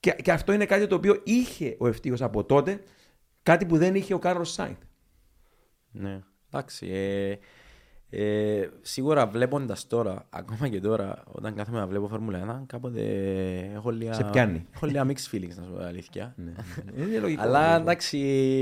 Και, 0.00 0.10
και 0.22 0.32
αυτό 0.32 0.52
είναι 0.52 0.64
κάτι 0.64 0.86
το 0.86 0.94
οποίο 0.94 1.20
είχε 1.24 1.76
ο 1.78 1.86
ευτύχο 1.86 2.16
από 2.20 2.44
τότε, 2.44 2.80
κάτι 3.42 3.64
που 3.64 3.76
δεν 3.76 3.94
είχε 3.94 4.14
ο 4.14 4.18
Κάρλος 4.18 4.52
Σάιντ. 4.52 4.76
Ναι, 5.94 6.18
εντάξει. 6.50 6.86
Ε, 6.90 7.38
ε, 8.10 8.68
σίγουρα 8.82 9.26
βλέποντας 9.26 9.86
τώρα, 9.86 10.26
ακόμα 10.30 10.68
και 10.68 10.80
τώρα, 10.80 11.22
όταν 11.32 11.54
κάθομαι 11.54 11.78
να 11.78 11.86
βλέπω 11.86 12.08
Φόρμουλα 12.08 12.62
1, 12.62 12.66
κάποτε 12.66 13.00
έχω 13.74 13.90
λίγα. 13.90 14.12
Σε 14.12 14.24
πιάνει. 14.24 14.66
Έχω 14.74 14.86
λίγα 14.86 15.06
mixed 15.06 15.34
feelings, 15.34 15.54
να 15.56 15.62
σου 15.64 15.70
πω 15.70 15.76
την 15.76 15.86
αλήθεια. 15.86 16.34
Είναι 16.96 17.18
λογικό. 17.18 17.42
Αλλά 17.42 17.76
εντάξει. 17.76 18.18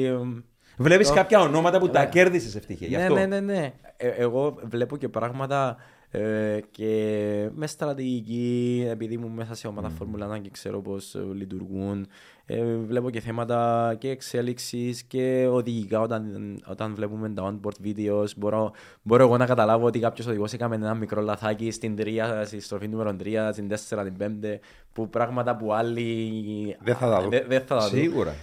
εμ, 0.06 0.40
Βλέπεις 0.76 1.08
το- 1.08 1.14
κάποια 1.14 1.40
ονόματα 1.40 1.78
που 1.78 1.88
τα 1.90 2.00
Ναι. 2.02 2.08
κέρδισες 2.08 2.54
ευτυχία. 2.54 2.86
Γι' 2.86 2.96
Ναι, 2.96 3.02
αυτό. 3.02 3.14
ναι, 3.14 3.26
ναι, 3.26 3.40
ναι. 3.40 3.72
Ε, 3.96 4.08
εγώ 4.08 4.58
βλέπω 4.62 4.96
και 4.96 5.08
πράγματα 5.08 5.76
ε, 6.14 6.58
και 6.70 7.50
μες 7.54 7.70
στρατηγική, 7.70 8.86
επειδή 8.90 9.14
ήμουν 9.14 9.30
μέσα 9.32 9.54
σε 9.54 9.66
ομάδα 9.66 9.88
Φόρμουλα 9.88 10.36
1 10.36 10.40
και 10.42 10.50
ξέρω 10.50 10.80
πώς 10.80 11.14
ε, 11.14 11.18
λειτουργούν. 11.34 12.06
Ε, 12.46 12.64
βλέπω 12.86 13.10
και 13.10 13.20
θέματα 13.20 13.94
και 13.98 14.08
εξέλιξης 14.08 15.02
και 15.02 15.46
οδηγικά 15.50 16.00
όταν, 16.00 16.24
όταν 16.66 16.94
βλέπουμε 16.94 17.28
τα 17.28 17.54
onboard 17.60 17.86
videos. 17.86 18.26
Μπορώ, 18.36 18.72
μπορώ 19.02 19.24
εγώ 19.24 19.36
να 19.36 19.46
καταλάβω 19.46 19.86
ότι 19.86 19.98
κάποιος 19.98 20.26
οδηγός 20.26 20.52
έκαμε 20.52 20.74
ένα 20.74 20.94
μικρό 20.94 21.20
λαθάκι 21.20 21.70
στην 21.70 21.96
3, 21.98 22.42
στη 22.44 22.60
στροφή 22.60 22.88
νούμερο 22.88 23.16
3, 23.22 23.48
στην 23.52 23.68
4, 23.68 24.04
την 24.04 24.14
5, 24.18 24.58
που 24.92 25.08
πράγματα 25.08 25.56
που 25.56 25.72
άλλοι 25.72 26.76
Δεν 26.84 26.94
θα 26.94 27.08
τα 27.10 27.20
δουν. 27.20 27.30
δεν- 27.30 27.44
δεν 27.48 27.60
θα 27.60 27.76
τα 27.76 27.88
δουν. 27.88 27.98
Σίγουρα. 27.98 28.34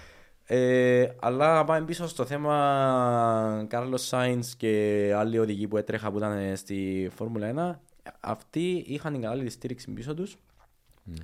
Ε, 0.52 1.16
αλλά 1.20 1.64
πάμε 1.64 1.86
πίσω 1.86 2.08
στο 2.08 2.26
θέμα 2.26 3.66
Κάρλος 3.68 4.06
Σάινς 4.06 4.56
και 4.56 5.14
άλλοι 5.16 5.40
οδηγοί 5.40 5.68
που 5.68 5.78
έτρεχα 5.78 6.12
που 6.12 6.18
ήταν 6.18 6.56
στη 6.58 7.10
Φόρμουλα 7.16 7.80
1 8.04 8.12
αυτοί 8.20 8.84
είχαν 8.88 9.12
την 9.12 9.22
κατάλληλη 9.22 9.50
στήριξη 9.50 9.92
πίσω 9.92 10.14
τους. 10.14 10.38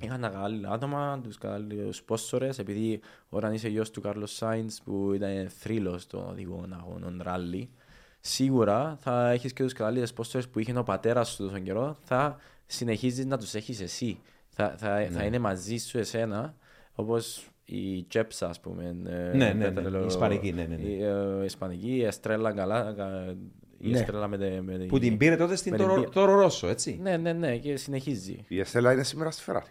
Είχαν 0.00 0.20
τα 0.20 0.28
κατάλληλα 0.28 0.70
άτομα, 0.70 1.20
τους 1.22 1.38
κατάλληλους 1.38 1.96
σπόσορες 1.96 2.58
επειδή 2.58 3.00
όταν 3.28 3.52
είσαι 3.52 3.68
γιος 3.68 3.90
του 3.90 4.00
Κάρλος 4.00 4.34
Σάινς 4.34 4.80
που 4.82 5.12
ήταν 5.12 5.48
θρύλος 5.48 6.06
των 6.06 6.28
οδηγών 6.28 6.72
αγώνων 6.72 7.20
ράλι 7.22 7.70
σίγουρα 8.20 8.96
θα 9.00 9.30
έχεις 9.30 9.52
και 9.52 9.62
τους 9.62 9.72
κατάλληλες 9.72 10.08
σπόσορες 10.08 10.48
που 10.48 10.58
είχε 10.58 10.78
ο 10.78 10.82
πατέρας 10.82 11.28
σου 11.28 11.50
τον 11.50 11.62
καιρό 11.62 11.96
θα 12.04 12.36
συνεχίζεις 12.66 13.26
να 13.26 13.38
τους 13.38 13.54
έχεις 13.54 13.80
εσύ. 13.80 14.18
Θα, 14.48 14.74
θα, 14.78 15.08
θα 15.10 15.24
είναι 15.24 15.38
μαζί 15.38 15.76
σου 15.76 15.98
εσένα 15.98 16.54
όπως 16.94 17.50
η 17.68 18.04
Τσέψα 18.08 18.48
ας 18.48 18.60
πούμε 18.60 18.96
ε, 19.06 19.36
Ναι, 19.36 19.44
ναι, 19.44 19.52
ναι, 19.52 19.70
πέτρελο- 19.70 20.02
η 20.02 20.06
Ισπανική, 20.06 20.52
ναι, 20.52 20.62
ναι, 20.68 20.76
ναι. 20.76 20.82
η, 20.88 21.02
ε, 21.02 21.42
η 21.42 21.44
Ισπανική, 21.44 21.90
η 21.96 22.04
Εστρέλα 22.04 22.52
καλά 22.52 22.94
κα- 22.96 23.36
η 23.78 23.88
Ναι. 23.90 23.98
Εστρέλα 23.98 24.28
με, 24.28 24.38
τε- 24.38 24.60
με, 24.62 24.72
Που 24.88 24.98
την 24.98 25.16
πήρε 25.16 25.36
τότε 25.36 25.56
στην 25.56 25.72
με 25.72 25.76
την 25.78 25.86
Τόρο 25.86 25.98
πήρε. 26.00 26.10
Τόρο 26.12 26.34
Ρώσο, 26.34 26.68
έτσι. 26.68 26.98
ναι, 27.02 27.16
ναι, 27.16 27.32
ναι, 27.32 27.56
και 27.56 27.76
συνεχίζει. 27.76 28.44
Η 28.48 28.60
Εστέλα 28.60 28.92
είναι 28.92 29.02
σήμερα 29.02 29.30
στη 29.30 29.42
Ferrari. 29.46 29.70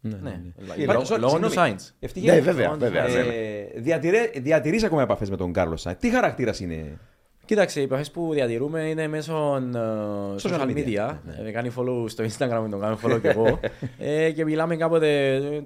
Ναι, 0.00 0.18
Ναι, 0.22 0.42
Ε, 0.78 0.84
Λόγω- 0.84 1.00
sorry, 1.00 1.08
λόγω 1.08 1.18
του 1.18 1.28
συγγνώμη. 1.28 1.52
Σάινς. 1.52 1.92
Ευτυχία. 2.00 2.34
Ναι, 2.34 2.40
βέβαια, 2.40 2.64
Λόγω 2.66 2.74
του 2.78 2.84
βέβαια. 2.84 3.08
Σάινς. 3.08 3.26
ναι. 3.26 3.34
Ε, 3.34 3.80
διατηρεί- 3.80 4.40
διατηρείς 4.42 4.82
ακόμα 4.84 5.02
επαφές 5.02 5.30
με 5.30 5.36
τον 5.36 5.52
Κάρλος 5.52 5.80
Σάινς. 5.80 6.00
Τι 6.00 6.10
χαρακτήρας 6.10 6.60
είναι; 6.60 6.98
Κοίταξε, 7.44 7.80
οι 7.80 7.82
επαφές 7.82 8.10
που 8.10 8.32
διατηρούμε 8.32 8.80
είναι 8.88 9.08
μέσω 9.08 9.56
ε, 9.74 9.78
social, 10.36 10.50
Social 10.50 10.66
media, 10.66 10.76
media. 10.86 11.16
ναι, 11.42 11.48
Ε, 11.48 11.50
κάνει 11.50 11.70
follow 11.76 12.04
στο 12.06 12.24
Instagram, 12.24 12.60
με 12.62 12.68
τον 12.70 12.80
κάνω 12.80 12.98
follow 13.04 13.20
και 13.20 13.28
εγώ. 13.28 13.60
ε, 13.98 14.30
και 14.30 14.44
μιλάμε 14.44 14.76
κάποτε 14.76 15.34
ε, 15.34 15.62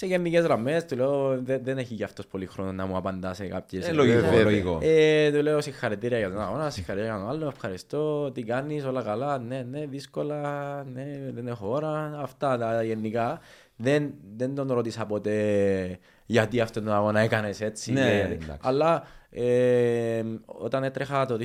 σε 0.00 0.06
γενικές 0.06 0.42
γραμμές. 0.42 0.84
Του 0.84 0.96
λέω 0.96 1.40
δεν, 1.42 1.60
δεν 1.64 1.78
έχει 1.78 1.94
για 1.94 2.06
αυτός 2.06 2.26
πολύ 2.26 2.46
χρόνο 2.46 2.72
να 2.72 2.86
μου 2.86 2.96
απαντά 2.96 3.34
σε 3.34 3.46
κάποιες. 3.46 3.88
Ε, 3.88 3.92
λογικό, 3.92 4.20
βέβαια. 4.20 4.42
λογικό. 4.42 4.78
Ε, 4.82 5.30
του 5.32 5.42
λέω 5.42 5.60
συγχαρητήρια 5.60 6.18
για 6.18 6.30
τον 6.30 6.40
αγώνα, 6.40 6.70
συγχαρητήρια 6.70 7.14
για 7.14 7.24
τον 7.24 7.30
άλλο, 7.34 7.46
ευχαριστώ, 7.46 8.30
τι 8.30 8.42
κάνεις, 8.42 8.84
όλα 8.84 9.02
καλά, 9.02 9.38
ναι, 9.38 9.66
ναι, 9.70 9.86
δύσκολα, 9.86 10.84
ναι, 10.92 11.20
δεν 11.34 11.46
έχω 11.46 11.68
ώρα, 11.68 12.18
αυτά 12.20 12.58
τα 12.58 12.82
γενικά. 12.82 13.40
Δεν, 13.76 14.14
δεν 14.36 14.54
τον 14.54 14.72
ρώτησα 14.72 15.06
ποτέ 15.06 15.98
γιατί 16.26 16.60
αυτόν 16.60 16.84
τον 16.84 16.92
αγώνα 16.92 17.20
έκανες 17.20 17.60
έτσι. 17.60 17.92
Ναι, 17.92 18.00
και- 18.00 18.32
εντάξει. 18.32 18.58
αλλά 18.60 19.06
ε, 19.30 20.22
όταν 20.46 20.84
έτρεχα 20.84 21.26
το 21.26 21.38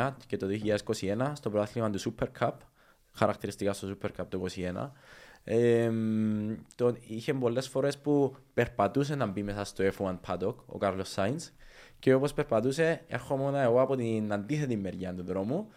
2019 0.00 0.10
και 0.26 0.36
το 0.36 0.46
2021 0.46 1.32
στο 1.32 1.50
πρωτάθλημα 1.50 1.90
του 1.90 2.00
Super 2.00 2.26
Cup, 2.40 2.52
χαρακτηριστικά 3.12 3.72
στο 3.72 3.88
Super 3.88 4.08
Cup 4.20 4.24
το 4.28 4.44
2021, 4.56 4.90
ε, 5.50 5.90
τον, 6.74 6.96
είχε 7.06 7.34
πολλές 7.34 7.68
φορές 7.68 7.98
που 7.98 8.36
περπατούσε 8.54 9.14
να 9.14 9.26
μπει 9.26 9.42
μέσα 9.42 9.64
στο 9.64 9.84
F1 9.84 10.18
paddock 10.26 10.54
ο 10.66 10.78
Κάρλος 10.78 11.10
Σάινς 11.10 11.50
και 11.98 12.14
όπως 12.14 12.34
περπατούσε 12.34 13.04
έρχομαι 13.06 13.62
εγώ 13.62 13.80
από 13.80 13.96
την 13.96 14.32
αντίθετη 14.32 14.76
μεριά 14.76 15.14
του 15.14 15.24
δρόμου 15.24 15.68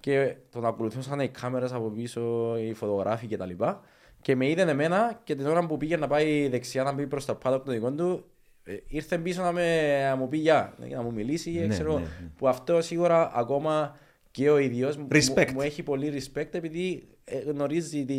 και 0.00 0.36
τον 0.50 0.66
ακολουθούσαν 0.66 1.20
οι 1.20 1.28
κάμερες 1.28 1.72
από 1.72 1.88
πίσω, 1.90 2.56
οι 2.58 2.74
φωτογράφοι 2.74 3.26
κτλ. 3.26 3.48
Και, 3.48 3.74
και 4.20 4.36
με 4.36 4.48
είδε 4.48 4.62
εμένα 4.62 5.20
και 5.24 5.34
την 5.34 5.46
ώρα 5.46 5.66
που 5.66 5.76
πήγε 5.76 5.96
να 5.96 6.06
πάει 6.06 6.48
δεξιά 6.48 6.82
να 6.82 6.92
μπει 6.92 7.06
προς 7.06 7.24
το 7.24 7.38
paddock 7.44 7.60
των 7.64 7.74
δικών 7.74 7.96
του 7.96 8.24
ε, 8.64 8.76
ήρθε 8.86 9.18
πίσω 9.18 9.42
να, 9.42 9.52
με, 9.52 9.98
να 10.08 10.16
μου 10.16 10.28
πει 10.28 10.36
γεια, 10.36 10.74
να 10.90 11.02
μου 11.02 11.12
μιλήσει 11.12 11.50
Ναι, 11.50 11.66
ξέρω, 11.66 11.92
ναι, 11.92 12.00
ναι. 12.00 12.30
που 12.36 12.48
αυτό 12.48 12.80
σίγουρα 12.80 13.32
ακόμα 13.34 13.96
και 14.30 14.50
ο 14.50 14.58
ίδιος 14.58 14.96
μου, 14.96 15.08
Respect. 15.12 15.52
μου 15.52 15.60
έχει 15.60 15.82
πολύ 15.82 16.12
respect 16.14 16.48
επειδή 16.54 17.02
ε, 17.24 17.38
γνωρίζει 17.38 18.04
τι 18.04 18.16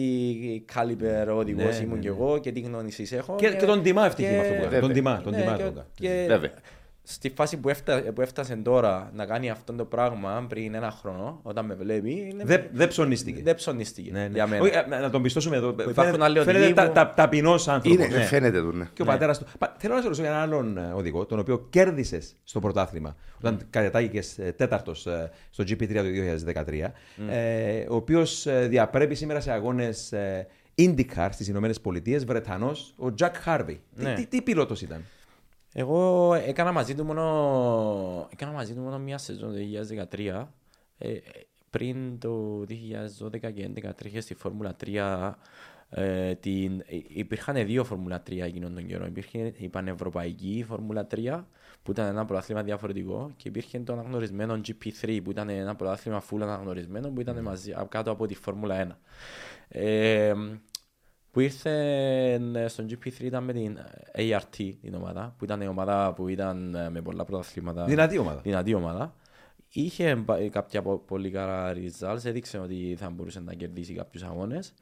caliber 0.74 1.28
οδηγός 1.36 1.78
Ναι, 1.78 1.84
ήμουν 1.84 1.94
ναι, 1.96 2.00
κι 2.02 2.08
ναι. 2.10 2.14
εγώ 2.16 2.38
και 2.38 2.52
τι 2.52 2.60
γνώσεις 2.60 3.12
έχω. 3.12 3.36
Και, 3.36 3.50
και 3.50 3.66
τον 3.66 3.82
τιμά 3.84 4.06
ευτυχία 4.06 4.30
και- 4.32 4.36
με 4.38 4.42
αυτό 4.42 4.54
που 4.54 4.60
έκανε. 4.60 4.70
Βέβαια. 4.76 4.82
Τον 4.88 4.94
τιμά, 4.94 5.22
τον 5.22 5.32
ναι, 5.34 5.40
τιμά. 5.42 6.54
Και- 7.04 7.10
τον 7.10 7.16
κα- 7.16 7.18
και 7.18 7.28
Βέβαια. 7.28 7.28
στη 7.28 7.30
φάση 7.36 7.58
που, 7.58 7.70
έφτα, 7.70 8.02
που 8.16 8.22
έφτασε 8.22 8.56
τώρα 8.56 9.12
να 9.14 9.26
κάνει 9.26 9.50
αυτό 9.50 9.74
το 9.74 9.86
πράγμα 9.86 10.46
πριν 10.50 10.74
ένα 10.76 10.92
χρόνο, 10.92 11.40
όταν 11.44 11.66
με 11.66 11.74
βλέπει, 11.76 12.28
είναι... 12.32 12.44
Δεν 12.46 12.64
δεν 12.74 12.88
ψωνίστηκε. 12.88 13.42
δεν 13.44 13.56
ψωνίστηκε 13.56 14.12
Ναι, 14.12 14.20
ναι. 14.20 14.28
για 14.34 14.48
μένα. 14.48 14.64
Όχι, 14.64 14.74
ε, 14.76 15.00
να 15.00 15.10
τον 15.10 15.22
πιστώσουμε 15.22 15.56
εδώ. 15.56 15.76
υπάρχουν 15.90 16.22
άλλοι 16.22 16.38
Φαίνεται 16.40 16.58
οδηγοί 16.60 16.74
τα- 16.74 16.88
που- 16.88 16.94
τα- 16.94 17.14
ταπεινός 17.16 17.68
άνθρωπος. 17.68 18.06
Είναι, 18.06 18.18
Ναι. 18.18 18.24
φαίνεται 18.24 18.62
του, 18.62 18.72
ναι. 18.72 18.88
Και 18.94 19.02
ο 19.02 19.06
πατέρας 19.06 19.38
του. 19.40 19.46
Πα- 19.58 19.76
Θέλω 19.78 19.94
να 19.94 20.00
σε 20.00 20.06
ρωτήσω 20.06 20.24
για 20.24 20.32
έναν 20.32 20.44
άλλον 20.44 20.78
ε, 20.78 20.92
οδηγό, 20.96 21.26
τον 21.26 21.40
οποίο 21.40 21.68
κέρδισες 21.70 22.36
στο 22.44 22.60
πρωτάθλημα, 22.60 23.16
όταν 23.38 23.60
κατετάγηκε 23.70 24.22
τέταρτος 24.56 25.08
στο 25.50 25.64
GP3 25.68 25.94
το 25.94 26.02
2013, 26.04 26.94
ε, 27.30 27.86
ο 27.90 27.96
οποίος 27.96 28.48
διαπρέπει 28.68 29.16
σήμερα 29.16 29.40
σε 29.40 29.52
αγώνες 29.52 30.14
IndyCar 30.78 31.28
στις 31.32 31.48
Ηνωμένες 31.48 31.82
Πολιτείες, 31.82 32.26
Βρετανός, 32.26 32.94
ο 32.98 33.14
Jack 33.20 33.32
Harvey. 33.46 33.78
Τι- 33.96 34.04
Ναι. 34.04 34.14
Τι, 34.14 34.26
τι 34.26 34.42
πιλότος 34.42 34.82
ήταν; 34.82 35.04
Εγώ 35.74 36.34
έκανα 36.34 36.72
μαζί 36.72 36.96
του 36.96 37.06
μόνο, 37.06 38.28
έκανα 38.32 38.52
μαζί 38.52 38.74
του 38.74 38.82
μόνο 38.82 39.00
μια 39.00 39.18
σεζόν 39.18 39.54
το 39.54 39.58
2013. 40.12 40.46
Ε, 40.98 41.18
πριν 41.70 42.20
το 42.20 42.60
2012 42.60 43.52
και 43.54 43.70
2013 43.76 44.06
είχε 44.06 44.20
στη 44.20 44.34
Φόρμουλα 44.34 44.76
3 44.86 45.32
ε, 45.90 46.36
την, 46.36 46.80
ε, 46.80 46.98
υπήρχαν 47.08 47.66
δύο 47.66 47.84
Φόρμουλα 47.84 48.24
3 48.30 48.40
εκείνον 48.40 48.74
τον 48.74 48.88
καιρό. 48.88 49.06
Υπήρχε 49.06 49.54
η 49.58 49.70
Πανευρωπαϊκή 49.70 50.66
Φόρμουλα 50.68 51.08
3 51.16 51.44
που 51.84 51.92
ήταν 51.92 52.06
ένα 52.08 52.26
πρωτάθλημα 52.26 52.64
διαφορετικό 52.64 53.32
και 53.36 53.48
υπήρχε 53.48 53.80
το 53.80 53.94
αναγνωρισμένο 53.94 54.62
GP3 54.68 55.20
που 55.24 55.32
ήταν 55.32 55.50
ένα 55.50 55.76
πρωτάθλημα 55.76 56.24
full 56.30 56.42
αναγνωρισμένο 56.42 57.10
που 57.10 57.22
ήταν 57.22 57.42
μαζί, 57.42 57.74
κάτω 57.90 58.12
από 58.12 58.26
τη 58.26 58.36
Φόρμουλα 58.36 58.88
1. 58.88 58.96
Ε, 59.68 60.34
που 61.32 61.40
ήρθε 61.40 61.72
ε, 62.54 62.68
στο 62.68 62.86
GP3 62.90 63.20
ήταν 63.20 63.44
με 63.44 63.54
την 63.54 63.78
ART 64.16 64.74
την 64.82 64.94
ομάδα, 64.94 65.36
που 65.38 65.44
ήταν 65.44 65.62
η 65.62 65.68
ομάδα 65.68 66.14
που 66.14 66.28
ήταν 66.28 66.76
ε, 66.76 66.90
με 66.90 67.02
πολλά 67.02 67.26
πρωταθλήματα. 67.26 67.86
Δυνατή 67.86 68.18
ομάδα. 68.18 68.40
Δυνατή 68.40 68.74
ομάδα. 68.74 69.16
Είχε 69.74 70.24
κάποια 70.52 70.82
πολύ 70.82 71.30
καλά 71.30 71.74
results, 71.74 72.26
έδειξε 72.26 72.58
ότι 72.58 72.96
θα 73.00 73.10
μπορούσε 73.10 73.40
να 73.40 73.54
κερδίσει 73.54 73.94
κάποιους 73.94 74.24
αγώνες. 74.24 74.74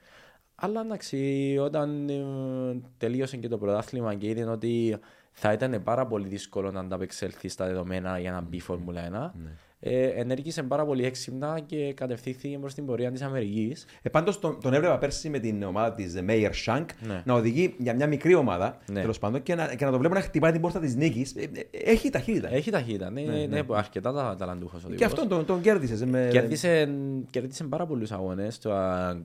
Αλλά 0.55 0.81
εντάξει, 0.81 1.57
όταν 1.61 2.09
ε, 2.09 2.81
τελείωσε 2.97 3.38
και 3.38 3.47
το 3.47 3.57
πρωτάθλημα 3.57 4.15
και 4.15 4.27
είδε 4.27 4.43
ότι 4.43 4.97
θα 5.31 5.51
ήταν 5.51 5.84
πάρα 5.84 6.07
πολύ 6.07 6.27
δύσκολο 6.27 6.71
να 6.71 6.80
ανταπεξέλθει 6.80 7.47
στα 7.47 7.65
δεδομένα 7.65 8.19
για 8.19 8.31
να 8.31 8.41
μπει 8.41 8.59
Φόρμουλα 8.59 9.31
1 9.34 9.39
ε, 9.81 10.07
ενέργησε 10.07 10.64
πάρα 10.64 10.85
πολύ 10.85 11.06
έξυπνα 11.06 11.60
και 11.65 11.93
κατευθύνθηκε 11.93 12.57
προς 12.57 12.73
την 12.73 12.85
πορεία 12.85 13.11
της 13.11 13.22
Αμερικής. 13.22 13.85
Ε, 14.01 14.10
Πάντως 14.10 14.39
τον, 14.39 14.61
τον 14.61 14.73
έβλεπα 14.73 14.97
πέρσι 14.97 15.30
με 15.30 15.39
την 15.39 15.64
ομάδα 15.64 15.93
της 15.93 16.15
Mayer 16.27 16.51
Shank 16.65 16.85
ναι. 16.99 17.22
να 17.26 17.34
οδηγεί 17.34 17.76
για 17.77 17.95
μια 17.95 18.07
μικρή 18.07 18.34
ομάδα 18.35 18.77
ναι. 18.91 19.01
τέλος 19.01 19.19
πάντων 19.19 19.43
και 19.43 19.56
να, 19.56 19.76
και 19.76 19.85
να 19.85 19.91
το 19.91 19.97
βλέπω 19.97 20.14
να 20.14 20.22
χτυπάει 20.22 20.51
την 20.51 20.61
πόρτα 20.61 20.80
της 20.80 20.95
νίκης. 20.95 21.35
Ε, 21.35 21.41
ε, 21.41 21.91
έχει 21.91 22.10
ταχύτητα. 22.10 22.53
Έχει 22.53 22.72
ταχύτητα. 22.72 23.10
Ναι, 23.10 23.22
ναι, 23.22 23.31
ναι, 23.31 23.45
ναι. 23.45 23.64
αρκετά 23.72 24.14
τα, 24.14 24.35
ταλαντούχο. 24.39 24.77
Και 24.95 25.06
αυτόν 25.06 25.27
τον, 25.27 25.45
τον 25.45 25.61
κέρδισες. 25.61 26.03
Με... 26.03 26.27
Κέρδισε, 26.31 26.89
κέρδισε 27.30 27.64
πάρα 27.64 27.85
πολλούς 27.85 28.11
αγώνες. 28.11 28.60
Το 28.60 28.72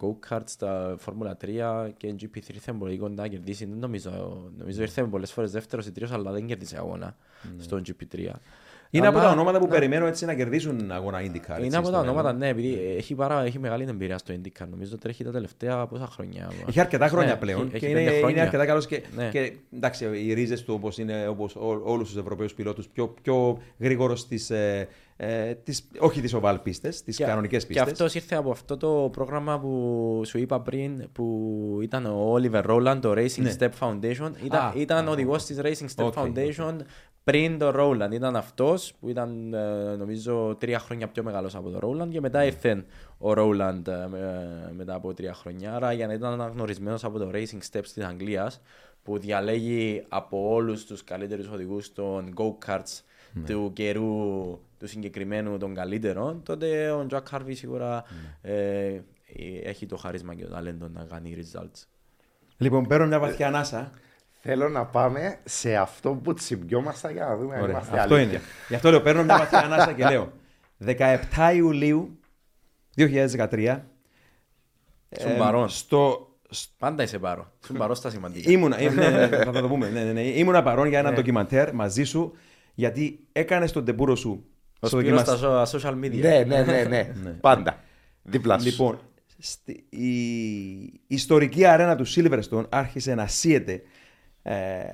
Go 0.00 0.28
Kart, 0.28 0.50
τα 0.58 0.96
Formula 1.06 1.44
3 1.84 1.90
και 1.96 2.14
GP3 2.20 2.52
θα 2.60 2.72
μπορεί 2.72 3.00
να 3.14 3.28
κερδίσει. 3.28 3.64
Δεν 3.64 3.78
νομίζω, 3.78 4.10
νομίζω 4.58 4.82
ήρθε 4.82 5.04
πολλές 5.04 5.32
φορές 5.32 5.50
δεύτερος 5.50 5.86
ή 5.86 5.92
τρίτος, 5.92 6.12
αλλά 6.12 6.30
δεν 6.32 6.46
κέρδισε 6.46 6.76
αγώνα 6.76 7.16
ναι. 7.56 7.62
στο 7.62 7.80
GP3. 7.86 8.30
Είναι 8.98 9.06
από 9.06 9.18
τα 9.18 9.30
ονόματα 9.30 9.58
που 9.58 9.68
περιμένω 9.68 10.06
έτσι 10.06 10.24
να 10.24 10.34
κερδίσουν 10.34 10.90
αγώνα 10.90 11.18
IndyCar. 11.20 11.64
Είναι 11.64 11.76
από 11.76 11.90
τα 11.90 11.98
ονόματα, 11.98 12.32
ναι, 12.32 12.48
επειδή 12.48 12.94
έχει, 12.96 13.14
πάρα, 13.14 13.44
έχει 13.44 13.58
μεγάλη 13.58 13.86
εμπειρία 13.88 14.18
στο 14.18 14.34
IndyCar. 14.34 14.66
Νομίζω 14.70 14.98
τρέχει 14.98 15.24
τα 15.24 15.30
τελευταία 15.30 15.86
πόσα 15.86 16.06
χρόνια. 16.06 16.50
Έχει 16.68 16.80
αρκετά 16.80 17.08
χρόνια 17.08 17.32
ναι, 17.32 17.38
πλέον 17.38 17.68
έχει, 17.72 17.78
και 17.78 17.86
είναι, 17.86 18.00
είναι 18.00 18.40
αρκετά 18.40 18.66
καλός. 18.66 18.86
Και, 18.86 19.02
ναι. 19.16 19.28
και 19.28 19.52
εντάξει, 19.74 20.04
οι 20.04 20.32
ρίζες 20.32 20.62
του 20.64 20.74
όπως 20.74 20.98
είναι 20.98 21.26
όπως 21.28 21.56
όλους 21.84 22.08
τους 22.08 22.16
Ευρωπαίους 22.20 22.54
πιλότους, 22.54 22.88
πιο, 22.88 23.14
πιο 23.22 23.58
γρήγορος 23.78 24.20
στις. 24.20 24.50
Ε, 24.50 24.88
ε, 25.16 25.54
τις, 25.54 25.88
όχι 25.98 26.20
τις 26.20 26.34
οβάλ 26.34 26.58
πίστες, 26.58 27.02
τις 27.02 27.18
κανονικές 27.18 27.66
πίστες. 27.66 27.84
Και 27.84 27.90
αυτός 27.90 28.14
ήρθε 28.14 28.34
από 28.34 28.50
αυτό 28.50 28.76
το 28.76 29.08
πρόγραμμα 29.12 29.60
που 29.60 30.22
σου 30.24 30.38
είπα 30.38 30.60
πριν, 30.60 31.08
που 31.12 31.78
ήταν 31.82 32.06
ο 32.06 32.34
Oliver 32.34 32.62
Rowland, 32.64 32.98
το 33.00 33.12
Racing 33.12 33.42
ναι. 33.42 33.54
Step 33.58 33.70
Foundation. 33.80 34.30
Ήταν, 34.44 34.72
ah, 34.72 34.76
ήταν 34.76 35.08
ah, 35.08 35.10
οδηγός 35.10 35.44
της 35.44 35.60
Racing 35.62 35.86
Step 35.96 36.10
okay, 36.10 36.12
Foundation 36.12 36.76
okay 36.76 36.84
πριν 37.24 37.58
το 37.58 37.70
Ρόλαντ. 37.70 38.12
Ήταν 38.12 38.36
αυτός 38.36 38.94
που 39.00 39.08
ήταν 39.08 39.54
ε, 39.54 39.96
νομίζω 39.96 40.56
τρία 40.58 40.78
χρόνια 40.78 41.08
πιο 41.08 41.22
μεγάλος 41.22 41.54
από 41.54 41.70
το 41.70 41.78
Ρόλαντ 41.78 42.12
και 42.12 42.20
μετά 42.20 42.44
ήρθε 42.44 42.84
ο 43.18 43.32
Ρόλαντ 43.32 43.88
ε, 43.88 44.08
μετά 44.76 44.94
από 44.94 45.14
τρία 45.14 45.34
χρόνια. 45.34 45.74
Άρα 45.74 45.92
για 45.92 46.06
να 46.06 46.12
ήταν 46.12 46.32
αναγνωρισμένος 46.32 47.04
από 47.04 47.18
το 47.18 47.30
Racing 47.32 47.58
Steps 47.70 47.86
της 47.94 48.04
Αγγλίας 48.04 48.60
που 49.02 49.18
διαλέγει 49.18 50.04
από 50.08 50.52
όλους 50.52 50.84
τους 50.84 51.04
καλύτερους 51.04 51.48
οδηγούς 51.48 51.92
των 51.92 52.34
go-karts 52.36 53.00
ναι. 53.32 53.44
του 53.44 53.70
καιρού 53.74 54.10
του 54.78 54.86
συγκεκριμένου 54.86 55.58
των 55.58 55.74
καλύτερων, 55.74 56.42
τότε 56.42 56.90
ο 56.90 57.06
Jack 57.10 57.22
Harvey 57.30 57.52
σίγουρα 57.52 58.04
ναι. 58.42 58.50
ε, 58.52 59.02
έχει 59.62 59.86
το 59.86 59.96
χαρίσμα 59.96 60.34
και 60.34 60.44
το 60.44 60.50
ταλέντο 60.50 60.88
να 60.88 61.04
κάνει 61.04 61.36
results. 61.38 61.84
Λοιπόν, 62.56 62.86
παίρνω 62.86 63.06
μια 63.06 63.18
βαθιά 63.18 63.46
ανάσα 63.46 63.90
Θέλω 64.46 64.68
να 64.68 64.84
πάμε 64.84 65.38
σε 65.44 65.76
αυτό 65.76 66.10
που 66.10 66.34
τσιμπιόμαστε 66.34 67.12
για 67.12 67.24
να 67.24 67.36
δούμε 67.36 67.56
αν 67.56 67.70
είμαστε 67.70 68.00
Αυτό 68.00 68.18
είναι. 68.18 68.40
Γι' 68.68 68.74
αυτό 68.74 68.90
λέω, 68.90 69.00
παίρνω 69.00 69.24
μια 69.24 69.38
βαθιά 69.38 69.58
ανάσα 69.58 69.92
και 69.92 70.04
λέω 70.04 70.32
17 70.86 71.54
Ιουλίου 71.54 72.18
2013 72.96 73.80
Στον 75.10 75.36
παρόν. 75.38 75.68
Στο, 75.68 76.28
Πάντα 76.78 77.02
είσαι 77.02 77.18
παρόν. 77.18 77.50
Στον 77.60 77.76
παρόν 77.76 77.96
στα 77.96 78.10
σημαντικά. 78.10 78.50
Ήμουνα, 78.50 78.76
ναι, 78.76 78.88
ναι, 78.88 79.26
ναι, 79.26 79.28
θα 79.28 79.52
το 79.52 79.68
πούμε. 79.68 79.88
Ναι, 79.88 80.04
ναι, 80.04 80.12
ναι. 80.12 80.20
Ήμουνα 80.20 80.62
παρόν 80.62 80.88
για 80.88 80.98
ένα 80.98 81.10
ναι. 81.10 81.16
ντοκιμαντέρ 81.16 81.74
μαζί 81.74 82.04
σου 82.04 82.32
γιατί 82.74 83.26
έκανες 83.32 83.72
τον 83.72 83.84
ντεμπούτο 83.84 84.16
σου 84.16 84.44
στο 84.80 84.96
ντοκιμαντέρ. 84.96 85.36
στα 85.36 85.66
social 85.66 86.04
media. 86.04 86.20
Ναι, 86.20 86.44
ναι, 86.46 86.62
ναι, 86.62 86.82
ναι. 86.82 87.12
Πάντα. 87.40 87.80
Δίπλα 88.22 88.58
σου. 88.58 88.64
Λοιπόν, 88.64 88.98
η 89.88 91.00
ιστορική 91.06 91.64
αρένα 91.64 91.96
του 91.96 92.06
Silverstone 92.06 92.64
άρχισε 92.68 93.14
να 93.14 93.26
σείεται 93.26 93.72
ε, 93.72 93.80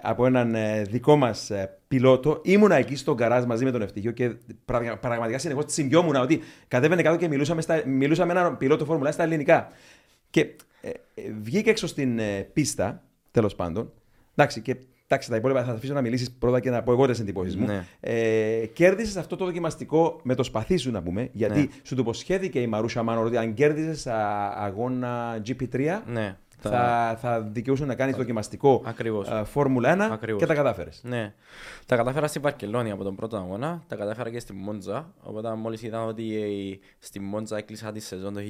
από 0.02 0.27
έναν 0.27 0.55
ε, 0.55 0.82
δικό 0.82 1.16
μας 1.16 1.51
ε, 1.51 1.78
πιλότο. 1.89 2.40
Ήμουνα 2.44 2.74
εκεί 2.74 2.97
στον 2.97 3.16
γκαράζ 3.16 3.45
μαζί 3.44 3.64
με 3.64 3.70
τον 3.70 3.82
Ευτύχιο 3.82 4.11
και 4.10 4.35
πραγματικά 5.01 5.39
συνεχώς 5.39 5.64
τσιμπιόμουν 5.66 6.15
ότι 6.16 6.40
κατέβαινε 6.68 7.02
κάτω 7.02 7.16
και 7.16 7.28
μιλούσαμε, 7.28 7.60
στα, 7.60 7.82
μιλούσα 7.86 8.27
με 8.27 8.32
έναν 8.32 8.56
πιλότο 8.56 8.85
Φόρμουλας 8.85 9.14
στα 9.14 9.22
ελληνικά. 9.22 9.68
Και 10.31 10.40
ε, 10.81 10.90
βγήκε 11.40 11.70
έξω 11.70 11.86
στην 11.86 12.20
πίστα, 12.52 13.02
τέλος 13.31 13.55
πάντων. 13.55 13.93
Εντάξει, 14.35 14.60
και 14.60 14.77
εντάξει, 15.06 15.31
τα 15.31 15.36
υπόλοιπα 15.36 15.64
θα 15.64 15.72
αφήσω 15.72 15.94
να 15.94 16.01
μιλήσεις 16.01 16.31
πρώτα 16.31 16.60
και 16.60 16.70
να 16.70 16.82
πω 16.82 16.93
εγώ 16.93 17.06
τις 17.06 17.20
εντυπώσεις 17.20 17.56
μου. 17.56 17.66
Ναι. 17.66 17.85
Ε, 18.01 18.66
Κέρδισες 18.66 19.16
αυτό 19.16 19.36
το 19.36 19.44
δοκιμαστικό 19.44 20.20
με 20.22 20.35
το 20.35 20.43
σπαθί 20.43 20.77
σου, 20.77 20.90
να 20.90 21.02
πούμε, 21.02 21.28
γιατί 21.32 21.60
ναι. 21.60 21.66
σου 21.82 21.94
το 21.94 22.01
υποσχέθηκε 22.01 22.60
η 22.60 22.66
Μαρούσα 22.66 23.02
Μάνο 23.02 23.22
ότι 23.22 23.36
αν 23.36 23.55
κέρδισε 23.55 24.12
αγώνα 24.55 25.43
GP3. 25.47 26.01
Ναι 26.06 26.36
θα, 26.61 27.16
θα 27.20 27.41
δικαιούσε 27.41 27.85
να 27.85 27.95
κάνεις 27.95 28.16
δοκιμαστικό 28.16 28.85
uh, 29.03 29.43
Φόρμουλα 29.45 30.19
1 30.20 30.37
και 30.37 30.47
τα 30.47 30.55
κατάφερες. 30.55 31.01
Ναι. 31.05 31.35
Τα 31.87 31.97
κατάφερα 31.97 32.27
στη 32.27 32.39
Βαρκελόνη 32.39 32.91
από 32.91 33.05
τον 33.05 33.16
πρώτο 33.16 33.37
αγώνα, 33.37 33.82
τα 33.89 33.97
κατάφερα 33.97 34.31
και 34.31 34.41
στη 34.41 34.53
Μόντζα. 34.53 35.15
Οπότε 35.20 35.55
μόλις 35.55 35.82
είδα 35.82 36.05
ότι 36.05 36.81
στη 36.99 37.20
Μόντζα 37.20 37.57
έκλεισα 37.57 37.93
τη 37.93 38.01
σεζόν 38.01 38.35
του 38.35 38.41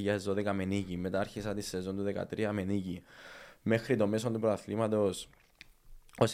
2012 0.45 0.53
με 0.53 0.65
νίκη, 0.65 0.97
μετά 0.97 1.21
άρχισα 1.21 1.55
τη 1.55 1.61
σεζόν 1.61 1.97
του 1.97 2.05
2013 2.37 2.49
με 2.53 2.63
νίκη. 2.63 3.03
Μέχρι 3.63 3.97
το 3.97 4.07
μέσο 4.07 4.31
του 4.31 4.41
πρωταθλήματο 4.41 5.11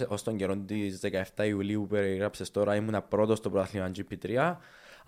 ω 0.09 0.15
τον 0.25 0.37
καιρό 0.37 0.57
της 0.57 1.01
17 1.37 1.47
Ιουλίου 1.47 1.81
που 1.81 1.87
περιγράψες 1.87 2.51
τώρα, 2.51 2.75
ήμουν 2.75 3.05
πρώτος 3.09 3.39
στο 3.39 3.51
πρωταθλήμα 3.51 3.91
GP3. 3.97 4.57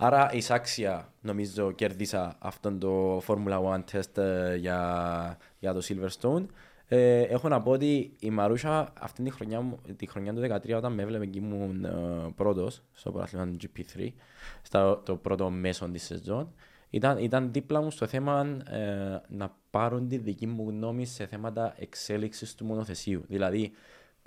Άρα 0.00 0.32
εισάξια 0.32 1.12
νομίζω 1.20 1.72
κέρδισα 1.72 2.36
αυτόν 2.38 2.78
το 2.78 3.22
Formula 3.26 3.62
1 3.62 3.80
test 3.92 4.16
ε, 4.16 4.56
για, 4.56 5.38
για 5.58 5.72
το 5.72 5.80
Silverstone. 5.88 6.46
Ε, 6.88 7.20
έχω 7.20 7.48
να 7.48 7.62
πω 7.62 7.70
ότι 7.70 8.12
η 8.18 8.30
Μαρούσα 8.30 8.92
αυτή 9.00 9.22
τη 9.22 9.30
χρονιά, 9.30 9.78
τη 9.96 10.06
χρονιά 10.06 10.34
του 10.34 10.40
2013 10.40 10.76
όταν 10.76 10.92
με 10.92 11.02
έβλεπε 11.02 11.26
και 11.26 11.38
ήμουν 11.38 11.84
ε, 11.84 11.90
πρώτος 12.36 12.82
στο 12.92 13.12
παραθλήμα 13.12 13.50
GP3 13.60 14.08
στο 14.62 15.02
το 15.04 15.16
πρώτο 15.16 15.50
μέσο 15.50 15.88
της 15.88 16.02
σεζόν 16.04 16.52
ήταν, 16.90 17.18
ήταν 17.18 17.52
δίπλα 17.52 17.82
μου 17.82 17.90
στο 17.90 18.06
θέμα 18.06 18.62
ε, 18.70 19.22
να 19.28 19.56
πάρουν 19.70 20.08
τη 20.08 20.16
δική 20.16 20.46
μου 20.46 20.68
γνώμη 20.68 21.06
σε 21.06 21.26
θέματα 21.26 21.74
εξέλιξης 21.78 22.54
του 22.54 22.64
μονοθεσίου. 22.64 23.24
Δηλαδή 23.28 23.72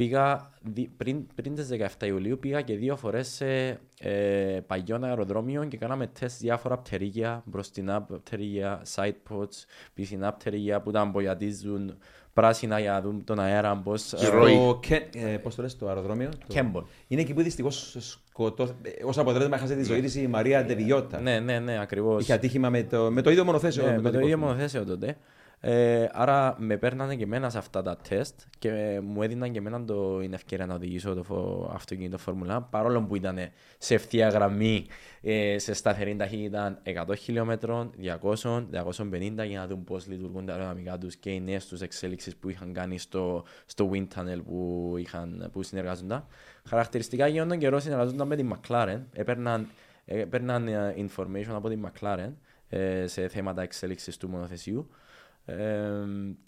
Πήγα 0.02 0.50
πριν, 0.98 1.28
πριν 1.36 1.56
τις 1.56 1.70
17 2.00 2.06
Ιουλίου 2.06 2.40
πήγα 2.40 2.62
και 2.62 2.76
δύο 2.76 2.96
φορές 2.96 3.28
σε 3.28 3.80
ε, 4.00 4.60
παγιών 4.68 5.04
αεροδρόμιων 5.04 5.68
και 5.68 5.78
κάναμε 5.78 6.08
τεστ 6.08 6.40
διάφορα 6.40 6.78
πτερίγια, 6.78 7.44
μπροστινά 7.46 8.02
πτερίγια, 8.02 8.82
side 8.96 9.14
pods, 9.30 9.66
πισινά 9.94 10.34
πτερίγια 10.34 10.82
που 10.82 10.90
ήταν 10.90 11.10
μποιατίζουν 11.10 11.98
πράσινα 12.34 12.80
για 12.80 12.92
να 12.92 13.02
δουν 13.02 13.24
τον 13.24 13.40
αέρα 13.40 13.78
πώς... 13.78 14.02
Στο, 14.02 14.80
ε, 15.14 15.38
πώς 15.38 15.56
το 15.56 15.62
λες 15.62 15.78
το 15.78 15.88
αεροδρόμιο; 15.88 16.30
Κέμπον. 16.48 16.88
Είναι 17.08 17.22
εκεί 17.22 17.34
που 17.34 17.42
δυστυχώς 17.42 17.98
σκοτώθηκε, 18.00 18.92
ως 19.06 19.18
αποτέλεσμα 19.18 19.56
έχασε 19.56 19.76
τη 19.76 19.84
ζωή 19.84 20.02
της 20.02 20.16
η 20.16 20.28
Μαρία 20.28 20.66
Ντεβιώτα. 20.66 21.22
Ναι, 21.22 21.40
ναι, 21.40 21.60
ναι, 21.60 21.80
ακριβώς. 21.80 22.22
Είχε 22.22 22.34
ατύχημα 22.34 22.70
με 22.70 22.84
το, 22.84 23.12
με 23.12 23.22
το 23.22 23.30
ίδιο 23.30 23.46
μονοθέσιο. 23.46 23.84
Ναι, 23.86 23.92
με, 23.92 24.02
με 24.02 24.12
το 24.12 24.20
ίδιο 24.20 24.38
μονοθέσιο 24.38 24.86
τότε. 24.86 25.18
Ε, 25.64 26.08
άρα 26.12 26.56
με 26.58 26.78
παίρνανε 26.78 27.16
και 27.16 27.24
εμένα 27.24 27.50
σε 27.50 27.58
αυτά 27.58 27.82
τα 27.82 27.98
τεστ 27.98 28.40
και 28.60 29.00
μου 29.04 29.24
έδιναν 29.24 29.52
και 29.52 29.58
εμένα 29.58 29.86
το, 29.86 30.20
την 30.20 30.34
ευκαιρία 30.34 30.66
να 30.66 30.74
οδηγήσω 30.74 31.14
το 31.14 31.70
αυτοκίνητο 31.74 32.18
Φόρμουλα 32.18 32.62
παρόλο 32.62 33.02
που 33.02 33.16
ήταν 33.16 33.38
σε 33.78 33.94
ευθεία 33.94 34.28
γραμμή 34.28 34.86
ε, 35.22 35.58
σε 35.58 35.74
σταθερή 35.74 36.16
ταχύτητα 36.16 36.82
100 37.08 37.14
χιλιόμετρων, 37.18 37.92
200, 38.22 38.66
250 38.98 39.48
για 39.48 39.60
να 39.60 39.68
δουν 39.68 39.84
πώς 39.84 40.08
λειτουργούν 40.08 40.46
τα 40.46 40.52
αεροδυναμικά 40.54 40.98
τους 40.98 41.16
και 41.16 41.30
οι 41.30 41.42
νέες 41.42 41.68
τους 41.68 41.82
εξέλιξεις 41.82 42.36
που 42.36 42.50
είχαν 42.50 42.74
κάνει 42.74 42.98
στο, 42.98 43.44
στο 43.66 43.90
wind 43.94 44.08
tunnel 44.16 44.42
που, 44.46 44.94
είχαν, 44.98 45.50
που 45.52 45.64
συνεργάζονταν. 45.64 46.26
Χαρακτηριστικά 46.68 47.28
για 47.28 47.48
τον 47.48 47.58
καιρό 47.58 47.80
συνεργάζονταν 47.80 48.28
με 48.28 48.36
την 48.36 48.56
McLaren, 48.56 49.02
έπαιρναν, 49.14 49.70
έπαιρναν 50.06 50.68
ε, 50.68 50.96
information 50.98 51.54
από 51.54 51.70
την 51.70 51.88
McLaren 51.88 52.32
ε, 52.70 53.08
σε 53.08 53.28
θέματα 53.28 53.62
εξέλιξης 53.62 54.18
του 54.18 54.30
μονοθεσιού 54.30 54.90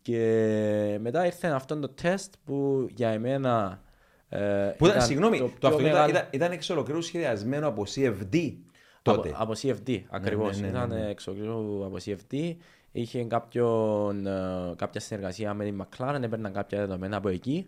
και 0.02 0.98
μετά 1.02 1.26
ήρθε 1.26 1.48
αυτό 1.48 1.80
το 1.80 1.90
τεστ 1.90 2.34
που 2.46 2.88
για 2.96 3.10
εμένα 3.10 3.82
Ε, 4.30 4.74
Που 4.78 4.86
ήταν, 4.88 5.02
συγγνώμη, 5.02 5.38
το, 5.38 5.46
πιο 5.48 5.68
αυτό 5.68 5.80
ήταν, 5.80 5.92
μεγάλο- 5.92 6.10
ήταν, 6.10 6.28
ήταν 6.32 6.52
εξ 6.52 6.70
ολοκλήρου 6.70 7.02
σχεδιασμένο 7.02 7.68
από 7.68 7.84
CFD 7.96 8.54
τότε. 9.02 9.30
Από, 9.30 9.42
από 9.44 9.54
CFD, 9.62 10.02
ακριβώς. 10.10 10.56
ναι, 10.60 10.62
ναι, 10.68 10.72
Ήταν 10.78 10.90
ναι, 10.90 10.96
ναι. 10.96 11.10
εξ 11.10 11.28
ολοκλήρου 11.28 11.86
από 11.86 11.96
CFD. 12.06 12.56
Είχε 12.92 13.24
κάποιον, 13.24 14.28
ε, 14.28 14.74
κάποια 14.76 15.00
συνεργασία 15.02 15.54
με 15.54 15.64
την 15.64 15.84
McLaren, 15.84 16.20
έπαιρναν 16.22 16.54
κάποια 16.54 16.78
δεδομένα 16.80 17.18
από 17.18 17.30
εκεί. 17.30 17.68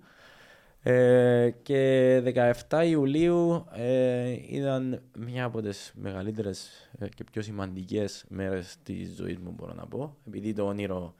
Ε, 0.87 1.49
και 1.61 2.21
17 2.69 2.85
Ιουλίου 2.85 3.65
ε, 3.71 4.37
ήταν 4.49 5.01
μια 5.17 5.43
από 5.43 5.61
τις 5.61 5.93
μεγαλύτερες 5.95 6.89
ε, 6.99 7.07
και 7.07 7.23
πιο 7.23 7.41
σημαντικές 7.41 8.25
μέρες 8.29 8.77
της 8.83 9.15
ζωής 9.15 9.37
μου 9.37 9.51
μπορώ 9.51 9.73
να 9.73 9.87
πω. 9.87 10.17
Επειδή 10.27 10.53
το 10.53 10.65
όνειρο 10.65 11.15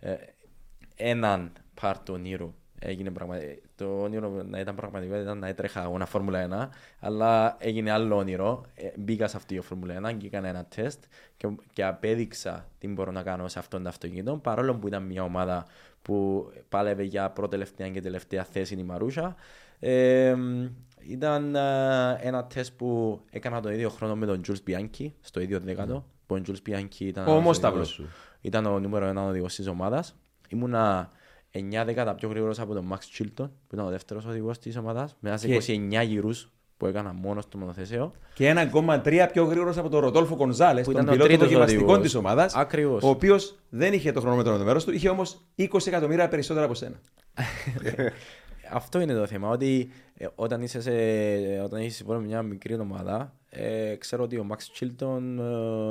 ε, 0.00 0.14
έναν 0.96 1.52
part 1.80 1.96
του 2.04 2.14
ονείρου 2.14 2.54
έγινε 2.78 3.10
πραγματι... 3.10 3.62
το 3.76 4.02
όνειρο 4.02 4.42
να 4.42 4.58
ήταν 4.58 4.74
πραγματικότητα 4.74 5.22
ήταν 5.22 5.38
να 5.38 5.48
έτρεχα 5.48 5.82
αγώνα 5.82 6.06
Φόρμουλα 6.06 6.70
1 6.70 6.76
αλλά 7.00 7.56
έγινε 7.58 7.90
άλλο 7.90 8.16
όνειρο. 8.16 8.64
Ε, 8.74 8.88
μπήκα 8.96 9.28
σε 9.28 9.36
αυτή 9.36 9.54
τη 9.54 9.60
Φόρμουλα 9.60 10.10
1 10.10 10.16
και 10.18 10.26
έκανα 10.26 10.48
ένα 10.48 10.64
τεστ 10.64 11.04
και, 11.36 11.48
και 11.72 11.84
απέδειξα 11.84 12.68
τι 12.78 12.88
μπορώ 12.88 13.10
να 13.10 13.22
κάνω 13.22 13.48
σε 13.48 13.58
αυτόν 13.58 13.82
τον 13.82 13.88
αυτοκίνητο 13.88 14.36
παρόλο 14.36 14.74
που 14.74 14.86
ήταν 14.86 15.02
μια 15.02 15.22
ομάδα 15.22 15.66
που 16.02 16.46
πάλευε 16.68 17.02
για 17.02 17.30
πρώτη-τελευταία 17.30 17.88
και 17.88 18.00
τελευταία 18.00 18.44
θέση 18.44 18.74
η 18.74 18.82
Μαρούσα. 18.82 19.34
Ε, 19.78 20.34
ήταν 21.08 21.54
ε, 21.54 22.18
ένα 22.20 22.44
τεστ 22.44 22.72
που 22.76 23.20
έκανα 23.30 23.60
το 23.60 23.70
ίδιο 23.70 23.88
χρόνο 23.88 24.16
με 24.16 24.26
τον 24.26 24.40
Jules 24.46 24.70
Bianchi, 24.70 25.10
στο 25.20 25.40
ίδιο 25.40 25.60
δέκατο. 25.60 26.04
Που 26.26 26.34
ο 26.34 26.40
Jules 26.46 26.68
Bianchi 26.70 27.00
ήταν, 27.00 27.26
Ο 27.26 27.30
ένας 27.30 27.42
ομόσταυρος 27.42 27.98
οδηγός- 27.98 28.12
σου. 28.12 28.38
ήταν 28.40 28.66
ο 28.66 28.78
νούμερο 28.80 29.06
ένα 29.06 29.22
οδηγός 29.24 29.54
της 29.54 29.66
ομάδας. 29.66 30.16
Ήμουνα 30.48 31.10
9 31.50 31.84
δέκατα 31.84 32.14
πιο 32.14 32.28
γρήγορος 32.28 32.58
από 32.60 32.74
τον 32.74 32.88
Max 32.92 32.98
Chilton, 33.18 33.48
που 33.66 33.74
ήταν 33.74 33.86
ο 33.86 33.90
δεύτερος 33.90 34.24
οδηγός 34.26 34.58
της 34.58 34.76
ομάδας, 34.76 35.16
με 35.20 35.28
ένας 35.28 35.44
Και- 35.44 35.54
29 35.54 36.02
γύρους 36.02 36.50
που 36.78 36.86
έκανα 36.86 37.12
μόνος 37.12 37.44
στο 37.44 37.58
μονοθέσιο. 37.58 38.12
Και 38.34 38.48
1,3 38.48 39.28
πιο 39.32 39.44
γρήγορος 39.44 39.78
από 39.78 39.88
τον 39.88 40.00
Ροτόλφο 40.00 40.36
Κονζάλες, 40.36 40.86
Που 40.86 40.92
τον 40.92 41.02
ήταν 41.02 41.08
ο 41.08 41.10
πιλότο 41.12 41.28
τρίτος 41.28 41.48
δοκιμαστικών 41.48 41.84
οδηγός. 41.84 42.02
της 42.02 42.14
ομάδας. 42.14 42.54
Ακριβώς. 42.54 43.02
Ο 43.02 43.08
οποίος 43.08 43.58
δεν 43.68 43.92
είχε 43.92 44.12
το 44.12 44.20
χρονόμετρο 44.20 44.52
με 44.52 44.58
το 44.58 44.64
μέρος 44.64 44.84
του, 44.84 44.92
είχε 44.92 45.08
όμως 45.08 45.40
20 45.56 45.86
εκατομμύρια 45.86 46.28
περισσότερα 46.28 46.64
από 46.64 46.74
σένα. 46.74 47.00
Αυτό 48.70 49.00
είναι 49.00 49.14
το 49.14 49.26
θέμα, 49.26 49.48
ότι 49.48 49.90
ε, 50.14 50.26
όταν 50.34 50.62
είσαι, 50.62 50.80
σε, 50.80 50.92
όταν 51.64 51.80
είσαι 51.80 52.04
σε 52.04 52.18
μια 52.18 52.42
μικρή 52.42 52.74
ομάδα, 52.74 53.32
ε, 53.50 53.94
ξέρω 53.94 54.22
ότι 54.22 54.36
ο 54.36 54.46
Max 54.50 54.80
Chilton 54.80 55.20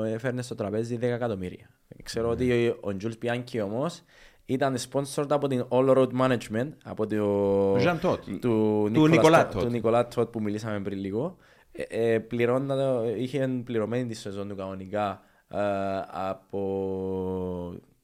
ε, 0.05 0.13
έφερνε 0.13 0.41
στο 0.41 0.55
τραπέζι 0.55 0.97
10 1.01 1.01
εκατομμύρια. 1.01 1.69
Ξέρω 2.03 2.29
ότι 2.29 2.67
ο 2.67 2.95
Jules 3.01 3.25
Bianchi 3.25 3.61
όμως 3.63 4.03
ήταν 4.49 4.75
sponsored 4.91 5.25
από 5.29 5.47
την 5.47 5.65
All 5.69 5.97
Road 5.97 6.09
Management, 6.21 6.69
από 6.83 7.07
το, 7.07 7.75
Jean 7.75 7.99
Todt. 8.01 8.19
του, 8.41 8.89
Του 8.93 9.09
Nicolas 9.09 9.19
Nicolas 9.21 9.45
Todt, 9.45 9.51
Todt. 9.51 9.61
του 9.61 9.71
Nicolas 9.81 10.03
Todt 10.15 10.31
που 10.31 10.41
μιλήσαμε 10.41 10.79
πριν 10.79 10.99
λίγο. 10.99 11.37
Ε, 11.71 12.13
ε, 12.13 12.19
πληρώνα, 12.19 13.03
είχε 13.17 13.61
πληρωμένη 13.63 14.05
τη 14.07 14.13
σεζόν 14.15 14.47
του 14.47 14.55
κανονικά 14.55 15.21
ε, 15.47 15.57
από 16.07 16.61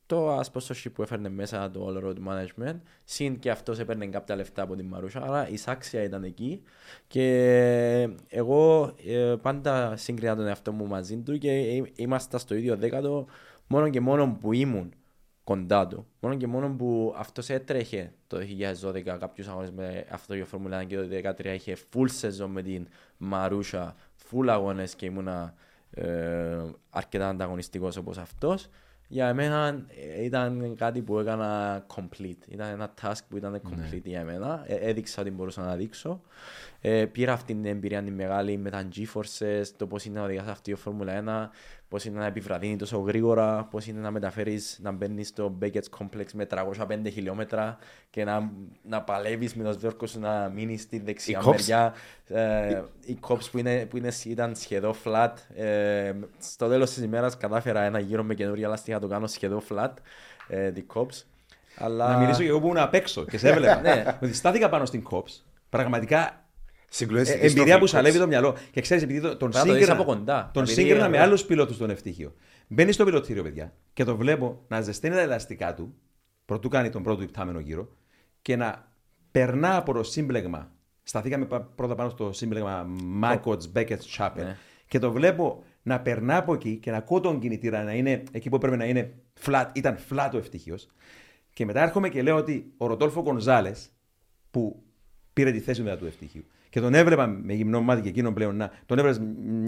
το 0.05 0.39
sponsorship 0.39 0.91
που 0.93 1.01
έφερνε 1.01 1.29
μέσα 1.29 1.71
το 1.71 1.87
All 1.87 2.03
Road 2.05 2.17
Management. 2.27 2.75
Συν 3.03 3.39
και 3.39 3.49
αυτός 3.51 3.79
έπαιρνε 3.79 4.05
κάποια 4.05 4.35
λεφτά 4.35 4.61
από 4.61 4.75
την 4.75 4.85
Μαρούσα. 4.85 5.21
Άρα 5.21 5.49
η 5.49 5.57
σάξια 5.57 6.03
ήταν 6.03 6.23
εκεί. 6.23 6.61
Και 7.07 7.27
εγώ 8.27 8.93
ε, 9.07 9.35
πάντα 9.41 9.95
σύγκρινα 9.95 10.35
τον 10.35 10.47
εαυτό 10.47 10.71
μου 10.71 10.87
μαζί 10.87 11.17
του 11.17 11.37
και 11.37 11.59
εί- 11.59 11.91
ήμασταν 11.95 12.39
στο 12.39 12.55
ίδιο 12.55 12.75
δέκατο 12.77 13.25
μόνο 13.67 13.89
και 13.89 13.99
μόνο 14.01 14.37
που 14.39 14.53
ήμουν 14.53 14.93
κοντά 15.43 15.87
του. 15.87 16.07
Μόνο 16.19 16.35
και 16.35 16.47
μόνο 16.47 16.69
που 16.69 17.13
αυτός 17.17 17.49
έτρεχε 17.49 18.13
το 18.27 18.37
2012 18.81 19.01
κάποιους 19.19 19.47
αγώνες 19.47 19.71
με 19.71 20.05
αυτό 20.09 20.35
για 20.35 20.45
Φόρμουλα 20.45 20.81
1 20.83 20.87
και 20.87 20.95
το 20.95 21.07
2013 21.37 21.45
είχε 21.45 21.77
full 21.93 22.07
season 22.21 22.47
με 22.47 22.61
την 22.61 22.87
Μαρούσα, 23.17 23.95
full 24.29 24.47
αγώνες 24.47 24.95
και 24.95 25.05
ήμουνα 25.05 25.53
ε, 25.91 26.57
αρκετά 26.89 27.29
ανταγωνιστικός 27.29 27.97
όπως 27.97 28.17
αυτός. 28.17 28.69
Για 29.07 29.33
μένα 29.33 29.85
ε, 30.15 30.23
ήταν 30.23 30.75
κάτι 30.75 31.01
που 31.01 31.19
έκανα 31.19 31.85
complete. 31.95 32.47
Ήταν 32.47 32.69
ένα 32.69 32.93
task 33.01 33.19
που 33.29 33.37
ήταν 33.37 33.61
complete 33.69 34.03
για 34.03 34.23
μένα. 34.23 34.63
Ε, 34.67 34.75
έδειξα 34.75 35.21
ότι 35.21 35.31
μπορούσα 35.31 35.61
να 35.61 35.75
δείξω. 35.75 36.21
Ε, 36.81 37.05
πήρα 37.05 37.33
αυτή 37.33 37.53
την 37.53 37.65
εμπειρία 37.65 38.03
τη 38.03 38.11
μεγάλη 38.11 38.57
με 38.57 38.69
τα 38.69 38.87
G-Forces, 38.95 39.63
το 39.77 39.87
πώς 39.87 40.05
είναι 40.05 40.19
να 40.19 40.25
οδηγάς 40.25 40.47
αυτή 40.47 40.71
η 40.71 40.75
Φόρμουλα 40.75 41.13
1, 41.13 41.49
πώς 41.93 42.05
είναι 42.05 42.19
να 42.19 42.25
επιβραδύνει 42.25 42.75
τόσο 42.75 42.97
γρήγορα, 42.97 43.67
πώς 43.71 43.87
είναι 43.87 43.99
να 43.99 44.11
μεταφέρεις, 44.11 44.79
να 44.81 44.91
μπαίνεις 44.91 45.27
στο 45.27 45.57
Beckett's 45.61 45.99
Complex 45.99 46.25
με 46.33 46.47
305 46.49 47.11
χιλιόμετρα 47.11 47.77
και 48.09 48.23
να, 48.23 48.51
να 48.83 49.01
παλεύεις 49.01 49.55
με 49.55 49.63
το 49.63 49.71
σβέρκος 49.71 50.09
σου 50.09 50.19
να 50.19 50.51
μείνεις 50.53 50.81
στη 50.81 50.99
δεξιά 50.99 51.39
Οι 51.39 51.43
cops. 51.45 51.49
μεριά. 51.49 51.93
Ε, 52.27 52.81
οι 53.05 53.19
cops 53.27 53.49
που, 53.51 53.57
είναι, 53.57 53.85
που 53.85 53.97
είναι, 53.97 54.11
ήταν 54.25 54.55
σχεδόν 54.55 54.93
flat. 55.03 55.31
Ε, 55.55 56.13
στο 56.39 56.67
τέλος 56.67 56.93
της 56.93 57.03
ημέρας 57.03 57.37
κατάφερα 57.37 57.81
ένα 57.81 57.99
γύρο 57.99 58.23
με 58.23 58.33
καινούργια 58.33 58.67
λάστιχα 58.67 58.95
να 58.95 59.01
το 59.01 59.07
κάνω 59.07 59.27
σχεδόν 59.27 59.61
flat, 59.69 59.91
ε, 60.47 60.71
the 60.75 60.95
cops. 60.95 61.23
Αλλά... 61.77 62.07
Να 62.11 62.17
μιλήσω 62.17 62.41
και 62.41 62.47
εγώ 62.47 62.59
που 62.59 62.65
ήμουν 62.65 62.77
απ' 62.77 62.93
έξω 62.93 63.25
και 63.25 63.37
σε 63.37 63.49
έβλεπα. 63.49 63.81
Ναι. 63.95 64.17
Ότι 64.21 64.33
στάθηκα 64.33 64.69
πάνω 64.69 64.85
στην 64.85 65.03
COPS. 65.11 65.41
Πραγματικά 65.69 66.42
ε, 66.93 66.95
Συγκλονιστική 66.95 67.45
εμπειρία 67.45 67.63
στροφή, 67.63 67.79
που 67.79 67.87
σαλεύει 67.87 68.17
coach. 68.17 68.21
το 68.21 68.27
μυαλό. 68.27 68.55
Και 68.71 68.81
ξέρεις, 68.81 69.03
επειδή 69.03 69.21
το- 69.21 69.37
τον 69.37 69.49
Πρέπει 69.49 69.53
να 69.55 69.59
το 69.59 69.65
δεις 69.65 69.73
σύγκρινα, 69.85 69.93
από 70.01 70.03
κοντά. 70.13 70.49
τον 70.53 70.63
Επειδή, 70.63 70.81
σύγκρινα 70.81 71.05
ε, 71.05 71.09
με 71.09 71.19
άλλους 71.19 71.43
πιλότους 71.45 71.75
στον 71.75 71.89
ευτύχιο. 71.89 72.33
Μπαίνει 72.67 72.91
στο 72.91 73.05
πιλωτήριο, 73.05 73.43
παιδιά, 73.43 73.73
και 73.93 74.03
το 74.03 74.15
βλέπω 74.17 74.63
να 74.67 74.81
ζεσταίνει 74.81 75.15
τα 75.15 75.21
ελαστικά 75.21 75.73
του, 75.73 75.93
πρωτού 76.45 76.69
κάνει 76.69 76.89
τον 76.89 77.03
πρώτο 77.03 77.21
υπτάμενο 77.21 77.59
γύρο, 77.59 77.89
και 78.41 78.55
να 78.55 78.91
περνά 79.31 79.75
από 79.77 79.93
το 79.93 80.03
σύμπλεγμα. 80.03 80.71
Σταθήκαμε 81.03 81.45
πα- 81.45 81.61
πρώτα 81.75 81.95
πάνω 81.95 82.09
στο 82.09 82.31
σύμπλεγμα 82.33 82.83
Μάκοτς 83.03 83.71
Μπέκετς 83.71 84.17
Chapel. 84.19 84.31
Ναι. 84.35 84.55
Και 84.87 84.99
το 84.99 85.11
βλέπω 85.11 85.63
να 85.83 85.99
περνά 85.99 86.37
από 86.37 86.53
εκεί 86.53 86.75
και 86.77 86.91
να 86.91 86.97
ακούω 86.97 87.19
τον 87.19 87.39
κινητήρα 87.39 87.83
να 87.83 87.93
είναι 87.93 88.23
εκεί 88.31 88.49
που 88.49 88.55
έπρεπε 88.55 88.75
να 88.75 88.85
είναι 88.85 89.13
flat. 89.45 89.65
Ήταν 89.73 89.97
flat 90.09 90.29
ο 90.33 90.37
ευτυχίο. 90.37 90.75
Και 91.53 91.65
μετά 91.65 91.81
έρχομαι 91.81 92.09
και 92.09 92.21
λέω 92.21 92.35
ότι 92.35 92.73
ο 92.77 92.87
Ροτόλφο 92.87 93.21
Γκονζάλες, 93.21 93.89
που 94.51 94.83
πήρε 95.33 95.51
τη 95.51 95.59
θέση 95.59 95.81
μετά 95.81 95.97
του 95.97 96.05
ευτυχίου, 96.05 96.45
και 96.73 96.79
τον 96.79 96.93
έβλεπα 96.93 97.27
με 97.27 97.53
γυμνό 97.53 97.81
μάτι 97.81 98.01
και 98.01 98.09
εκείνον 98.09 98.33
πλέον 98.33 98.55
να, 98.55 98.71
τον 98.85 98.97
έβλεπες 98.97 99.21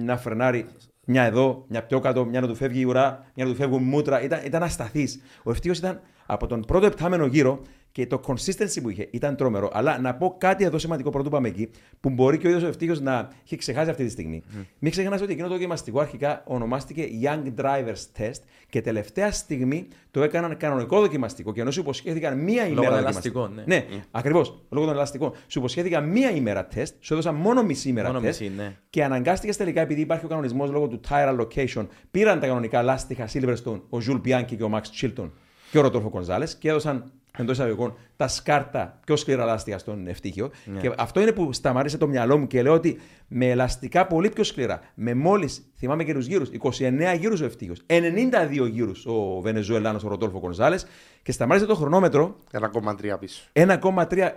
να 0.03 0.18
φρενάρει 0.18 0.65
μια 1.06 1.23
εδώ, 1.23 1.65
μια 1.68 1.84
πιο 1.84 1.99
κάτω, 1.99 2.26
μια 2.26 2.41
να 2.41 2.48
του 2.48 2.56
φεύγει 2.56 2.80
η 2.80 2.84
ουρά, 2.84 3.26
μια 3.36 3.45
να 3.45 3.52
του 3.52 3.57
φεύγουν 3.57 3.84
μούτρα. 3.84 4.22
Ήταν, 4.22 4.40
ήταν 4.45 4.64
ασταθής. 4.64 5.22
Ο 5.44 5.52
ευτυχίο 5.52 5.73
ήταν 5.77 6.02
από 6.26 6.48
τον 6.48 6.61
πρώτο 6.61 6.86
επτάμενο 6.86 7.26
γύρο 7.26 7.61
και 7.95 8.07
το 8.07 8.19
consistency 8.27 8.81
που 8.81 8.89
είχε 8.89 9.07
ήταν 9.11 9.35
τρομερό. 9.35 9.69
Αλλά 9.73 9.99
να 9.99 10.15
πω 10.15 10.35
κάτι 10.38 10.63
εδώ 10.63 10.77
σημαντικό 10.77 11.09
πρωτού 11.09 11.30
πάμε 11.30 11.47
εκεί, 11.47 11.69
που 11.99 12.09
μπορεί 12.09 12.38
και 12.38 12.45
ο 12.47 12.49
ίδιος 12.49 12.63
ο 12.63 12.67
ευτύχιο 12.67 12.95
να 13.01 13.30
έχει 13.43 13.55
ξεχάσει 13.55 13.89
αυτή 13.89 14.03
τη 14.05 14.09
στιγμή. 14.09 14.43
Μην 14.80 14.91
ξεχνάς 14.91 15.22
ότι 15.22 15.31
εκείνο 15.31 15.47
το 15.47 15.53
δοκιμαστικό 15.53 15.99
αρχικά 15.99 16.43
ονομάστηκε 16.45 17.07
Young 17.23 17.61
Drivers 17.61 18.19
Test 18.22 18.39
και 18.69 18.81
τελευταία 18.81 19.31
στιγμή 19.31 19.88
το 20.11 20.23
έκαναν 20.23 20.57
κανονικό 20.57 20.99
δοκιμαστικό. 20.99 21.53
Και 21.53 21.61
ενώ 21.61 21.72
σου 21.72 21.80
υποσχέθηκαν 21.80 22.38
μία 22.39 22.63
Λόγω 22.63 22.72
ημέρα 22.73 22.89
των 22.89 22.95
δοκιμαστικό. 23.03 23.39
ελαστικών, 23.39 23.65
ναι. 23.65 23.76
Ναι, 23.95 24.01
ακριβώς. 24.11 24.61
Λόγω 24.69 24.85
των 24.85 24.95
ελαστικών. 24.95 25.31
Σου 25.47 25.59
υποσχέθηκαν 25.59 26.09
μία 26.09 26.31
ημέρα 26.31 26.65
τεστ, 26.65 26.95
σου 26.99 27.13
έδωσαν 27.13 27.35
μόνο 27.35 27.63
μισή 27.63 27.89
ημέρα 27.89 28.07
Μόνο 28.07 28.19
τεστ. 28.19 28.41
μισή, 28.41 28.53
ναι. 28.55 28.76
Και 28.89 29.03
αναγκάστηκες 29.03 29.57
τελικά, 29.57 29.81
επειδή 29.81 30.01
υπάρχει 30.01 30.26
ο 30.26 30.27
κανονισμός 30.27 30.72
λόγω 30.72 30.88
του 30.88 30.99
tire 31.09 31.38
allocation, 31.39 31.88
πήραν 32.11 32.39
τα 32.39 32.47
κανονικά 32.47 32.81
λάστιχα 32.84 33.27
Silverstone, 33.34 33.81
ο 33.89 33.99
Jules 34.01 34.17
Bianchi 34.17 34.55
και 34.55 34.63
ο 34.63 34.69
Max 34.73 34.81
Chilton 35.01 35.30
και 35.72 35.77
ο 35.77 35.81
Rodolfo 35.81 36.09
González 36.09 36.45
και 36.59 36.69
έδωσαν 36.69 37.11
εντός 37.37 37.55
εισαγωγικών 37.55 37.97
τα 38.15 38.27
σκάρτα 38.27 38.99
πιο 39.05 39.15
σκληρά 39.15 39.45
λάστιχα 39.45 39.77
στον 39.77 40.07
Ευτύχιο. 40.07 40.51
Ναι. 40.65 40.79
Και 40.79 40.91
αυτό 40.97 41.21
είναι 41.21 41.31
που 41.31 41.53
σταμάτησε 41.53 41.97
το 41.97 42.07
μυαλό 42.07 42.37
μου 42.37 42.47
και 42.47 42.61
λέω 42.61 42.73
ότι 42.73 42.99
με 43.27 43.49
ελαστικά 43.49 44.07
πολύ 44.07 44.29
πιο 44.29 44.43
σκληρά, 44.43 44.79
με 44.95 45.13
μόλις, 45.13 45.71
θυμάμαι 45.77 46.03
και 46.03 46.13
τους 46.13 46.25
γύρους, 46.25 46.49
29 46.49 47.15
γύρους 47.19 47.41
ο 47.41 47.45
Ευτύχιος, 47.45 47.81
92 47.85 48.67
γύρους 48.71 49.05
ο 49.05 49.41
Βενεζουελάνος 49.41 50.03
ο 50.03 50.07
Rodolfo 50.07 50.39
González 50.39 50.85
και 51.23 51.31
σταμάτησε 51.31 51.65
το 51.65 51.75
χρονόμετρο 51.75 52.35
1,3 52.51 53.17
πίσω. 53.19 53.43
1,3 53.53 54.31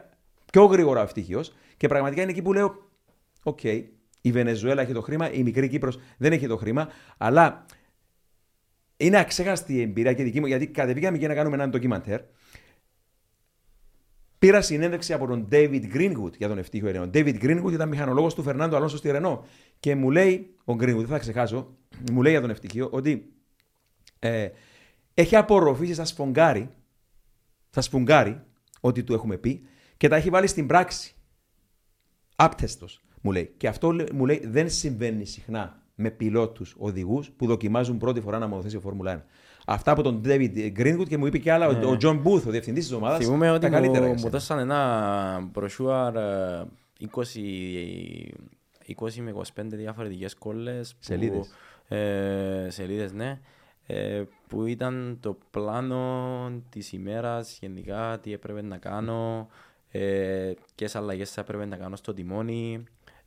πιο 0.52 0.64
γρήγορα 0.64 1.00
ο 1.00 1.02
Ευτύχιος. 1.02 1.44
Και 1.76 1.88
πραγματικά 1.88 2.22
είναι 2.22 2.30
εκεί 2.30 2.42
που 2.42 2.52
λέω: 2.52 2.90
Οκ, 3.42 3.62
η 4.20 4.32
Βενεζουέλα 4.32 4.82
έχει 4.82 4.92
το 4.92 5.00
χρήμα, 5.00 5.32
η 5.32 5.42
μικρή 5.42 5.68
Κύπρος 5.68 5.98
δεν 6.16 6.32
έχει 6.32 6.46
το 6.46 6.56
χρήμα, 6.56 6.88
αλλά 7.18 7.64
είναι 8.96 9.18
αξέχαστη 9.18 9.74
η 9.74 9.80
εμπειρία 9.80 10.12
και 10.12 10.22
δική 10.22 10.40
μου, 10.40 10.46
γιατί 10.46 10.66
κατεβήκαμε 10.66 11.18
και 11.18 11.28
να 11.28 11.34
κάνουμε 11.34 11.54
έναν 11.54 11.70
ντοκιμαντέρ. 11.70 12.20
Πήρα 14.39 14.60
συνέντευξη 14.60 15.12
από 15.12 15.27
τον 15.27 15.48
David 15.52 15.94
Greenwood 15.94 16.36
για 16.36 16.48
τον 16.48 16.59
ευτύχιο 16.59 16.89
Ερενό. 16.89 17.05
Ο 17.05 17.10
David 17.15 17.43
Greenwood 17.43 17.73
ήταν 17.73 17.89
μηχανολόγος 17.89 18.35
του 18.35 18.43
Φερνάντο 18.43 18.77
Αλόνσο 18.77 18.97
στη 18.97 19.10
Ρενό. 19.10 19.44
Και 19.81 19.94
μου 19.94 20.10
λέει, 20.10 20.55
ο 20.65 20.73
Greenwood, 20.73 20.97
δεν 20.97 21.06
θα 21.06 21.19
ξεχάσω, 21.19 21.77
μου 22.12 22.23
λέει 22.23 22.32
για 22.32 22.40
τον 22.40 22.51
ευτυχίο 22.51 22.89
ότι 22.93 23.32
ε, 24.19 24.48
έχει 25.15 25.36
απορροφήσει 25.36 25.94
στα 25.94 26.05
σφογγάρι, 26.05 26.70
στα 27.70 27.81
σφουγγάρι, 27.81 28.40
ό,τι 28.81 29.02
του 29.02 29.12
έχουμε 29.12 29.36
πει, 29.36 29.66
και 29.97 30.09
τα 30.09 30.16
έχει 30.16 30.31
βάλει 30.31 30.47
στην 30.47 30.66
πράξη. 30.66 31.15
Άπτεστος, 32.36 33.02
μου 33.20 33.32
λέει. 33.32 33.55
Και 33.56 33.69
αυτό 33.69 33.90
λέ- 33.93 34.12
μου 34.12 34.27
λέει 34.27 34.43
δεν 34.47 34.70
συμβαίνει 34.70 35.24
συχνά 35.24 35.82
με 35.94 36.10
πιλότους 36.10 36.74
οδηγούς 36.78 37.31
που 37.31 37.47
δοκιμάζουν 37.47 37.98
πρώτη 37.98 38.20
φορά 38.20 38.36
ένα 38.36 38.47
μονοθέσιο 38.47 38.81
Φόρμουλα 38.81 39.12
1. 39.12 39.23
Αυτά 39.70 39.90
από 39.93 40.03
τον 40.03 40.23
David 40.24 40.73
Greenwood 40.78 41.07
και 41.09 41.19
μου 41.19 41.27
είπε 41.27 41.39
και 41.39 41.53
άλλα 41.53 41.69
ο- 41.69 41.90
ο 41.90 41.97
John 42.01 42.23
Booth, 42.23 42.43
ο 42.47 42.51
διευθυντής 42.51 42.85
της 42.86 42.93
ομάδας. 42.93 43.19
Ναι. 43.19 43.24
Θυμούμαι 43.24 43.51
ότι 43.51 43.61
τα 43.61 43.69
καλύτερα 43.69 43.99
μου, 44.01 44.05
για 44.05 44.12
μου 44.15 44.19
σένα. 44.19 44.31
δώσαν 44.31 44.59
ένα 44.59 45.51
μπροσούαρ 45.53 46.16
ε, 46.16 46.65
20, 46.99 48.35
20 48.86 49.20
με 49.20 49.31
25 49.31 49.77
διαφορετικές 49.77 50.35
κόλλες. 50.35 50.90
που- 50.93 50.99
Σελίδες. 51.05 51.51
Ε, 51.89 52.66
σελίδες, 52.70 53.12
ναι. 53.12 53.39
Ε, 53.86 54.23
που 54.49 54.65
ήταν 54.66 55.19
το 55.20 55.39
πλάνο 55.51 56.51
της 56.70 56.93
ημέρας, 56.93 57.59
γενικά 57.61 58.19
τι 58.23 58.32
έπρεπε 58.32 58.62
να 58.62 58.77
κάνω, 58.77 59.49
ε, 59.90 60.53
ποιες 60.74 60.97
αλλαγές 60.97 61.31
θα 61.31 61.40
έπρεπε 61.40 61.65
να 61.65 61.77
κάνω 61.77 61.97
στο 61.97 62.15
τιμόνι, 62.15 62.85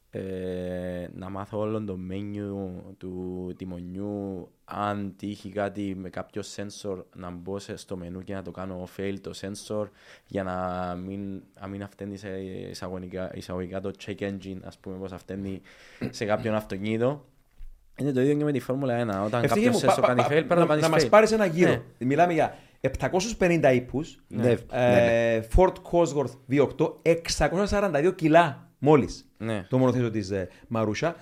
ε, 0.10 1.08
να 1.16 1.30
μάθω 1.30 1.60
όλο 1.60 1.84
το 1.84 1.98
μένιου 1.98 2.84
του 2.98 3.54
τιμονιού, 3.58 4.50
αν 4.74 5.14
τύχει 5.18 5.50
κάτι 5.50 5.96
με 5.98 6.10
κάποιο 6.10 6.42
sensor 6.56 7.04
να 7.16 7.30
μπω 7.30 7.60
σε- 7.60 7.76
στο 7.78 7.98
μενού 7.98 8.24
και 8.24 8.34
να 8.34 8.42
το 8.42 8.52
κάνω 8.52 8.88
fail 8.98 9.16
το 9.22 9.32
sensor 9.42 9.88
για 10.28 10.44
να 10.44 10.56
μην, 10.96 11.42
να 11.62 11.68
μην 11.68 11.84
αυταίνει 11.84 12.18
σε 12.18 12.30
εισαγωγικά, 12.70 13.32
εισαγωγικά 13.36 13.82
το 13.82 13.92
check 14.06 14.20
engine, 14.20 14.58
ας 14.64 14.78
πούμε, 14.78 14.98
πώς 14.98 15.12
αυταίνει 15.12 15.62
σε 16.10 16.26
κάποιον 16.26 16.56
αυτοκίνητο. 16.56 17.26
Είναι 17.98 18.12
το 18.12 18.22
ίδιο 18.22 18.36
και 18.36 18.44
με 18.44 18.52
τη 18.52 18.60
Φόρμουλα 18.60 18.96
1. 18.96 19.26
Όταν 19.26 19.44
Ευτυχία 19.44 19.72
κάποιος 19.72 19.84
μου, 19.84 19.90
sensor 19.90 20.02
πα- 20.02 20.08
κάνει 20.08 20.22
πα- 20.22 20.26
fail, 20.28 20.30
πρέπει 20.30 20.48
να 20.50 20.56
να, 20.56 20.66
κάνεις 20.66 20.84
να 20.84 20.90
μας 20.90 21.04
fail. 21.06 21.10
πάρεις 21.10 21.32
ένα 21.32 21.46
γύρο. 21.46 21.72
Ναι. 21.72 22.06
Μιλάμε 22.06 22.34
για 22.34 22.56
750 22.82 23.72
ύπους, 23.74 24.20
Ναι, 24.28 24.56
ε, 24.72 25.42
Ford 25.56 25.74
Cosworth 25.92 26.34
V8, 26.52 26.94
642 27.02 28.12
κιλά 28.16 28.70
μόλις. 28.80 29.30
Ναι. 29.38 29.66
Το 29.70 29.78
μονοθέσιο 29.78 30.10
της 30.12 30.30
ε, 30.32 30.48
Μαρούσα. 30.68 31.16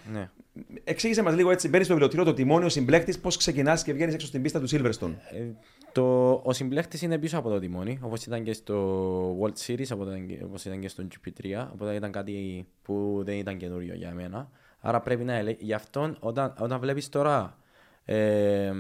Ναι. 0.53 0.63
Εξήγησε 0.84 1.21
μας 1.21 1.35
λίγο 1.35 1.51
έτσι, 1.51 1.69
μπαίνεις 1.69 1.85
στο 1.85 1.95
βιβλιοτήριο, 1.95 2.31
το 2.31 2.38
τιμόνιο, 2.38 2.65
ο 2.65 2.69
συμπλέκτης, 2.69 3.19
πώς 3.19 3.38
ξεκινάς 3.38 3.84
και 3.84 3.93
βγαίνεις 3.93 4.13
έξω 4.13 4.27
στην 4.27 4.41
πίστα 4.41 4.59
του 4.59 4.69
Silverstone. 4.69 5.13
Ε, 5.31 5.45
το, 5.91 6.31
ο 6.43 6.53
συμπλέκτης 6.53 7.01
είναι 7.01 7.17
πίσω 7.17 7.38
από 7.38 7.49
το 7.49 7.59
τιμόνι, 7.59 7.99
όπως 8.01 8.26
ήταν 8.26 8.43
και 8.43 8.53
στο 8.53 9.38
World 9.41 9.53
Series, 9.65 9.88
όπως 9.93 10.07
ήταν, 10.07 10.27
και- 10.27 10.43
όπως 10.43 10.65
ήταν 10.65 10.80
και 10.80 10.88
στο 10.88 11.07
GP3, 11.11 11.67
οπότε 11.73 11.95
ήταν 11.95 12.11
κάτι 12.11 12.67
που 12.81 13.21
δεν 13.26 13.38
ήταν 13.38 13.57
καινούριο 13.57 13.93
για 13.93 14.13
μένα. 14.13 14.49
Άρα 14.80 14.99
πρέπει 15.01 15.23
να 15.23 15.34
ελέγχει. 15.34 15.63
Γι' 15.65 15.73
αυτό 15.73 16.15
όταν, 16.19 16.53
όταν 16.59 16.80
βλέπεις 16.80 17.09
τώρα 17.09 17.57
ε, 18.05 18.71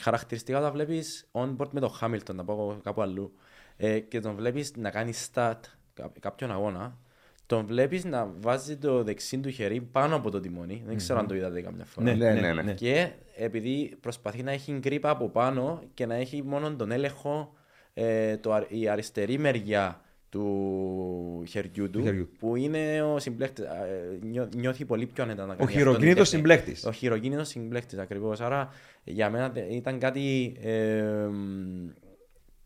χαρακτηριστικά 0.00 0.58
όταν 0.58 0.72
βλέπεις 0.72 1.28
on-board 1.32 1.68
με 1.70 1.80
τον 1.80 1.90
Hamilton, 2.00 2.34
να 2.34 2.44
πάω 2.44 2.76
κάπου 2.82 3.02
αλλού, 3.02 3.32
ε, 3.76 3.98
και 3.98 4.20
τον 4.20 4.34
βλέπεις 4.34 4.72
να 4.76 4.90
κάνει 4.90 5.12
start 5.32 5.60
κά- 5.94 6.18
κάποιον 6.20 6.50
αγώνα, 6.50 6.98
τον 7.46 7.66
βλέπεις 7.66 8.04
να 8.04 8.32
βάζει 8.40 8.76
το 8.76 9.02
δεξί 9.02 9.38
του 9.38 9.50
χέρι 9.50 9.80
πάνω 9.80 10.16
από 10.16 10.30
το 10.30 10.40
τιμόνι. 10.40 10.82
Δεν 10.86 10.96
ξέρω 10.96 11.18
αν 11.18 11.26
το 11.26 11.34
είδατε 11.34 11.60
καμιά 11.60 11.84
φορά. 11.84 12.14
Ναι, 12.14 12.32
ναι, 12.32 12.52
ναι. 12.62 12.72
Και 12.74 13.08
επειδή 13.36 13.96
προσπαθεί 14.00 14.42
να 14.42 14.52
έχει 14.52 14.72
γκρίπα 14.78 15.10
από 15.10 15.28
πάνω 15.28 15.82
και 15.94 16.06
να 16.06 16.14
έχει 16.14 16.42
μόνο 16.42 16.76
τον 16.76 16.90
έλεγχο 16.90 17.52
ε, 17.94 18.36
το, 18.36 18.52
αρ- 18.52 18.72
η 18.72 18.88
αριστερή 18.88 19.38
μεριά 19.38 20.00
του 20.28 21.44
χεριού 21.48 21.90
του, 21.90 22.02
χεριού. 22.02 22.28
που 22.38 22.56
είναι 22.56 23.02
ο 23.02 23.18
συμπλέκτης. 23.18 23.64
ε, 23.64 24.18
νιώ- 24.22 24.54
νιώθει 24.54 24.84
πολύ 24.84 25.06
πιο 25.06 25.22
άνετα 25.24 25.46
να 25.46 25.54
κάνει 25.54 25.62
αυτό 25.64 25.78
χειροκίνητος 25.78 26.28
η 26.28 26.30
τέχνη. 26.30 26.48
συμπλέκτης. 26.50 26.84
Ο 26.84 26.92
χειροκίνητος 26.92 27.48
συμπλέκτης 27.48 27.98
ακριβώς. 27.98 28.40
Άρα 28.40 28.68
για 29.04 29.30
μένα 29.30 29.50
τε- 29.50 29.70
ήταν 29.72 29.98
κάτι, 29.98 30.56
ε, 30.60 31.02
μ, 31.30 31.88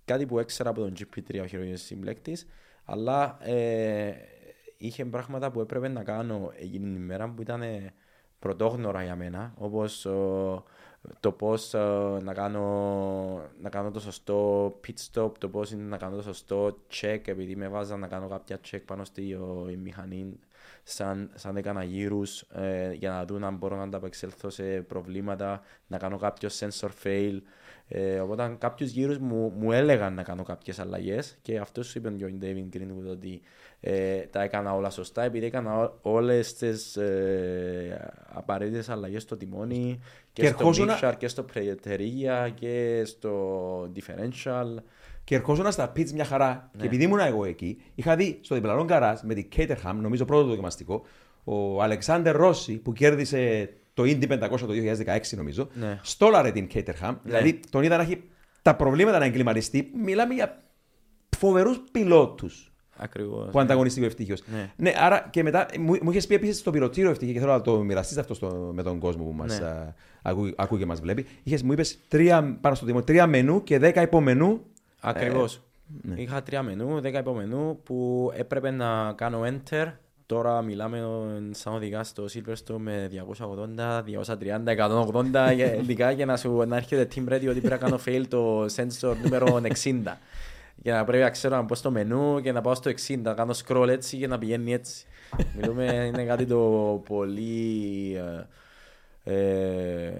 κάτι 0.05 0.27
που 0.27 0.39
έξερα 0.39 0.71
από 0.71 0.81
τον 0.81 0.93
GP3 0.99 1.41
ο 1.43 1.47
χειροκίνητος 1.47 1.83
συμπλέκτης, 1.83 2.47
αλλά 2.85 3.39
ε, 3.43 4.11
είχε 4.81 5.05
πράγματα 5.05 5.51
που 5.51 5.61
έπρεπε 5.61 5.89
να 5.89 6.03
κάνω 6.05 6.53
εκείνη 6.57 6.85
την 6.85 6.95
ημέρα 6.95 7.29
που 7.29 7.43
ήταν 7.43 7.63
ε, 7.63 7.93
πρωτόγνωρα 8.39 9.03
για 9.03 9.17
μένα, 9.17 9.53
όπως 9.57 10.05
ο, 10.05 10.65
το 11.21 11.33
πώς 11.33 11.75
ε, 11.75 12.19
να, 12.23 12.35
κάνω, 12.35 13.43
να 13.61 13.69
κάνω 13.69 13.91
το 13.91 14.01
σωστό 14.01 14.67
pit 14.87 14.95
stop, 15.13 15.33
το 15.39 15.49
πώς 15.49 15.71
είναι 15.71 15.83
να 15.83 15.97
κάνω 15.97 16.17
το 16.17 16.23
σωστό 16.23 16.77
check, 16.91 17.21
επειδή 17.25 17.57
με 17.57 17.69
βάζαν 17.69 18.01
να 18.01 18.07
κάνω 18.07 18.29
κάποια 18.29 18.59
check 18.71 18.81
πάνω 18.85 19.05
στη 19.05 19.35
ο, 19.35 19.67
η 19.71 19.77
μηχανή 19.77 20.39
σαν, 20.83 21.31
σαν 21.35 21.57
έκανα 21.57 21.85
γύρους 21.85 22.41
ε, 22.41 22.93
για 22.93 23.11
να 23.11 23.25
δουν 23.25 23.45
αν 23.45 23.57
μπορώ 23.57 23.77
να 23.77 23.83
ανταπεξέλθω 23.83 24.51
σε 24.51 24.63
προβλήματα, 24.81 25.63
να 25.87 25.99
κάνω 25.99 26.19
κάποιο 26.19 26.49
sensor 26.53 26.91
fail. 27.03 27.39
Ε, 27.93 28.19
οπότε 28.21 28.57
κάποιους 28.59 28.91
γύρους 28.91 29.19
μου, 29.19 29.53
μου 29.59 29.73
έλεγαν 29.73 30.15
να 30.15 30.23
κάνω 30.23 30.43
κάποιες 30.43 30.79
αλλαγές 30.79 31.39
και 31.43 31.59
αυτός 31.59 31.87
σου 31.87 31.99
είπε 31.99 32.11
και 32.11 32.25
ο 32.25 32.29
David 32.41 32.77
Greenwood 32.77 33.11
ότι 33.11 33.41
ε, 33.81 34.17
τα 34.21 34.43
έκανα 34.43 34.75
όλα 34.75 34.91
σωστά 34.91 35.23
επειδή 35.23 35.47
έκανα 35.47 35.79
ό- 35.83 35.93
όλες 36.03 36.55
τις 36.55 36.97
ε, 36.97 38.11
απαραίτητες 38.33 38.89
αλλαγές 38.89 39.23
στο 39.23 39.37
τιμόνι 39.37 39.99
και, 40.33 40.43
Και 40.43 40.49
στο 40.49 40.57
ερχόσουνα- 40.59 40.99
mixer 41.03 41.13
και 41.19 41.29
στο 41.29 41.45
preterία 41.55 42.49
και 42.55 43.03
στο 43.05 43.83
differential. 43.97 44.77
Και 45.25 45.35
ερχόσουν 45.35 45.73
στα 45.73 45.89
πιτς 45.89 46.13
μια 46.13 46.25
χαρά. 46.25 46.71
Ναι. 46.73 46.81
Και 46.81 46.87
επειδή 46.87 47.05
ήμουν 47.05 47.19
εγώ 47.19 47.45
εκεί, 47.45 47.83
είχα 47.95 48.17
δει 48.17 48.39
στο 48.43 48.55
διπλανό 48.55 48.85
γκαράζ 48.85 49.21
με 49.23 49.35
την 49.35 49.49
Caterham, 49.57 49.95
νομίζω 50.01 50.25
πρώτο 50.25 50.45
δοκιμαστικό, 50.49 51.03
ο 51.45 51.83
Αλεξάνδερ 51.83 52.37
Ρώση 52.37 52.77
που 52.77 52.93
κέρδισε 52.93 53.73
το 54.03 54.17
Indy 54.21 54.29
500 54.51 54.59
το 54.59 54.73
2016 54.73 55.37
νομίζω, 55.37 55.69
Ναι. 55.73 55.99
στόλαρε 56.03 56.51
την 56.53 56.67
Caterham. 56.75 57.15
Δηλαδή 57.23 57.61
τον 57.71 57.83
είδα 57.83 57.97
να 57.97 58.03
έχει 58.03 58.23
τα 58.63 58.75
προβλήματα 58.77 59.19
να 59.19 59.25
εγκληματιστεί. 59.25 59.91
Μιλάμε 60.05 60.35
για 60.35 60.63
φοβερούς 61.39 61.81
πιλότους 61.93 62.73
Ακριβώς. 62.97 63.49
που 63.51 63.61
ανταγωνιστεί 63.61 64.03
ο 64.03 64.05
ευτύχιος. 64.05 64.43
Ναι. 64.53 64.71
Ναι, 64.77 64.93
άρα 64.97 65.29
και 65.31 65.43
μετά 65.43 65.67
μου, 65.79 65.97
μου 66.03 66.11
είχες 66.11 66.27
πει 66.27 66.35
επίσης 66.35 66.59
στο 66.59 66.71
πυρωτήριο 66.71 67.11
ευτύχη 67.11 67.33
και 67.33 67.39
θέλω 67.39 67.53
να 67.53 67.61
το 67.61 67.79
μοιραστείς 67.83 68.17
αυτό 68.17 68.35
στο, 68.35 68.71
με 68.75 68.83
τον 68.83 68.99
κόσμο 68.99 69.25
που 69.25 69.33
μας 69.33 69.61
Ναι. 69.61 69.95
ακούει, 70.23 70.55
ακούει 70.57 70.79
και 70.79 70.87
μας 70.87 71.01
βλέπει. 71.01 71.27
Είχες, 71.43 71.63
μου 71.63 71.73
είπες 71.73 71.99
πάνω 72.61 72.75
στο 72.75 72.87
τιμόνι 72.87 73.05
τρία 73.05 73.27
μενού 73.27 73.63
και 73.63 73.79
δέκα 73.79 74.03
υπομενού. 74.03 74.61
Ακριβώς. 75.01 75.63
ναι. 76.03 76.15
Είχα 76.21 76.43
τρία 76.43 76.63
μενού, 76.63 77.01
δέκα 77.01 77.19
υπομενού 77.19 77.81
που 77.83 78.31
έπρεπε 78.37 78.71
να 78.71 79.13
κάνω 79.13 79.41
enter. 79.45 79.93
Τώρα 80.31 80.63
μιλάμε 80.63 80.99
ε, 80.99 81.55
σαν 81.55 81.75
οδηγάς 81.75 82.09
στο 82.09 82.25
Silverstone 82.25 82.77
με 82.79 83.09
280, 83.77 84.03
230, 84.27 84.77
180 85.15 85.53
για- 85.55 85.75
ειδικά 85.81 86.11
για 86.11 86.27
να, 86.27 86.37
σου, 86.37 86.65
να 86.67 86.77
έρχεται 86.77 87.09
team 87.15 87.33
ready 87.33 87.49
ότι 87.49 87.61
πρέπει 87.61 87.69
να 87.69 87.77
κάνω 87.77 87.99
fail 88.07 88.23
το 88.29 88.65
sensor 88.65 89.15
νούμερο 89.23 89.47
60. 89.85 90.03
Για 90.83 90.95
να 90.95 91.05
πρέπει 91.05 91.23
να 91.23 91.31
ξέρω 91.31 91.57
να 91.57 91.63
μπω 91.63 91.75
στο 91.75 91.91
μενού 91.91 92.41
και 92.41 92.53
να 92.53 92.61
πάω 92.61 92.75
στο 92.75 92.91
60, 93.09 93.19
να 93.23 93.35
κάνω 93.35 93.55
scroll 93.67 93.89
έτσι 93.89 94.17
και 94.17 94.27
να 94.27 94.39
πηγαίνει 94.39 94.73
έτσι. 94.73 95.05
Μιλούμε, 95.57 95.85
είναι 96.15 96.25
κάτι 96.25 96.47
το 96.47 96.59
πολύ 97.09 98.17
ε, 99.25 99.35
ε, 99.35 100.13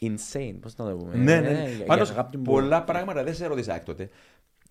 insane, 0.00 0.54
πώς 0.60 0.76
να 0.76 0.84
το 0.90 0.96
πούμε. 0.96 1.14
Ναι, 1.16 1.32
Ε, 1.34 1.40
ναι. 1.40 1.48
για- 1.50 1.68
για 1.68 1.84
Πάντως, 1.84 2.10
αγάπη 2.10 2.36
μου. 2.36 2.42
πολλά 2.42 2.82
πράγματα 2.82 3.24
δεν 3.24 3.34
σε 3.34 3.46
ρώτησα 3.46 3.74
έκτοτε. 3.74 4.08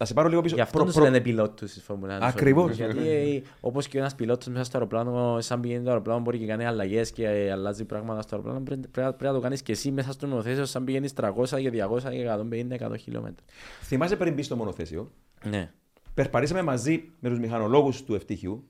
Θα 0.01 0.07
σε 0.07 0.13
πάρω 0.13 0.27
λίγο 0.29 0.41
πίσω. 0.41 0.55
Γι' 0.55 0.61
αυτό 0.61 0.73
Προ- 0.77 0.85
τους 0.85 0.95
προ- 0.95 1.05
λένε 1.05 1.19
πιλότους 1.19 1.73
της 1.73 1.83
Φόρμουλα 1.83 2.17
1. 2.17 2.21
Ακριβώς. 2.21 2.75
Γιατί 2.75 3.09
ε, 3.09 3.41
όπως 3.59 3.87
και 3.87 3.97
ένας 3.97 4.15
πιλότος 4.15 4.47
μέσα 4.47 4.63
στο 4.63 4.77
αεροπλάνο, 4.77 5.37
σαν 5.41 5.59
πηγαίνει 5.59 5.83
το 5.83 5.89
αεροπλάνο 5.89 6.19
μπορεί 6.19 6.37
και 6.37 6.45
κάνει 6.45 6.65
αλλαγές 6.65 7.11
και 7.11 7.27
ε, 7.27 7.51
αλλάζει 7.51 7.85
πράγματα 7.85 8.21
στο 8.21 8.35
αεροπλάνο, 8.35 8.63
πρέπει, 8.65 8.87
πρέπει, 8.87 9.07
πρέπει 9.09 9.23
να 9.23 9.33
το 9.33 9.39
κάνεις 9.39 9.61
και 9.61 9.71
εσύ 9.71 9.91
μέσα 9.91 10.11
στο 10.11 10.27
μονοθέσιο 10.27 10.65
σαν 10.65 10.83
πηγαίνεις 10.83 11.13
300 11.21 11.29
και 11.47 11.69
200 11.69 11.99
και 12.09 12.87
150-100 12.89 12.97
χιλιόμετρα. 12.99 13.45
Θυμάσαι 13.81 14.15
πριν 14.15 14.33
μπεις 14.33 14.45
στο 14.45 14.55
μονοθέσιο, 14.55 15.11
Ναι. 15.49 15.71
περπαρίσαμε 16.13 16.61
μαζί 16.61 17.03
με 17.19 17.29
τους 17.29 17.39
μηχανολόγους 17.39 18.03
του 18.03 18.15
ευτύχιου 18.15 18.63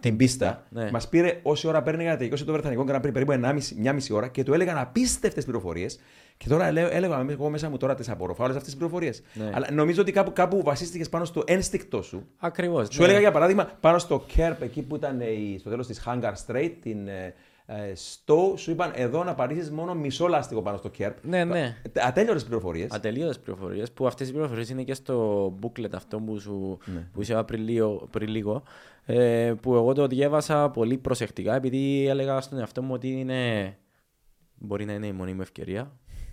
την 0.00 0.16
πίστα. 0.16 0.66
Ναι. 0.70 0.90
Μας 0.90 1.08
πήρε 1.08 1.40
όση 1.42 1.66
ώρα 1.68 1.82
παίρνει 1.82 2.02
για 2.02 2.12
να 2.12 2.18
τελειώσει 2.18 2.44
το 2.44 2.52
Βρετανικό 2.52 2.84
Grand 2.88 2.96
Prix, 3.06 3.12
περίπου 3.12 3.32
1,5 3.32 3.74
μια 3.76 3.92
μισή 3.92 4.12
ώρα 4.12 4.28
και 4.28 4.42
του 4.42 4.52
έλεγαν 4.54 4.78
απίστευτες 4.78 5.44
πληροφορίες. 5.44 5.98
Και 6.42 6.48
τώρα 6.48 6.72
λέω- 6.72 6.88
έλεγα 6.92 7.26
εγώ 7.30 7.50
μέσα 7.50 7.70
μου 7.70 7.76
τώρα 7.76 7.94
τις 7.94 8.08
απορροφάω 8.08 8.44
όλες 8.44 8.56
αυτές 8.56 8.70
τις 8.72 8.78
πληροφορίες. 8.80 9.22
Ναι. 9.34 9.50
Αλλά 9.54 9.68
νομίζω 9.72 10.00
ότι 10.00 10.12
κάπου, 10.12 10.32
κάπου 10.32 10.62
βασίστηκες 10.62 11.08
πάνω 11.08 11.24
στο 11.24 11.42
ένστικτό 11.46 12.02
σου. 12.02 12.26
Ακριβώς. 12.38 12.88
Σου 12.90 12.98
ναι. 12.98 13.04
έλεγα 13.04 13.20
για 13.20 13.30
παράδειγμα 13.30 13.70
πάνω 13.80 13.98
στο 13.98 14.24
Kerb 14.36 14.56
εκεί 14.60 14.82
που 14.82 14.96
ήταν 14.96 15.20
ε, 15.20 15.30
η- 15.30 15.58
στο 15.58 15.70
τέλος 15.70 15.86
της 15.86 16.02
Hangar 16.06 16.32
Strait, 16.46 16.72
την 16.82 17.08
ε, 17.08 17.34
ε, 17.66 17.92
Stowe, 18.24 18.52
σου 18.58 18.70
είπαν 18.70 18.92
εδώ 18.94 19.24
να 19.24 19.34
παρήσεις 19.34 19.70
μόνο 19.70 19.94
μισό 19.94 20.26
λάστιχο 20.26 20.62
πάνω 20.62 20.76
στο 20.76 20.90
Kerb. 20.98 21.12
Ναι, 21.22 21.44
ναι. 21.44 21.76
Ατέλειωτες 22.06 22.44
πληροφορίες. 22.44 22.90
Ατελείωτες 22.92 23.38
πληροφορίες 23.38 23.92
που 23.92 24.06
αυτές 24.06 24.28
οι 24.28 24.32
πληροφορίες 24.32 24.68
είναι 24.70 24.82
και 24.82 24.94
στο 24.94 25.46
booklet 25.62 25.92
αυτό 25.94 26.18
που, 26.20 26.38
σου, 26.38 26.78
Ναι. 26.84 27.08
που 27.12 27.20
είσαι 27.20 27.42
πριν 27.46 27.62
λίγο, 27.62 28.08
πριν 28.10 28.28
λίγο 28.28 28.62
ε, 29.04 29.52
που 29.62 29.74
εγώ 29.74 29.92
το 29.92 30.06
διέβασα 30.06 30.70
πολύ 30.70 30.96
προσεκτικά 30.98 31.54
επειδή 31.54 32.06
έλεγα 32.08 32.40
στον 32.40 32.58
εαυτό 32.58 32.82
μου 32.82 32.92
ότι 32.94 33.08
είναι 33.10 33.74
μπορεί 34.54 34.84
να 34.84 34.92
είναι 34.92 35.06
η 35.06 35.12
μόνη 35.12 35.32
μου 35.32 35.40
ευκαιρία 35.40 35.92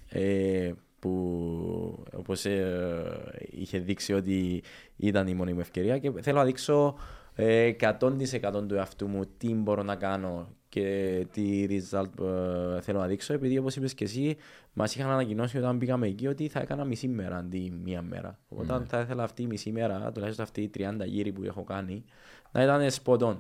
ε, 0.09 0.71
που 0.99 2.05
όπως 2.13 2.45
ε, 2.45 3.33
είχε 3.51 3.79
δείξει 3.79 4.13
ότι 4.13 4.63
ήταν 4.95 5.27
η 5.27 5.33
μόνη 5.33 5.53
μου 5.53 5.59
ευκαιρία 5.59 5.97
και 5.97 6.11
θέλω 6.21 6.37
να 6.37 6.45
δείξω 6.45 6.95
ε, 7.35 7.71
100% 7.79 8.67
του 8.67 8.75
εαυτού 8.75 9.07
μου 9.07 9.23
τι 9.37 9.53
μπορώ 9.53 9.83
να 9.83 9.95
κάνω 9.95 10.47
και 10.69 11.25
τι 11.31 11.65
result 11.69 12.25
ε, 12.25 12.81
θέλω 12.81 12.99
να 12.99 13.07
δείξω 13.07 13.33
επειδή 13.33 13.57
όπως 13.57 13.75
είπες 13.75 13.93
και 13.93 14.03
εσύ 14.03 14.37
μας 14.73 14.95
είχαν 14.95 15.09
ανακοινώσει 15.09 15.57
όταν 15.57 15.77
πήγαμε 15.77 16.07
εκεί 16.07 16.27
ότι 16.27 16.47
θα 16.47 16.59
έκανα 16.59 16.85
μισή 16.85 17.07
μέρα 17.07 17.37
αντί 17.37 17.73
μία 17.83 18.01
μέρα. 18.01 18.39
Οπότε 18.47 18.85
θα 18.85 18.99
ήθελα 18.99 19.23
αυτή 19.23 19.41
η 19.41 19.47
μισή 19.47 19.71
μέρα 19.71 20.11
τουλάχιστον 20.11 20.45
αυτή 20.45 20.61
οι 20.61 20.69
30 20.77 20.93
γύρι 21.05 21.31
που 21.31 21.43
έχω 21.43 21.63
κάνει 21.63 22.03
να 22.51 22.63
ήταν 22.63 22.89
spot 23.03 23.19
on. 23.19 23.37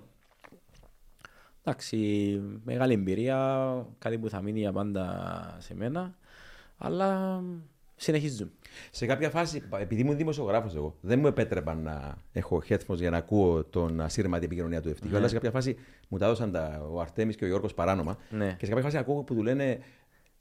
Εντάξει, 1.63 1.97
μεγάλη 2.63 2.93
εμπειρία, 2.93 3.85
κάτι 3.99 4.17
που 4.17 4.29
θα 4.29 4.41
μείνει 4.41 4.59
για 4.59 4.71
πάντα 4.71 5.55
σε 5.59 5.75
μένα. 5.75 6.15
Αλλά 6.77 7.41
συνεχίζουν. 7.95 8.51
Σε 8.91 9.05
κάποια 9.05 9.29
φάση, 9.29 9.63
επειδή 9.79 10.01
ήμουν 10.01 10.17
δημοσιογράφος 10.17 10.75
εγώ, 10.75 10.95
δεν 11.01 11.19
μου 11.19 11.27
επέτρεπαν 11.27 11.81
να 11.81 12.15
έχω 12.31 12.61
headphones 12.69 12.95
για 12.95 13.09
να 13.09 13.17
ακούω 13.17 13.63
τον 13.63 14.01
ασύρματη 14.01 14.45
επικοινωνία 14.45 14.81
του 14.81 14.89
ευτυχίου. 14.89 15.11
Ναι. 15.11 15.17
Αλλά 15.17 15.27
σε 15.27 15.33
κάποια 15.33 15.51
φάση 15.51 15.77
μου 16.07 16.17
τα 16.17 16.25
έδωσαν 16.25 16.51
τα, 16.51 16.87
ο 16.91 16.99
Αρτέμις 16.99 17.35
και 17.35 17.43
ο 17.43 17.47
Γιώργος 17.47 17.73
παράνομα. 17.73 18.17
Ναι. 18.29 18.55
Και 18.59 18.65
σε 18.65 18.71
κάποια 18.71 18.83
φάση 18.83 18.97
ακούω 18.97 19.23
που 19.23 19.35
του 19.35 19.43
λένε 19.43 19.79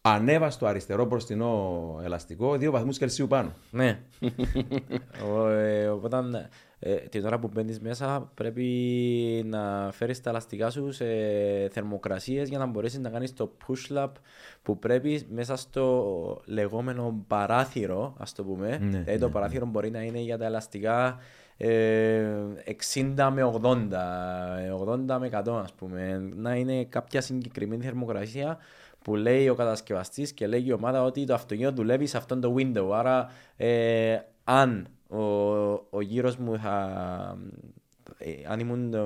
Ανέβα 0.02 0.50
στο 0.50 0.66
αριστερό 0.66 1.04
μπροστινό 1.04 2.00
ελαστικό, 2.04 2.56
δύο 2.56 2.70
βαθμούς 2.70 2.98
Κελσίου 2.98 3.26
πάνω. 3.26 3.52
Ναι. 3.70 3.98
Ο- 5.32 5.48
ε, 5.48 5.88
Οπότε 5.88 6.16
ε, 6.88 6.94
την 6.94 7.26
ώρα 7.26 7.38
που 7.38 7.48
μπαίνεις 7.52 7.80
μέσα 7.80 8.30
πρέπει 8.34 8.64
να 9.46 9.90
φέρεις 9.92 10.20
τα 10.20 10.30
ελαστικά 10.30 10.70
σου 10.70 10.92
σε 10.92 11.06
θερμοκρασίες 11.70 12.48
για 12.48 12.58
να 12.58 12.66
μπορέσεις 12.66 12.98
να 12.98 13.10
κάνεις 13.10 13.32
το 13.32 13.52
push 13.66 13.96
lap 13.96 14.10
που 14.62 14.78
πρέπει 14.78 15.26
μέσα 15.30 15.56
στο 15.56 16.42
λεγόμενο 16.44 17.24
παράθυρο, 17.26 18.14
ας 18.18 18.32
το 18.32 18.44
πούμε. 18.44 18.68
Ναι, 18.68 18.98
δηλαδή 18.98 19.18
το 19.18 19.28
παράθυρο 19.28 19.66
μπορεί 19.66 19.90
να 19.90 20.02
είναι 20.02 20.20
για 20.20 20.38
τα 20.38 20.44
ελαστικά 20.44 21.18
ε, 21.56 22.26
60 23.16 23.30
με 23.32 23.52
80, 23.62 23.92
ε, 24.58 24.72
80 24.86 25.18
με 25.20 25.30
100 25.32 25.52
ας 25.62 25.72
πούμε. 25.72 26.30
Να 26.34 26.54
είναι 26.54 26.84
κάποια 26.84 27.20
συγκεκριμένη 27.20 27.84
θερμοκρασία 27.84 28.58
που 29.02 29.16
λέει 29.16 29.48
ο 29.48 29.54
κατασκευαστής 29.54 30.32
και 30.32 30.46
λέει 30.46 30.64
η 30.66 30.72
ομάδα 30.72 31.02
ότι 31.02 31.24
το 31.24 31.34
αυτοκίνητο 31.34 31.74
δουλεύει 31.74 32.06
σε 32.06 32.16
αυτόν 32.16 32.40
το 32.40 32.54
window. 32.58 32.90
Άρα 32.92 33.30
ε, 33.56 34.18
αν 34.44 34.88
ο, 35.08 35.22
ο 35.90 36.00
γύρος 36.00 36.36
μου 36.36 36.58
θα... 36.58 37.38
ε, 38.18 38.30
αν 38.48 38.60
ήμουν 38.60 38.94
ε, 38.94 38.98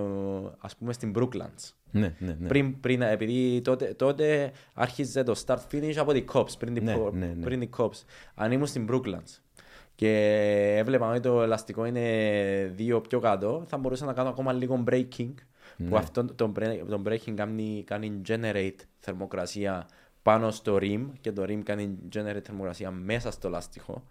ας 0.59 0.77
πούμε 0.77 0.93
στην 0.93 1.13
Brooklands 1.17 1.71
Ναι, 1.91 2.15
ναι, 2.19 2.37
ναι. 2.41 2.49
πριν, 2.49 2.81
πριν, 2.81 3.03
επειδή 3.03 3.61
τότε, 3.61 3.85
τότε 3.95 4.53
άρχιζε 4.75 5.23
το 5.23 5.43
start 5.47 5.59
finish 5.73 5.95
από 5.97 6.13
την 6.13 6.25
Cops, 6.33 6.59
πριν 6.59 6.75
την, 6.75 6.85
Ναι, 6.85 6.95
προ- 6.95 7.13
ναι, 7.13 7.27
ναι. 7.27 7.45
πριν 7.45 7.61
την 7.61 7.71
Cops. 7.77 8.03
Αν 8.35 8.53
ήμουν 8.53 8.67
στην 8.67 8.89
Brooklands 8.91 9.39
και 9.95 10.75
έβλεπα 10.79 11.11
ότι 11.11 11.21
το 11.21 11.43
ελαστικό 11.43 11.85
είναι 11.85 12.73
δύο 12.75 13.01
πιο 13.01 13.21
κάτω, 13.21 13.65
θα 13.67 13.77
μπορούσα 13.79 14.05
να 14.05 14.13
κάνω 14.13 14.29
ακόμα 14.29 14.53
λίγο 14.53 14.85
breaking. 14.91 15.35
Ναι. 15.77 15.89
Που 15.89 15.97
αυτό 15.97 16.25
το, 16.25 16.53
break- 16.59 16.81
το 16.89 17.03
breaking 17.07 17.33
κάνει, 17.35 17.83
κάνει 17.87 18.21
generate 18.29 18.75
θερμοκρασία 18.99 19.87
πάνω 20.23 20.51
στο 20.51 20.77
rim 20.81 21.07
και 21.21 21.33
το 21.33 21.43
rim 21.43 21.61
κάνει 21.65 21.99
generate 22.17 22.41
θερμοκρασία 22.43 22.91
μέσα 22.91 23.31
στο 23.31 23.49
λάστιχο. 23.49 24.05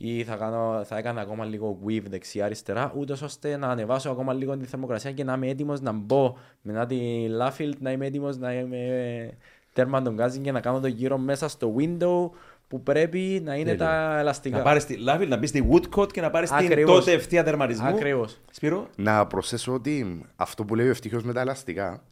Ή 0.00 0.24
θα, 0.24 0.36
κάνω, 0.36 0.82
θα 0.84 0.96
έκανα 0.96 1.20
ακόμα 1.20 1.44
λίγο 1.44 1.78
weave 1.86 2.04
δεξιά-αριστερά, 2.08 2.92
ούτως 2.96 3.22
ώστε 3.22 3.56
να 3.56 3.68
ανεβάσω 3.68 4.10
ακόμα 4.10 4.32
λίγο 4.32 4.56
τη 4.56 4.64
θερμοκρασία 4.64 5.12
και 5.12 5.24
να 5.24 5.32
είμαι 5.32 5.48
έτοιμος 5.48 5.80
να 5.80 5.92
μπω 5.92 6.36
μετά 6.62 6.86
τη 6.86 6.98
Laffield, 7.40 7.72
να 7.78 7.90
είμαι 7.90 8.06
έτοιμος 8.06 8.36
να 8.38 8.52
είμαι 8.54 9.30
τέρμα 9.72 10.02
τον 10.02 10.14
γκάζι 10.14 10.38
και 10.38 10.52
να 10.52 10.60
κάνω 10.60 10.80
το 10.80 10.86
γύρο 10.86 11.18
μέσα 11.18 11.48
στο 11.48 11.74
window 11.78 12.30
που 12.68 12.82
πρέπει 12.82 13.40
να 13.44 13.54
είναι 13.54 13.64
Τέλειο. 13.64 13.84
τα 13.86 14.18
ελαστικά. 14.18 14.56
Να 14.56 14.62
πάρεις 14.62 14.84
τη 14.84 14.96
Λάβιλ, 14.96 15.28
να 15.28 15.36
μπεις 15.36 15.48
στη 15.48 15.68
Woodcote 15.70 16.12
και 16.12 16.20
να 16.20 16.30
πάρεις 16.30 16.50
την 16.50 16.66
Ακριβώς. 16.66 16.98
τότε 16.98 17.12
ευθεία 17.12 17.44
τερματισμού. 17.44 17.88
Ακριβώς. 17.88 18.40
Σπύρο; 18.50 18.88
Να 18.96 19.26
προσθέσω 19.26 19.72
ότι 19.72 20.24
αυτό 20.36 20.64
που 20.64 20.74
λέει 20.74 20.86
ο 20.86 20.90
ευτυχώς 20.90 21.22
με 21.22 21.32
τα 21.32 21.40
ελαστικά 21.40 22.02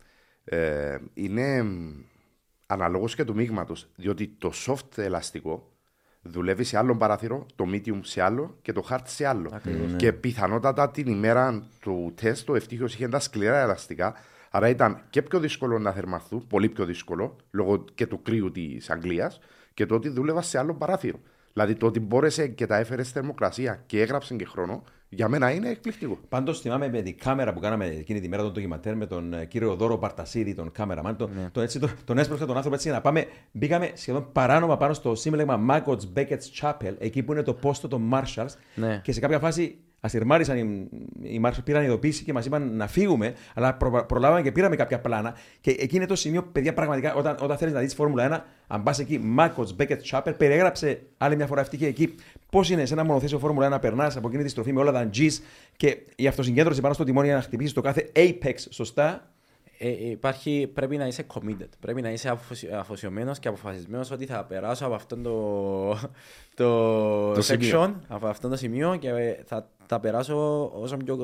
ε, 0.44 0.96
είναι 1.14 1.64
αναλόγως 2.66 3.14
και 3.14 3.24
του 3.24 3.34
μείγματος. 3.34 3.88
Διότι 3.96 4.28
το 4.38 4.52
soft 4.66 4.98
ελαστικό 4.98 5.70
δουλεύει 6.26 6.64
σε 6.64 6.78
άλλο 6.78 6.96
παράθυρο, 6.96 7.46
το 7.54 7.64
medium 7.72 8.00
σε 8.02 8.22
άλλο 8.22 8.56
και 8.62 8.72
το 8.72 8.86
hard 8.90 9.02
σε 9.04 9.26
άλλο. 9.26 9.60
Και 9.96 10.12
πιθανότατα 10.12 10.90
την 10.90 11.06
ημέρα 11.06 11.68
του 11.80 12.12
τεστ 12.14 12.48
ο 12.50 12.54
ευτύχιος 12.54 12.94
είχε 12.94 13.08
τα 13.08 13.18
σκληρά 13.18 13.58
ελαστικά. 13.58 14.14
Άρα 14.50 14.68
ήταν 14.68 15.02
και 15.10 15.22
πιο 15.22 15.38
δύσκολο 15.38 15.78
να 15.78 15.92
θερμαθούν, 15.92 16.46
πολύ 16.46 16.68
πιο 16.68 16.84
δύσκολο, 16.84 17.36
λόγω 17.50 17.84
και 17.94 18.06
του 18.06 18.22
κρύου 18.22 18.50
της 18.52 18.90
Αγγλίας, 18.90 19.40
και 19.74 19.86
το 19.86 19.94
ότι 19.94 20.08
δούλευα 20.08 20.42
σε 20.42 20.58
άλλο 20.58 20.74
παράθυρο. 20.74 21.18
Δηλαδή 21.52 21.74
το 21.74 21.86
ότι 21.86 22.00
μπόρεσε 22.00 22.48
και 22.48 22.66
τα 22.66 22.76
έφερε 22.76 23.02
στη 23.02 23.12
θερμοκρασία 23.12 23.82
και 23.86 24.00
έγραψε 24.00 24.34
και 24.34 24.44
χρόνο, 24.44 24.84
για 25.08 25.28
μένα 25.28 25.50
είναι 25.50 25.68
εκπληκτικό. 25.68 26.18
Πάντως 26.28 26.60
θυμάμαι 26.60 26.88
με 26.88 27.02
την 27.02 27.18
κάμερα 27.18 27.52
που 27.52 27.60
κάναμε 27.60 27.84
εκείνη 27.86 28.20
τη 28.20 28.28
μέρα 28.28 28.42
τον 28.42 28.52
ντοκιματέρ 28.52 28.96
με 28.96 29.06
τον 29.06 29.32
ε, 29.32 29.44
κύριο 29.44 29.74
Δώρο 29.74 29.98
Παρτασίδη, 29.98 30.54
τον 30.54 30.72
κάμεραμαν. 30.72 31.16
Τον, 31.16 31.30
Ναι. 31.34 31.48
τον, 31.52 31.62
έτσι, 31.62 31.78
τον, 31.78 31.90
τον 32.04 32.18
έσπρωξα 32.18 32.46
τον 32.46 32.54
άνθρωπο 32.54 32.74
έτσι 32.76 32.88
για 32.88 32.96
να 32.96 33.02
πάμε. 33.02 33.26
Μπήκαμε 33.52 33.90
σχεδόν 33.94 34.28
παράνομα 34.32 34.76
πάνω 34.76 34.92
στο 34.94 35.14
σύμπλεγμα 35.14 35.60
Magots 35.70 36.00
Beckett's 36.16 36.60
Chapel, 36.62 36.94
εκεί 36.98 37.22
που 37.22 37.32
είναι 37.32 37.42
το 37.42 37.54
πόστο 37.54 37.88
των 37.88 38.10
Marshalls. 38.12 38.54
Ναι. 38.74 39.00
Και 39.04 39.12
σε 39.12 39.20
κάποια 39.20 39.38
φάση 39.38 39.78
ασυρμάρισαν 40.06 40.56
οι, 40.56 40.88
οι 41.22 41.40
Marshalls, 41.44 41.64
πήραν 41.64 41.84
ειδοποίηση 41.84 42.24
και 42.24 42.32
μας 42.32 42.46
είπαν 42.46 42.76
να 42.76 42.86
φύγουμε, 42.86 43.34
αλλά 43.54 43.74
προ, 43.74 44.04
προλάβαμε 44.08 44.42
και 44.42 44.52
πήραμε 44.52 44.76
κάποια 44.76 45.00
πλάνα. 45.00 45.34
Και 45.60 45.70
εκεί 45.70 45.96
είναι 45.96 46.06
το 46.06 46.14
σημείο, 46.14 46.42
παιδιά, 46.42 46.74
πραγματικά, 46.74 47.14
όταν, 47.14 47.36
όταν 47.40 47.56
θέλεις 47.56 47.74
να 47.74 47.80
δεις 47.80 47.94
Φόρμουλα 47.94 48.42
1, 48.42 48.44
αν 48.66 48.82
πας 48.82 48.98
εκεί, 48.98 49.20
Magots 49.38 49.82
Beckett's 49.82 50.10
Chapel, 50.10 50.34
περιέγραψε 50.36 51.02
άλλη 51.18 51.36
μια 51.36 51.46
φορά 51.46 51.60
ευτυχή 51.60 51.84
εκεί 51.84 52.14
πώς 52.50 52.70
είναι 52.70 52.84
σε 52.86 52.92
ένα 52.92 53.04
μονοθέσιο 53.04 53.38
Φόρμουλα 53.38 53.66
1 53.66 53.70
να 53.70 53.78
περνάς 53.78 54.16
από 54.16 54.28
εκείνη 54.28 54.42
τη 54.42 54.48
στροφή 54.48 54.72
με 54.72 54.80
όλα 54.80 54.92
τα 54.92 55.10
G's 55.14 55.38
και 55.76 55.96
η 56.16 56.26
αυτοσυγκέντρωση 56.26 56.80
πάνω 56.80 56.94
στο 56.94 57.04
τιμόνι 57.04 57.26
για 57.26 57.36
να 57.36 57.42
χτυπήσεις 57.42 57.72
το 57.72 57.80
κάθε 57.80 58.12
apex 58.14 58.54
σωστά. 58.70 59.30
Ε, 59.78 60.08
υπάρχει, 60.10 60.70
πρέπει 60.74 60.96
να 60.96 61.06
είσαι 61.06 61.26
committed. 61.34 61.68
Πρέπει 61.80 62.02
να 62.02 62.10
είσαι 62.10 62.38
αφοσιωμένος 62.78 63.38
και 63.38 63.48
αποφασισμένος 63.48 64.10
ότι 64.10 64.26
θα 64.26 64.44
περάσω 64.44 64.84
από 64.86 64.94
αυτό 64.94 65.16
το, 65.16 65.90
το, 66.54 67.32
Το 67.32 67.38
section, 67.38 67.42
σημείο. 67.42 68.00
από 68.08 68.26
αυτό 68.26 68.48
το 68.48 68.56
σημείο 68.56 68.96
και 68.96 69.10
θα 69.44 69.68
τα 69.86 70.00
περάσω 70.00 70.64
όσο 70.74 70.96
πιο 70.96 71.16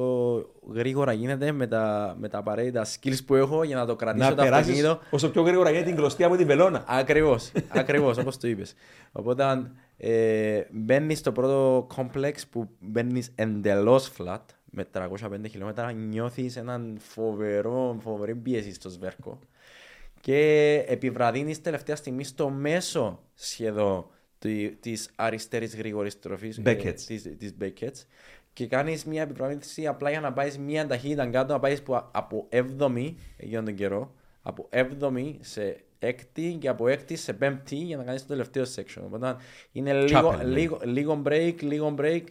γρήγορα 0.75 1.13
γίνεται 1.13 1.53
με 1.53 1.67
τα, 1.67 2.17
με 2.19 2.29
τα 2.29 2.39
απαραίτητα 2.39 2.87
skills 2.87 3.19
που 3.27 3.35
έχω 3.35 3.63
για 3.63 3.77
να 3.77 3.87
το 3.87 3.97
κρατήσω 3.97 4.29
Να 4.29 4.35
το 4.35 4.43
περάσεις 4.43 4.73
αυτοκίνητο. 4.73 5.01
όσο 5.11 5.31
πιο 5.31 5.43
γρήγορα 5.43 5.71
γίνεται 5.71 5.87
την 5.89 5.97
κλωστή 5.97 6.25
από 6.25 6.37
την 6.37 6.47
βελόνα. 6.47 6.85
Ακριβώς, 6.87 7.53
ακριβώς 7.69 8.19
όπως 8.19 8.37
το 8.39 8.49
είπες. 8.49 8.75
Οπότε 9.13 9.71
ε, 9.97 10.61
μπαίνεις 10.71 11.19
στο 11.19 11.33
πρώτο 11.33 11.87
complex 11.97 12.33
που 12.51 12.69
μπαίνεις 12.81 13.31
εντελώς 13.35 14.13
flat 14.19 14.39
με 14.75 14.87
305 14.93 15.09
χιλιόμετρα, 15.51 15.93
νιώθεις 15.93 16.57
έναν 16.57 16.97
φοβερό, 17.01 17.99
φοβερή 18.03 18.35
πίεση 18.35 18.73
στο 18.73 18.89
σβέρκο 18.89 19.39
και 20.21 20.85
επιβραδύνεις 20.89 21.61
τελευταία 21.61 21.97
στιγμή 21.97 22.25
στο 22.25 22.51
μέσο 22.51 23.23
σχεδόν 23.35 24.07
τη 24.81 24.93
αριστερής 25.17 25.77
γρήγορης 25.77 26.19
τροφής 26.19 26.61
Beckett's. 26.65 27.01
της 27.39 27.55
Beckett's 27.61 28.07
και 28.53 28.67
κάνεις 28.67 29.05
μια 29.05 29.23
επιβραδύνση 29.23 29.87
απλά 29.87 30.11
για 30.11 30.21
να 30.21 30.33
πάεις 30.33 30.59
μια 30.59 30.87
ταχύτητα 30.87 31.27
κάτω, 31.27 31.53
να 31.53 31.59
πάεις 31.59 31.83
από 32.11 32.49
7η 32.51 33.15
εκείνον 33.37 33.65
τον 33.65 33.75
καιρό, 33.75 34.15
από 34.43 34.69
7η 34.73 35.35
σε 35.41 35.85
έκτη 35.99 36.57
και 36.61 36.69
από 36.69 36.89
έκτη 36.89 37.17
σε 37.17 37.33
πέμπτη 37.33 37.77
για 37.77 37.97
να 37.97 38.05
κάνεις 38.05 38.23
το 38.23 38.29
τελευταίο 38.29 38.65
section. 38.75 39.03
Οπότε 39.05 39.37
είναι 39.73 39.93
λίγο, 40.03 40.37
ναι. 40.37 40.45
λίγο, 40.45 40.81
λίγο 40.85 41.23
break, 41.27 41.55
λίγο 41.61 41.95
break. 41.99 42.23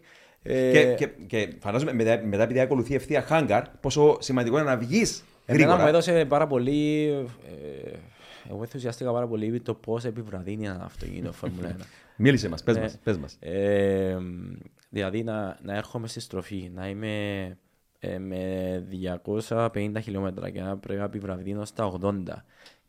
Ε, 0.44 0.72
Και, 0.72 0.94
και, 0.94 1.08
και 1.28 1.54
φαντάζομαι 1.60 1.94
μετά, 1.94 2.22
μετά 2.26 2.44
επειδή 2.44 2.60
ακολουθεί 2.60 2.96
ευθεία 2.96 3.22
χάγκαρ, 3.22 3.64
πόσο 3.82 4.18
σημαντικό 4.22 4.58
είναι 4.58 4.66
να 4.70 4.78
βγεις 4.78 5.24
Εμένα 5.46 5.66
μου 5.66 5.72
γρήγορα. 5.72 5.90
έδωσε 5.90 6.26
πάρα 6.26 6.48
πολύ. 6.48 7.08
Ε, 7.86 7.90
εγώ 8.50 8.62
ενθουσιάστηκα 8.62 9.12
πάρα 9.12 9.28
πολύ 9.28 9.60
το 9.60 9.74
πώς 9.74 10.06
επιβραδύνει 10.06 10.66
ένα 10.66 10.84
αυτοκίνητο 10.84 11.32
Φόρμουλα 11.32 11.76
1. 11.80 11.82
Μίλησε 12.24 12.50
μας, 12.50 12.64
πες 12.64 12.76
Ναι. 12.76 12.82
μας, 12.82 12.98
πες 13.04 13.18
μας. 13.18 13.38
Ε, 13.40 14.18
δηλαδή 14.90 15.24
να, 15.24 15.58
να 15.64 15.76
έρχομαι 15.76 16.08
στη 16.08 16.20
στροφή, 16.20 16.72
να 16.76 16.88
είμαι 16.90 17.46
ε, 18.00 18.18
με 18.20 18.84
250 19.48 19.92
χιλιόμετρα 20.02 20.50
και 20.50 20.62
να 20.62 20.78
πρέπει 20.78 21.00
να 21.00 21.06
επιβραδύνω 21.06 21.66
στα 21.66 21.92
80 22.02 22.08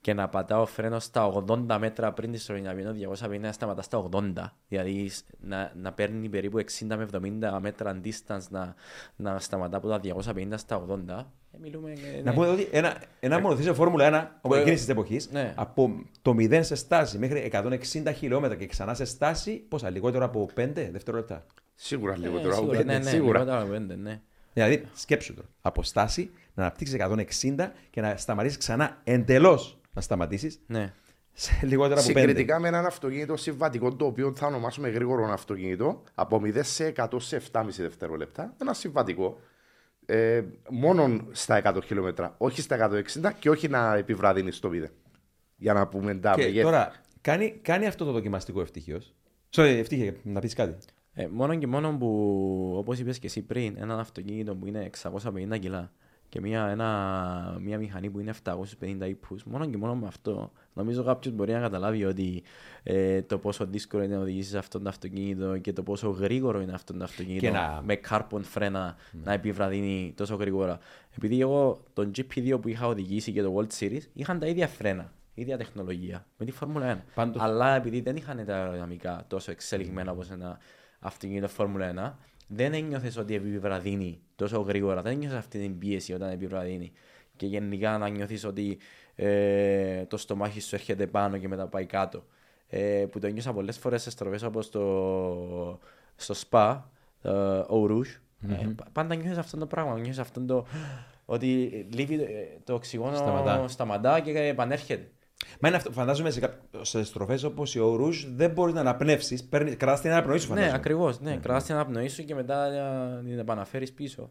και 0.03 0.15
να 0.15 0.29
πατάω 0.29 0.67
φρένο 0.67 0.99
στα 0.99 1.33
80 1.69 1.77
μέτρα 1.79 2.13
πριν 2.13 2.33
τη 2.33 2.39
στροφή, 2.39 2.61
να 2.61 2.75
πίνω 2.75 2.95
250 3.21 3.39
να 3.41 3.53
σταματά 3.53 3.83
στα 3.83 4.09
80. 4.13 4.33
Δηλαδή 4.69 5.11
να, 5.41 5.73
να 5.77 5.93
παίρνει 5.93 6.29
περίπου 6.29 6.59
60 6.59 6.65
με 6.87 7.09
70 7.13 7.59
μέτρα 7.61 8.01
distance 8.05 8.49
να, 8.49 8.75
να 9.17 9.39
σταματά 9.39 9.77
από 9.77 9.89
τα 9.89 10.01
250 10.03 10.53
στα 10.57 10.85
80. 10.89 11.25
Ε, 11.53 11.59
μιλούμε, 11.61 11.91
ε, 11.91 12.17
Να 12.17 12.23
ναι. 12.23 12.33
πούμε 12.33 12.49
ότι 12.49 12.69
ένα, 12.71 13.03
ένα 13.21 13.41
μονοθέσιο 13.41 13.75
Φόρμουλα 13.75 14.31
1 14.33 14.39
από 14.43 14.55
Ε, 14.55 14.61
εκείνης 14.61 14.79
της 14.81 14.89
εποχής, 14.89 15.31
ναι. 15.31 15.53
από 15.57 16.05
το 16.23 16.35
0 16.39 16.59
σε 16.63 16.75
στάση 16.75 17.19
μέχρι 17.19 17.51
160 17.53 18.13
χιλιόμετρα 18.17 18.57
και 18.57 18.67
ξανά 18.67 18.95
σε 18.95 19.05
στάση, 19.05 19.57
πόσα, 19.69 19.91
λιγότερο 19.91 20.25
από 20.25 20.49
5 20.57 20.69
δευτερόλεπτα. 20.93 21.47
Σίγουρα 21.75 22.13
Ε, 22.13 22.17
λιγότερο 22.17 22.49
από 22.49 22.55
σίγουρα, 22.55 22.79
πέντε, 22.79 22.93
ναι, 22.93 22.99
ναι, 22.99 23.11
σίγουρα. 23.11 23.39
λιγότερο 23.39 23.63
από 23.63 23.73
πέντε, 23.73 23.97
ναι. 23.97 24.21
Δηλαδή, 24.53 24.85
σκέψου 24.95 25.35
το. 25.35 25.43
Από 25.61 25.83
στάση 25.83 26.31
να 26.55 26.63
αναπτύξεις 26.63 26.97
160 26.97 27.71
και 27.91 28.01
να 28.01 28.17
σταματήσεις 28.17 28.59
ξανά 28.59 29.01
εντελώς 29.05 29.77
να 29.93 30.01
σταματήσεις 30.01 30.61
ναι. 30.67 30.93
σε 31.33 31.61
λιγότερο 31.63 32.01
από 32.01 32.11
5. 32.11 32.15
Συγκριτικά 32.17 32.59
με 32.59 32.69
έναν 32.69 32.87
αυτοκίνητο 32.87 33.37
συμβατικό, 33.37 33.95
το 33.95 34.05
οποίο 34.05 34.33
θα 34.37 34.47
ονομάσουμε 34.47 34.89
γρήγορο 34.89 35.33
αυτοκίνητο, 35.33 36.03
από 36.15 36.41
0 36.45 36.61
σε 36.63 36.93
100 36.97 37.09
σε 37.17 37.43
7,5 37.53 37.65
δευτερόλεπτα, 37.77 38.55
ένα 38.61 38.73
συμβατικό. 38.73 39.41
Ε, 40.07 40.43
μόνο 40.71 41.27
στα 41.31 41.63
100 41.65 41.79
χιλιόμετρα, 41.85 42.35
όχι 42.39 42.61
στα 42.61 42.91
160 43.21 43.31
και 43.39 43.51
όχι 43.51 43.69
να 43.69 43.95
επιβραδύνεις 43.95 44.57
στο 44.57 44.71
0. 44.73 44.85
Για 45.57 45.73
να 45.73 45.87
πούμε 45.87 46.15
τα 46.15 46.35
Και 46.35 46.43
μεγέθη. 46.43 46.63
τώρα, 46.63 46.93
κάνει, 47.21 47.59
κάνει 47.63 47.87
αυτό 47.87 48.05
το 48.05 48.13
δοκιμαστικό 48.13 48.61
ευτυχώς. 48.61 49.15
Sorry, 49.51 49.77
ευτύχε, 49.79 50.17
να 50.23 50.41
πεις 50.41 50.55
κάτι. 50.55 50.77
Ε, 51.15 51.27
μόνο 51.27 51.59
και 51.59 51.67
μόνο 51.67 51.97
που, 51.97 52.75
όπως 52.77 52.99
είπες 52.99 53.19
και 53.19 53.27
εσύ 53.27 53.43
πριν, 53.43 53.77
ένα 53.79 53.99
αυτοκίνητο 53.99 54.55
που 54.55 54.67
είναι 54.67 54.91
650 55.03 55.59
κιλά 55.59 55.93
και 56.33 56.41
μια, 56.41 56.67
ένα, 56.67 57.57
μια 57.61 57.79
μηχανή 57.79 58.11
που 58.11 58.19
είναι 58.21 58.33
750 58.45 59.09
ύπους, 59.09 59.45
μόνο 59.45 59.67
και 59.71 59.77
μόνο 59.77 59.95
με 59.95 60.07
αυτό, 60.07 60.53
νομίζω 60.75 61.05
κάποιος 61.05 61.35
μπορεί 61.35 61.53
να 61.53 61.61
καταλάβει 61.61 62.05
ότι 62.05 62.43
ε, 62.83 63.23
το 63.23 63.39
πόσο 63.39 63.67
δύσκολο 63.67 64.03
είναι 64.03 64.15
να 64.15 64.21
οδηγήσεις 64.21 64.55
αυτό 64.55 64.81
το 64.81 64.89
αυτοκίνητο 64.89 65.59
και 65.59 65.73
το 65.73 65.83
πόσο 65.83 66.09
γρήγορο 66.11 66.61
είναι 66.61 66.73
αυτό 66.73 66.93
το 66.93 67.05
αυτοκίνητο 67.05 67.47
Και 67.47 67.51
να- 67.53 67.83
με 67.85 68.01
carbon 68.11 68.41
φρένα 68.43 68.97
να 69.25 69.33
επιβραδύνει 69.33 70.13
τόσο 70.17 70.35
γρήγορα. 70.35 70.79
Επειδή 71.17 71.41
εγώ 71.41 71.83
τον 71.93 72.11
GP2 72.17 72.59
που 72.61 72.69
είχα 72.69 72.87
οδηγήσει 72.87 73.33
και 73.33 73.43
το 73.43 73.55
World 73.59 73.79
Series 73.81 74.03
είχαν 74.13 74.39
τα 74.39 74.47
ίδια 74.47 74.69
φρένα, 74.69 75.13
ίδια 75.35 75.57
τεχνολογία 75.59 76.27
με 76.37 76.45
τη 76.45 76.51
Φόρμουλα 76.53 76.87
1. 76.87 76.99
Πάντως- 77.15 77.43
Αλλά 77.43 77.75
επειδή 77.77 78.01
δεν 78.01 78.17
είχαν 78.17 78.45
τα 78.47 78.57
αεροδυναμικά 78.57 79.25
τόσο 79.29 79.51
εξελιγμένα 79.51 80.13
όπως 80.13 80.31
ένα 80.31 80.59
αυτοκίνητο 81.01 81.49
Φόρμουλα 81.49 81.87
1, 81.87 82.19
δεν 82.55 82.73
ένιωθες 82.75 83.17
ότι 83.17 83.35
επιβραδύνει 83.35 84.21
τόσο 84.37 84.61
γρήγορα. 84.61 85.03
Δεν 85.03 85.13
ένιωθες 85.13 85.39
αυτή 85.39 85.59
την 85.59 85.79
πίεση 85.79 86.13
όταν 86.13 86.31
επιβραδύνει. 86.31 86.93
Και 87.37 87.47
γενικά 87.47 87.99
να 87.99 88.09
νιώθεις 88.09 88.45
ότι 88.45 88.79
ε, 89.15 90.05
το 90.05 90.17
στομάχι 90.17 90.61
σου 90.61 90.75
έρχεται 90.75 91.07
πάνω 91.07 91.39
και 91.39 91.49
μετά 91.49 91.67
πάει 91.67 91.87
κάτω. 91.87 92.25
Ε, 92.67 93.07
που 93.11 93.19
το 93.19 93.27
ένιωσα 93.27 93.53
πολλές 93.53 93.79
φορές 93.79 94.03
σε 94.03 94.11
στροφέ 94.11 94.47
όπως 94.47 94.65
στο, 94.67 95.79
στο 96.17 96.35
ΣΠΑ, 96.35 96.91
ε, 97.23 97.29
ο 97.69 97.87
Ρούζ. 97.87 98.09
Ε, 98.49 98.67
πα- 98.77 98.87
πάντα 98.93 99.15
νιώθεις 99.15 99.39
αυτό 99.39 99.57
το 99.57 99.67
πράγμα. 99.67 99.95
Νιώθεις 99.95 100.19
αυτό 100.19 100.41
το. 100.45 100.67
ότι 101.25 101.47
λείπει 101.93 102.15
ε, 102.15 102.29
το 102.65 102.75
οξυγόνο 102.75 103.17
Σταματά. 103.17 103.69
σταματά 103.69 104.21
και 104.21 104.31
επανέρχεται. 104.39 105.11
Μα 105.61 105.69
είναι 105.69 105.77
αυτό, 105.77 105.93
φαντάζομαι 105.93 106.31
σε, 106.31 106.41
κά- 106.41 106.55
σε 106.81 107.05
στροφές 107.05 107.43
όπως 107.43 107.75
η 107.75 107.79
Ορούζ 107.81 108.25
δεν 108.37 108.51
μπορείς 108.51 108.75
να 108.75 108.81
αναπνεύσεις. 108.81 109.49
Κρατά 109.77 110.01
την 110.01 110.11
αναπνοή 110.11 110.39
σου, 110.39 110.47
Ναι, 110.49 110.55
φαντάζομαι. 110.55 110.77
ακριβώς. 110.79 111.21
Ναι, 111.21 111.37
κρατάς 111.43 111.65
την 111.65 111.75
αναπνοή 111.75 112.09
σου 112.09 112.25
και 112.25 112.35
μετά 112.35 112.65
ε, 112.67 113.23
την 113.29 113.39
επαναφέρεις 113.39 113.93
πίσω. 113.93 114.31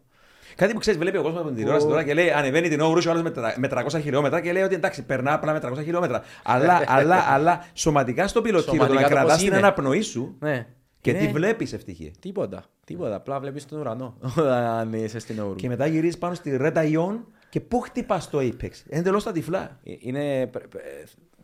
Κάτι 0.56 0.72
που 0.72 0.78
ξέρεις, 0.78 0.98
βλέπει 1.00 1.16
ο 1.16 1.22
κόσμος 1.22 1.38
από 1.40 1.48
την 1.48 1.56
τηλεόραση 1.56 1.86
τώρα 1.86 2.02
και 2.04 2.14
λέει 2.14 2.30
ανεβαίνει 2.30 2.68
την 2.68 2.80
Ορούζ 2.80 3.06
ο 3.06 3.10
άλλο 3.10 3.22
με, 3.22 3.30
τρα- 3.30 3.54
με 3.58 3.68
300 3.70 4.00
χιλιόμετρα 4.02 4.40
και 4.40 4.52
λέει 4.52 4.62
ότι 4.62 4.74
εντάξει, 4.74 5.02
περνά 5.02 5.32
απλά 5.34 5.52
με 5.52 5.60
300 5.62 5.82
χιλιόμετρα. 5.82 6.22
αλλά, 6.42 6.82
αλλά, 6.96 7.16
αλλά 7.28 7.64
σωματικά 7.74 8.26
στο 8.26 8.42
πιλωτήριο 8.42 8.70
το 8.72 8.82
να 8.82 8.88
Σωματικά 8.88 9.08
το 9.08 9.14
κρατάς 9.14 9.32
πώς 9.32 9.42
την 9.42 9.52
είναι. 9.52 9.56
αναπνοή 9.66 10.00
σου 10.00 10.36
Ναι. 10.38 10.66
και 11.00 11.10
Είναι 11.10 11.18
τι 11.18 11.26
βλέπεις 11.28 11.72
ευτυχία. 11.72 12.10
Τίποτα. 12.20 12.64
Τίποτα. 12.84 13.14
Απλά 13.14 13.40
βλέπεις 13.40 13.66
τον 13.66 13.78
ουρανό 13.80 14.16
όταν 14.36 14.92
είσαι 14.92 15.18
στην 15.18 15.40
ουρού. 15.42 15.54
Και 15.54 15.68
μετά 15.68 15.86
γυρίζει 15.86 16.18
πάνω 16.18 16.34
στη 16.34 16.58
Red 16.62 16.76
Ion 16.76 17.18
και 17.52 17.60
πού 17.60 17.80
χτυπάς 17.80 18.30
το 18.30 18.38
Apex; 18.38 18.70
Εντελώς 18.88 19.24
τα 19.24 19.32
τυφλά. 19.32 19.80
Ε, 19.84 19.92
Είναι, 19.98 20.46
πρε- 20.46 20.68
πρε- 20.68 20.84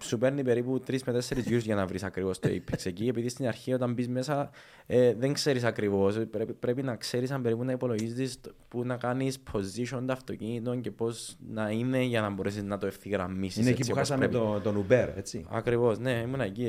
σου 0.02 0.18
παίρνει 0.18 0.42
περίπου 0.42 0.82
3 0.86 0.98
με 1.06 1.12
4 1.12 1.36
γύρου 1.46 1.58
για 1.58 1.74
να 1.74 1.86
βρεις 1.86 2.02
ακριβώς 2.02 2.38
το 2.38 2.48
Apex 2.48 2.86
εκεί. 2.86 3.08
Επειδή 3.08 3.28
στην 3.28 3.46
αρχή 3.46 3.72
όταν 3.72 3.92
μπεις 3.92 4.08
μέσα 4.08 4.50
ε, 4.86 5.14
δεν 5.14 5.32
ξέρεις 5.32 5.64
ακριβώς. 5.64 6.18
Πρέπει, 6.30 6.52
πρέπει 6.52 6.82
να 6.82 6.96
ξέρεις 6.96 7.30
αν 7.30 7.42
περίπου 7.42 7.64
να 7.64 7.72
υπολογίζεις 7.72 8.40
που 8.68 8.84
να 8.84 8.96
κάνεις 8.96 9.42
position 9.52 10.02
το 10.06 10.12
αυτοκίνητο 10.12 10.76
και 10.76 10.90
πώς 10.90 11.36
να 11.48 11.70
είναι 11.70 12.02
για 12.02 12.20
να 12.20 12.30
μπορέσεις 12.30 12.62
να 12.62 12.78
το 12.78 12.86
ευθυγραμμίσεις. 12.86 13.60
Είναι 13.60 13.70
εκεί 13.70 13.84
που 13.88 13.94
χάσαμε 13.94 14.28
τον, 14.28 14.62
τον 14.62 14.86
Uber, 14.88 15.08
έτσι. 15.16 15.44
Ακριβώς, 15.50 15.98
ναι, 15.98 16.10
ήμουν 16.26 16.40
εκεί 16.40 16.64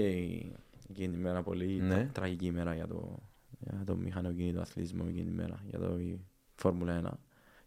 εκείνη 0.90 1.10
την 1.10 1.20
ημέρα. 1.20 1.44
Πολύ 1.44 1.66
Ναι. 1.82 1.94
τρα- 1.95 2.10
τραγική 2.14 2.45
ημέρα 2.45 2.74
για 2.76 2.88
το, 2.88 3.20
για 3.60 3.84
το 3.86 3.95
μηχανοκίνητο 3.95 4.61
αθλητισμό 4.61 5.03
εκείνη 5.07 5.24
την 5.24 5.34
ημέρα. 5.34 5.60
Για 5.70 5.80
το 5.80 5.98
η 5.99 6.20
Φόρμουλα 6.56 7.02
1 7.06 7.20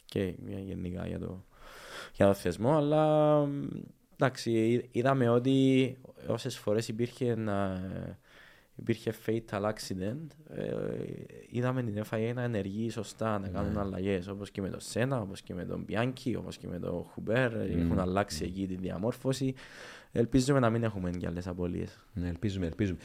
και 0.04 0.34
για- 0.46 0.58
γενικά 0.60 1.06
για 1.06 1.18
το, 1.18 1.44
για 2.12 2.26
το 2.26 2.34
θεσμό. 2.34 2.76
Αλλά 2.76 3.36
μ, 3.46 3.66
εντάξει, 4.14 4.50
εί- 4.50 4.88
είδαμε 4.92 5.28
ότι 5.28 5.96
όσες 6.26 6.58
φορές 6.58 6.88
υπήρχε 6.88 7.30
ένα. 7.30 7.80
Υπήρχε 8.76 9.14
fatal 9.26 9.62
accident. 9.62 10.26
Ε, 10.48 10.64
είδαμε 11.50 11.82
την 11.82 12.02
FIA 12.10 12.32
να 12.34 12.42
ενεργεί 12.42 12.90
σωστά, 12.90 13.38
να 13.38 13.48
κάνουν 13.48 13.78
αλλαγές 13.78 14.28
όπως 14.28 14.50
και 14.50 14.60
με 14.60 14.68
τον 14.68 14.80
Σένα, 14.80 15.20
όπως 15.20 15.42
και 15.42 15.54
με 15.54 15.64
τον 15.64 15.84
Bianchi, 15.88 16.34
όπως 16.38 16.56
και 16.56 16.66
με 16.66 16.78
τον 16.78 17.04
Χουμπέρ. 17.12 17.52
Έχουν 17.54 17.98
αλλάξει 17.98 18.44
εκεί 18.44 18.66
τη 18.66 18.74
διαμόρφωση. 18.76 19.54
Ελπίζουμε 20.12 20.58
να 20.58 20.70
μην 20.70 20.82
έχουμε 20.82 21.10
και 21.10 21.26
άλλες 21.26 21.46
απολύε. 21.46 21.84
Ναι, 22.12 22.28
ελπίζουμε, 22.28 22.66
ελπίζουμε. 22.66 22.98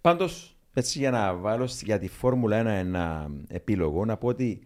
Πάντως, 0.00 0.56
έτσι 0.74 0.98
για 0.98 1.10
να 1.10 1.34
βάλω 1.34 1.66
σ- 1.66 1.82
για 1.84 1.98
τη 1.98 2.08
Φόρμουλα 2.08 2.60
1 2.62 2.66
ένα 2.66 3.30
επίλογο, 3.48 4.04
να 4.04 4.16
πω 4.16 4.28
ότι 4.28 4.60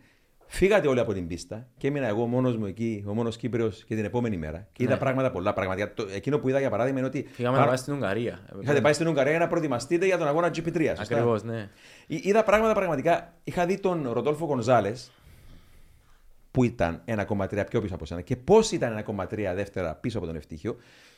φύγατε 0.55 0.89
όλοι 0.89 1.01
από 1.01 1.13
την 1.13 1.27
πίστα 1.27 1.67
και 1.77 1.87
έμεινα 1.87 2.07
εγώ 2.07 2.27
μόνος 2.27 2.57
μου 2.57 2.67
εκεί, 2.67 3.05
ο 3.07 3.15
μόνος 3.15 3.37
Κύπριος 3.37 3.85
και 3.85 3.95
την 3.95 4.05
επόμενη 4.05 4.37
μέρα. 4.37 4.69
Και 4.73 4.83
είδα 4.83 4.99
πράγματα 4.99 5.31
πολλά. 5.31 5.53
Πραγματικά, 5.53 5.95
το, 5.95 6.07
εκείνο 6.15 6.39
που 6.39 6.49
είδα 6.49 6.59
για 6.61 6.71
παράδειγμα 6.71 6.99
είναι 6.99 7.09
ότι. 7.09 7.23
Ναι. 7.23 7.29
Φύγαμε 7.29 7.57
να 7.57 7.65
πάρα- 7.65 7.65
πάμε 7.65 7.77
στην 7.77 7.95
Ουγγαρία. 7.95 8.39
Είχατε 8.63 8.81
πάει 8.81 8.93
στην 8.93 9.07
Ουγγαρία 9.09 9.31
για 9.31 9.41
να 9.41 9.49
προετοιμαστείτε 9.49 10.07
για 10.07 10.19
τον 10.19 10.27
αγώνα 10.27 10.49
GP3. 10.49 10.87
σωστά; 10.87 11.03
Ακριβώς, 11.03 11.43
ναι. 11.43 11.69
Εί- 12.07 12.25
Είδα 12.25 12.43
πράγματα 12.45 12.75
πραγματικά. 12.75 13.33
Είχα 13.45 13.67
δει 13.67 13.79
τον 13.79 14.09
Ροντόλφο 14.13 14.47
Γκονζάλες 14.47 15.11
που 16.51 16.65
ήταν 16.65 17.03
1,3 17.05 17.65
πιο 17.69 17.81
πίσω 17.81 17.95
από 17.95 18.05
σένα 18.07 18.21
και 18.21 18.37
πώς 18.37 18.73
ήταν 18.73 19.05
1,3 19.07 19.55
δεύτερα 19.55 19.95
πίσω 19.95 20.19
από 20.19 20.27
τον 20.27 20.37
Ευτύχιο. 20.37 20.77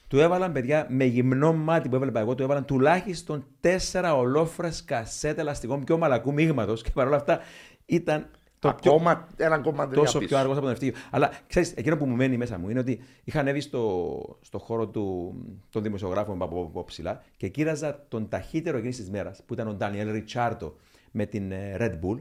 Του 0.08 0.18
έβαλαν 0.20 0.52
παιδιά 0.52 0.86
με 0.90 1.04
γυμνό 1.04 1.52
μάτι 1.52 1.88
που 1.88 1.94
έβλεπα 1.96 2.20
εγώ, 2.20 2.34
του 2.34 2.42
έβαλαν 2.42 2.64
τουλάχιστον 2.64 3.44
4 3.92 4.12
ολόφρε 4.16 4.68
κασέτε 4.84 5.40
ελαστικών 5.40 5.84
πιο 5.84 5.98
μαλακού 5.98 6.32
μείγματος 6.32 6.82
και 6.82 6.90
παρόλα 6.94 7.16
αυτά 7.16 7.40
ήταν 7.86 8.30
το 8.58 8.72
πιο, 8.80 8.92
Ακόμα 8.92 9.26
ένα 9.36 9.58
κόμμα 9.58 9.88
τόσο 9.88 10.18
πιο 10.18 10.38
αργό 10.38 10.52
από 10.52 10.60
τον 10.60 10.70
Ευτύχιο. 10.70 10.94
Αλλά 11.10 11.30
ξέρεις, 11.46 11.72
εκείνο 11.72 11.96
που 11.96 12.06
μου 12.06 12.16
μένει 12.16 12.36
μέσα 12.36 12.58
μου 12.58 12.68
είναι 12.68 12.78
ότι 12.78 13.00
είχα 13.24 13.40
ανέβει 13.40 13.60
στο, 13.60 14.38
στο 14.40 14.58
χώρο 14.58 14.88
του, 14.88 15.34
των 15.70 15.82
δημοσιογράφων 15.82 16.42
από, 16.42 16.62
από 16.62 16.84
ψηλά 16.84 17.22
και 17.36 17.48
κοίταζα 17.48 18.04
τον 18.08 18.28
ταχύτερο 18.28 18.76
εκείνης 18.76 18.96
της 18.96 19.10
μέρας 19.10 19.42
που 19.46 19.54
ήταν 19.54 19.68
ο 19.68 19.72
Ντανιέλ 19.74 20.10
Ριτσάρτο 20.12 20.76
με 21.10 21.26
την 21.26 21.52
ε, 21.52 21.76
Red 21.78 21.92
Bull. 21.92 22.18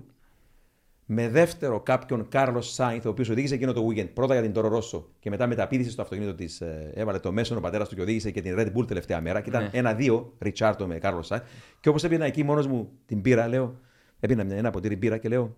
Με 1.08 1.30
δεύτερο 1.30 1.80
κάποιον 1.80 2.28
Κάρλος 2.28 2.74
Σάινθ, 2.74 3.06
ο 3.06 3.10
οποίος 3.10 3.30
οδήγησε 3.30 3.54
εκείνο 3.54 3.74
το 3.74 3.88
weekend 3.88 4.10
πρώτα 4.14 4.34
για 4.34 4.44
την 4.44 4.54
Τόρο 4.54 4.68
Ρώσο 4.68 5.10
και 5.20 5.30
μετά 5.30 5.48
μεταπίδησε 5.48 5.90
στο 5.92 6.02
αυτοκίνητο 6.02 6.36
της. 6.36 6.62
έβαλε 6.94 7.20
το 7.20 7.32
μέσον 7.32 7.58
ο 7.58 7.60
πατέρας 7.62 7.90
του 7.90 7.96
και 7.96 8.02
οδήγησε 8.02 8.32
και 8.32 8.42
την 8.42 8.56
Red 8.58 8.72
Bull 8.78 8.88
τελευταία 8.88 9.22
μέρα. 9.22 9.42
Και 9.42 9.50
ήταν 9.50 9.70
ένα-δύο 9.72 10.34
Ριτσάρτο 10.40 10.88
με 10.88 10.98
Κάρλος 10.98 11.26
Σάινθ. 11.28 11.44
Και 11.80 11.90
όπως 11.90 12.04
έπαιρνα 12.04 12.26
εκεί 12.26 12.44
μόνος 12.44 12.68
μου 12.68 12.92
την 13.06 13.22
πήρα, 13.22 13.48
λέω. 13.48 13.80
Έπαιρνα 14.20 14.44
μια- 14.44 14.58
ένα 14.58 14.70
ποτήρι 14.72 14.96
μπύρα 14.96 15.18
και 15.18 15.30
λέω. 15.30 15.56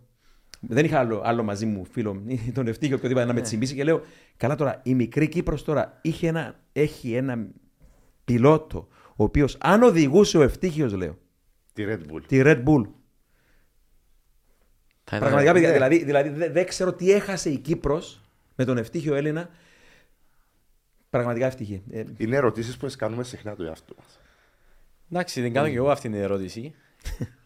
Δεν 0.59 0.85
είχα 0.85 0.99
άλλο, 0.99 1.21
άλλο 1.25 1.43
μαζί 1.43 1.65
μου 1.65 1.85
φίλο, 1.85 2.23
ή 2.27 2.37
τον 2.53 2.67
Ευτύχιο, 2.67 2.95
οποιοδήποτε 2.95 3.25
να 3.25 3.33
με 3.33 3.41
τσιμπήσει 3.41 3.75
και 3.75 3.83
λέω. 3.83 4.01
Καλά 4.37 4.55
τώρα, 4.55 4.79
η 4.83 4.95
μικρή 4.95 5.27
Κύπρος 5.27 5.63
τώρα 5.63 5.99
είχε 6.01 6.27
ένα, 6.27 6.59
έχει 6.73 7.13
ένα 7.13 7.47
πιλότο, 8.25 8.87
ο 9.15 9.23
οποίος 9.23 9.57
αν 9.59 9.83
οδηγούσε 9.83 10.37
ο 10.37 10.41
Ευτύχιος, 10.41 10.93
λέω, 10.93 11.17
Τη 11.73 11.83
Red 11.87 11.99
Bull. 12.11 12.21
τη 12.27 12.41
Red 12.43 12.63
Bull, 12.63 12.83
Θα 15.03 15.15
ήταν- 15.17 15.19
Πραγματικά, 15.19 15.51
παιδιά, 15.53 15.67
ναι. 15.67 15.73
δηλαδή, 15.73 16.03
δηλαδή 16.03 16.29
δεν 16.29 16.51
δεν 16.51 16.65
ξέρω 16.65 16.93
τι 16.93 17.11
έχασε 17.11 17.49
η 17.49 17.57
Κύπρος 17.57 18.21
με 18.55 18.65
τον 18.65 18.77
ευτύχιο 18.77 19.15
Έλληνα. 19.15 19.49
Πραγματικά 21.09 21.45
ευτυχή. 21.45 21.83
Ε, 21.91 22.03
Είναι 22.17 22.35
ερωτήσεις 22.35 22.77
που 22.77 22.87
κάνουμε 22.97 23.23
συχνά 23.23 23.55
του 23.55 23.63
εαυτού 23.63 23.95
μας. 23.99 24.19
Εντάξει, 25.11 25.41
την 25.41 25.53
κάνω 25.53 25.69
και 25.69 25.75
εγώ 25.75 25.89
αυτή 25.89 26.09
την 26.09 26.19
ερώτηση. 26.19 26.73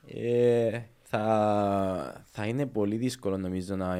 ε, 0.08 0.80
θα, 1.12 2.26
θα 2.32 2.46
είναι 2.46 2.66
πολύ 2.66 2.98
δύσκολο 2.98 3.38
νομίζω 3.38 3.76
να, 3.76 3.96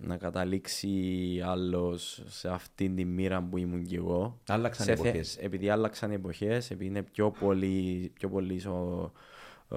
να 0.00 0.16
καταλήξει 0.16 1.40
άλλος 1.44 2.22
σε 2.26 2.48
αυτήν 2.48 2.96
τη 2.96 3.04
μοίρα 3.04 3.42
που 3.42 3.58
ήμουν 3.58 3.84
κι 3.84 3.94
εγώ. 3.94 4.40
Άλλαξαν 4.48 4.86
Σε 4.86 4.92
οι 4.92 4.96
θε- 4.96 5.04
εποχές. 5.04 5.36
Επειδή 5.36 5.68
άλλαξαν 5.68 6.10
οι 6.10 6.14
εποχές, 6.14 6.70
επειδή 6.70 6.88
είναι 6.90 7.02
πιο 7.02 7.30
πολύ, 7.30 8.10
πιο 8.14 8.28
πολύ 8.28 8.58
σο- 8.60 9.12
ε, 9.70 9.76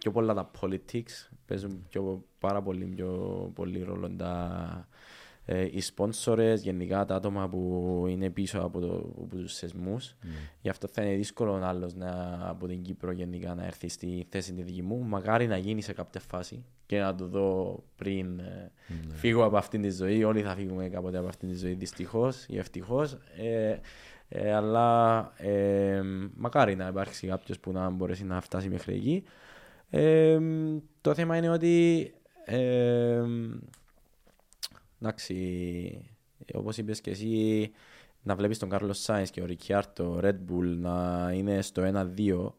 πιο 0.00 0.10
πολλά 0.12 0.34
τα 0.34 0.50
politics, 0.60 1.28
παίζουν 1.46 1.86
πιο, 1.88 2.24
πάρα 2.38 2.62
πολύ, 2.62 2.84
πιο 2.84 3.08
πολύ 3.54 3.82
ρόλο 3.82 4.10
τα, 4.10 4.88
ε, 5.50 5.62
οι 5.62 5.82
sponsors, 5.94 6.56
γενικά 6.56 7.04
τα 7.04 7.14
άτομα 7.14 7.48
που 7.48 8.04
είναι 8.08 8.30
πίσω 8.30 8.58
από, 8.58 8.80
το, 8.80 9.12
από 9.22 9.36
τους 9.36 9.52
σεσμούς. 9.52 10.14
Γι' 10.60 10.68
αυτό 10.68 10.88
θα 10.88 11.02
είναι 11.02 11.16
δύσκολο 11.16 11.54
άλλος 11.62 11.94
να, 11.94 12.38
από 12.42 12.66
την 12.66 12.82
Κύπρο 12.82 13.10
γενικά 13.10 13.54
να 13.54 13.64
έρθει 13.64 13.88
στη 13.88 14.26
θέση 14.28 14.52
τη 14.52 14.62
δική 14.62 14.82
μου. 14.82 15.04
Μακάρι 15.04 15.46
να 15.46 15.56
γίνει 15.56 15.82
σε 15.82 15.92
κάποια 15.92 16.20
φάση 16.20 16.64
και 16.86 16.98
να 16.98 17.14
το 17.14 17.26
δω 17.26 17.82
πριν 17.96 18.38
ε, 18.38 18.72
φύγω 19.12 19.44
από 19.44 19.56
αυτήν 19.56 19.82
τη 19.82 19.90
ζωή. 19.90 20.24
Όλοι 20.24 20.42
θα 20.42 20.54
φύγουμε 20.54 20.88
κάποτε 20.88 21.18
από 21.18 21.28
αυτήν 21.28 21.48
τη 21.48 21.54
ζωή 21.54 21.74
δυστυχώς 21.74 22.44
ή 22.48 22.58
ευτυχώς. 22.58 23.12
Ε, 23.36 23.76
ε, 24.28 24.52
αλλά 24.52 25.18
ε, 25.36 26.00
μακάρι 26.34 26.76
να 26.76 26.86
υπάρξει 26.86 27.26
κάποιος 27.26 27.58
που 27.58 27.72
να 27.72 27.90
μπορέσει 27.90 28.24
να 28.24 28.40
φτάσει 28.40 28.68
μέχρι 28.68 28.94
εκεί. 28.94 29.24
Ε, 29.90 30.38
το 31.00 31.14
θέμα 31.14 31.36
είναι 31.36 31.50
ότι 31.50 32.10
ε, 32.44 33.22
εντάξει, 35.00 36.10
όπως 36.54 36.76
είπες 36.76 37.00
και 37.00 37.10
εσύ, 37.10 37.70
να 38.22 38.34
βλέπεις 38.36 38.58
τον 38.58 38.68
Κάρλος 38.68 38.98
Σάινς 39.02 39.30
και 39.30 39.40
ο 39.42 39.44
Ρικιάρτο, 39.44 40.20
Red 40.22 40.36
Bull 40.48 40.76
να 40.76 41.30
είναι 41.34 41.62
στο 41.62 41.82
1-2, 41.82 42.54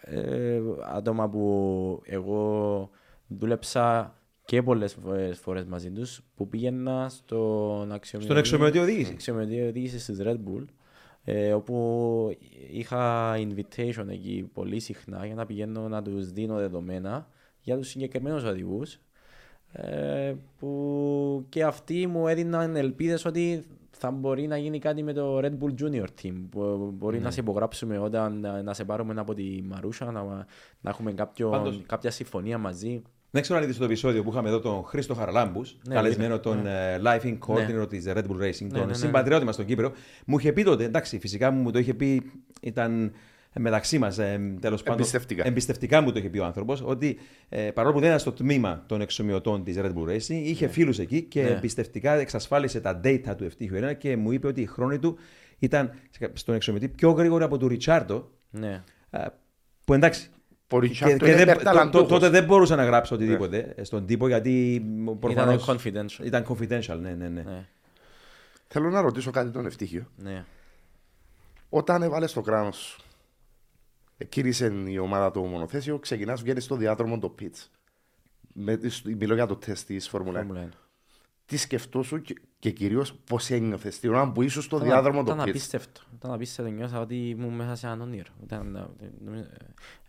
ε, 0.00 0.60
άτομα 0.94 1.28
που 1.28 2.00
εγώ 2.04 2.90
δούλεψα 3.26 4.14
και 4.44 4.62
πολλές 4.62 4.94
φορές, 4.94 5.38
φορές 5.38 5.64
μαζί 5.64 5.90
τους, 5.90 6.22
που 6.34 6.48
πήγαινα 6.48 7.08
στον 7.08 7.92
αξιωματικό 7.92 8.22
Στον 8.22 8.36
αξιωματική 8.36 8.78
οδήγηση. 8.78 9.12
αξιωματική 9.12 9.60
οδήγηση 9.60 9.98
στις 9.98 10.18
Red 10.22 10.36
Bull, 10.36 10.64
ε, 11.24 11.52
όπου 11.52 12.36
είχα 12.70 13.34
invitation 13.36 14.08
εκεί 14.08 14.50
πολύ 14.52 14.80
συχνά 14.80 15.26
για 15.26 15.34
να 15.34 15.46
πηγαίνω 15.46 15.88
να 15.88 16.02
τους 16.02 16.30
δίνω 16.30 16.56
δεδομένα 16.56 17.28
για 17.60 17.76
τους 17.76 17.88
συγκεκριμένους 17.88 18.44
οδηγούς 18.44 18.94
ε, 18.94 18.98
που 20.58 21.44
και 21.48 21.64
αυτοί 21.64 22.06
μου 22.06 22.28
έδιναν 22.28 22.76
ελπίδες 22.76 23.24
ότι 23.24 23.64
θα 23.90 24.10
μπορεί 24.10 24.46
να 24.46 24.56
γίνει 24.56 24.78
κάτι 24.78 25.02
με 25.02 25.12
το 25.12 25.38
Red 25.38 25.52
Bull 25.60 25.74
Junior 25.82 26.04
Team. 26.22 26.32
Που 26.50 26.92
μπορεί 26.98 27.18
να 27.20 27.30
σε 27.30 27.40
υπογράψουμε 27.40 27.98
όταν 27.98 28.40
να, 28.40 28.62
να 28.62 28.74
σε 28.74 28.84
πάρουμε 28.84 29.14
από 29.16 29.34
τη 29.34 29.62
Μαρούσα, 29.68 30.04
να, 30.10 30.22
να 30.80 30.90
έχουμε 30.90 31.12
κάποιο, 31.12 31.48
Πάντως- 31.50 31.82
κάποια 31.86 32.10
συμφωνία 32.10 32.58
μαζί. 32.58 33.02
Δεν 33.30 33.42
ξέρω 33.42 33.58
αν 33.58 33.64
είδες 33.64 33.78
το 33.78 33.84
επεισόδιο 33.84 34.22
που 34.22 34.30
είχαμε 34.30 34.48
εδώ 34.48 34.60
τον 34.60 34.84
Χρήστο 34.84 35.14
Χαραλάμπους, 35.14 35.78
Ναι, 35.88 35.94
καλεσμένο 35.94 36.34
είδα. 36.34 36.40
τον 36.42 36.66
ε, 36.66 37.00
Life 37.04 37.22
in 37.22 37.38
Coordinator 37.46 37.88
της 37.88 38.04
Red 38.08 38.22
Bull 38.22 38.40
Racing, 38.42 38.66
ναι, 38.70 38.78
τον 38.78 38.86
ναι. 38.86 38.94
συμπατριώτη 38.94 39.44
μας 39.44 39.54
στον 39.54 39.66
Κύπρο. 39.66 39.92
Μου 40.26 40.38
είχε 40.38 40.52
πει 40.52 40.62
τότε, 40.62 40.84
εντάξει, 40.84 41.18
φυσικά 41.18 41.50
μου 41.50 41.70
το 41.70 41.78
είχε 41.78 41.94
πει, 41.94 42.32
ήταν 42.60 43.12
μεταξύ 43.58 43.98
μας, 43.98 44.18
ε, 44.18 44.56
τέλος 44.60 44.82
πάντων. 44.82 44.98
Εμπιστευτικά. 45.00 45.46
Εμπιστευτικά 45.46 46.00
μου 46.00 46.12
το 46.12 46.18
είχε 46.18 46.28
πει 46.28 46.38
ο 46.38 46.44
άνθρωπος, 46.44 46.82
ότι 46.84 47.18
ε, 47.48 47.70
παρόλο 47.70 47.92
που 47.94 47.98
δεν 48.00 48.08
ήταν 48.08 48.20
στο 48.20 48.32
τμήμα 48.32 48.84
των 48.86 49.00
εξομοιωτών 49.00 49.64
της 49.64 49.76
Red 49.78 49.92
Bull 49.92 50.08
Racing, 50.10 50.20
είχε 50.44 50.66
φίλους 50.68 50.98
εκεί 50.98 51.22
και 51.22 51.42
Ναι. 51.42 51.48
εμπιστευτικά 51.48 52.12
εξασφάλισε 52.12 52.80
τα 52.80 53.00
data 53.04 53.34
του 53.36 53.44
ευτύχου 53.44 53.74
Ελένα 53.74 53.92
και 53.92 54.16
μου 54.16 54.32
είπε 54.32 54.46
ότι 54.46 54.60
η 54.60 54.66
χρόνη 54.66 54.98
του 54.98 55.18
ήταν 55.58 55.92
στον 56.32 56.54
εξομοιωτή 56.54 56.88
πιο 56.88 57.10
γρήγορα 57.10 57.44
από 57.44 57.58
του 57.58 57.68
Ριτσάρντο. 57.68 58.30
Ναι. 58.50 58.82
ε, 59.10 59.24
Που 59.84 59.94
εντάξει, 59.94 60.30
Ο 60.70 60.80
και, 60.80 60.86
Ριτσάρντο 60.86 61.24
και 61.24 61.30
είναι 61.30 61.36
δεν, 61.36 61.46
το- 61.46 61.52
το- 61.54 61.60
υπερταλαντούχος. 61.60 62.08
τότε 62.08 62.28
δεν 62.28 62.44
μπορούσα 62.44 62.76
να 62.76 62.84
γράψω 62.84 63.14
οτιδήποτε 63.14 63.72
ε, 63.76 63.84
στον 63.84 64.06
τύπο 64.06 64.28
γιατί 64.28 64.84
προφανώς 65.20 65.68
confidential. 65.70 66.24
Ήταν 66.24 66.44
confidential, 66.48 66.98
ναι, 67.00 67.10
ναι, 67.14 67.28
ναι. 67.28 67.42
Ναι. 67.42 67.66
Θέλω 68.68 68.90
να 68.90 69.00
ρωτήσω 69.00 69.30
κάτι 69.30 69.50
τον 69.50 69.66
ευτύχιο. 69.66 70.06
Ναι. 70.16 70.44
Όταν 71.68 72.02
έβαλες 72.02 72.32
το 72.32 72.40
κράνος 72.40 72.76
σου, 72.76 73.00
κύρισε 74.28 74.72
η 74.86 74.98
ομάδα 74.98 75.30
το 75.30 75.40
μονοθέσιο, 75.42 75.98
ξεκινάς, 75.98 76.42
βγαίνεις 76.42 76.64
στο 76.64 76.76
διάδρομο 76.76 77.18
το 77.18 77.34
pitch. 77.40 77.66
Με, 78.52 78.78
μιλώ 79.04 79.34
για 79.34 79.46
το 79.46 79.56
τεστ 79.56 79.86
της 79.86 80.08
Φόρμουλα 80.08 80.40
1. 80.40 80.42
Φόρμουλα 80.46 80.68
1. 80.68 80.72
Τι 81.46 81.56
σκεφτόσου 81.56 82.22
και, 82.22 82.34
και 82.58 82.70
κυρίως 82.70 83.14
πώς 83.14 83.50
ένιωθες 83.50 83.98
την 83.98 84.10
ώρα 84.10 84.32
που 84.32 84.42
ήσουν 84.42 84.62
στο 84.62 84.76
Ήταν- 84.76 84.88
διάδρομο 84.88 85.22
το 85.24 85.32
Ήταν 85.32 85.44
pitch. 85.44 85.48
απίστευτο. 85.48 86.00
Ήταν 86.14 86.32
απίστευτο. 86.32 86.70
Νιώσα 86.72 87.00
ότι 87.00 87.28
ήμουν 87.28 87.54
μέσα 87.54 87.74
σε 87.74 87.86
έναν 87.86 88.00
όνειρο. 88.00 88.32
Ήταν, 88.42 88.90
νομίζω- 89.24 89.46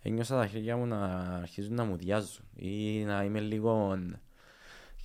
ένιωσα 0.02 0.36
τα 0.36 0.46
χέρια 0.46 0.76
μου 0.76 0.86
να 0.86 1.04
αρχίζουν 1.42 1.74
να 1.74 1.84
μου 1.84 1.96
διάζουν 1.96 2.44
ή 2.56 3.04
να 3.04 3.24
είμαι 3.24 3.40
λίγο... 3.40 3.98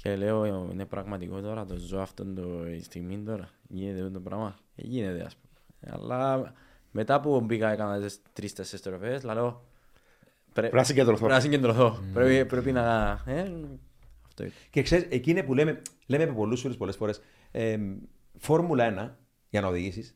Και 0.01 0.15
λέω, 0.15 0.45
είναι 0.71 0.85
πραγματικό 0.85 1.41
τώρα, 1.41 1.65
το 1.65 1.75
ζω 1.75 1.99
αυτόν 1.99 2.35
το 2.35 2.67
η 2.67 2.81
στιγμή 2.83 3.17
τώρα. 3.23 3.49
Γίνεται 3.67 3.99
αυτό 3.99 4.11
το 4.11 4.19
πράγμα. 4.19 4.55
Ε, 4.75 4.81
Γίνεται, 4.85 5.21
ας 5.23 5.35
πούμε. 5.35 5.93
Αλλά 5.95 6.53
μετά 6.95 7.19
που 7.19 7.41
μπήκα, 7.41 7.71
έκανα 7.71 7.99
τις 7.99 8.21
τρεις-τέσσερις 8.33 8.79
στροφές, 8.79 9.23
λέω... 9.23 9.65
πρέ- 10.53 10.69
Πρέπει 10.69 10.75
να 10.75 10.83
συγκεντρωθώ. 10.83 11.17
Πρέπει 11.19 11.33
να 11.33 11.39
συγκεντρωθώ. 11.39 11.99
Πρέπει, 12.13 12.45
πρέπει 12.45 12.71
να... 12.71 13.09
Ε, 13.25 13.51
αυτό 14.27 14.43
είναι. 14.43 14.53
Και 14.69 14.81
ξέρεις, 14.81 15.07
εκείνη 15.09 15.43
που 15.43 15.53
λέμε, 15.53 15.81
λέμε 16.05 16.25
με 16.25 16.33
πολλούς 16.33 16.61
φίλους 16.61 16.77
πολλές 16.77 16.95
φορές, 16.95 17.21
ε, 17.51 17.77
Φόρμουλα 18.37 19.13
1 19.13 19.15
για 19.49 19.61
να 19.61 19.67
οδηγήσεις 19.67 20.15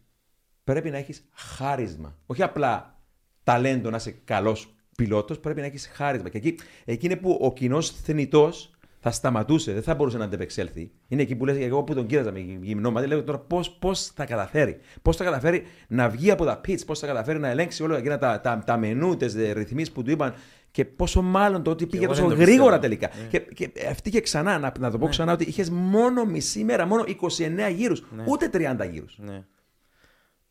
πρέπει 0.64 0.90
να 0.90 0.98
έχεις 0.98 1.30
χάρισμα. 1.34 2.18
Όχι 2.26 2.44
απλά 2.44 2.99
ταλέντο 3.44 3.90
να 3.90 3.95
είσαι 3.98 4.12
καλός 4.24 4.76
πιλότος, 4.98 5.40
πρέπει 5.40 5.60
να 5.60 5.66
έχεις 5.66 5.88
χάρισμα. 5.88 6.30
Και 6.30 6.38
εκεί, 6.38 6.56
εκεί 6.86 7.06
είναι 7.06 7.16
που 7.16 7.38
ο 7.41 7.54
κοινός 7.54 7.91
θνητός 7.91 8.72
θα 8.99 9.11
σταματούσε, 9.11 9.74
δεν 9.74 9.84
θα 9.84 9.95
μπορούσε 9.95 10.18
να 10.18 10.24
αντεπεξέλθει. 10.24 10.91
Είναι 11.07 11.22
εκεί 11.22 11.36
που 11.36 11.45
λες, 11.45 11.57
εγώ 11.57 11.84
που 11.84 11.94
τον 11.94 12.06
κοίταζα 12.06 12.32
με 12.32 12.40
γυμνόματι, 12.61 13.07
λέω 13.07 13.24
τώρα 13.24 13.40
πώς 13.40 13.72
πώς 13.72 14.06
θα 14.06 14.26
καταφέρει. 14.26 14.78
Πώς 15.02 15.15
θα 15.15 15.24
καταφέρει 15.24 15.64
να 15.88 16.10
βγει 16.10 16.32
από 16.32 16.45
τα 16.45 16.61
pits, 16.68 16.86
πώς 16.86 16.99
θα 16.99 17.07
καταφέρει 17.07 17.40
να 17.40 17.48
ελέγξει 17.48 17.84
όλα 17.84 17.98
εκείνα 17.98 18.18
τα, 18.18 18.41
τα, 18.41 18.64
τα 18.65 18.78
μενού, 18.78 19.18
τις 19.18 19.36
ρυθμίσεις 19.53 19.91
που 19.91 20.03
του 20.03 20.11
είπαν 20.11 20.34
και 20.72 20.86
πόσο 20.86 21.22
μάλλον 21.22 21.64
το 21.64 21.72
ότι 21.72 21.86
πήγε 21.86 22.03
εγώ 22.03 22.14
τόσο 22.14 22.28
δεν 22.28 22.38
το 22.38 22.44
γρήγορα 22.44 22.80
πιστεύω. 22.80 23.07
τελικά. 23.07 23.28
Και, 23.30 23.40
και 23.40 23.72
αυτή 23.90 24.10
και 24.10 24.22
ξανά, 24.22 24.60
να, 24.60 24.74
να 24.80 24.91
το 24.91 24.98
πω 24.98 25.07
ξανά, 25.07 25.34
ότι 25.34 25.44
είχες 25.44 25.69
μόνο 25.69 26.26
μισή 26.26 26.64
μέρα, 26.64 26.86
μόνο 26.86 27.03
29 27.03 27.74
γύρους, 27.76 28.03
ούτε 28.28 28.49
30 28.53 28.90
γύρους. 28.91 29.18
Ναι. 29.22 29.44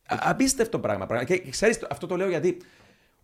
Απίστευτο 0.07 0.79
πράγμα. 0.79 1.05
πράγμα. 1.05 1.25
Και 1.25 1.49
ξέρεις, 1.49 1.85
αυτό 1.89 2.07
το 2.07 2.15
λέω 2.15 2.29
γιατί 2.29 2.57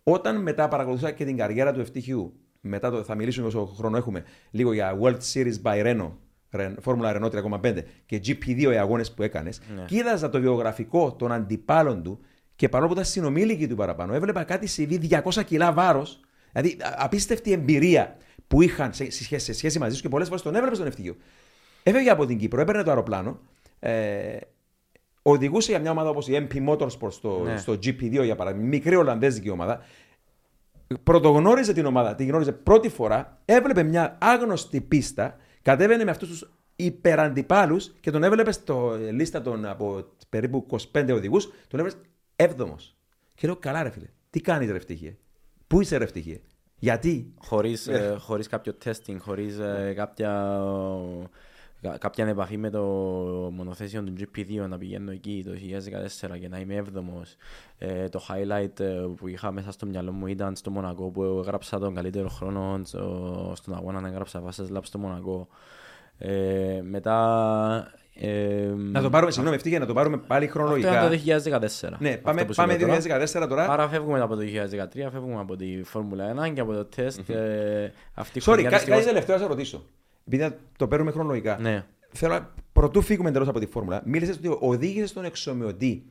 όταν 0.02 0.42
μετά 0.42 0.68
παρακολουθούσα 0.68 1.10
και 1.10 1.24
την 1.24 1.36
καριέρα 1.36 1.72
του 1.72 1.80
ευτυχιού, 1.80 2.34
μετά 2.68 2.90
το, 2.90 3.02
θα 3.02 3.14
μιλήσουμε 3.14 3.46
όσο 3.46 3.64
χρόνο 3.64 3.96
έχουμε, 3.96 4.24
λίγο 4.50 4.72
για 4.72 4.98
World 5.02 5.18
Series 5.32 5.54
by 5.62 5.84
Renault, 5.84 6.12
Ren- 6.56 6.74
Φόρμουλα 6.80 7.16
Renault 7.16 7.30
3,5 7.60 7.82
και 8.06 8.20
GP2 8.26 8.58
οι 8.72 8.76
αγώνες 8.78 9.12
που 9.12 9.22
έκανες, 9.22 9.60
Ναι. 9.76 9.84
κοίταζα 9.84 10.30
το 10.30 10.40
βιογραφικό 10.40 11.12
των 11.12 11.32
αντιπάλων 11.32 12.02
του 12.02 12.20
και 12.56 12.68
παρόλο 12.68 12.88
που 12.88 12.94
ήταν 12.94 13.04
συνομήλικοι 13.10 13.66
του 13.68 13.76
παραπάνω, 13.76 14.14
έβλεπα 14.14 14.44
κάτι 14.44 14.68
CV 14.76 15.20
200 15.22 15.42
κιλά 15.44 15.72
βάρος, 15.72 16.20
δηλαδή 16.52 16.76
α- 16.82 16.94
απίστευτη 16.98 17.52
εμπειρία 17.52 18.16
που 18.48 18.62
είχαν 18.62 18.92
σε, 18.92 19.10
σε, 19.10 19.24
σχέση, 19.24 19.44
σε 19.44 19.52
σχέση 19.52 19.78
μαζί 19.78 19.96
σου 19.96 20.02
και 20.02 20.08
πολλές 20.08 20.26
φορές 20.28 20.42
τον 20.42 20.54
έβλεπες 20.54 20.76
στον 20.76 20.88
ευτυχίο. 20.88 21.16
Έφευγε 21.82 22.10
από 22.10 22.26
την 22.26 22.38
Κύπρο, 22.38 22.60
έπαιρνε 22.60 22.82
το 22.82 22.90
αεροπλάνο, 22.90 23.38
ε, 23.78 24.36
οδηγούσε 25.22 25.70
για 25.70 25.80
μια 25.80 25.90
ομάδα 25.90 26.08
όπως 26.08 26.28
η 26.28 26.46
MP 26.50 26.68
Motorsport 26.68 27.10
στο, 27.12 27.40
Ναι. 27.44 27.56
στο 27.56 27.72
GP2 27.72 28.24
για 28.24 28.34
παράδειγμα, 28.36 28.66
μικρή 28.66 28.96
Ολλανδέζικη 28.96 29.50
ομάδα. 29.50 29.80
Πρωτογνώριζε 31.02 31.72
την 31.72 31.86
ομάδα, 31.86 32.14
την 32.14 32.28
γνώριζε 32.28 32.52
πρώτη 32.52 32.88
φορά, 32.88 33.40
έβλεπε 33.44 33.82
μια 33.82 34.18
άγνωστη 34.20 34.80
πίστα, 34.80 35.36
κατέβαινε 35.62 36.04
με 36.04 36.10
αυτούς 36.10 36.28
τους 36.28 36.50
υπεραντιπάλους 36.76 37.92
και 38.00 38.10
τον 38.10 38.22
έβλεπε 38.22 38.52
στο 38.52 38.98
λίστα 39.10 39.42
των 39.42 39.66
από 39.66 40.04
περίπου 40.28 40.66
25 40.92 41.08
οδηγούς, 41.12 41.48
τον 41.68 41.80
έβλεπες 41.80 41.96
7ο. 42.36 42.74
Και 43.34 43.46
λέω, 43.46 43.56
καλά, 43.56 43.82
ρε 43.82 43.90
φίλε, 43.90 44.06
τι 44.30 44.40
κάνεις 44.40 44.70
ρε 44.70 44.76
ευτυχίε. 44.76 45.16
Πού 45.66 45.80
είσαι 45.80 45.96
ρε 45.96 46.04
ευτυχίε. 46.04 46.40
Γιατί; 46.78 47.32
χωρίς, 47.38 47.86
ε, 47.86 48.16
χωρίς 48.18 48.48
κάποιο 48.48 48.72
testing, 48.84 49.16
χωρίς 49.18 49.58
ε, 49.58 49.92
κάποια, 49.96 50.28
κα- 50.28 51.30
κάποια 51.98 52.26
επαφή 52.26 52.56
με 52.56 52.70
το 52.70 52.82
μονοθέσιο 53.52 54.02
του 54.02 54.12
GP2 54.18 54.68
να 54.68 54.78
πηγαίνω 54.78 55.10
εκεί 55.10 55.42
το 55.46 55.50
2014 56.34 56.38
και 56.40 56.48
να 56.48 56.58
είμαι 56.58 56.74
έβδομος. 56.74 57.36
Ε, 57.78 58.08
το 58.08 58.20
highlight 58.28 58.80
ε, 58.80 58.84
που 59.16 59.28
είχα 59.28 59.52
μέσα 59.52 59.70
στο 59.72 59.86
μυαλό 59.86 60.12
μου 60.12 60.26
ήταν 60.26 60.56
στο 60.56 60.70
Μονακό 60.70 61.04
που 61.10 61.22
έγραψα 61.24 61.78
τον 61.78 61.94
καλύτερο 61.94 62.28
χρόνο 62.28 62.80
στο, 62.84 63.52
στον 63.56 63.74
αγώνα 63.74 64.00
να 64.00 64.08
έγραψα 64.08 64.40
βάσες 64.40 64.70
λάπ 64.70 64.84
στο 64.84 64.98
Μονακό. 64.98 65.48
Ε, 66.18 66.80
μετά... 66.82 67.92
Ε, 68.16 68.72
Να 68.76 69.02
το 69.02 69.10
πάρουμε, 69.10 69.30
συγγνώμη, 69.30 69.56
ευτυχία, 69.56 69.78
να 69.78 69.86
το 69.86 69.92
πάρουμε 69.92 70.16
πάλι 70.16 70.44
αυτό 70.44 70.58
χρονολογικά. 70.58 71.06
ήταν 71.06 71.10
το 71.40 71.60
2014. 71.90 71.90
Ναι, 71.98 72.08
αυτό 72.08 72.20
πάμε, 72.22 72.44
που 72.44 72.52
σου 72.52 72.60
πάμε 72.60 72.76
λέω 72.78 72.86
τώρα. 72.88 73.20
2014 73.44 73.46
τώρα. 73.48 73.70
Άρα 73.70 73.88
φεύγουμε 73.88 74.20
από 74.20 74.36
το 74.36 74.42
2013, 74.42 75.08
φεύγουμε 75.12 75.40
από 75.40 75.56
τη 75.56 75.82
Φόρμουλα 75.84 76.34
1 76.48 76.52
και 76.54 76.60
από 76.60 76.72
το 76.72 76.84
τεστ. 76.84 77.28
ε, 77.30 77.92
αυτή 78.14 78.38
η 78.38 78.42
Sorry, 78.44 78.50
χρονιά 78.52 78.70
κα- 78.70 78.76
δυστυχώς- 78.76 78.98
κάτι 79.00 79.06
τελευταίο 79.12 79.36
να 79.36 79.42
σε 79.42 79.48
ρωτήσω. 79.48 79.84
Επειδή 80.26 80.56
το 80.76 80.88
παίρνουμε 80.88 81.10
χρονολογικά. 81.10 81.58
Ναι. 81.60 81.84
Θέλω 82.10 82.32
να, 82.32 82.54
πρωτού 82.72 83.02
φύγουμε 83.02 83.28
εντελώς 83.28 83.48
από 83.48 83.58
τη 83.58 83.66
Φόρμουλα, 83.66 84.02
μίλησες 84.04 84.36
ότι 84.36 84.56
οδήγησες 84.60 85.10
στον 85.10 85.24
εξομοιωτή 85.24 86.04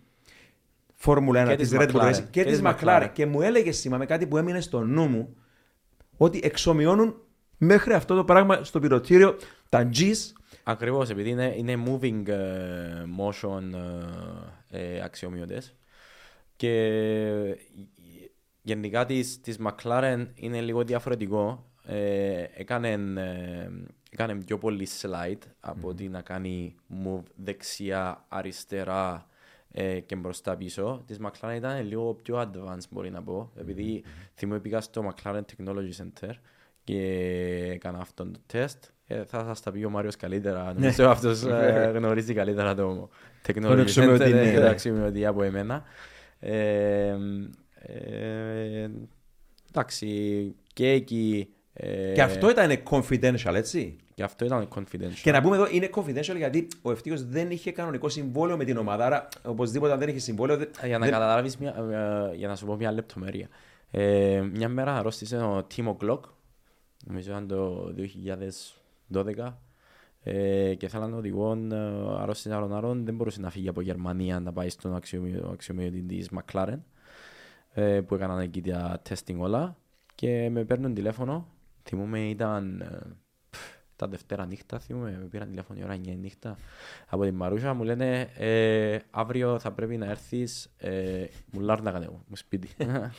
Φόρμουλα 0.94 1.45
1 1.45 1.49
Και 1.49 1.56
της 1.56 1.69
της 1.69 1.77
Red 1.81 1.91
Bull 1.91 2.02
McLaren. 2.02 2.14
Racing 2.14 2.23
και 2.31 2.44
Και 2.44 2.44
της 2.44 2.60
της 2.60 2.61
McLaren. 2.64 3.02
McLaren. 3.02 3.10
Και 3.14 3.26
μου 3.26 3.41
έλεγες 3.41 3.77
σήμα 3.77 3.98
με 3.98 4.06
κάτι 4.06 4.27
που 4.27 4.38
έμεινε 4.38 4.61
στο 4.61 4.84
νου 4.84 5.07
μου 5.07 5.35
ότι 6.18 6.40
εξομοιώνουν 6.44 7.15
μέχρι 7.57 7.94
αυτό 7.94 8.15
το 8.15 8.23
πράγμα 8.23 8.64
στο 8.64 8.80
πυροτήριο 8.80 9.35
τα 9.69 9.90
G's. 9.94 10.31
Ακριβώς, 10.64 11.10
επειδή 11.10 11.30
είναι, 11.30 11.53
είναι 11.57 11.84
moving 11.88 12.27
ε, 12.27 13.03
motion 13.19 13.61
ε, 14.69 14.95
ε, 14.95 15.03
αξιομοιωτές 15.03 15.76
και 16.56 16.85
ε, 16.85 17.56
γενικά 18.61 19.06
της, 19.06 19.41
της 19.41 19.57
McLaren 19.65 20.27
είναι 20.35 20.61
λίγο 20.61 20.84
διαφορετικό. 20.84 21.72
Ε, 21.85 22.44
έκανε, 22.53 22.91
ε, 22.91 23.69
έκανε 24.14 24.35
πιο 24.35 24.57
πολύ 24.57 24.88
slide 25.02 25.48
από 25.60 25.88
ότι 25.88 26.10
να 26.10 26.22
κάνει 26.22 26.76
move 27.06 27.23
δεξιά, 27.35 28.26
αριστερά 28.27 29.27
ε, 29.72 29.99
και 29.99 30.15
μπροστά 30.15 30.57
πίσω. 30.57 31.03
Της 31.07 31.18
McLaren 31.22 31.56
ήταν 31.56 31.88
λίγο 31.88 32.14
πιο 32.14 32.41
advanced 32.41 32.90
μπορεί 32.90 33.10
να 33.10 33.23
πω, 33.23 33.52
επειδή 33.56 34.03
θυμούμαι 34.35 34.60
πήγα 34.60 34.81
στο 34.81 35.14
McLaren 35.14 35.41
Technology 35.41 35.91
Center 35.98 36.31
και 36.84 37.02
έκανα 37.72 37.99
αυτόν 37.99 38.34
το 38.34 38.40
τεστ. 38.45 38.84
Ε, 39.07 39.23
θα 39.23 39.44
σας 39.44 39.61
τα 39.61 39.72
πει 39.72 39.84
ο 39.84 39.90
Μάριος 39.90 40.15
καλύτερα. 40.15 40.73
Νομίζω 40.73 41.10
αυτός 41.10 41.44
ε, 41.45 41.91
γνωρίζει 41.95 42.34
καλύτερα 42.34 42.76
το 42.76 43.10
Technology 43.48 43.77
εξομοιωτή, 43.77 44.23
Center 44.23 44.34
ναι, 44.34 44.49
και 44.49 44.56
το 44.56 44.61
ναι. 44.61 44.69
αξιομοιωτή 44.69 45.26
από 45.26 45.44
εμένα. 45.44 45.84
Ε, 46.40 47.15
ε, 47.76 48.90
εντάξει, 49.69 50.56
και 50.73 50.90
εκεί... 50.90 51.53
ε, 51.73 52.11
Και 52.14 52.22
αυτό 52.22 52.49
ήταν 52.49 52.84
confidential, 52.90 53.53
έτσι; 53.53 53.95
Και 54.14 54.23
αυτό 54.23 54.45
ήταν 54.45 54.68
confidential. 54.76 55.19
Και 55.23 55.31
να 55.31 55.41
πούμε 55.41 55.56
εδώ, 55.56 55.68
είναι 55.72 55.90
confidential 55.95 56.35
γιατί 56.38 56.68
ο 56.81 56.91
ευτύχιο 56.91 57.26
δεν 57.30 57.52
είχε 57.52 57.72
κανονικό 57.72 58.10
συμβόλαιο 58.10 58.57
με 58.57 58.64
την 58.64 58.77
ομάδα. 58.77 59.06
Άρα, 59.06 59.27
οπωσδήποτε, 59.45 59.94
αν 59.94 59.99
δεν 59.99 60.10
είχε 60.10 60.19
συμβόλαιο. 60.19 60.57
δεν- 60.57 60.69
Για 60.85 60.98
να 60.98 61.06
δεν- 61.06 61.14
καταλάβεις, 61.14 61.57
μια, 61.57 61.76
ε, 62.31 62.35
για 62.35 62.48
να 62.48 62.56
σου 62.56 62.65
πω 62.65 62.76
μια 62.76 62.91
λεπτομέρεια. 62.91 63.48
Ε, 63.91 64.41
μια 64.53 64.69
μέρα 64.69 64.98
αρρώστησε 64.98 65.38
ο 65.38 65.68
Timo 65.76 65.95
Glock, 65.98 66.19
νομίζω 67.06 67.31
ήταν 67.31 67.48
το 67.48 67.91
2012, 67.94 69.57
ε, 70.23 70.73
και 70.76 70.88
θέλαν 70.88 71.14
οδηγό, 71.14 71.52
ε, 71.72 71.76
αρρώστησε 72.22 72.56
άλλον 72.56 72.73
άλλον, 72.76 73.06
δεν 73.06 73.15
μπορούσε 73.15 73.41
να 73.41 73.49
φύγει 73.49 73.68
από 73.69 73.81
Γερμανία 73.81 74.40
να 74.40 74.52
πάει 74.53 74.69
στον 74.69 74.95
αξιομιο- 74.95 75.49
αξιομοιωτή 75.53 76.02
της 76.02 76.30
McLaren, 76.35 76.77
ε, 77.73 78.02
που 78.02 78.15
έκαναν 78.15 78.40
εκεί 78.40 78.61
τα 78.61 79.02
testing 79.10 79.35
όλα, 79.38 79.76
και 80.15 80.49
με 80.52 80.64
παίρνουν 80.64 80.94
τηλέφωνο, 80.94 81.48
θυμούμαι 81.84 82.19
ήταν, 82.30 82.84
ε, 84.04 84.08
νύχτα, 84.08 84.08
Δευτέρα 84.08 84.46
νύχτα, 84.46 84.80
θυμούμαι, 84.80 85.18
με 85.22 85.26
πήραν 85.26 85.48
τηλέφωνο 85.48 85.80
η 85.80 85.84
ώρα 85.84 85.96
9 85.96 86.08
η 86.08 86.16
νύχτα 86.16 86.58
από 87.08 87.24
την 87.24 87.36
Μαρούσα, 87.36 87.74
μου 87.74 87.84
λένε 87.84 88.30
ε, 88.38 88.98
αύριο 89.12 89.60
θα 89.60 89.72
πρέπει 89.72 89.98
να 89.98 90.06
έρθεις, 90.06 90.70
ε, 90.78 91.26
μου 91.52 91.60
λάρναγαν 91.60 92.04
εγώ, 92.04 92.24
μου 92.28 92.36
σπίτι. 92.36 92.70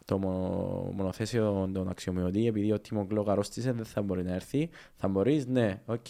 το 0.05 0.17
μο- 0.17 0.91
μονοθέσιο 0.95 1.69
τον 1.73 1.89
εξομοιωτή, 1.89 2.47
επειδή 2.47 2.71
ο 2.71 2.79
Timo 2.79 3.05
Glock 3.05 3.29
αρρώστησε, 3.29 3.71
δεν 3.71 3.85
θα 3.85 4.01
μπορεί 4.01 4.23
να 4.23 4.33
έρθει. 4.33 4.69
Θα 4.95 5.07
μπορείς, 5.07 5.47
ναι, 5.47 5.81
οκ. 5.85 6.07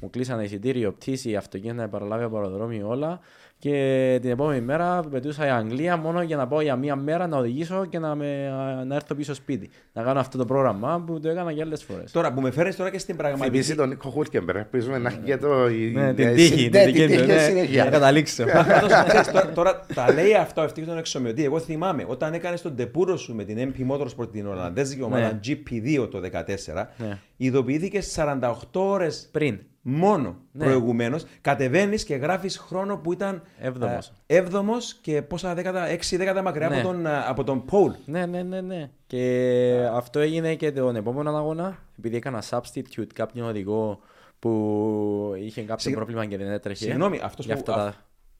Μου 0.00 0.10
κλείσανε 0.10 0.44
εισιτήριο, 0.44 0.92
πτήση, 0.92 1.36
αυτοκίνητα 1.36 1.82
να 1.82 1.88
παραλάβει 1.88 2.24
από 2.24 2.36
αεροδρόμιο 2.36 2.88
όλα. 2.88 3.20
Και 3.62 4.18
την 4.22 4.30
επόμενη 4.30 4.60
μέρα 4.60 5.00
πετούσα 5.10 5.50
Αγγλία 5.50 5.96
μόνο 5.96 6.22
για 6.22 6.36
να 6.36 6.46
πάω 6.46 6.60
για 6.60 6.76
μία 6.76 6.96
μέρα 6.96 7.26
να 7.26 7.36
οδηγήσω 7.36 7.86
και 7.88 7.98
να, 7.98 8.14
με, 8.14 8.48
να 8.86 8.94
έρθω 8.94 9.14
πίσω 9.14 9.34
σπίτι. 9.34 9.70
Να 9.92 10.02
κάνω 10.02 10.20
αυτό 10.20 10.38
το 10.38 10.44
πρόγραμμα 10.44 11.02
που 11.06 11.20
το 11.20 11.28
έκανα 11.28 11.52
και 11.52 11.60
άλλες 11.62 11.76
φορές. 11.76 12.02
Τώρα 12.12 12.32
που 12.32 12.40
με 12.40 12.50
φέρει 12.50 12.74
τώρα 12.74 12.90
και 12.90 12.98
στην 12.98 13.16
Θυμίζει 13.16 13.36
πραγματική. 13.36 13.74
τον 13.74 13.88
Nico 13.88 14.08
Hülkenberg. 14.10 14.56
Ελπίζουμε 14.56 14.98
να 14.98 15.08
έχει 15.08 15.18
και 15.18 15.36
το. 15.36 15.68
η- 15.68 15.92
Ναι, 15.94 16.08
η- 16.08 16.14
την 16.14 16.34
τύχη, 16.34 16.68
ναι, 16.72 16.84
την 16.84 16.92
δική 16.92 17.16
του, 17.16 17.26
ναι, 17.26 17.38
συνέχεια. 17.38 17.84
να 17.84 17.90
καταλήξω. 17.90 18.44
Πάντως, 18.44 19.04
ξέρεις, 19.06 19.26
τώρα, 19.30 19.52
τώρα 19.52 19.86
τα 19.94 20.12
λέει 20.12 20.34
αυτό 20.34 20.60
ο 20.60 20.64
ευτύχη 20.64 20.86
τον 20.86 20.98
εξομοιωτή. 20.98 21.44
Εγώ 21.44 21.58
θυμάμαι 21.58 22.04
όταν 22.08 22.32
έκανε 22.34 22.56
τον 22.56 22.76
τεπούρο 22.76 23.16
σου 23.16 23.34
με 23.34 23.44
την 23.44 23.72
MP 23.74 23.92
Motorsport 23.92 24.32
την 24.32 24.46
Ολλανδέζικη 24.46 25.02
ομάδα 25.02 25.32
Ναι. 25.32 25.38
GP2 25.46 26.08
το 26.10 26.20
2014, 26.20 26.88
Ναι. 26.96 27.18
ειδοποιήθηκε 27.36 28.00
48 28.14 28.40
ώρε 28.72 29.06
Πριν. 29.30 29.58
Μόνο 29.82 30.36
Ναι. 30.52 30.64
προηγουμένως. 30.64 31.24
Κατεβαίνεις 31.40 32.04
και 32.04 32.14
γράφεις 32.14 32.58
χρόνο 32.58 32.96
που 32.96 33.12
ήταν 33.12 33.42
Έβδομος. 33.58 34.12
ε, 34.26 34.36
έβδομος 34.36 34.94
και 34.94 35.22
πόσα 35.22 35.54
δέκατα, 35.54 35.86
6 35.86 36.16
δέκατα 36.16 36.42
μακριά 36.42 36.68
Ναι. 36.68 36.76
από 36.80 36.86
τον, 36.88 37.06
ε, 37.06 37.18
από 37.26 37.44
τον 37.44 37.64
Paul. 37.70 37.90
Ναι, 38.04 38.26
ναι, 38.26 38.42
ναι, 38.42 38.60
ναι. 38.60 38.90
Και 39.06 39.88
αυτό 39.92 40.18
έγινε 40.20 40.54
και 40.54 40.72
τον 40.72 40.96
επόμενο 40.96 41.36
αγώνα, 41.36 41.78
επειδή 41.98 42.16
έκανα 42.16 42.42
substitute 42.50 43.06
κάποιον 43.14 43.46
οδηγό 43.48 44.00
που 44.38 45.32
είχε 45.38 45.60
κάποιο 45.60 45.78
Συγ- 45.78 45.94
πρόβλημα 45.94 46.24
και 46.26 46.36
δεν 46.36 46.50
έτρεχε. 46.50 46.84
Συγγνώμη, 46.84 47.20
αυτός 47.22 47.44
Γι' 47.46 47.52
που. 47.52 47.58
αυτά 47.58 47.72
α- 47.74 47.76
τα- 47.76 47.94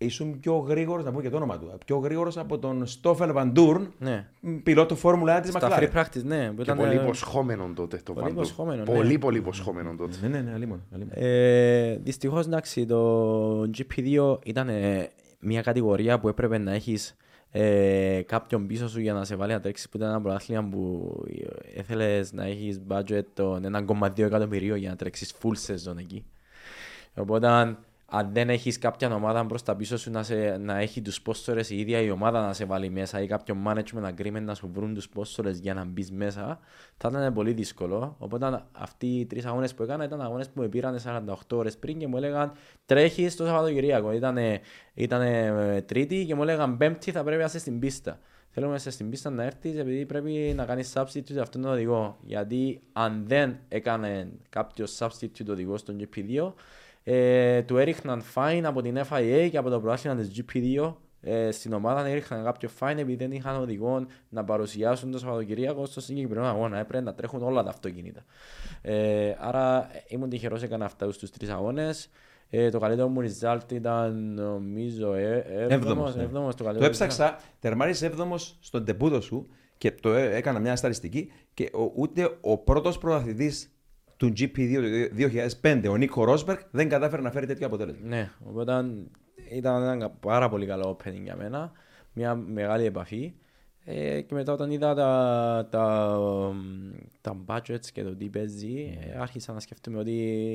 Ήσουν 0.05 0.41
πιο 0.41 0.57
γρήγορος, 0.57 1.05
να 1.05 1.13
πω 1.13 1.21
και 1.23 1.31
το 1.31 1.37
όνομα 1.37 1.59
του. 1.59 1.73
Πιο 1.87 1.97
γρήγορος 1.97 2.37
από 2.37 2.59
τον 2.59 2.87
Στόφελ 2.87 3.33
Βαντούρν, 3.33 3.93
Ναι. 3.99 4.27
πιλότο 4.63 4.97
Φόρμουλα 4.97 5.39
1 5.39 5.41
της 5.43 5.51
Στα 5.51 5.69
McLaren. 5.71 5.83
free 5.83 5.93
practice, 6.01 6.23
ναι. 6.25 6.49
Που 6.49 6.57
Και 6.57 6.63
ήταν, 6.63 6.77
πολύ 6.77 6.91
ε, 6.97 7.03
υποσχόμενο 7.03 7.71
τότε 7.75 7.97
το 8.05 8.13
πολύ 8.13 8.25
παντού. 8.27 8.37
υποσχόμενο, 8.41 8.83
ναι. 8.85 8.95
Πολύ, 8.95 9.19
πολύ 9.19 9.39
υποσχόμενο 9.39 9.95
τότε. 9.99 10.17
Ναι, 10.23 10.29
ναι, 10.29 10.41
ναι, 10.41 10.53
αλίμονο, 10.53 10.83
αλίμονο. 10.95 11.15
Ε, 11.27 11.97
Δυστυχώς, 12.03 12.47
εντάξει, 12.47 12.87
το 12.87 13.71
GP2 13.79 14.39
ήταν 14.45 14.69
ε, 14.69 15.09
μια 15.41 15.61
κατηγορία 15.63 16.19
που 16.21 16.29
έπρεπε 16.29 16.59
να 16.59 16.73
έχεις 16.73 17.17
ε, 17.51 18.21
κάποιον 18.27 18.67
πίσω 18.67 18.89
σου 18.89 19.01
για 19.01 19.13
να 19.13 19.25
σε 19.25 19.37
βάλει 19.37 19.53
να 19.53 19.61
τρέξεις 19.61 19.89
που 19.89 19.97
ήταν 19.97 20.09
ένα 20.09 20.21
πρωτάθλημα 20.21 20.69
που 20.71 21.13
ήθελε 21.77 22.21
να 22.33 22.45
έχεις 22.45 22.81
budget 22.89 23.23
των 23.35 23.63
1,2 23.89 24.19
εκατομμυρίων 24.19 24.77
για 24.79 24.91
να 24.91 24.97
τρέξεις 24.97 25.35
full 25.43 25.67
season 25.73 25.97
εκεί. 25.99 26.25
Οπότε, 27.15 27.77
αν 28.15 28.31
δεν 28.33 28.51
έχεις 28.51 28.79
κάποια 28.79 29.15
ομάδα 29.15 29.47
προ 29.47 29.59
τα 29.65 29.77
πίσω 29.77 29.99
σου 29.99 30.11
να, 30.11 30.23
σε, 30.23 30.57
να 30.57 30.79
έχει 30.79 31.03
τους 31.03 31.23
πόστορες 31.23 31.71
η 31.71 31.79
ίδια 31.79 32.01
η 32.01 32.11
ομάδα 32.11 32.47
να 32.47 32.53
σε 32.53 32.65
βάλει 32.65 32.91
μέσα 32.91 33.23
ή 33.23 33.27
κάποιο 33.27 33.57
management 33.67 34.13
agreement 34.17 34.43
να 34.43 34.55
σου 34.55 34.71
βρουν 34.73 34.95
τους 34.95 35.09
πόστορες 35.09 35.59
για 35.59 35.75
να 35.75 35.85
μπεις 35.85 36.11
μέσα, 36.11 36.59
θα 36.97 37.09
ήταν 37.13 37.33
πολύ 37.33 37.53
δύσκολο. 37.53 38.17
Οπότε, 38.19 38.65
αυτοί 38.73 39.07
οι 39.07 39.27
τρεις 39.27 39.47
αγώνες 39.47 39.75
που 39.75 39.83
έκανα 39.83 40.05
ήταν 40.05 40.21
αγώνες 40.21 40.49
που 40.49 40.61
με 40.61 40.69
πήραν 40.69 40.99
48 41.05 41.35
ώρες 41.53 41.79
πριν 41.79 41.99
και 41.99 42.07
μου 42.07 42.17
έλεγαν 42.17 42.53
τρέχεις 42.87 43.37
το 43.37 43.45
Σαββατοκυριακό. 43.45 44.13
Ήταν 44.13 44.39
ήτανε 44.95 45.83
Τρίτη 45.87 46.25
και 46.27 46.35
μου 46.35 46.43
έλεγαν 46.43 46.77
Πέμπτη 46.77 47.11
θα 47.11 47.23
πρέπει 47.23 47.41
να 47.41 47.47
είσαι 47.47 47.59
στην 47.59 47.79
πίστα. 47.79 48.19
Θέλουμε 48.51 48.73
να 48.73 48.79
είσαι 48.79 48.91
στην 48.91 49.11
πίστα 49.11 49.31
να 49.31 49.43
έρθεις 49.45 49.79
επειδή 49.79 50.07
πρέπει 50.07 50.53
να 50.57 50.65
κάνεις 50.65 50.93
substitute 50.97 51.37
αυτόν 51.41 51.63
τον 51.63 51.71
οδηγό. 51.71 52.19
Γιατί 52.23 52.81
αν 52.93 53.25
δεν 53.27 53.59
έκανε 53.69 54.33
κάποιο 54.49 54.87
substitute 54.99 55.49
οδηγό 55.49 55.77
στον 55.77 55.97
GP2, 56.01 56.53
ε, 57.05 57.63
του 57.63 57.77
έριχναν 57.77 58.23
fine 58.35 58.63
από 58.65 58.83
την 58.83 58.99
FIA 59.11 59.49
και 59.51 59.57
από 59.59 59.71
το 59.71 59.81
πρωτάθλημα 59.81 60.17
της 60.17 60.45
GP2 60.53 60.95
ε, 61.25 61.51
στην 61.51 61.73
ομάδα 61.73 62.07
έριχναν 62.07 62.45
κάποιο 62.45 62.69
fine 62.81 62.95
επειδή 62.97 63.15
δεν 63.15 63.33
είχαν 63.33 63.61
οδηγό 63.61 64.07
να 64.29 64.45
παρουσιάσουν 64.45 65.11
το 65.11 65.19
Σαββατοκυριακό 65.19 65.87
στο 65.87 66.01
συγκεκριμένο 66.01 66.47
αγώνα. 66.47 66.79
Έπρεπε 66.79 67.05
να 67.05 67.15
τρέχουν 67.15 67.43
όλα 67.43 67.63
τα 67.63 67.71
αυτοκίνητα. 67.71 68.25
Ε, 68.83 69.35
άρα 69.39 69.79
ε, 69.97 70.03
ήμουν 70.09 70.29
τυχερός, 70.29 70.63
έκανα 70.63 70.85
αυτά 70.85 71.13
στου 71.13 71.29
τρεις 71.29 71.51
αγώνες. 71.51 72.11
Ε, 72.51 72.71
το 72.71 72.79
καλύτερο 72.79 73.09
μου 73.09 73.21
result 73.21 73.73
ήταν 73.73 74.35
νομίζω 74.35 75.13
ε, 75.15 75.45
Έβδομος, 75.69 76.11
7ος, 76.13 76.17
ναι. 76.17 76.23
έβδομος, 76.23 76.55
το 76.55 76.57
Το 76.57 76.65
καλύτερο 76.65 76.87
result. 76.87 76.93
έψαξα, 76.95 77.37
τερμάρισε 77.61 78.13
7ο 78.19 78.37
στον 78.61 78.85
τεπούδο 78.85 79.21
σου 79.21 79.47
και 79.79 79.93
το 79.93 80.13
ε- 80.15 80.37
έκανα 80.37 80.59
μια 80.59 80.77
σταριστική 80.77 81.33
και 81.55 81.71
ο- 81.75 81.93
ούτε 81.95 82.37
ο 82.41 82.59
πρώτος 82.59 82.99
πρωταθλητής 82.99 83.72
του 84.23 84.33
GP2 84.37 84.75
το 84.75 85.29
2005, 85.63 85.85
ο 85.91 85.97
Νίκο 85.97 86.25
Ρόσμπεργκ, 86.25 86.59
δεν 86.71 86.89
κατάφερε 86.89 87.23
να 87.23 87.31
φέρει 87.31 87.47
τέτοιο 87.47 87.67
αποτέλεσμα. 87.67 88.07
Ναι, 88.09 88.31
οπότε 88.45 88.85
ήταν 89.51 89.83
ένα 89.83 90.11
πάρα 90.11 90.49
πολύ 90.49 90.67
καλό 90.67 90.97
opening 90.97 91.21
για 91.23 91.37
μένα. 91.37 91.73
Μια 92.13 92.35
μεγάλη 92.35 92.85
επαφή. 92.85 93.33
Ε, 93.85 94.21
και 94.21 94.35
μετά 94.35 94.53
όταν 94.53 94.71
είδα 94.71 94.95
τα, 94.95 95.69
τα, 95.71 96.55
τα 97.21 97.37
budgets 97.47 97.87
και 97.93 98.03
το 98.03 98.17
τι 98.17 98.29
παίζει, 98.29 98.99
ε, 99.01 99.19
άρχισα 99.21 99.53
να 99.53 99.61
σκέφτομαι 99.61 99.99
ότι 99.99 100.13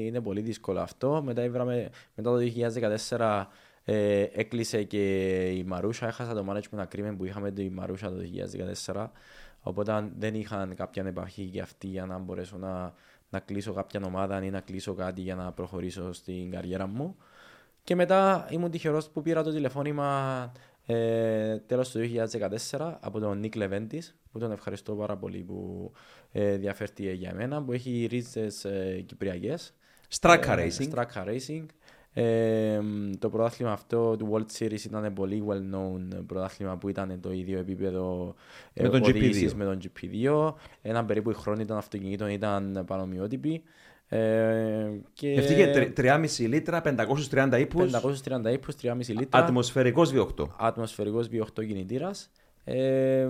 είναι 0.07 0.21
πολύ 0.21 0.41
δύσκολο 0.41 0.79
αυτό. 0.79 1.21
Μετά, 1.25 1.43
ήβραμε, 1.43 1.89
μετά 2.15 2.31
το 2.31 2.37
2014 3.09 3.43
ε, 3.83 4.21
έκλεισε 4.21 4.83
και 4.83 5.03
η 5.49 5.63
Μαρούσα. 5.63 6.07
Έχασα 6.07 6.33
το 6.33 6.45
management 6.49 6.79
agreement 6.79 7.13
που 7.17 7.25
είχαμε 7.25 7.51
το 7.51 7.61
η 7.61 7.69
Μαρούσα 7.69 8.09
το 8.09 8.17
2014. 8.85 9.07
Οπότε 9.61 10.09
δεν 10.17 10.35
είχαν 10.35 10.75
κάποια 10.75 11.03
επαφή 11.05 11.41
για 11.41 11.63
αυτή 11.63 11.87
για 11.87 12.05
να 12.05 12.17
μπορέσω 12.17 12.57
να, 12.57 12.93
να 13.29 13.39
κλείσω 13.39 13.73
κάποια 13.73 14.01
ομάδα 14.05 14.43
ή 14.43 14.49
να 14.49 14.59
κλείσω 14.59 14.93
κάτι 14.93 15.21
για 15.21 15.35
να 15.35 15.51
προχωρήσω 15.51 16.13
στην 16.13 16.51
καριέρα 16.51 16.87
μου. 16.87 17.15
Και 17.83 17.95
μετά 17.95 18.47
ήμουν 18.49 18.71
τυχερός 18.71 19.09
που 19.09 19.21
πήρα 19.21 19.43
το 19.43 19.51
τηλεφώνημα 19.51 20.51
ε, 20.85 21.57
τέλος 21.57 21.91
του 21.91 21.99
2014 22.69 22.97
από 22.99 23.19
τον 23.19 23.39
Νίκ 23.39 23.55
Λεβέντης 23.55 24.15
που 24.31 24.39
τον 24.39 24.51
ευχαριστώ 24.51 24.93
πάρα 24.93 25.17
πολύ 25.17 25.37
που 25.37 25.91
ε, 26.31 26.57
διαφέρθηκε 26.57 27.11
για 27.11 27.33
μένα 27.33 27.63
που 27.63 27.71
έχει 27.71 28.07
ρίζες 28.09 28.65
ε, 28.65 29.03
κυπριακές 29.05 29.73
Στράκα 30.07 30.59
ε, 30.59 30.67
Racing. 30.67 30.93
Straka 30.93 31.25
Racing. 31.25 31.65
Ε, 32.19 32.79
το 33.19 33.29
πρωτάθλημα 33.29 33.71
αυτό 33.71 34.15
του 34.17 34.29
World 34.31 34.57
Series 34.59 34.83
ήταν 34.85 35.13
πολύ 35.13 35.43
well 35.47 35.75
known 35.75 36.23
πρωτάθλημα 36.27 36.77
που 36.77 36.89
ήταν 36.89 37.19
το 37.21 37.31
ίδιο 37.31 37.59
επίπεδο 37.59 38.35
ε, 38.73 38.83
Με 38.83 38.89
τον 38.89 39.03
οδήγησης 39.03 39.51
GP2. 39.51 39.55
με 39.55 39.63
τον 39.63 39.79
GP2. 39.81 40.53
Έναν 40.81 41.05
περίπου 41.05 41.33
χρόνο 41.33 41.65
των 41.65 41.77
αυτοκινήτων 41.77 42.29
ήταν 42.29 42.83
παρομοιότυποι. 42.87 43.63
Ε, 44.09 44.89
και 45.13 45.31
Ευτυχία 45.31 45.93
3,5 45.97 46.47
λίτρα, 46.47 46.81
530 47.31 47.59
ύπους. 47.59 47.91
530 47.91 48.51
ύπους, 48.51 48.75
3,5 48.75 49.13
λίτρα. 49.13 49.43
Ατμοσφαιρικός 49.43 50.11
V8. 50.13 50.47
Ατμοσφαιρικός 50.57 51.27
V8 51.31 51.65
κινητήρας. 51.65 52.29
Ε, 52.69 53.27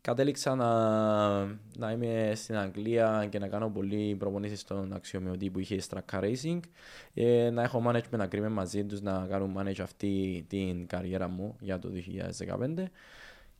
κατέληξα 0.00 0.54
να, 0.54 1.44
να 1.76 1.90
είμαι 1.92 2.32
στην 2.34 2.56
Αγγλία 2.56 3.26
και 3.30 3.38
να 3.38 3.48
κάνω 3.48 3.70
πολλή 3.70 4.14
προπονήσεις 4.14 4.60
στον 4.60 4.92
αξιομοιωτή 4.92 5.50
που 5.50 5.58
είχε 5.58 5.74
η 5.74 5.82
Straka 5.88 6.20
Racing. 6.20 6.60
Ε, 7.14 7.50
να 7.50 7.62
έχω 7.62 7.82
management 7.86 8.20
agreement 8.20 8.50
μαζί 8.50 8.84
τους 8.84 9.00
να 9.00 9.26
κάνουν 9.30 9.56
manage 9.58 9.80
αυτή 9.82 10.44
την 10.48 10.86
καριέρα 10.86 11.28
μου 11.28 11.56
για 11.60 11.78
το 11.78 11.90
2015. 12.38 12.84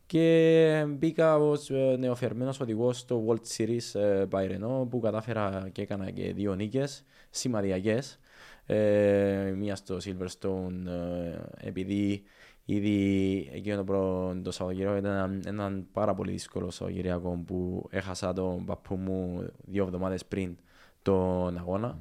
Και 0.06 0.84
μπήκα 0.88 1.36
ως 1.36 1.70
ε, 1.70 1.96
νεοφερμένος 1.98 2.60
οδηγός 2.60 2.98
στο 2.98 3.24
World 3.28 3.56
Series 3.56 4.00
ε, 4.00 4.24
by 4.30 4.50
Renault 4.50 4.88
που 4.90 5.00
κατάφερα 5.00 5.68
και 5.72 5.82
έκανα 5.82 6.10
και 6.10 6.32
δύο 6.32 6.54
νίκες 6.54 7.04
σημαδιακές. 7.30 8.18
Ε, 8.66 9.52
μία 9.56 9.76
στο 9.76 9.96
Silverstone 10.04 10.86
ε, 10.86 11.68
επειδή 11.68 12.22
ήδη 12.64 13.50
εκείνο 13.52 13.76
το, 13.76 13.84
προ, 13.84 14.34
το 14.42 14.50
Σαββατοκύριακο 14.50 14.96
ήταν 14.96 15.12
ένα, 15.12 15.40
έναν 15.46 15.86
πάρα 15.92 16.14
πολύ 16.14 16.32
δύσκολο 16.32 16.70
Σαββατοκύριακο 16.70 17.42
που 17.46 17.86
έχασα 17.90 18.32
τον 18.32 18.64
παππού 18.64 18.96
μου 18.96 19.46
δύο 19.64 19.84
εβδομάδες 19.84 20.24
πριν 20.24 20.56
τον 21.02 21.58
αγώνα. 21.58 21.98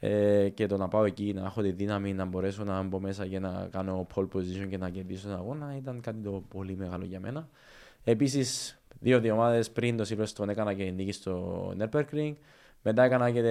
Ε, 0.00 0.48
και 0.48 0.66
το 0.66 0.76
να 0.76 0.88
πάω 0.88 1.04
εκεί 1.04 1.32
να 1.34 1.44
έχω 1.44 1.62
τη 1.62 1.70
δύναμη 1.70 2.14
να 2.14 2.24
μπορέσω 2.24 2.64
να 2.64 2.82
μπω 2.82 3.00
μέσα 3.00 3.26
και 3.26 3.38
να 3.38 3.68
κάνω 3.70 4.06
pole 4.14 4.28
position 4.32 4.66
και 4.68 4.78
να 4.78 4.90
κερδίσω 4.90 5.28
τον 5.28 5.36
αγώνα 5.36 5.76
ήταν 5.76 6.00
κάτι 6.00 6.18
το 6.18 6.42
πολύ 6.48 6.76
μεγάλο 6.76 7.04
για 7.04 7.20
μένα. 7.20 7.48
Επίσης, 8.04 8.78
δύο 9.00 9.16
εβδομάδες 9.16 9.70
πριν 9.70 9.96
το 9.96 10.04
Silverstone 10.08 10.48
έκανα 10.48 10.74
και 10.74 10.90
νίκη 10.90 11.12
στο 11.12 11.74
Nürburgring. 11.78 12.34
Μετά 12.82 13.02
έκανα 13.02 13.30
και 13.30 13.42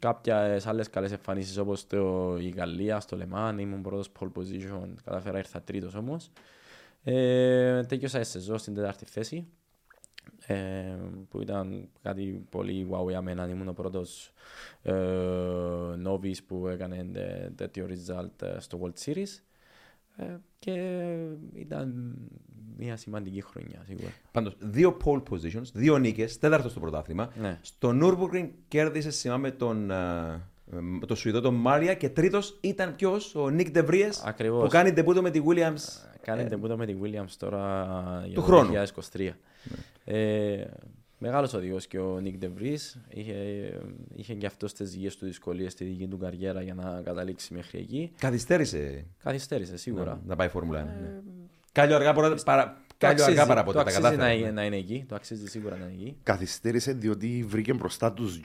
κάποιε 0.00 0.58
άλλες 0.64 0.90
καλές 0.90 1.12
εμφανίσεις 1.12 1.56
όπως 1.56 1.86
η 2.40 2.48
Γαλλία, 2.48 3.00
στο 3.00 3.16
Λεμάν. 3.16 3.58
Ήμουν 3.58 3.82
πρώτος 3.82 4.12
pole 4.20 4.30
position, 4.38 4.88
καταφέρα 5.04 5.38
ήρθα 5.38 5.62
τρίτος 5.62 5.94
όμως. 5.94 6.30
Ε, 7.02 7.82
τέλειωσα 7.84 8.20
η 8.20 8.24
σεζόν 8.24 8.58
στην 8.58 8.74
τέταρτη 8.74 9.04
θέση. 9.04 9.46
Ε, 10.46 10.96
που 11.28 11.40
ήταν 11.40 11.88
κάτι 12.02 12.46
πολύ 12.50 12.88
wow 12.90 13.08
για 13.08 13.22
μένα. 13.22 13.48
Ήμουν 13.48 13.68
ο 13.68 13.72
πρώτος 13.72 14.32
ε, 14.82 14.92
novice 16.06 16.42
που 16.46 16.66
έκανε 16.66 17.04
τε- 17.12 17.50
τέτοιο 17.54 17.88
result 17.90 18.42
ε, 18.42 18.60
στο 18.60 18.80
World 18.82 19.04
Series. 19.04 19.42
Ε, 20.16 20.36
και 20.58 21.06
ήταν 21.54 22.16
μια 22.78 22.96
σημαντική 22.96 23.40
χρονιά 23.42 23.82
σίγουρα. 23.86 24.12
Πάντως, 24.32 24.56
δύο 24.58 24.96
pole 25.04 25.22
positions, 25.30 25.62
δύο 25.72 25.98
νίκες, 25.98 26.38
τέταρτο 26.38 26.68
στο 26.68 26.80
πρωτάθλημα. 26.80 27.32
Ναι. 27.40 27.58
Στο 27.62 27.98
Nürburgring 28.02 28.48
κέρδισε, 28.68 29.10
θυμάμαι, 29.10 29.50
τον, 29.50 29.90
α, 29.90 30.32
ε, 30.72 31.06
το 31.06 31.14
Σουηδό, 31.14 31.40
τον 31.40 31.54
Μάρια 31.54 31.94
και 31.94 32.08
τρίτος 32.08 32.58
ήταν 32.60 32.94
ποιος, 32.94 33.34
ο 33.34 33.48
Νίκ 33.50 33.70
Ντεβρίες, 33.70 34.22
Ακριβώς. 34.24 34.62
που 34.62 34.68
κάνει 34.68 34.92
τεμπούτο 34.92 35.22
με 35.22 35.30
τη 35.30 35.40
Williams. 35.46 36.08
Κάνει 36.22 36.44
τεμπούτο 36.48 36.76
με 36.76 36.86
τη 36.86 36.94
Williams 37.02 37.30
τώρα 37.38 38.22
για 38.26 38.34
το 38.34 38.42
χρόνου. 38.42 38.72
2023. 39.12 39.30
Ε, 40.04 40.64
μεγάλος 41.18 41.54
οδηγός 41.54 41.86
και 41.86 41.98
ο 41.98 42.18
Νίκ 42.20 42.36
Ντεβρής. 42.38 43.00
Είχε, 43.08 43.34
είχε 44.14 44.34
και 44.34 44.46
αυτός 44.46 44.72
τις 44.72 44.90
δικές 44.90 45.16
του 45.16 45.24
δυσκολίες 45.26 45.72
στη 45.72 45.84
δική 45.84 46.06
του 46.06 46.18
καριέρα 46.18 46.62
για 46.62 46.74
να 46.74 47.00
καταλήξει 47.04 47.54
μέχρι 47.54 47.78
εκεί. 47.78 48.12
Καθυστέρησε 48.18 49.04
Καθυστέρησε 49.22 49.76
σίγουρα. 49.76 50.04
να, 50.04 50.20
να 50.26 50.36
πάει 50.36 50.48
Φόρμουλα 50.48 50.82
1. 50.82 50.84
ναι. 51.02 51.20
Κάλιο 51.72 51.96
αργά, 51.96 52.12
παρα, 52.12 52.34
παρα, 52.44 52.64
Το 52.86 52.94
κάλιο 52.98 53.22
αξίζει- 53.22 53.38
αργά 53.40 53.46
παρά 53.54 53.60
το 53.60 53.66
ποτέ, 53.72 53.76
τα 53.78 53.82
αξίζει 53.82 54.02
κατάφερε. 54.02 54.22
να, 54.22 54.28
ναι. 54.34 54.38
είναι- 54.40 54.50
να 54.50 54.64
είναι 54.64 54.76
εκεί. 54.76 55.04
Το 55.08 55.14
αξίζει 55.14 55.46
σίγουρα 55.48 55.76
να 55.76 55.84
είναι 55.84 55.92
εκεί. 55.92 56.16
Καθυστέρησε 56.22 56.92
διότι 56.92 57.44
βρήκε 57.48 57.72
μπροστά 57.72 58.12
τους 58.12 58.40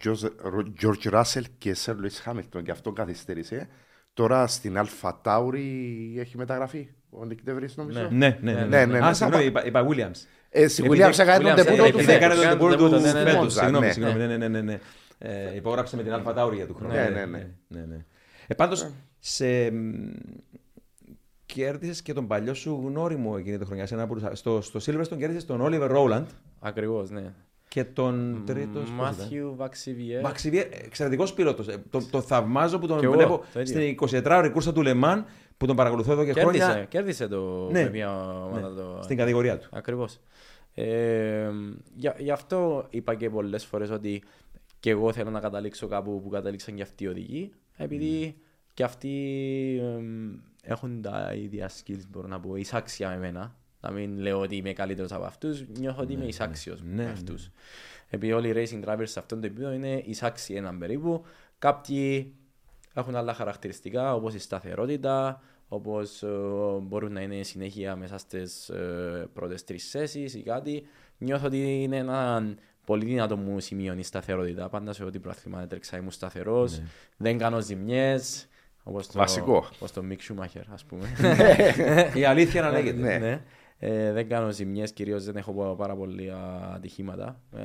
George 0.81 1.11
Russell 1.11 1.43
και 1.57 1.75
Sir 1.85 1.91
Lewis 1.91 2.31
Hamilton 2.31 2.63
και 2.63 2.71
αυτό 2.71 2.91
καθυστέρησε. 2.91 3.67
Τώρα 4.13 4.47
στην 4.47 4.77
AlphaTauri 4.77 6.15
έχει 6.19 6.37
μεταγραφεί 6.37 6.89
ο 7.09 7.25
Nyck 7.25 7.43
de 7.43 7.52
Vries 7.52 7.75
νομίζω. 7.75 8.01
Ναι. 8.01 8.07
Ναι, 8.11 8.37
ναι, 8.41 8.53
ναι. 8.53 8.65
Ναι, 8.65 8.85
ναι, 8.85 8.97
Α, 8.99 9.07
ναι. 9.07 9.13
συγγνώμη, 9.13 9.43
είπα, 9.45 9.65
είπα 9.65 9.87
Williams. 9.89 10.25
Ε, 10.49 10.67
στη 10.67 10.83
Επειδή- 10.85 11.03
Williams 11.03 11.19
έκανε 11.19 11.43
τον 11.43 11.51
Williams, 11.53 11.55
ντεμπούτο 11.55 11.83
ε, 11.83 11.89
του 11.91 11.97
Επειδή 11.97 12.11
έκανε 12.11 12.33
φέτος. 12.33 12.45
τον 12.49 12.53
Έκανε 12.53 12.59
ντεμπούτο 12.59 12.77
τον 12.77 12.89
του 12.89 13.03
ντεμπούτο, 13.03 13.17
ναι, 13.17 13.23
ναι, 13.23 13.29
φέτος. 13.29 13.41
Monza, 13.41 13.59
Συγγνώμη, 13.61 13.85
ναι. 13.85 13.91
συγγνώμη, 13.91 14.17
ναι, 14.19 14.37
ναι, 14.37 14.47
ναι, 14.47 14.61
ναι. 14.61 14.79
Ε, 15.17 15.55
Υπόγραψε 15.55 15.95
με 15.95 16.03
την 16.03 16.13
AlphaTauri 16.13 16.55
για 16.55 16.65
του 16.67 16.73
χρόνου. 16.75 16.93
Ναι, 16.93 17.09
ναι, 17.13 17.25
ναι. 17.25 17.47
ναι, 17.67 17.85
ναι. 17.85 18.05
Ε, 18.47 18.53
πάντως, 18.53 18.87
σε... 19.19 19.45
μ, 21.57 21.61
κέρδισες 21.61 22.01
και 22.01 22.13
τον 22.13 22.27
παλιό 22.27 22.53
σου 22.53 22.81
γνώριμο 22.85 23.35
εκείνη 23.39 23.57
τη 23.57 23.65
χρονιά. 23.65 23.85
σε 23.85 23.93
ένα 23.93 24.07
που- 24.07 24.29
στο, 24.33 24.61
στο 24.61 24.79
Silverstone 24.85 25.17
κέρδισες 25.17 25.45
τον 25.45 25.59
Oliver 25.63 25.89
Rowland 25.95 26.25
Ακριβώς, 26.59 27.09
ναι. 27.09 27.33
και 27.67 27.83
τον 27.83 28.41
τρίτος. 28.45 28.73
πώς 28.73 28.83
ήταν; 28.83 28.95
Μάθιου 28.95 29.55
Βαξιβιέ. 29.55 30.21
Μαξιβιέ, 30.21 30.67
εξαιρετικός 30.85 31.33
πιλότος. 31.33 31.67
Το, 31.89 32.07
το 32.11 32.21
θαυμάζω 32.21 32.79
που 32.79 32.87
τον 32.87 32.99
Κι 32.99 33.05
εγώ, 33.05 33.13
βλέπω 33.13 33.43
το 33.53 33.59
ίδιο. 33.59 33.95
στην 34.05 34.21
24ωρη 34.23 34.49
κούρσα 34.53 34.73
του 34.73 34.81
Λεμάν 34.81 35.25
που 35.57 35.65
τον 35.65 35.75
παρακολουθώ 35.75 36.11
εδώ 36.11 36.25
και 36.25 36.33
Κέρδισε, 36.33 36.63
χρόνια. 36.63 36.83
κέρδισε 36.85 37.27
το 37.27 37.69
Ναι. 37.71 37.83
με 37.83 37.89
μια 37.89 38.41
ομάδα 38.43 38.69
Ναι, 38.69 38.75
το... 38.75 38.99
στην 39.03 39.17
κατηγορία 39.17 39.57
του. 39.57 39.67
Ακριβώς. 39.71 40.19
Ε, 40.73 41.49
για- 41.95 42.15
γι' 42.19 42.31
αυτό 42.31 42.85
είπα 42.89 43.15
και 43.15 43.29
πολλές 43.29 43.65
φορές 43.65 43.89
ότι 43.89 44.23
και 44.79 44.89
εγώ 44.89 45.11
θέλω 45.13 45.29
να 45.29 45.39
καταλήξω 45.39 45.87
κάπου 45.87 46.21
που 46.21 46.29
κατάληξαν 46.29 46.75
και 46.75 46.81
αυτοί 46.81 47.03
οι 47.03 47.07
οδηγοί, 47.07 47.51
επειδή 47.77 48.35
και 48.73 48.83
αυτοί 48.83 49.09
εμ, 49.81 50.33
έχουν 50.65 51.01
τα 51.01 51.33
ίδια 51.33 51.69
skills, 51.69 52.03
μπορώ 52.09 52.27
να 52.27 52.39
πω, 52.39 52.55
εισάξια 52.55 53.09
με 53.09 53.15
εμένα. 53.15 53.55
Να 53.81 53.91
μην 53.91 54.19
λέω 54.19 54.39
ότι 54.39 54.55
είμαι 54.55 54.73
καλύτερος 54.73 55.11
από 55.11 55.23
αυτούς, 55.23 55.67
νιώθω 55.67 56.01
ότι 56.01 56.13
είμαι 56.13 56.25
εισάξιος 56.25 56.81
ναι, 56.83 57.03
με 57.03 57.09
αυτούς. 57.09 57.49
Επειδή 58.09 58.33
όλοι 58.33 58.49
οι 58.49 58.53
racing 58.55 58.89
drivers 58.89 59.03
σε 59.03 59.19
αυτόν 59.19 59.41
το 59.41 59.47
επίπεδο 59.47 59.71
είναι 59.71 60.01
εισάξιοι 60.05 60.55
έναν 60.55 60.77
περίπου. 60.77 61.23
Κάποιοι 61.59 62.33
έχουν 62.93 63.15
άλλα 63.15 63.33
χαρακτηριστικά 63.33 64.13
όπως 64.15 64.33
η 64.33 64.39
σταθερότητα, 64.39 65.41
όπως 65.67 66.23
ε, 66.23 66.27
μπορούν 66.81 67.11
να 67.11 67.21
είναι 67.21 67.43
συνέχεια 67.43 67.95
μέσα 67.95 68.17
στις 68.17 68.69
ε, 68.69 69.29
πρώτες 69.33 69.63
τρεις 69.63 69.89
θέσεις 69.89 70.33
ή 70.33 70.43
κάτι. 70.43 70.83
Νιώθω 71.17 71.45
ότι 71.45 71.83
είναι 71.83 71.97
ένα 71.97 72.43
πολύ 72.85 73.05
δυνατό 73.05 73.37
μου 73.37 73.59
σημείο 73.59 73.93
η 73.93 74.03
σταθερότητα. 74.03 74.69
Πάντα 74.69 74.93
σε 74.93 75.03
ό,τι 75.03 75.19
προαθλήμα 75.19 75.61
έτρεξα 75.61 75.97
ήμουν 75.97 76.11
σταθερός, 76.11 76.81
δεν 77.17 77.37
κάνω 77.37 77.61
ζημιές. 77.61 78.47
Όπως 78.87 79.07
το, 79.07 79.19
Βασικό. 79.19 79.65
όπως 79.75 79.91
το 79.91 80.01
Mick 80.09 80.31
Schumacher, 80.31 80.63
ας 80.73 80.83
πούμε. 80.85 81.07
Η 82.21 82.25
αλήθεια 82.25 82.61
να 82.61 82.69
λέγεται. 82.69 82.97
Ναι. 82.97 83.17
Ναι. 83.17 83.41
Ε, 83.79 84.11
δεν 84.11 84.29
κάνω 84.29 84.51
ζημιές, 84.51 84.93
κυρίως 84.93 85.25
δεν 85.25 85.35
έχω 85.35 85.75
πάρα 85.77 85.95
πολλά 85.95 86.71
ατυχήματα 86.73 87.39
ε, 87.55 87.61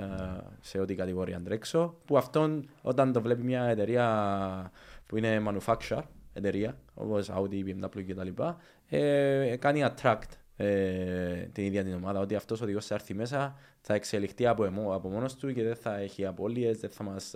σε 0.60 0.78
ό,τι 0.78 0.94
κατηγορία 0.94 1.36
αντρέξω. 1.36 1.94
Που 2.04 2.16
αυτόν 2.16 2.68
όταν 2.82 3.12
το 3.12 3.22
βλέπει 3.22 3.42
μια 3.42 3.62
εταιρεία 3.64 4.72
που 5.06 5.16
είναι 5.16 5.42
manufacturer 5.48 6.02
εταιρεία, 6.32 6.76
όπως 6.94 7.30
Audi, 7.34 7.64
BMW 7.64 8.04
κτλ. 8.08 8.42
Ε, 8.88 9.56
κάνει 9.56 9.84
attract 9.86 10.30
ε, 10.60 11.48
την 11.52 11.64
ίδια 11.64 11.84
την 11.84 11.94
ομάδα, 11.94 12.20
ότι 12.20 12.34
αυτός 12.34 12.60
ο 12.60 12.64
οδηγός 12.64 12.86
θα 12.86 12.94
έρθει 12.94 13.14
μέσα, 13.14 13.56
θα 13.80 13.94
εξελιχθεί 13.94 14.46
από, 14.46 14.64
εμώ, 14.64 14.94
από 14.94 15.08
μόνος 15.08 15.34
του 15.34 15.52
και 15.52 15.62
δεν 15.62 15.76
θα 15.76 15.98
έχει 15.98 16.26
απώλειες, 16.26 16.78
δεν 16.78 16.90
θα 16.90 17.04
μας 17.04 17.34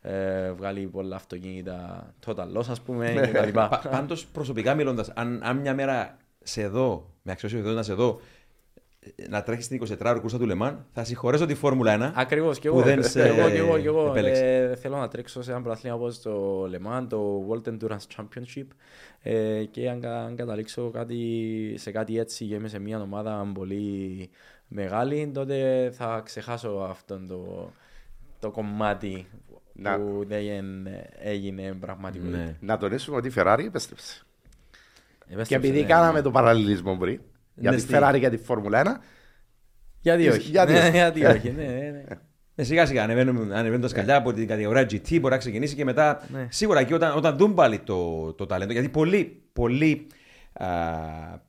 ε, 0.00 0.52
βγάλει 0.56 0.86
πολλά 0.86 1.16
αυτοκίνητα 1.16 2.06
total 2.26 2.56
loss 2.56 2.66
ας 2.68 2.80
πούμε 2.80 3.30
κτλ. 3.32 3.48
Πα, 3.52 3.82
Πάντως, 3.90 4.26
προσωπικά 4.26 4.74
μιλώντας, 4.74 5.10
αν, 5.14 5.40
αν 5.44 5.56
μια 5.56 5.74
μέρα 5.74 6.16
σε 6.42 6.68
δω, 6.68 7.14
με 7.22 7.36
αξιosio 7.38 7.62
να 7.74 7.82
σε 7.82 7.94
δω, 7.94 8.08
ε, 8.16 8.39
να 9.28 9.42
τρέχεις 9.42 9.64
στην 9.64 9.82
24 9.86 9.96
ωρη 10.06 10.20
κούρσα 10.20 10.38
του 10.38 10.46
Λεμάν, 10.46 10.86
θα 10.92 11.04
συγχωρέσω 11.04 11.46
τη 11.46 11.54
Φόρμουλα 11.54 12.10
1. 12.10 12.12
Ακριβώς 12.14 12.58
και 12.58 12.68
που 12.70 12.74
εγώ. 12.78 12.84
δεν 12.84 13.02
σε 13.02 13.22
Και 13.22 13.28
εγώ, 13.28 13.50
και 13.50 13.56
εγώ, 13.56 13.78
και 13.78 13.86
εγώ. 13.86 14.06
επέλεξε. 14.10 14.44
Ε, 14.56 14.76
θέλω 14.76 14.96
να 14.96 15.08
τρέξω 15.08 15.42
σε 15.42 15.50
ένα 15.50 15.60
πρωτάθλημα 15.62 15.94
όπως 15.96 16.20
το 16.20 16.62
Le 16.64 16.86
Mans, 16.86 17.06
το 17.08 17.46
World 17.48 17.68
Endurance 17.68 18.06
Championship 18.16 18.66
ε, 19.22 19.64
και 19.64 19.90
αν, 19.90 20.00
κα- 20.00 20.20
αν 20.24 20.36
καταλήξω 20.36 20.90
κάτι, 20.90 21.74
σε 21.76 21.90
κάτι 21.90 22.18
έτσι 22.18 22.44
και 22.44 22.54
είμαι 22.54 22.68
σε 22.68 22.78
μια 22.78 23.00
ομάδα 23.00 23.50
πολύ 23.54 24.30
μεγάλη, 24.68 25.30
τότε 25.34 25.90
θα 25.94 26.20
ξεχάσω 26.24 26.68
αυτό 26.90 27.20
το, 27.28 27.70
το 28.38 28.50
κομμάτι 28.50 29.26
Να- 29.72 29.96
που 29.98 30.24
δεν 30.26 30.42
έγινε 31.18 31.72
πραγματικότητα. 31.80 32.36
Ναι. 32.36 32.56
Να 32.60 32.76
τονίσουμε 32.78 33.16
ότι 33.16 33.28
η 33.28 33.32
Ferrari 33.36 33.62
επέστρεψε. 33.66 34.22
Επέστρεψε, 35.32 35.48
Και 35.48 35.54
επειδή 35.68 35.80
ναι. 35.80 35.86
κάναμε 35.86 36.20
το 36.22 36.30
παραλληλισμό 36.30 36.96
πριν, 36.96 37.20
για 37.60 37.70
Ναι, 37.70 37.76
τη 37.76 37.82
στη- 37.82 37.94
Ferrari 37.96 38.16
και 38.20 38.28
τη 38.28 38.36
Φόρμουλα 38.36 38.82
1, 38.84 39.00
Γιατί 40.00 40.28
όχι. 40.28 40.50
Γιατί 40.50 40.72
Ναι, 40.72 40.78
όχι. 40.78 40.90
γιατί 40.90 41.24
όχι. 41.24 41.50
ναι, 41.56 41.62
ναι, 41.64 41.72
ναι. 41.72 42.02
Ναι, 42.54 42.64
σιγά 42.64 42.86
σιγά 42.86 43.02
ανεβαίνουν, 43.02 43.52
ανεβαίνουν 43.52 43.80
τα 43.80 43.88
σκαλιά 43.88 44.16
από 44.16 44.32
την 44.32 44.46
κατηγορία 44.46 44.82
GT, 44.82 45.08
μπορεί 45.20 45.32
να 45.32 45.36
ξεκινήσει 45.38 45.74
και 45.74 45.84
μετά. 45.84 46.22
Ναι. 46.32 46.46
Σίγουρα 46.50 46.80
εκεί 46.80 46.92
όταν, 46.94 47.16
όταν 47.16 47.36
δουν 47.36 47.54
πάλι 47.54 47.78
το, 47.78 48.32
το 48.32 48.46
ταλέντο. 48.46 48.72
Γιατί 48.72 48.88
πολλοί, 48.88 49.42
πολλοί 49.52 50.06
α, 50.52 50.66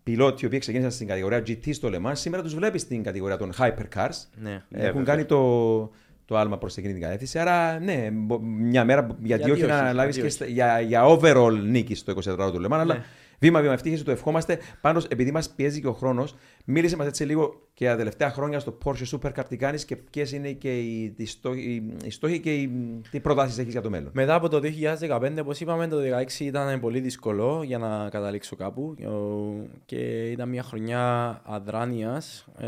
πιλότοι 0.03 0.43
οι 0.43 0.47
οποίοι 0.47 0.59
ξεκίνησαν 0.59 0.91
στην 0.91 1.07
κατηγορία 1.07 1.39
GT 1.47 1.73
στο 1.73 1.89
Le 1.91 2.07
Mans, 2.07 2.11
σήμερα 2.13 2.43
τους 2.43 2.55
βλέπεις 2.55 2.81
στην 2.81 3.03
κατηγορία 3.03 3.37
των 3.37 3.51
hypercars. 3.57 4.09
Ναι. 4.41 4.51
Ε, 4.51 4.85
έχουν 4.85 4.87
βέβαια. 4.97 5.03
κάνει 5.03 5.25
το, 5.25 5.81
το 6.25 6.37
άλμα 6.37 6.57
προς 6.57 6.77
εκείνη 6.77 6.93
την 6.93 7.01
κατεύθυνση. 7.01 7.39
Άρα, 7.39 7.79
ναι, 7.79 8.09
μπο- 8.11 8.39
μια 8.41 8.85
μέρα 8.85 9.01
γιατί, 9.23 9.43
Γιατί 9.43 9.51
όχι, 9.51 9.63
όχι, 9.63 9.71
να 9.81 9.93
λάβεις 9.93 10.15
γιατί 10.15 10.19
και 10.37 10.43
όχι. 10.43 10.51
στα- 10.53 10.63
για, 10.65 10.79
για 10.79 11.03
overall 11.05 11.59
νίκη 11.67 11.95
στο 11.95 12.13
24ωρο 12.25 12.51
του 12.51 12.61
Le 12.61 12.71
Mans, 12.73 12.79
αλλά 12.79 12.93
Ναι. 12.93 13.03
Βήμα-βήμα 13.41 13.73
ευτύχησε, 13.73 14.03
το 14.03 14.11
ευχόμαστε. 14.11 14.59
Πάντως, 14.81 15.05
επειδή 15.05 15.31
μας 15.31 15.49
πιέζει 15.49 15.81
και 15.81 15.87
ο 15.87 15.93
χρόνος, 15.93 16.35
μίλησε 16.65 16.95
μας 16.95 17.07
έτσι 17.07 17.23
λίγο 17.23 17.61
και 17.73 17.85
τα 17.85 17.95
τελευταία 17.95 18.29
χρόνια 18.31 18.59
στο 18.59 18.77
Porsche 18.85 19.03
Supercar 19.11 19.43
τι 19.49 19.57
κάνεις 19.57 19.85
και 19.85 19.95
ποιες 19.95 20.31
είναι 20.31 20.51
και 20.51 20.79
οι, 20.79 21.13
οι, 21.17 21.25
στόχοι, 21.25 21.83
οι 22.03 22.09
στόχοι 22.09 22.39
και 22.39 22.55
οι, 22.55 22.71
τι 23.11 23.19
προτάσεις 23.19 23.57
έχεις 23.57 23.71
για 23.71 23.81
το 23.81 23.89
μέλλον. 23.89 24.11
Μετά 24.13 24.35
από 24.35 24.49
το 24.49 24.61
2015, 25.09 25.31
όπως 25.39 25.59
είπαμε, 25.59 25.87
το 25.87 25.97
2016 26.37 26.39
ήταν 26.39 26.79
πολύ 26.79 26.99
δύσκολο 26.99 27.63
για 27.63 27.77
να 27.77 28.09
καταλήξω 28.09 28.55
κάπου 28.55 28.95
Ο- 29.05 29.67
και 29.85 30.29
ήταν 30.29 30.49
μια 30.49 30.63
χρονιά 30.63 31.41
αδράνειας 31.45 32.47
ε, 32.59 32.67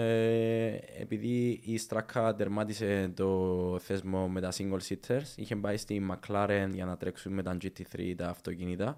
επειδή 1.00 1.60
η 1.64 1.78
Στράκα 1.78 2.36
τερμάτισε 2.36 3.12
το 3.16 3.80
θέσμο 3.82 4.28
με 4.28 4.42
τα 4.42 4.52
single 4.58 4.94
seaters. 4.94 5.24
Είχε 5.36 5.56
πάει 5.56 5.78
στη 5.78 6.02
McLaren 6.12 6.68
για 6.74 6.86
να 6.86 6.98
τρέξουν 6.98 7.34
με 7.34 7.44
τα 7.44 7.58
GT3 7.62 8.14
τα 8.18 8.28
αυτοκίνητα 8.28 8.98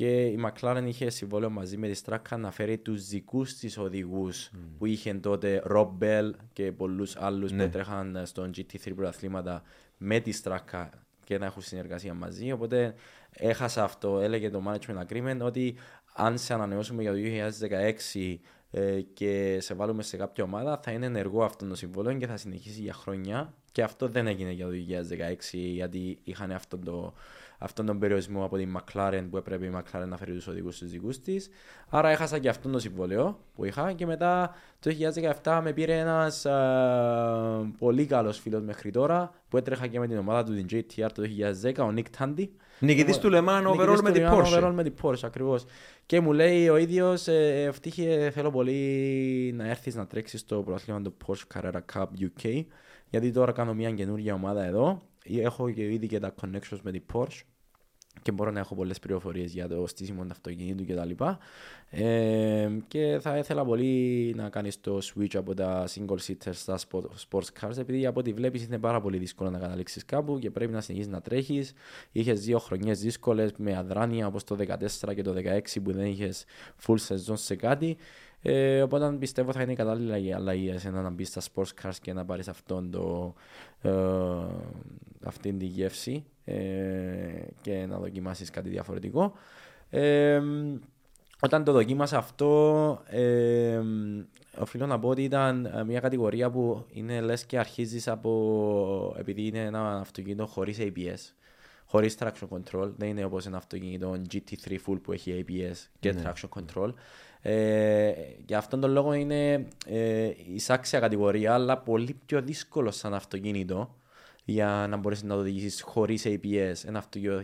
και 0.00 0.26
η 0.26 0.38
McLaren 0.44 0.82
είχε 0.86 1.10
συμβόλαιο 1.10 1.50
μαζί 1.50 1.76
με 1.76 1.88
τη 1.88 1.94
Στράκα 1.94 2.36
να 2.36 2.50
φέρει 2.50 2.78
τους 2.78 3.08
δικούς 3.08 3.54
της 3.54 3.78
οδηγούς 3.78 4.50
που 4.78 4.86
είχε 4.86 5.14
τότε 5.14 5.62
Rob 5.70 5.88
Bell 6.00 6.30
και 6.52 6.72
πολλούς 6.72 7.16
άλλους 7.16 7.52
Ναι. 7.52 7.64
που 7.64 7.70
τρέχαν 7.70 8.22
στον 8.24 8.50
GT3 8.56 8.92
πρωταθλήματα 8.94 9.62
με 9.96 10.20
τη 10.20 10.32
Στράκα 10.32 10.90
και 11.24 11.38
να 11.38 11.46
έχουν 11.46 11.62
συνεργασία 11.62 12.14
μαζί. 12.14 12.52
Οπότε 12.52 12.94
έχασα 13.30 13.84
αυτό. 13.84 14.20
Έλεγε 14.20 14.50
το 14.50 14.62
management 14.66 15.06
agreement 15.06 15.38
ότι 15.40 15.74
αν 16.14 16.38
σε 16.38 16.54
ανανεώσουμε 16.54 17.02
για 17.02 17.12
το 17.12 17.18
2016 18.18 18.36
ε, 18.70 19.00
και 19.00 19.58
σε 19.60 19.74
βάλουμε 19.74 20.02
σε 20.02 20.16
κάποια 20.16 20.44
ομάδα, 20.44 20.80
θα 20.82 20.90
είναι 20.90 21.06
ενεργό 21.06 21.44
αυτό 21.44 21.66
το 21.66 21.74
συμβόλαιο 21.74 22.16
και 22.16 22.26
θα 22.26 22.36
συνεχίσει 22.36 22.80
για 22.80 22.92
χρόνια. 22.92 23.54
Και 23.72 23.82
αυτό 23.82 24.08
δεν 24.08 24.26
έγινε 24.26 24.50
για 24.50 24.66
το 24.66 24.72
2016 25.52 25.58
γιατί 25.58 26.18
είχαν 26.22 26.52
αυτόν 26.52 26.84
το, 26.84 27.14
αυτόν 27.62 27.86
τον 27.86 27.98
περιορισμό 27.98 28.44
από 28.44 28.56
την 28.56 28.76
McLaren 28.76 29.26
που 29.30 29.36
έπρεπε 29.36 29.66
η 29.66 29.72
McLaren 29.74 30.06
να 30.08 30.16
φέρει 30.16 30.32
τους 30.32 30.46
οδηγούς 30.46 30.76
στους 30.76 30.90
δικούς 30.90 31.20
της. 31.20 31.48
Άρα 31.88 32.10
έχασα 32.10 32.38
και 32.38 32.48
αυτόν 32.48 32.72
το 32.72 32.78
συμβόλαιο 32.78 33.38
που 33.54 33.64
είχα 33.64 33.92
και 33.92 34.06
μετά 34.06 34.54
το 34.78 34.90
2017 35.42 35.60
με 35.62 35.72
πήρε 35.72 35.98
ένας 35.98 36.46
α, 36.46 37.70
πολύ 37.78 38.06
καλός 38.06 38.38
φίλος 38.38 38.62
μέχρι 38.62 38.90
τώρα 38.90 39.30
που 39.48 39.56
έτρεχα 39.56 39.86
και 39.86 39.98
με 39.98 40.06
την 40.06 40.18
ομάδα 40.18 40.44
του 40.44 40.54
την 40.54 40.66
JTR 40.70 41.08
το 41.14 41.22
2010, 41.62 41.74
ο 41.78 41.92
Nick 41.96 42.18
Tandy. 42.18 42.48
Νικητής 42.78 43.18
του 43.18 43.28
Le 43.32 43.48
Mans 43.48 43.62
Νικητής 43.62 43.86
overall 43.86 43.96
του 43.96 44.02
με 44.02 44.10
την 44.10 44.22
Le 44.22 44.30
Mans 44.30 44.34
Porsche. 44.34 44.58
overall 44.58 44.72
με 44.74 44.82
την 44.82 44.94
Porsche, 45.02 45.22
ακριβώς. 45.24 45.64
Και 46.06 46.20
μου 46.20 46.32
λέει 46.32 46.68
ο 46.68 46.76
ίδιος, 46.76 47.28
ε, 47.28 47.62
ευτύχε 47.62 48.30
θέλω 48.34 48.50
πολύ 48.50 49.52
να 49.56 49.68
έρθεις 49.68 49.94
να 49.94 50.06
τρέξεις 50.06 50.40
στο 50.40 50.62
πρωτάθλημα 50.62 51.02
του 51.02 51.16
Porsche 51.26 51.60
Carrera 51.60 51.80
Cup 51.94 52.06
UK 52.20 52.64
γιατί 53.10 53.30
τώρα 53.30 53.52
κάνω 53.52 53.74
μια 53.74 53.90
καινούργια 53.90 54.34
ομάδα 54.34 54.64
εδώ. 54.64 55.02
Έχω 55.38 55.70
και 55.70 55.92
ήδη 55.92 56.06
και 56.06 56.18
τα 56.18 56.34
connections 56.40 56.80
με 56.82 56.90
την 56.90 57.02
Porsche 57.12 57.40
και 58.22 58.32
μπορώ 58.32 58.50
να 58.50 58.60
έχω 58.60 58.74
πολλές 58.74 58.98
πληροφορίες 58.98 59.52
για 59.52 59.68
το 59.68 59.86
στήσιμο 59.86 60.22
του 60.22 60.28
αυτοκινήτου 60.30 60.84
και 60.84 60.94
τα 60.94 61.04
λοιπά. 61.04 61.38
Ε, 61.90 62.68
και 62.88 63.18
θα 63.20 63.38
ήθελα 63.38 63.64
πολύ 63.64 64.32
να 64.36 64.48
κάνεις 64.48 64.80
το 64.80 64.98
switch 65.02 65.34
από 65.34 65.54
τα 65.54 65.88
single 65.94 66.16
seaters 66.26 66.52
στα 66.52 66.78
spo- 66.78 67.04
sports 67.28 67.48
cars 67.60 67.76
επειδή 67.78 68.06
από 68.06 68.20
ό,τι 68.20 68.32
βλέπεις 68.32 68.64
είναι 68.64 68.78
πάρα 68.78 69.00
πολύ 69.00 69.18
δύσκολο 69.18 69.50
να 69.50 69.58
καταλήξεις 69.58 70.04
κάπου 70.04 70.38
και 70.38 70.50
πρέπει 70.50 70.72
να 70.72 70.80
συνεχίσεις 70.80 71.12
να 71.12 71.20
τρέχεις. 71.20 71.72
Είχες 72.12 72.40
δύο 72.40 72.58
χρονιές 72.58 73.00
δύσκολες 73.00 73.52
με 73.56 73.76
αδράνεια 73.76 74.26
όπως 74.26 74.44
το 74.44 74.56
14 74.56 75.14
και 75.14 75.22
το 75.22 75.34
16 75.36 75.82
που 75.82 75.92
δεν 75.92 76.06
είχες 76.06 76.44
full 76.86 76.96
season 77.08 77.34
σε 77.34 77.56
κάτι. 77.56 77.96
Ε, 78.42 78.82
οπότε 78.82 79.16
πιστεύω 79.16 79.52
θα 79.52 79.62
είναι 79.62 79.74
κατάλληλα 79.74 80.36
αλλαγή 80.36 80.62
για 80.62 80.74
εσένα 80.74 81.02
να 81.02 81.10
μπεις 81.10 81.28
στα 81.28 81.40
sports 81.40 81.82
cars 81.82 81.94
και 82.02 82.12
να 82.12 82.24
πάρεις 82.24 82.48
αυτόν 82.48 82.90
το, 82.90 83.34
ε, 83.82 83.90
αυτήν 85.24 85.58
τη 85.58 85.64
γεύση 85.64 86.24
ε, 86.44 86.56
και 87.60 87.86
να 87.86 87.98
δοκιμάσεις 87.98 88.50
κάτι 88.50 88.68
διαφορετικό. 88.68 89.32
Ε, 89.90 90.40
όταν 91.40 91.64
το 91.64 91.72
δοκίμασα 91.72 92.18
αυτό, 92.18 93.02
ε, 93.06 93.80
οφείλω 94.58 94.86
να 94.86 94.98
πω 94.98 95.08
ότι 95.08 95.22
ήταν 95.22 95.64
ε, 95.64 95.84
μια 95.84 96.00
κατηγορία 96.00 96.50
που 96.50 96.84
είναι 96.92 97.20
λες 97.20 97.46
και 97.46 97.58
αρχίζεις 97.58 98.08
από, 98.08 99.14
επειδή 99.18 99.46
είναι 99.46 99.64
ένα 99.64 99.98
αυτοκίνητο 99.98 100.46
χωρίς 100.46 100.78
ABS, 100.80 101.32
χωρίς 101.84 102.16
traction 102.18 102.48
control, 102.48 102.90
δεν 102.96 103.08
είναι 103.08 103.24
όπως 103.24 103.46
ένα 103.46 103.56
αυτοκίνητο 103.56 104.22
GT3 104.32 104.76
full 104.86 104.98
που 105.02 105.12
έχει 105.12 105.44
ABS 105.48 105.88
και 106.00 106.14
traction 106.22 106.48
control. 106.48 106.92
Ε, 107.42 108.12
για 108.46 108.58
αυτόν 108.58 108.80
τον 108.80 108.90
λόγο 108.90 109.12
είναι 109.12 109.66
ε, 109.86 110.30
εισάξια 110.52 111.00
κατηγορία, 111.00 111.54
αλλά 111.54 111.78
πολύ 111.78 112.16
πιο 112.26 112.42
δύσκολο 112.42 112.90
σαν 112.90 113.14
αυτοκίνητο 113.14 113.94
για 114.50 114.86
να 114.88 114.96
μπορέσεις 114.96 115.24
να 115.24 115.34
το 115.34 115.40
οδηγήσεις 115.40 115.82
χωρίς 115.82 116.26
APS 116.26 116.74
ένα 116.86 116.98
αυτοκίνητο 116.98 117.40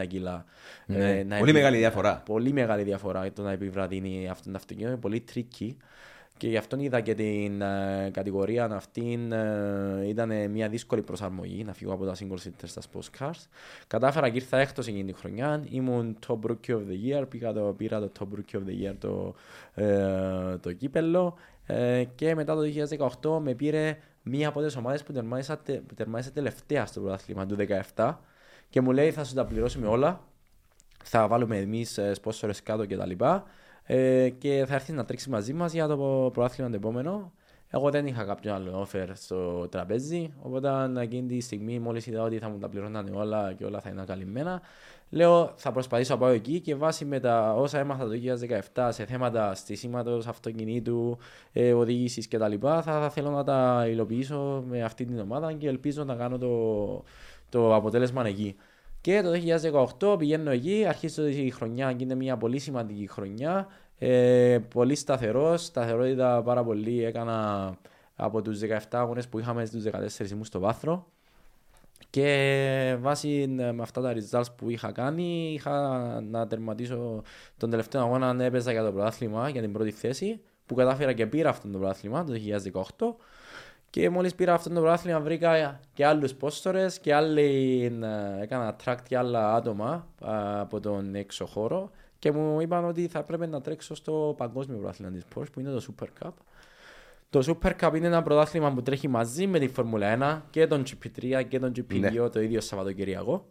1270 0.00 0.06
κιλά. 0.06 0.44
Ναι, 0.86 1.18
Ε, 1.18 1.24
να 1.24 1.38
πολύ 1.38 1.52
μεγάλη 1.52 1.76
διαφορά. 1.76 2.22
Πολύ 2.24 2.52
μεγάλη 2.52 2.82
διαφορά 2.82 3.32
το 3.32 3.42
να 3.42 3.52
επιβραδύνει 3.52 4.28
αυτό 4.28 4.50
το 4.50 4.56
αυτοκίνητο. 4.56 4.90
Είναι 4.90 5.00
πολύ 5.00 5.24
tricky. 5.34 5.74
Και 6.36 6.48
γι' 6.48 6.56
αυτό 6.56 6.76
είδα 6.80 7.00
και 7.00 7.14
την 7.14 7.60
ε, 7.60 8.10
κατηγορία 8.12 8.64
αυτή 8.64 9.28
ε, 9.32 10.08
ήταν 10.08 10.50
μια 10.50 10.68
δύσκολη 10.68 11.02
προσαρμογή 11.02 11.64
να 11.64 11.72
φύγω 11.72 11.92
από 11.92 12.04
τα 12.04 12.14
single 12.18 12.46
seater 12.46 12.64
στα 12.64 12.80
sports 12.80 13.18
cars. 13.18 13.46
Κατάφερα 13.86 14.28
και 14.28 14.36
ήρθα 14.36 14.58
έκτος 14.58 14.86
εκείνη 14.86 15.12
τη 15.12 15.18
χρονιά. 15.18 15.64
Ήμουν 15.70 16.16
top 16.26 16.50
rookie 16.50 16.70
of 16.70 16.80
the 16.90 17.20
year. 17.20 17.24
Πήγα 17.28 17.52
το, 17.52 17.74
πήρα 17.76 18.00
το 18.00 18.10
top 18.18 18.38
rookie 18.38 18.56
of 18.56 18.62
the 18.68 18.90
year 18.90 18.94
το, 18.98 19.34
ε, 19.74 20.56
το 20.60 20.72
κύπελο. 20.72 21.36
Ε, 21.66 22.04
και 22.14 22.34
μετά 22.34 22.54
το 22.54 22.60
2018 23.22 23.40
με 23.42 23.54
πήρε 23.54 23.98
μία 24.22 24.48
από 24.48 24.62
τις 24.62 24.76
ομάδες 24.76 25.02
που 25.02 25.12
τερμάτισε, 25.12 25.56
που 25.86 25.94
τερμάτισε 25.94 26.30
τελευταία 26.30 26.86
στο 26.86 27.00
πρωτάθλημα 27.00 27.46
του 27.46 27.56
2017 27.94 28.16
και 28.68 28.80
μου 28.80 28.90
λέει 28.90 29.10
θα 29.10 29.24
σου 29.24 29.34
τα 29.34 29.44
πληρώσουμε 29.44 29.86
όλα 29.86 30.20
θα 31.04 31.28
βάλουμε 31.28 31.56
εμείς 31.56 31.98
σπόσορες 32.12 32.62
κάτω 32.62 32.84
και 32.84 32.96
τα 32.96 33.06
λοιπά 33.06 33.44
ε, 33.84 34.28
και 34.28 34.64
θα 34.66 34.74
έρθει 34.74 34.92
να 34.92 35.04
τρέξει 35.04 35.30
μαζί 35.30 35.52
μας 35.52 35.72
για 35.72 35.86
το 35.86 35.96
πρωτάθλημα 36.32 36.70
το 36.70 36.76
επόμενο. 36.76 37.32
Εγώ 37.74 37.90
δεν 37.90 38.06
είχα 38.06 38.24
κάποιο 38.24 38.54
άλλο 38.54 38.86
offer 38.86 39.08
στο 39.12 39.68
τραπέζι, 39.68 40.32
οπότε 40.42 40.90
εκείνη 41.00 41.26
τη 41.28 41.40
στιγμή 41.40 41.78
μόλις 41.78 42.06
είδα 42.06 42.22
ότι 42.22 42.38
θα 42.38 42.48
μου 42.48 42.58
τα 42.58 42.68
πληρώνανε 42.68 43.10
όλα 43.14 43.52
και 43.52 43.64
όλα 43.64 43.80
θα 43.80 43.90
είναι 43.90 44.04
καλυμμένα, 44.06 44.62
λέω 45.12 45.52
θα 45.56 45.72
προσπαθήσω 45.72 46.12
να 46.12 46.18
πάω 46.18 46.28
εκεί 46.28 46.60
και 46.60 46.74
βάσει 46.74 47.04
με 47.04 47.20
τα 47.20 47.54
όσα 47.54 47.78
έμαθα 47.78 48.04
το 48.04 48.10
2017 48.74 48.88
σε 48.92 49.04
θέματα 49.04 49.54
στήσιματο 49.54 50.20
αυτοκινήτου, 50.26 51.18
ε, 51.52 51.72
οδήγησης 51.72 52.28
κτλ. 52.28 52.54
Θα, 52.60 52.82
θα 52.82 53.10
θέλω 53.10 53.30
να 53.30 53.44
τα 53.44 53.86
υλοποιήσω 53.88 54.64
με 54.66 54.82
αυτή 54.82 55.04
την 55.04 55.20
ομάδα 55.20 55.52
και 55.52 55.68
ελπίζω 55.68 56.04
να 56.04 56.14
κάνω 56.14 56.38
το, 56.38 57.04
το 57.48 57.74
αποτέλεσμα 57.74 58.26
εκεί. 58.26 58.56
Και 59.00 59.22
το 59.22 59.30
2018 60.00 60.18
πηγαίνω 60.18 60.50
εκεί, 60.50 60.84
αρχίζω 60.88 61.26
η 61.26 61.50
χρονιά 61.50 61.92
και 61.92 62.04
είναι 62.04 62.14
μια 62.14 62.36
πολύ 62.36 62.58
σημαντική 62.58 63.06
χρονιά. 63.06 63.66
Ε, 63.98 64.58
πολύ 64.74 64.94
σταθερό, 64.94 65.56
σταθερότητα 65.56 66.42
πάρα 66.42 66.64
πολύ. 66.64 67.04
Έκανα 67.04 67.70
από 68.16 68.42
τους 68.42 68.60
17 68.60 68.78
αγώνες 68.90 69.28
που 69.28 69.38
είχαμε 69.38 69.64
στους 69.64 69.84
14 69.84 70.30
ήμουν 70.30 70.44
στο 70.44 70.58
βάθρο. 70.58 71.11
Και 72.10 72.96
βάσει 73.00 73.46
με 73.48 73.82
αυτά 73.82 74.00
τα 74.00 74.14
results 74.14 74.54
που 74.56 74.70
είχα 74.70 74.92
κάνει, 74.92 75.52
είχα 75.52 76.20
να 76.20 76.46
τερματίσω 76.46 77.22
τον 77.56 77.70
τελευταίο 77.70 78.02
αγώνα 78.02 78.32
να 78.32 78.44
έπαιζα 78.44 78.72
για 78.72 78.84
το 78.84 78.92
πρωτάθλημα, 78.92 79.48
για 79.48 79.60
την 79.60 79.72
πρώτη 79.72 79.90
θέση, 79.90 80.40
που 80.66 80.74
κατάφερα 80.74 81.12
και 81.12 81.26
πήρα 81.26 81.48
αυτό 81.48 81.68
το 81.68 81.78
πρωτάθλημα 81.78 82.24
το 82.24 82.32
2018. 82.98 83.14
Και 83.90 84.10
μόλις 84.10 84.34
πήρα 84.34 84.54
αυτό 84.54 84.68
το 84.68 84.80
πρωτάθλημα 84.80 85.20
βρήκα 85.20 85.80
και 85.94 86.06
άλλους 86.06 86.34
πόστορες 86.34 86.98
και 86.98 87.14
άλλοι, 87.14 87.84
ε, 88.38 88.42
έκανα 88.42 88.76
attract 88.76 89.02
και 89.08 89.16
άλλα 89.16 89.54
άτομα 89.54 90.06
α, 90.24 90.60
από 90.60 90.80
τον 90.80 91.14
έξω 91.14 91.46
χώρο 91.46 91.90
και 92.18 92.32
μου 92.32 92.60
είπαν 92.60 92.84
ότι 92.84 93.08
θα 93.08 93.22
πρέπει 93.22 93.46
να 93.46 93.60
τρέξω 93.60 93.94
στο 93.94 94.34
παγκόσμιο 94.36 94.78
πρωτάθλημα 94.78 95.12
της 95.12 95.24
Porsche 95.34 95.52
που 95.52 95.60
είναι 95.60 95.70
το 95.70 95.82
Super 95.88 96.06
Cup. 96.22 96.30
Το 97.32 97.58
Super 97.62 97.72
Cup 97.80 97.92
είναι 97.96 98.06
ένα 98.06 98.22
πρωτάθλημα 98.22 98.72
που 98.72 98.82
τρέχει 98.82 99.08
μαζί 99.08 99.46
με 99.46 99.58
τη 99.58 99.68
Φόρμουλα 99.68 100.40
1 100.40 100.50
και 100.50 100.66
τον 100.66 100.82
GP3 100.82 101.42
και 101.48 101.58
τον 101.58 101.72
GP2 101.76 101.98
Ναι. 102.00 102.28
το 102.28 102.40
ίδιο 102.40 102.60
Σαββατοκυριακό. 102.60 103.46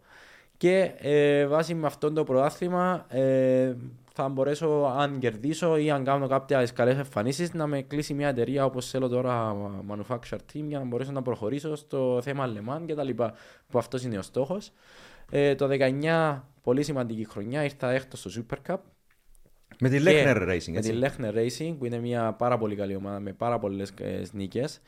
Και 0.57 0.91
ε, 0.97 1.45
βάσει 1.45 1.73
με 1.73 1.87
αυτό 1.87 2.11
το 2.11 2.23
πρωτάθλημα 2.23 3.05
ε, 3.09 3.75
θα 4.13 4.29
μπορέσω 4.29 4.93
αν 4.97 5.19
κερδίσω 5.19 5.77
ή 5.77 5.91
αν 5.91 6.03
κάνω 6.03 6.27
κάποια 6.27 6.67
καλές 6.73 6.97
εμφανίσεις 6.97 7.53
να 7.53 7.67
με 7.67 7.81
κλείσει 7.81 8.13
μια 8.13 8.27
εταιρεία 8.27 8.65
όπως 8.65 8.89
θέλω 8.89 9.07
τώρα 9.07 9.55
Manufacture 9.89 10.37
Team 10.53 10.63
για 10.67 10.79
να 10.79 10.85
μπορέσω 10.85 11.11
να 11.11 11.21
προχωρήσω 11.21 11.75
στο 11.75 12.19
θέμα 12.23 12.53
Le 12.53 12.69
Mans 12.71 12.81
και 12.85 12.93
τα 12.95 13.03
λοιπά 13.03 13.33
που 13.69 13.77
αυτός 13.77 14.03
είναι 14.03 14.17
ο 14.17 14.21
στόχος. 14.21 14.71
Ε, 15.31 15.55
το 15.55 15.67
19 15.71 16.41
πολύ 16.63 16.83
σημαντική 16.83 17.25
χρονιά 17.29 17.63
ήρθα 17.63 17.91
έκτος 17.91 18.19
στο 18.19 18.43
Super 18.49 18.71
Cup 18.71 18.77
Με 19.79 19.89
τη 19.89 19.97
και 20.01 20.03
Lechner 20.05 20.49
Racing, 20.49 20.71
Με 20.71 20.77
έτσι. 20.77 20.91
τη 20.91 20.99
Lechner 21.01 21.33
Racing 21.35 21.75
που 21.77 21.85
είναι 21.85 21.99
μια 21.99 22.33
πάρα 22.33 22.57
πολύ 22.57 22.75
καλή 22.75 22.95
ομάδα 22.95 23.19
με 23.19 23.33
πάρα 23.33 23.59
πολλές 23.59 23.93
νίκες. 24.31 24.81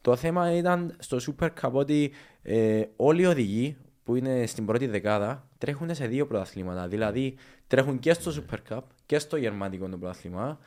Το 0.00 0.16
θέμα 0.16 0.52
ήταν 0.56 0.96
στο 0.98 1.18
Super 1.26 1.48
Cup 1.60 1.70
ότι 1.72 2.12
ε, 2.42 2.82
όλοι 2.96 3.22
οι 3.22 3.26
οδηγοί 3.26 3.76
που 4.04 4.16
είναι 4.16 4.46
στην 4.46 4.66
πρώτη 4.66 4.86
δεκάδα 4.86 5.48
τρέχουν 5.58 5.94
σε 5.94 6.06
δύο 6.06 6.26
πρωταθλήματα. 6.26 6.88
Δηλαδή 6.88 7.34
τρέχουν 7.66 7.98
και 7.98 8.12
στο 8.12 8.32
Super 8.34 8.74
Cup 8.74 8.80
και 9.06 9.18
στο 9.18 9.36
γερμανικό 9.36 9.88
το 9.88 9.98
πρωταθλήμα 9.98 10.58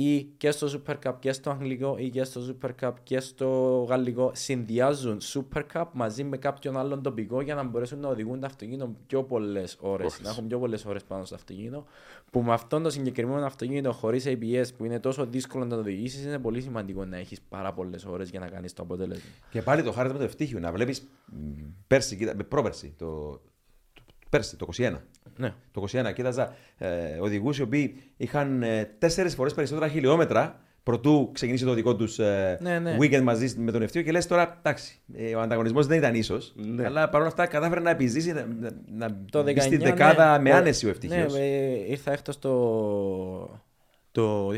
ή 0.00 0.22
και 0.36 0.50
στο 0.50 0.68
Super 0.72 0.94
Cup 1.04 1.14
και 1.18 1.32
στο 1.32 1.50
Αγγλικό 1.50 1.96
ή 1.98 2.10
και 2.10 2.24
στο 2.24 2.40
Super 2.48 2.70
Cup 2.80 2.92
και 3.02 3.20
στο 3.20 3.86
Γαλλικό 3.88 4.30
συνδυάζουν 4.34 5.18
Super 5.22 5.62
Cup 5.72 5.84
μαζί 5.92 6.24
με 6.24 6.36
κάποιον 6.36 6.76
άλλον 6.76 7.02
τοπικό 7.02 7.40
για 7.40 7.54
να 7.54 7.62
μπορέσουν 7.62 7.98
να 7.98 8.08
οδηγούν 8.08 8.40
το 8.40 8.46
αυτοκίνητο 8.46 8.94
πιο 9.06 9.22
πολλές 9.22 9.76
ώρες. 9.80 10.20
Να 10.22 10.30
έχουν 10.30 10.46
πιο 10.46 10.58
πολλές 10.58 10.84
ώρες 10.84 11.04
πάνω 11.04 11.24
στο 11.24 11.34
αυτοκίνητο. 11.34 11.84
Που 12.30 12.42
με 12.42 12.52
αυτόν 12.52 12.82
το 12.82 12.90
συγκεκριμένο 12.90 13.46
αυτοκίνητο 13.46 13.92
χωρίς 13.92 14.24
ABS 14.26 14.66
που 14.76 14.84
είναι 14.84 15.00
τόσο 15.00 15.26
δύσκολο 15.26 15.64
να 15.64 15.70
το 15.70 15.80
οδηγήσεις, 15.80 16.24
είναι 16.24 16.38
πολύ 16.38 16.60
σημαντικό 16.60 17.04
να 17.04 17.16
έχεις 17.16 17.40
πάρα 17.48 17.72
πολλές 17.72 18.04
ώρες 18.04 18.30
για 18.30 18.40
να 18.40 18.48
κάνεις 18.48 18.72
το 18.72 18.82
αποτέλεσμα. 18.82 19.30
Και 19.50 19.62
πάλι 19.62 19.82
το 19.82 19.92
χάρτη 19.92 20.12
με 20.12 20.18
το 20.18 20.24
ευτύχιο. 20.24 20.58
Να 20.58 20.72
βλέπεις 20.72 21.08
πέρσι, 21.86 22.16
κοίτα, 22.16 22.34
με 22.36 22.42
πρόπερσι, 22.42 22.94
το, 22.96 23.30
το, 23.30 23.40
πέρσι, 24.28 24.56
το 24.56 24.66
21. 24.76 24.96
Ναι. 25.36 25.52
Το 25.72 25.84
21 25.92 26.12
κοίταζα 26.14 26.54
ε, 26.78 26.88
οδηγούς 27.20 27.58
οι 27.58 27.62
οποίοι 27.62 28.02
είχαν 28.16 28.62
ε, 28.62 28.90
τέσσερις 28.98 29.34
φορές 29.34 29.54
περισσότερα 29.54 29.88
χιλιόμετρα 29.88 30.60
προτού 30.82 31.30
ξεκινήσει 31.32 31.64
το 31.64 31.72
δικό 31.74 31.96
τους 31.96 32.18
ε, 32.18 32.58
Ναι, 32.60 32.78
ναι. 32.78 32.96
weekend 33.00 33.22
μαζί 33.22 33.58
με 33.58 33.72
τον 33.72 33.82
ευτύχιο 33.82 34.02
και 34.02 34.12
λες 34.12 34.26
τώρα 34.26 34.56
εντάξει, 34.58 35.00
ε, 35.14 35.34
ο 35.34 35.40
ανταγωνισμός 35.40 35.86
δεν 35.86 35.98
ήταν 35.98 36.14
ίσως. 36.14 36.52
Ναι. 36.56 36.84
Αλλά 36.84 37.08
παρόλα 37.08 37.28
αυτά 37.28 37.46
κατάφερε 37.46 37.80
να 37.80 37.90
επιζήσει, 37.90 38.32
να, 38.32 38.46
να, 38.60 38.70
να 39.08 39.16
Το 39.30 39.42
μπει 39.42 39.54
19, 39.56 39.60
στη 39.60 39.76
δεκάδα 39.76 40.36
ναι, 40.36 40.42
με 40.42 40.52
ο- 40.52 40.56
άνεση 40.56 40.86
ο 40.86 40.88
ευτυχίος. 40.88 41.32
Ναι, 41.34 41.40
ε, 41.40 41.90
ήρθα 41.90 42.12
έκτος 42.12 42.38
το, 42.38 43.60
το 44.12 44.48
2019. 44.48 44.54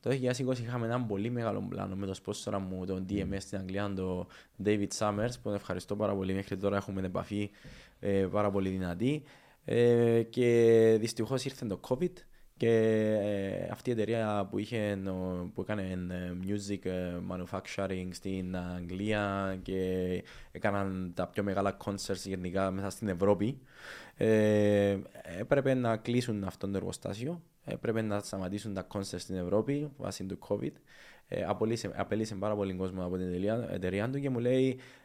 Το 0.00 0.10
2020 0.10 0.58
είχαμε 0.58 0.86
έναν 0.86 1.06
πολύ 1.06 1.30
μεγάλο 1.30 1.66
πλάνο 1.68 1.94
με 1.94 2.06
το 2.06 2.14
σπόσορα 2.14 2.58
μου, 2.58 2.84
τον 2.86 3.06
DMS 3.10 3.36
στην 3.38 3.58
Αγγλία, 3.58 3.92
τον 3.96 4.26
David 4.64 4.88
Summers, 4.98 5.30
που 5.32 5.42
τον 5.42 5.54
ευχαριστώ 5.54 5.96
πάρα 5.96 6.14
πολύ. 6.14 6.34
Μέχρι 6.34 6.56
τώρα 6.56 6.76
έχουμε 6.76 7.00
επαφή 7.06 7.50
ε, 8.04 8.26
πάρα 8.30 8.50
πολύ 8.50 8.68
δυνατή. 8.68 9.22
Ε, 9.64 10.22
και 10.22 10.96
δυστυχώς 11.00 11.44
ήρθε 11.44 11.66
το 11.66 11.80
COVID 11.88 12.12
και 12.56 12.70
ε, 13.22 13.68
αυτή 13.70 13.90
η 13.90 13.92
εταιρεία 13.92 14.46
που, 14.50 14.58
είχε, 14.58 14.98
ο- 15.08 15.50
που 15.54 15.60
έκανε 15.60 15.82
ε, 16.10 16.32
music 16.46 16.84
ε, 16.84 17.12
manufacturing 17.30 18.08
στην 18.10 18.56
Αγγλία 18.56 19.58
και 19.62 20.22
έκαναν 20.52 21.12
τα 21.14 21.26
πιο 21.26 21.42
μεγάλα 21.42 21.76
concerts 21.84 22.24
γενικά 22.24 22.70
μέσα 22.70 22.90
στην 22.90 23.08
Ευρώπη 23.08 23.58
ε, 24.16 24.98
έπρεπε 25.38 25.74
να 25.74 25.96
κλείσουν 25.96 26.44
αυτό 26.44 26.70
το 26.70 26.76
εργοστάσιο 26.76 27.42
έπρεπε 27.64 28.02
να 28.02 28.20
σταματήσουν 28.20 28.74
τα 28.74 28.86
concerts 28.92 29.02
στην 29.18 29.36
Ευρώπη 29.36 29.90
βάσει 29.96 30.24
του 30.24 30.38
COVID 30.48 30.72
ε, 31.28 31.44
απολύσε, 31.44 31.90
απέλησε 31.94 32.34
πάρα 32.34 32.56
πολύ 32.56 32.74
κόσμο 32.74 33.04
από 33.04 33.16
την 33.16 33.26
εταιρεία, 33.26 33.68
εταιρεία 33.70 34.10
του 34.10 34.20
και 34.20 34.30
μου 34.30 34.38
λέει 34.38 34.68
ε, 34.68 34.72
ε, 34.72 34.72
ε, 34.72 34.72
ε, 34.72 35.03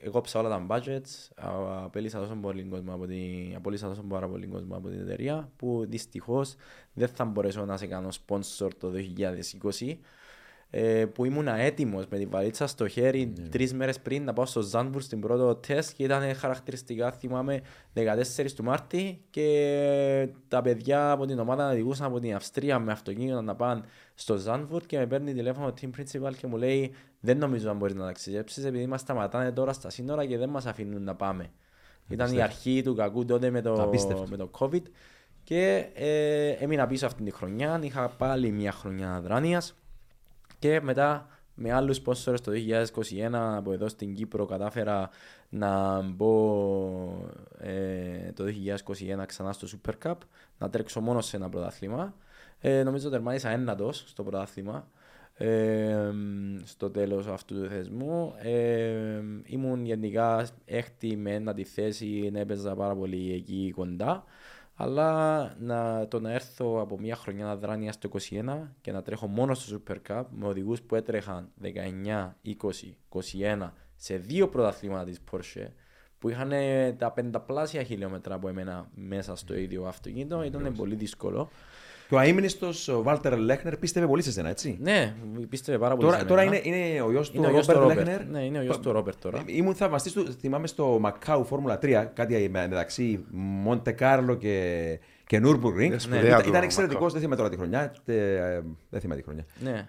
εγώ 0.00 0.20
ψάω 0.20 0.42
όλα 0.42 0.50
τα 0.50 0.66
budgets, 0.68 1.28
α- 1.34 1.84
απέλησα 1.84 2.18
τόσο 2.18 2.34
πολύ 2.34 2.62
κόσμο 2.62 2.94
από 2.94 3.06
την, 3.06 3.54
απολύσα 3.56 3.88
τόσο 3.88 4.02
πάρα 4.02 4.28
πολύ 4.28 4.46
κόσμο 4.46 4.76
από 4.76 4.88
την 4.88 5.00
εταιρεία 5.00 5.50
που 5.56 5.84
δυστυχώς 5.88 6.54
δεν 6.92 7.08
θα 7.08 7.24
μπορέσω 7.24 7.64
να 7.64 7.76
σε 7.76 7.86
κάνω 7.86 8.08
sponsor 8.26 8.68
το 8.78 8.92
2020 9.80 9.96
ε, 10.74 11.04
που 11.06 11.24
ήμουν 11.24 11.46
έτοιμο 11.48 12.02
με 12.10 12.18
την 12.18 12.30
βαλίτσα 12.30 12.66
στο 12.66 12.88
χέρι 12.88 13.32
Ναι. 13.40 13.48
τρεις 13.48 13.74
μέρες 13.74 14.00
πριν 14.00 14.24
να 14.24 14.32
πάω 14.32 14.46
στο 14.46 14.60
Ζάνμπουργκ 14.60 15.02
στην 15.04 15.20
πρώτο 15.20 15.54
τεστ 15.54 15.92
και 15.96 16.02
ήταν 16.02 16.34
χαρακτηριστικά, 16.34 17.12
θυμάμαι, 17.12 17.60
14 17.94 18.52
του 18.56 18.64
Μάρτη 18.64 19.22
και 19.30 20.28
τα 20.48 20.62
παιδιά 20.62 21.10
από 21.10 21.26
την 21.26 21.38
ομάδα 21.38 21.70
οδηγούσαν 21.70 22.06
από 22.06 22.20
την 22.20 22.34
Αυστρία 22.34 22.78
με 22.78 22.92
αυτοκίνητο 22.92 23.42
να 23.42 23.54
πάνε 23.54 23.80
στο 24.14 24.36
Ζάνμπουργκ 24.36 24.86
και 24.86 24.98
με 24.98 25.06
παίρνει 25.06 25.32
τηλέφωνο 25.34 25.66
ο 25.66 25.72
team 25.80 25.90
principal 26.00 26.34
και 26.36 26.46
μου 26.46 26.56
λέει 26.56 26.94
δεν 27.20 27.38
νομίζω 27.38 27.66
να 27.66 27.74
μπορείς 27.74 27.94
να 27.94 28.04
ταξιδέψεις 28.04 28.64
επειδή 28.64 28.86
μας 28.86 29.00
σταματάνε 29.00 29.52
τώρα 29.52 29.72
στα 29.72 29.90
σύνορα 29.90 30.26
και 30.26 30.38
δεν 30.38 30.48
μας 30.48 30.66
αφήνουν 30.66 31.02
να 31.02 31.14
πάμε. 31.14 31.50
Ήταν 32.08 32.32
η 32.34 32.42
αρχή 32.42 32.82
του 32.84 32.94
κακού 32.94 33.24
τότε 33.24 33.50
με 33.50 33.60
το, 33.60 33.82
Απίστευτο. 33.82 34.26
με 34.30 34.36
το 34.36 34.50
COVID 34.58 34.82
και 35.44 35.86
ε, 35.94 36.48
έμεινα 36.48 36.86
πίσω 36.86 37.06
αυτήν 37.06 37.24
τη 37.24 37.30
χρονιά. 37.30 37.80
Είχα 37.82 38.08
πάλι 38.08 38.50
μια 38.50 38.72
χρονιά 38.72 39.14
αδράνειας 39.14 39.74
και 40.62 40.80
μετά 40.80 41.26
με 41.54 41.72
άλλους 41.72 42.00
sponsors 42.04 42.40
το 42.42 42.52
2021 42.52 43.30
από 43.32 43.72
εδώ 43.72 43.88
στην 43.88 44.14
Κύπρο 44.14 44.46
κατάφερα 44.46 45.10
να 45.48 46.00
μπω 46.00 46.34
ε, 47.58 48.32
το 48.34 48.44
2021 49.20 49.26
ξανά 49.26 49.52
στο 49.52 49.66
Super 49.70 49.92
Cup, 50.06 50.14
να 50.58 50.70
τρέξω 50.70 51.00
μόνο 51.00 51.20
σε 51.20 51.36
ένα 51.36 51.48
πρωτάθλημα. 51.48 52.14
Ε, 52.60 52.82
νομίζω 52.82 53.08
τερμάτισα 53.08 53.50
ένατος 53.50 54.04
στο 54.06 54.22
πρωτάθλημα 54.22 54.88
ε, 55.34 56.10
στο 56.64 56.90
τέλος 56.90 57.26
αυτού 57.26 57.54
του 57.54 57.68
θεσμού. 57.68 58.34
Ε, 58.38 59.20
ήμουν 59.44 59.84
γενικά 59.84 60.48
έκτη 60.64 61.16
με 61.16 61.30
ένατη 61.34 61.64
θέση, 61.64 62.30
έπαιζα 62.34 62.74
πάρα 62.74 62.94
πολύ 62.94 63.32
εκεί 63.32 63.72
κοντά. 63.76 64.24
Αλλά 64.82 65.54
να, 65.58 66.08
το 66.08 66.20
να 66.20 66.32
έρθω 66.32 66.80
από 66.80 66.98
μια 66.98 67.16
χρονιά 67.16 67.50
αδράνεια 67.50 67.92
στο 67.92 68.10
21 68.30 68.58
και 68.80 68.92
να 68.92 69.02
τρέχω 69.02 69.26
μόνο 69.26 69.54
στο 69.54 69.80
Super 69.86 69.96
Cup 70.08 70.24
με 70.30 70.46
οδηγούς 70.46 70.82
που 70.82 70.94
έτρεχαν 70.94 71.48
19, 71.62 71.68
20, 72.44 72.50
21 73.58 73.70
σε 73.96 74.16
δύο 74.16 74.48
πρωταθλήματα 74.48 75.04
της 75.04 75.20
Porsche 75.30 75.66
που 76.18 76.28
είχαν 76.28 76.52
ε, 76.52 76.92
τα 76.92 77.12
πενταπλάσια 77.12 77.82
χιλιόμετρα 77.82 78.34
από 78.34 78.48
εμένα 78.48 78.90
μέσα 78.94 79.36
στο 79.36 79.54
ίδιο 79.54 79.86
αυτοκίνητο 79.86 80.42
ήταν 80.42 80.72
πολύ 80.76 80.94
δύσκολο. 80.94 81.50
Και 82.12 82.18
ο 82.18 82.20
αείμνηστος 82.20 82.88
ο 82.88 83.02
Βάλτερ 83.02 83.38
Λέχνερ 83.38 83.76
πίστευε 83.76 84.06
πολύ 84.06 84.22
σε 84.22 84.32
σένα, 84.32 84.48
έτσι. 84.48 84.78
Ναι, 84.80 85.14
πίστευε 85.48 85.78
πάρα 85.78 85.94
πολύ 85.96 86.06
Τώρα, 86.06 86.18
σε 86.18 86.24
τώρα 86.24 86.44
μένα. 86.44 86.60
είναι, 86.64 86.76
είναι 86.76 87.00
ο 87.02 87.10
γιος 87.10 87.30
του 87.30 87.36
Είναι 87.36 87.46
ο 87.46 87.50
γιος 87.50 87.66
του 87.66 87.72
Ρόμπερτ 87.72 87.98
Ρόμπερτ. 87.98 88.08
Λέχνερ. 88.18 88.30
Ναι, 88.40 88.44
είναι 88.44 88.58
ο 88.58 88.62
γιος 88.62 88.78
του 88.80 88.92
Ρόμπερτ 88.92 89.18
τώρα. 89.20 89.38
Ε, 89.38 89.42
Ήμουν 89.46 89.74
θαυμαστής 89.74 90.12
του, 90.12 90.32
θυμάμαι 90.32 90.66
στο 90.66 90.98
Μακάου 91.00 91.44
Φόρμουλα 91.44 91.78
3, 91.82 92.04
κάτι 92.14 92.48
με- 92.50 92.68
μεταξύ 92.68 93.24
Μοντε 93.30 93.92
Κάρλο 93.92 94.34
και, 94.34 94.98
και 95.26 95.40
Nürburgring. 95.44 95.80
Είναι 95.82 95.98
σπουδαία 95.98 96.26
Ήταν, 96.26 96.42
το 96.42 96.48
ήταν 96.48 96.62
εξαιρετικός, 96.62 97.12
Μακάου. 97.12 97.20
δεν 97.20 97.20
θυμάμαι 97.20 97.36
τώρα 97.36 97.48
τη 97.48 97.56
χρονιά. 97.56 97.94
ε, 98.04 98.60
δεν 98.90 99.00
θυμάμαι 99.00 99.20
τη 99.20 99.26
χρονιά. 99.26 99.44
Ναι. 99.60 99.88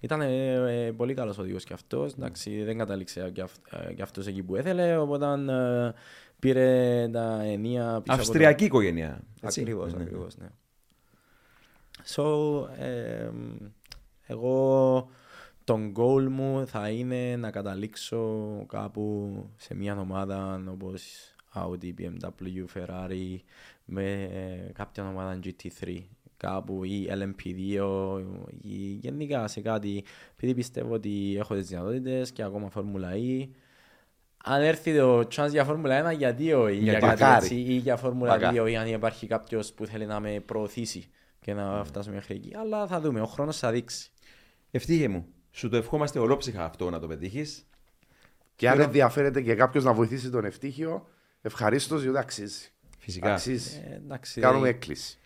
Ήταν 0.00 0.20
ε, 0.20 0.52
ε, 0.86 0.90
πολύ 0.90 1.14
καλός 1.14 1.38
οδηγός 1.38 1.64
και 1.64 1.72
αυτός. 1.72 2.12
Εντάξει, 2.12 2.62
δεν 2.62 2.78
κατάληξε 2.78 3.30
και, 3.32 3.40
αυ, 3.40 3.52
ε, 3.88 3.92
και 3.92 4.02
αυτός 4.02 4.26
εκεί 4.26 4.42
που 4.42 4.56
ήθελε, 4.56 4.96
οπότε 4.96 5.26
ε, 5.26 5.92
πήρε 6.38 7.08
τα 7.12 7.40
ενία 7.44 7.82
πίσω 7.82 7.94
από 7.96 8.04
το- 8.06 8.12
Αυστριακή 8.12 8.64
οικογένεια. 8.64 9.20
έτσι. 9.42 9.60
Ακριβώς, 9.60 9.92
Ναι, 9.92 9.98
ναι. 9.98 10.04
ακριβώς, 10.04 10.36
ναι. 10.36 10.46
So, 12.06 12.24
ε, 12.78 13.30
εγώ 14.26 15.08
τον 15.64 15.92
goal 15.96 16.26
μου 16.30 16.66
θα 16.66 16.88
είναι 16.88 17.36
να 17.36 17.50
καταλήξω 17.50 18.40
κάπου 18.68 19.34
σε 19.56 19.74
μια 19.74 19.98
ομάδα 19.98 20.62
όπως 20.68 21.02
Audi, 21.54 21.92
BMW, 21.98 22.64
Ferrari 22.74 23.36
με 23.84 24.30
κάποια 24.74 25.08
ομάδα 25.08 25.38
GT3 25.44 25.98
κάπου 26.36 26.84
ή 26.84 27.08
LMP2 27.10 27.80
ή 28.62 28.76
γενικά 28.76 29.48
σε 29.48 29.60
κάτι 29.60 30.04
επειδή 30.32 30.54
πιστεύω 30.54 30.94
ότι 30.94 31.36
έχω 31.38 31.54
τις 31.54 31.68
δυνατότητες 31.68 32.32
και 32.32 32.42
ακόμα 32.42 32.70
Φόρμουλα 32.70 33.10
E 33.14 33.48
αν 34.44 34.62
έρθει 34.62 34.96
το 34.96 35.18
chance 35.18 35.50
για 35.50 35.64
Φόρμουλα 35.64 36.12
1 36.12 36.16
γιατί 36.16 36.52
όχι 36.52 36.74
για 36.76 36.82
Γιατί 36.92 37.06
κάτι 37.06 37.22
μακάρι. 37.22 37.44
έτσι 37.44 37.54
ή 37.54 37.74
για 37.76 37.96
Φόρμουλα 37.96 38.30
Μακάρι. 38.30 38.60
2 38.60 38.70
ή 38.70 38.76
αν 38.76 38.86
υπάρχει 38.86 39.26
κάποιος 39.26 39.72
που 39.72 39.86
θέλει 39.86 40.06
να 40.06 40.20
με 40.20 40.40
προωθήσει 40.46 41.08
και 41.42 41.54
να 41.54 41.84
φτάσουμε 41.84 42.14
μέχρι 42.14 42.34
εκεί 42.34 42.56
αλλά 42.56 42.86
θα 42.86 43.00
δούμε, 43.00 43.20
ο 43.20 43.26
χρόνος 43.26 43.58
θα 43.58 43.70
δείξει 43.70 44.10
Ευτύχε 44.74 45.08
μου. 45.08 45.26
Σου 45.50 45.68
το 45.68 45.76
ευχόμαστε 45.76 46.18
ολόψυχα 46.18 46.64
αυτό 46.64 46.90
να 46.90 46.98
το 46.98 47.06
πετύχεις. 47.06 47.66
Και 48.56 48.68
αν 48.68 48.80
ενδιαφέρεται 48.80 49.40
και 49.40 49.54
κάποιος 49.54 49.84
να 49.84 49.92
βοηθήσει 49.92 50.30
τον 50.30 50.44
ευτύχιο, 50.44 51.08
ευχαρίστως 51.40 52.02
διότι 52.02 52.18
αξίζει. 52.18 52.70
Φυσικά. 52.98 53.32
Αξίζει. 53.32 53.82
Ε, 53.90 53.94
εντάξει, 53.94 54.40
Κάνουμε 54.40 54.68
έκκληση. 54.68 55.18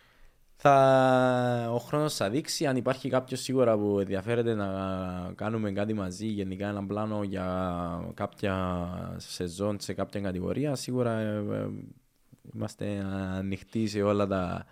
Θα... 0.56 1.70
Ο 1.72 1.78
χρόνος 1.78 2.16
θα 2.16 2.30
δείξει 2.30 2.66
αν 2.66 2.76
υπάρχει 2.76 3.09
κάποιος 3.09 3.40
σίγουρα 3.40 3.76
που 3.76 3.98
ενδιαφέρεται 4.01 4.55
να 4.55 4.68
κάνουμε 5.34 5.72
κάτι 5.72 5.94
μαζί, 5.94 6.26
γενικά 6.26 6.68
ένα 6.68 6.86
πλάνο 6.86 7.22
για 7.22 8.12
κάποια 8.14 8.88
σεζόν 9.16 9.80
σε 9.80 9.93
κάποια 9.93 10.20
κατηγορία. 10.20 10.74
Σίγουρα 10.74 11.18
ε, 11.18 11.44
ε, 11.51 11.68
είμαστε 12.55 13.05
ανοιχτοί 13.36 13.86
σε 13.86 14.02
όλα 14.02 14.26
τα 14.26 14.66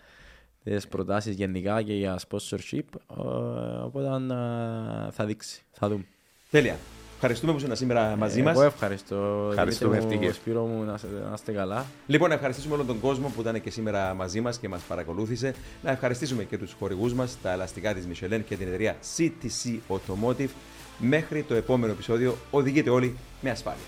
τις 0.65 0.89
προτάσεις 0.89 1.35
γενικά 1.35 1.82
και 1.82 1.93
για 1.95 2.19
sponsorship. 2.28 2.81
Ε, 3.19 3.23
Οπότε 3.85 4.07
ε, 4.07 5.11
θα 5.11 5.24
δείξει, 5.24 5.62
θα 5.73 5.89
δούμε. 5.89 6.05
Τέλεια. 6.51 6.77
Ευχαριστούμε 7.15 7.53
που 7.53 7.59
ήσουν 7.59 7.77
σήμερα 7.77 8.16
μαζί 8.16 8.43
μας. 8.43 8.55
Εγώ 8.57 8.62
ευχαριστώ. 8.65 9.47
Ευχαριστούμε, 9.51 9.91
Δημήτρη 9.99 10.16
μου, 10.16 10.23
ευτυχία. 10.23 10.41
Σπύρο 10.43 10.65
μου, 10.65 10.85
να 10.85 10.95
είστε- 10.95 11.09
να 11.28 11.32
είστε 11.35 11.53
καλά. 11.53 11.85
Λοιπόν, 12.07 12.28
να 12.28 12.35
ευχαριστήσουμε 12.35 12.74
όλον 12.74 12.86
τον 12.86 13.01
κόσμο 13.01 13.28
που 13.35 13.41
ήταν 13.41 13.61
και 13.61 13.70
σήμερα 13.70 14.15
μαζί 14.15 14.41
μας 14.41 14.59
και 14.59 14.69
μας 14.69 14.82
παρακολούθησε. 14.82 15.55
Να 15.82 15.91
ευχαριστήσουμε 15.91 16.45
και 16.45 16.59
τους 16.59 16.73
χορηγούς 16.78 17.15
μας, 17.15 17.36
τα 17.43 17.53
ελαστικά 17.53 17.95
της 17.95 18.07
Michelin 18.07 18.41
και 18.49 18.57
την 18.57 18.66
εταιρεία 18.66 18.97
CTC 19.16 19.78
Automotive. 19.89 20.49
Μέχρι 20.99 21.43
το 21.43 21.55
επόμενο 21.55 21.93
επεισόδιο, 21.93 22.36
οδηγείτε 22.51 22.91
όλοι 22.91 23.16
με 23.41 23.51
ασφάλεια. 23.51 23.82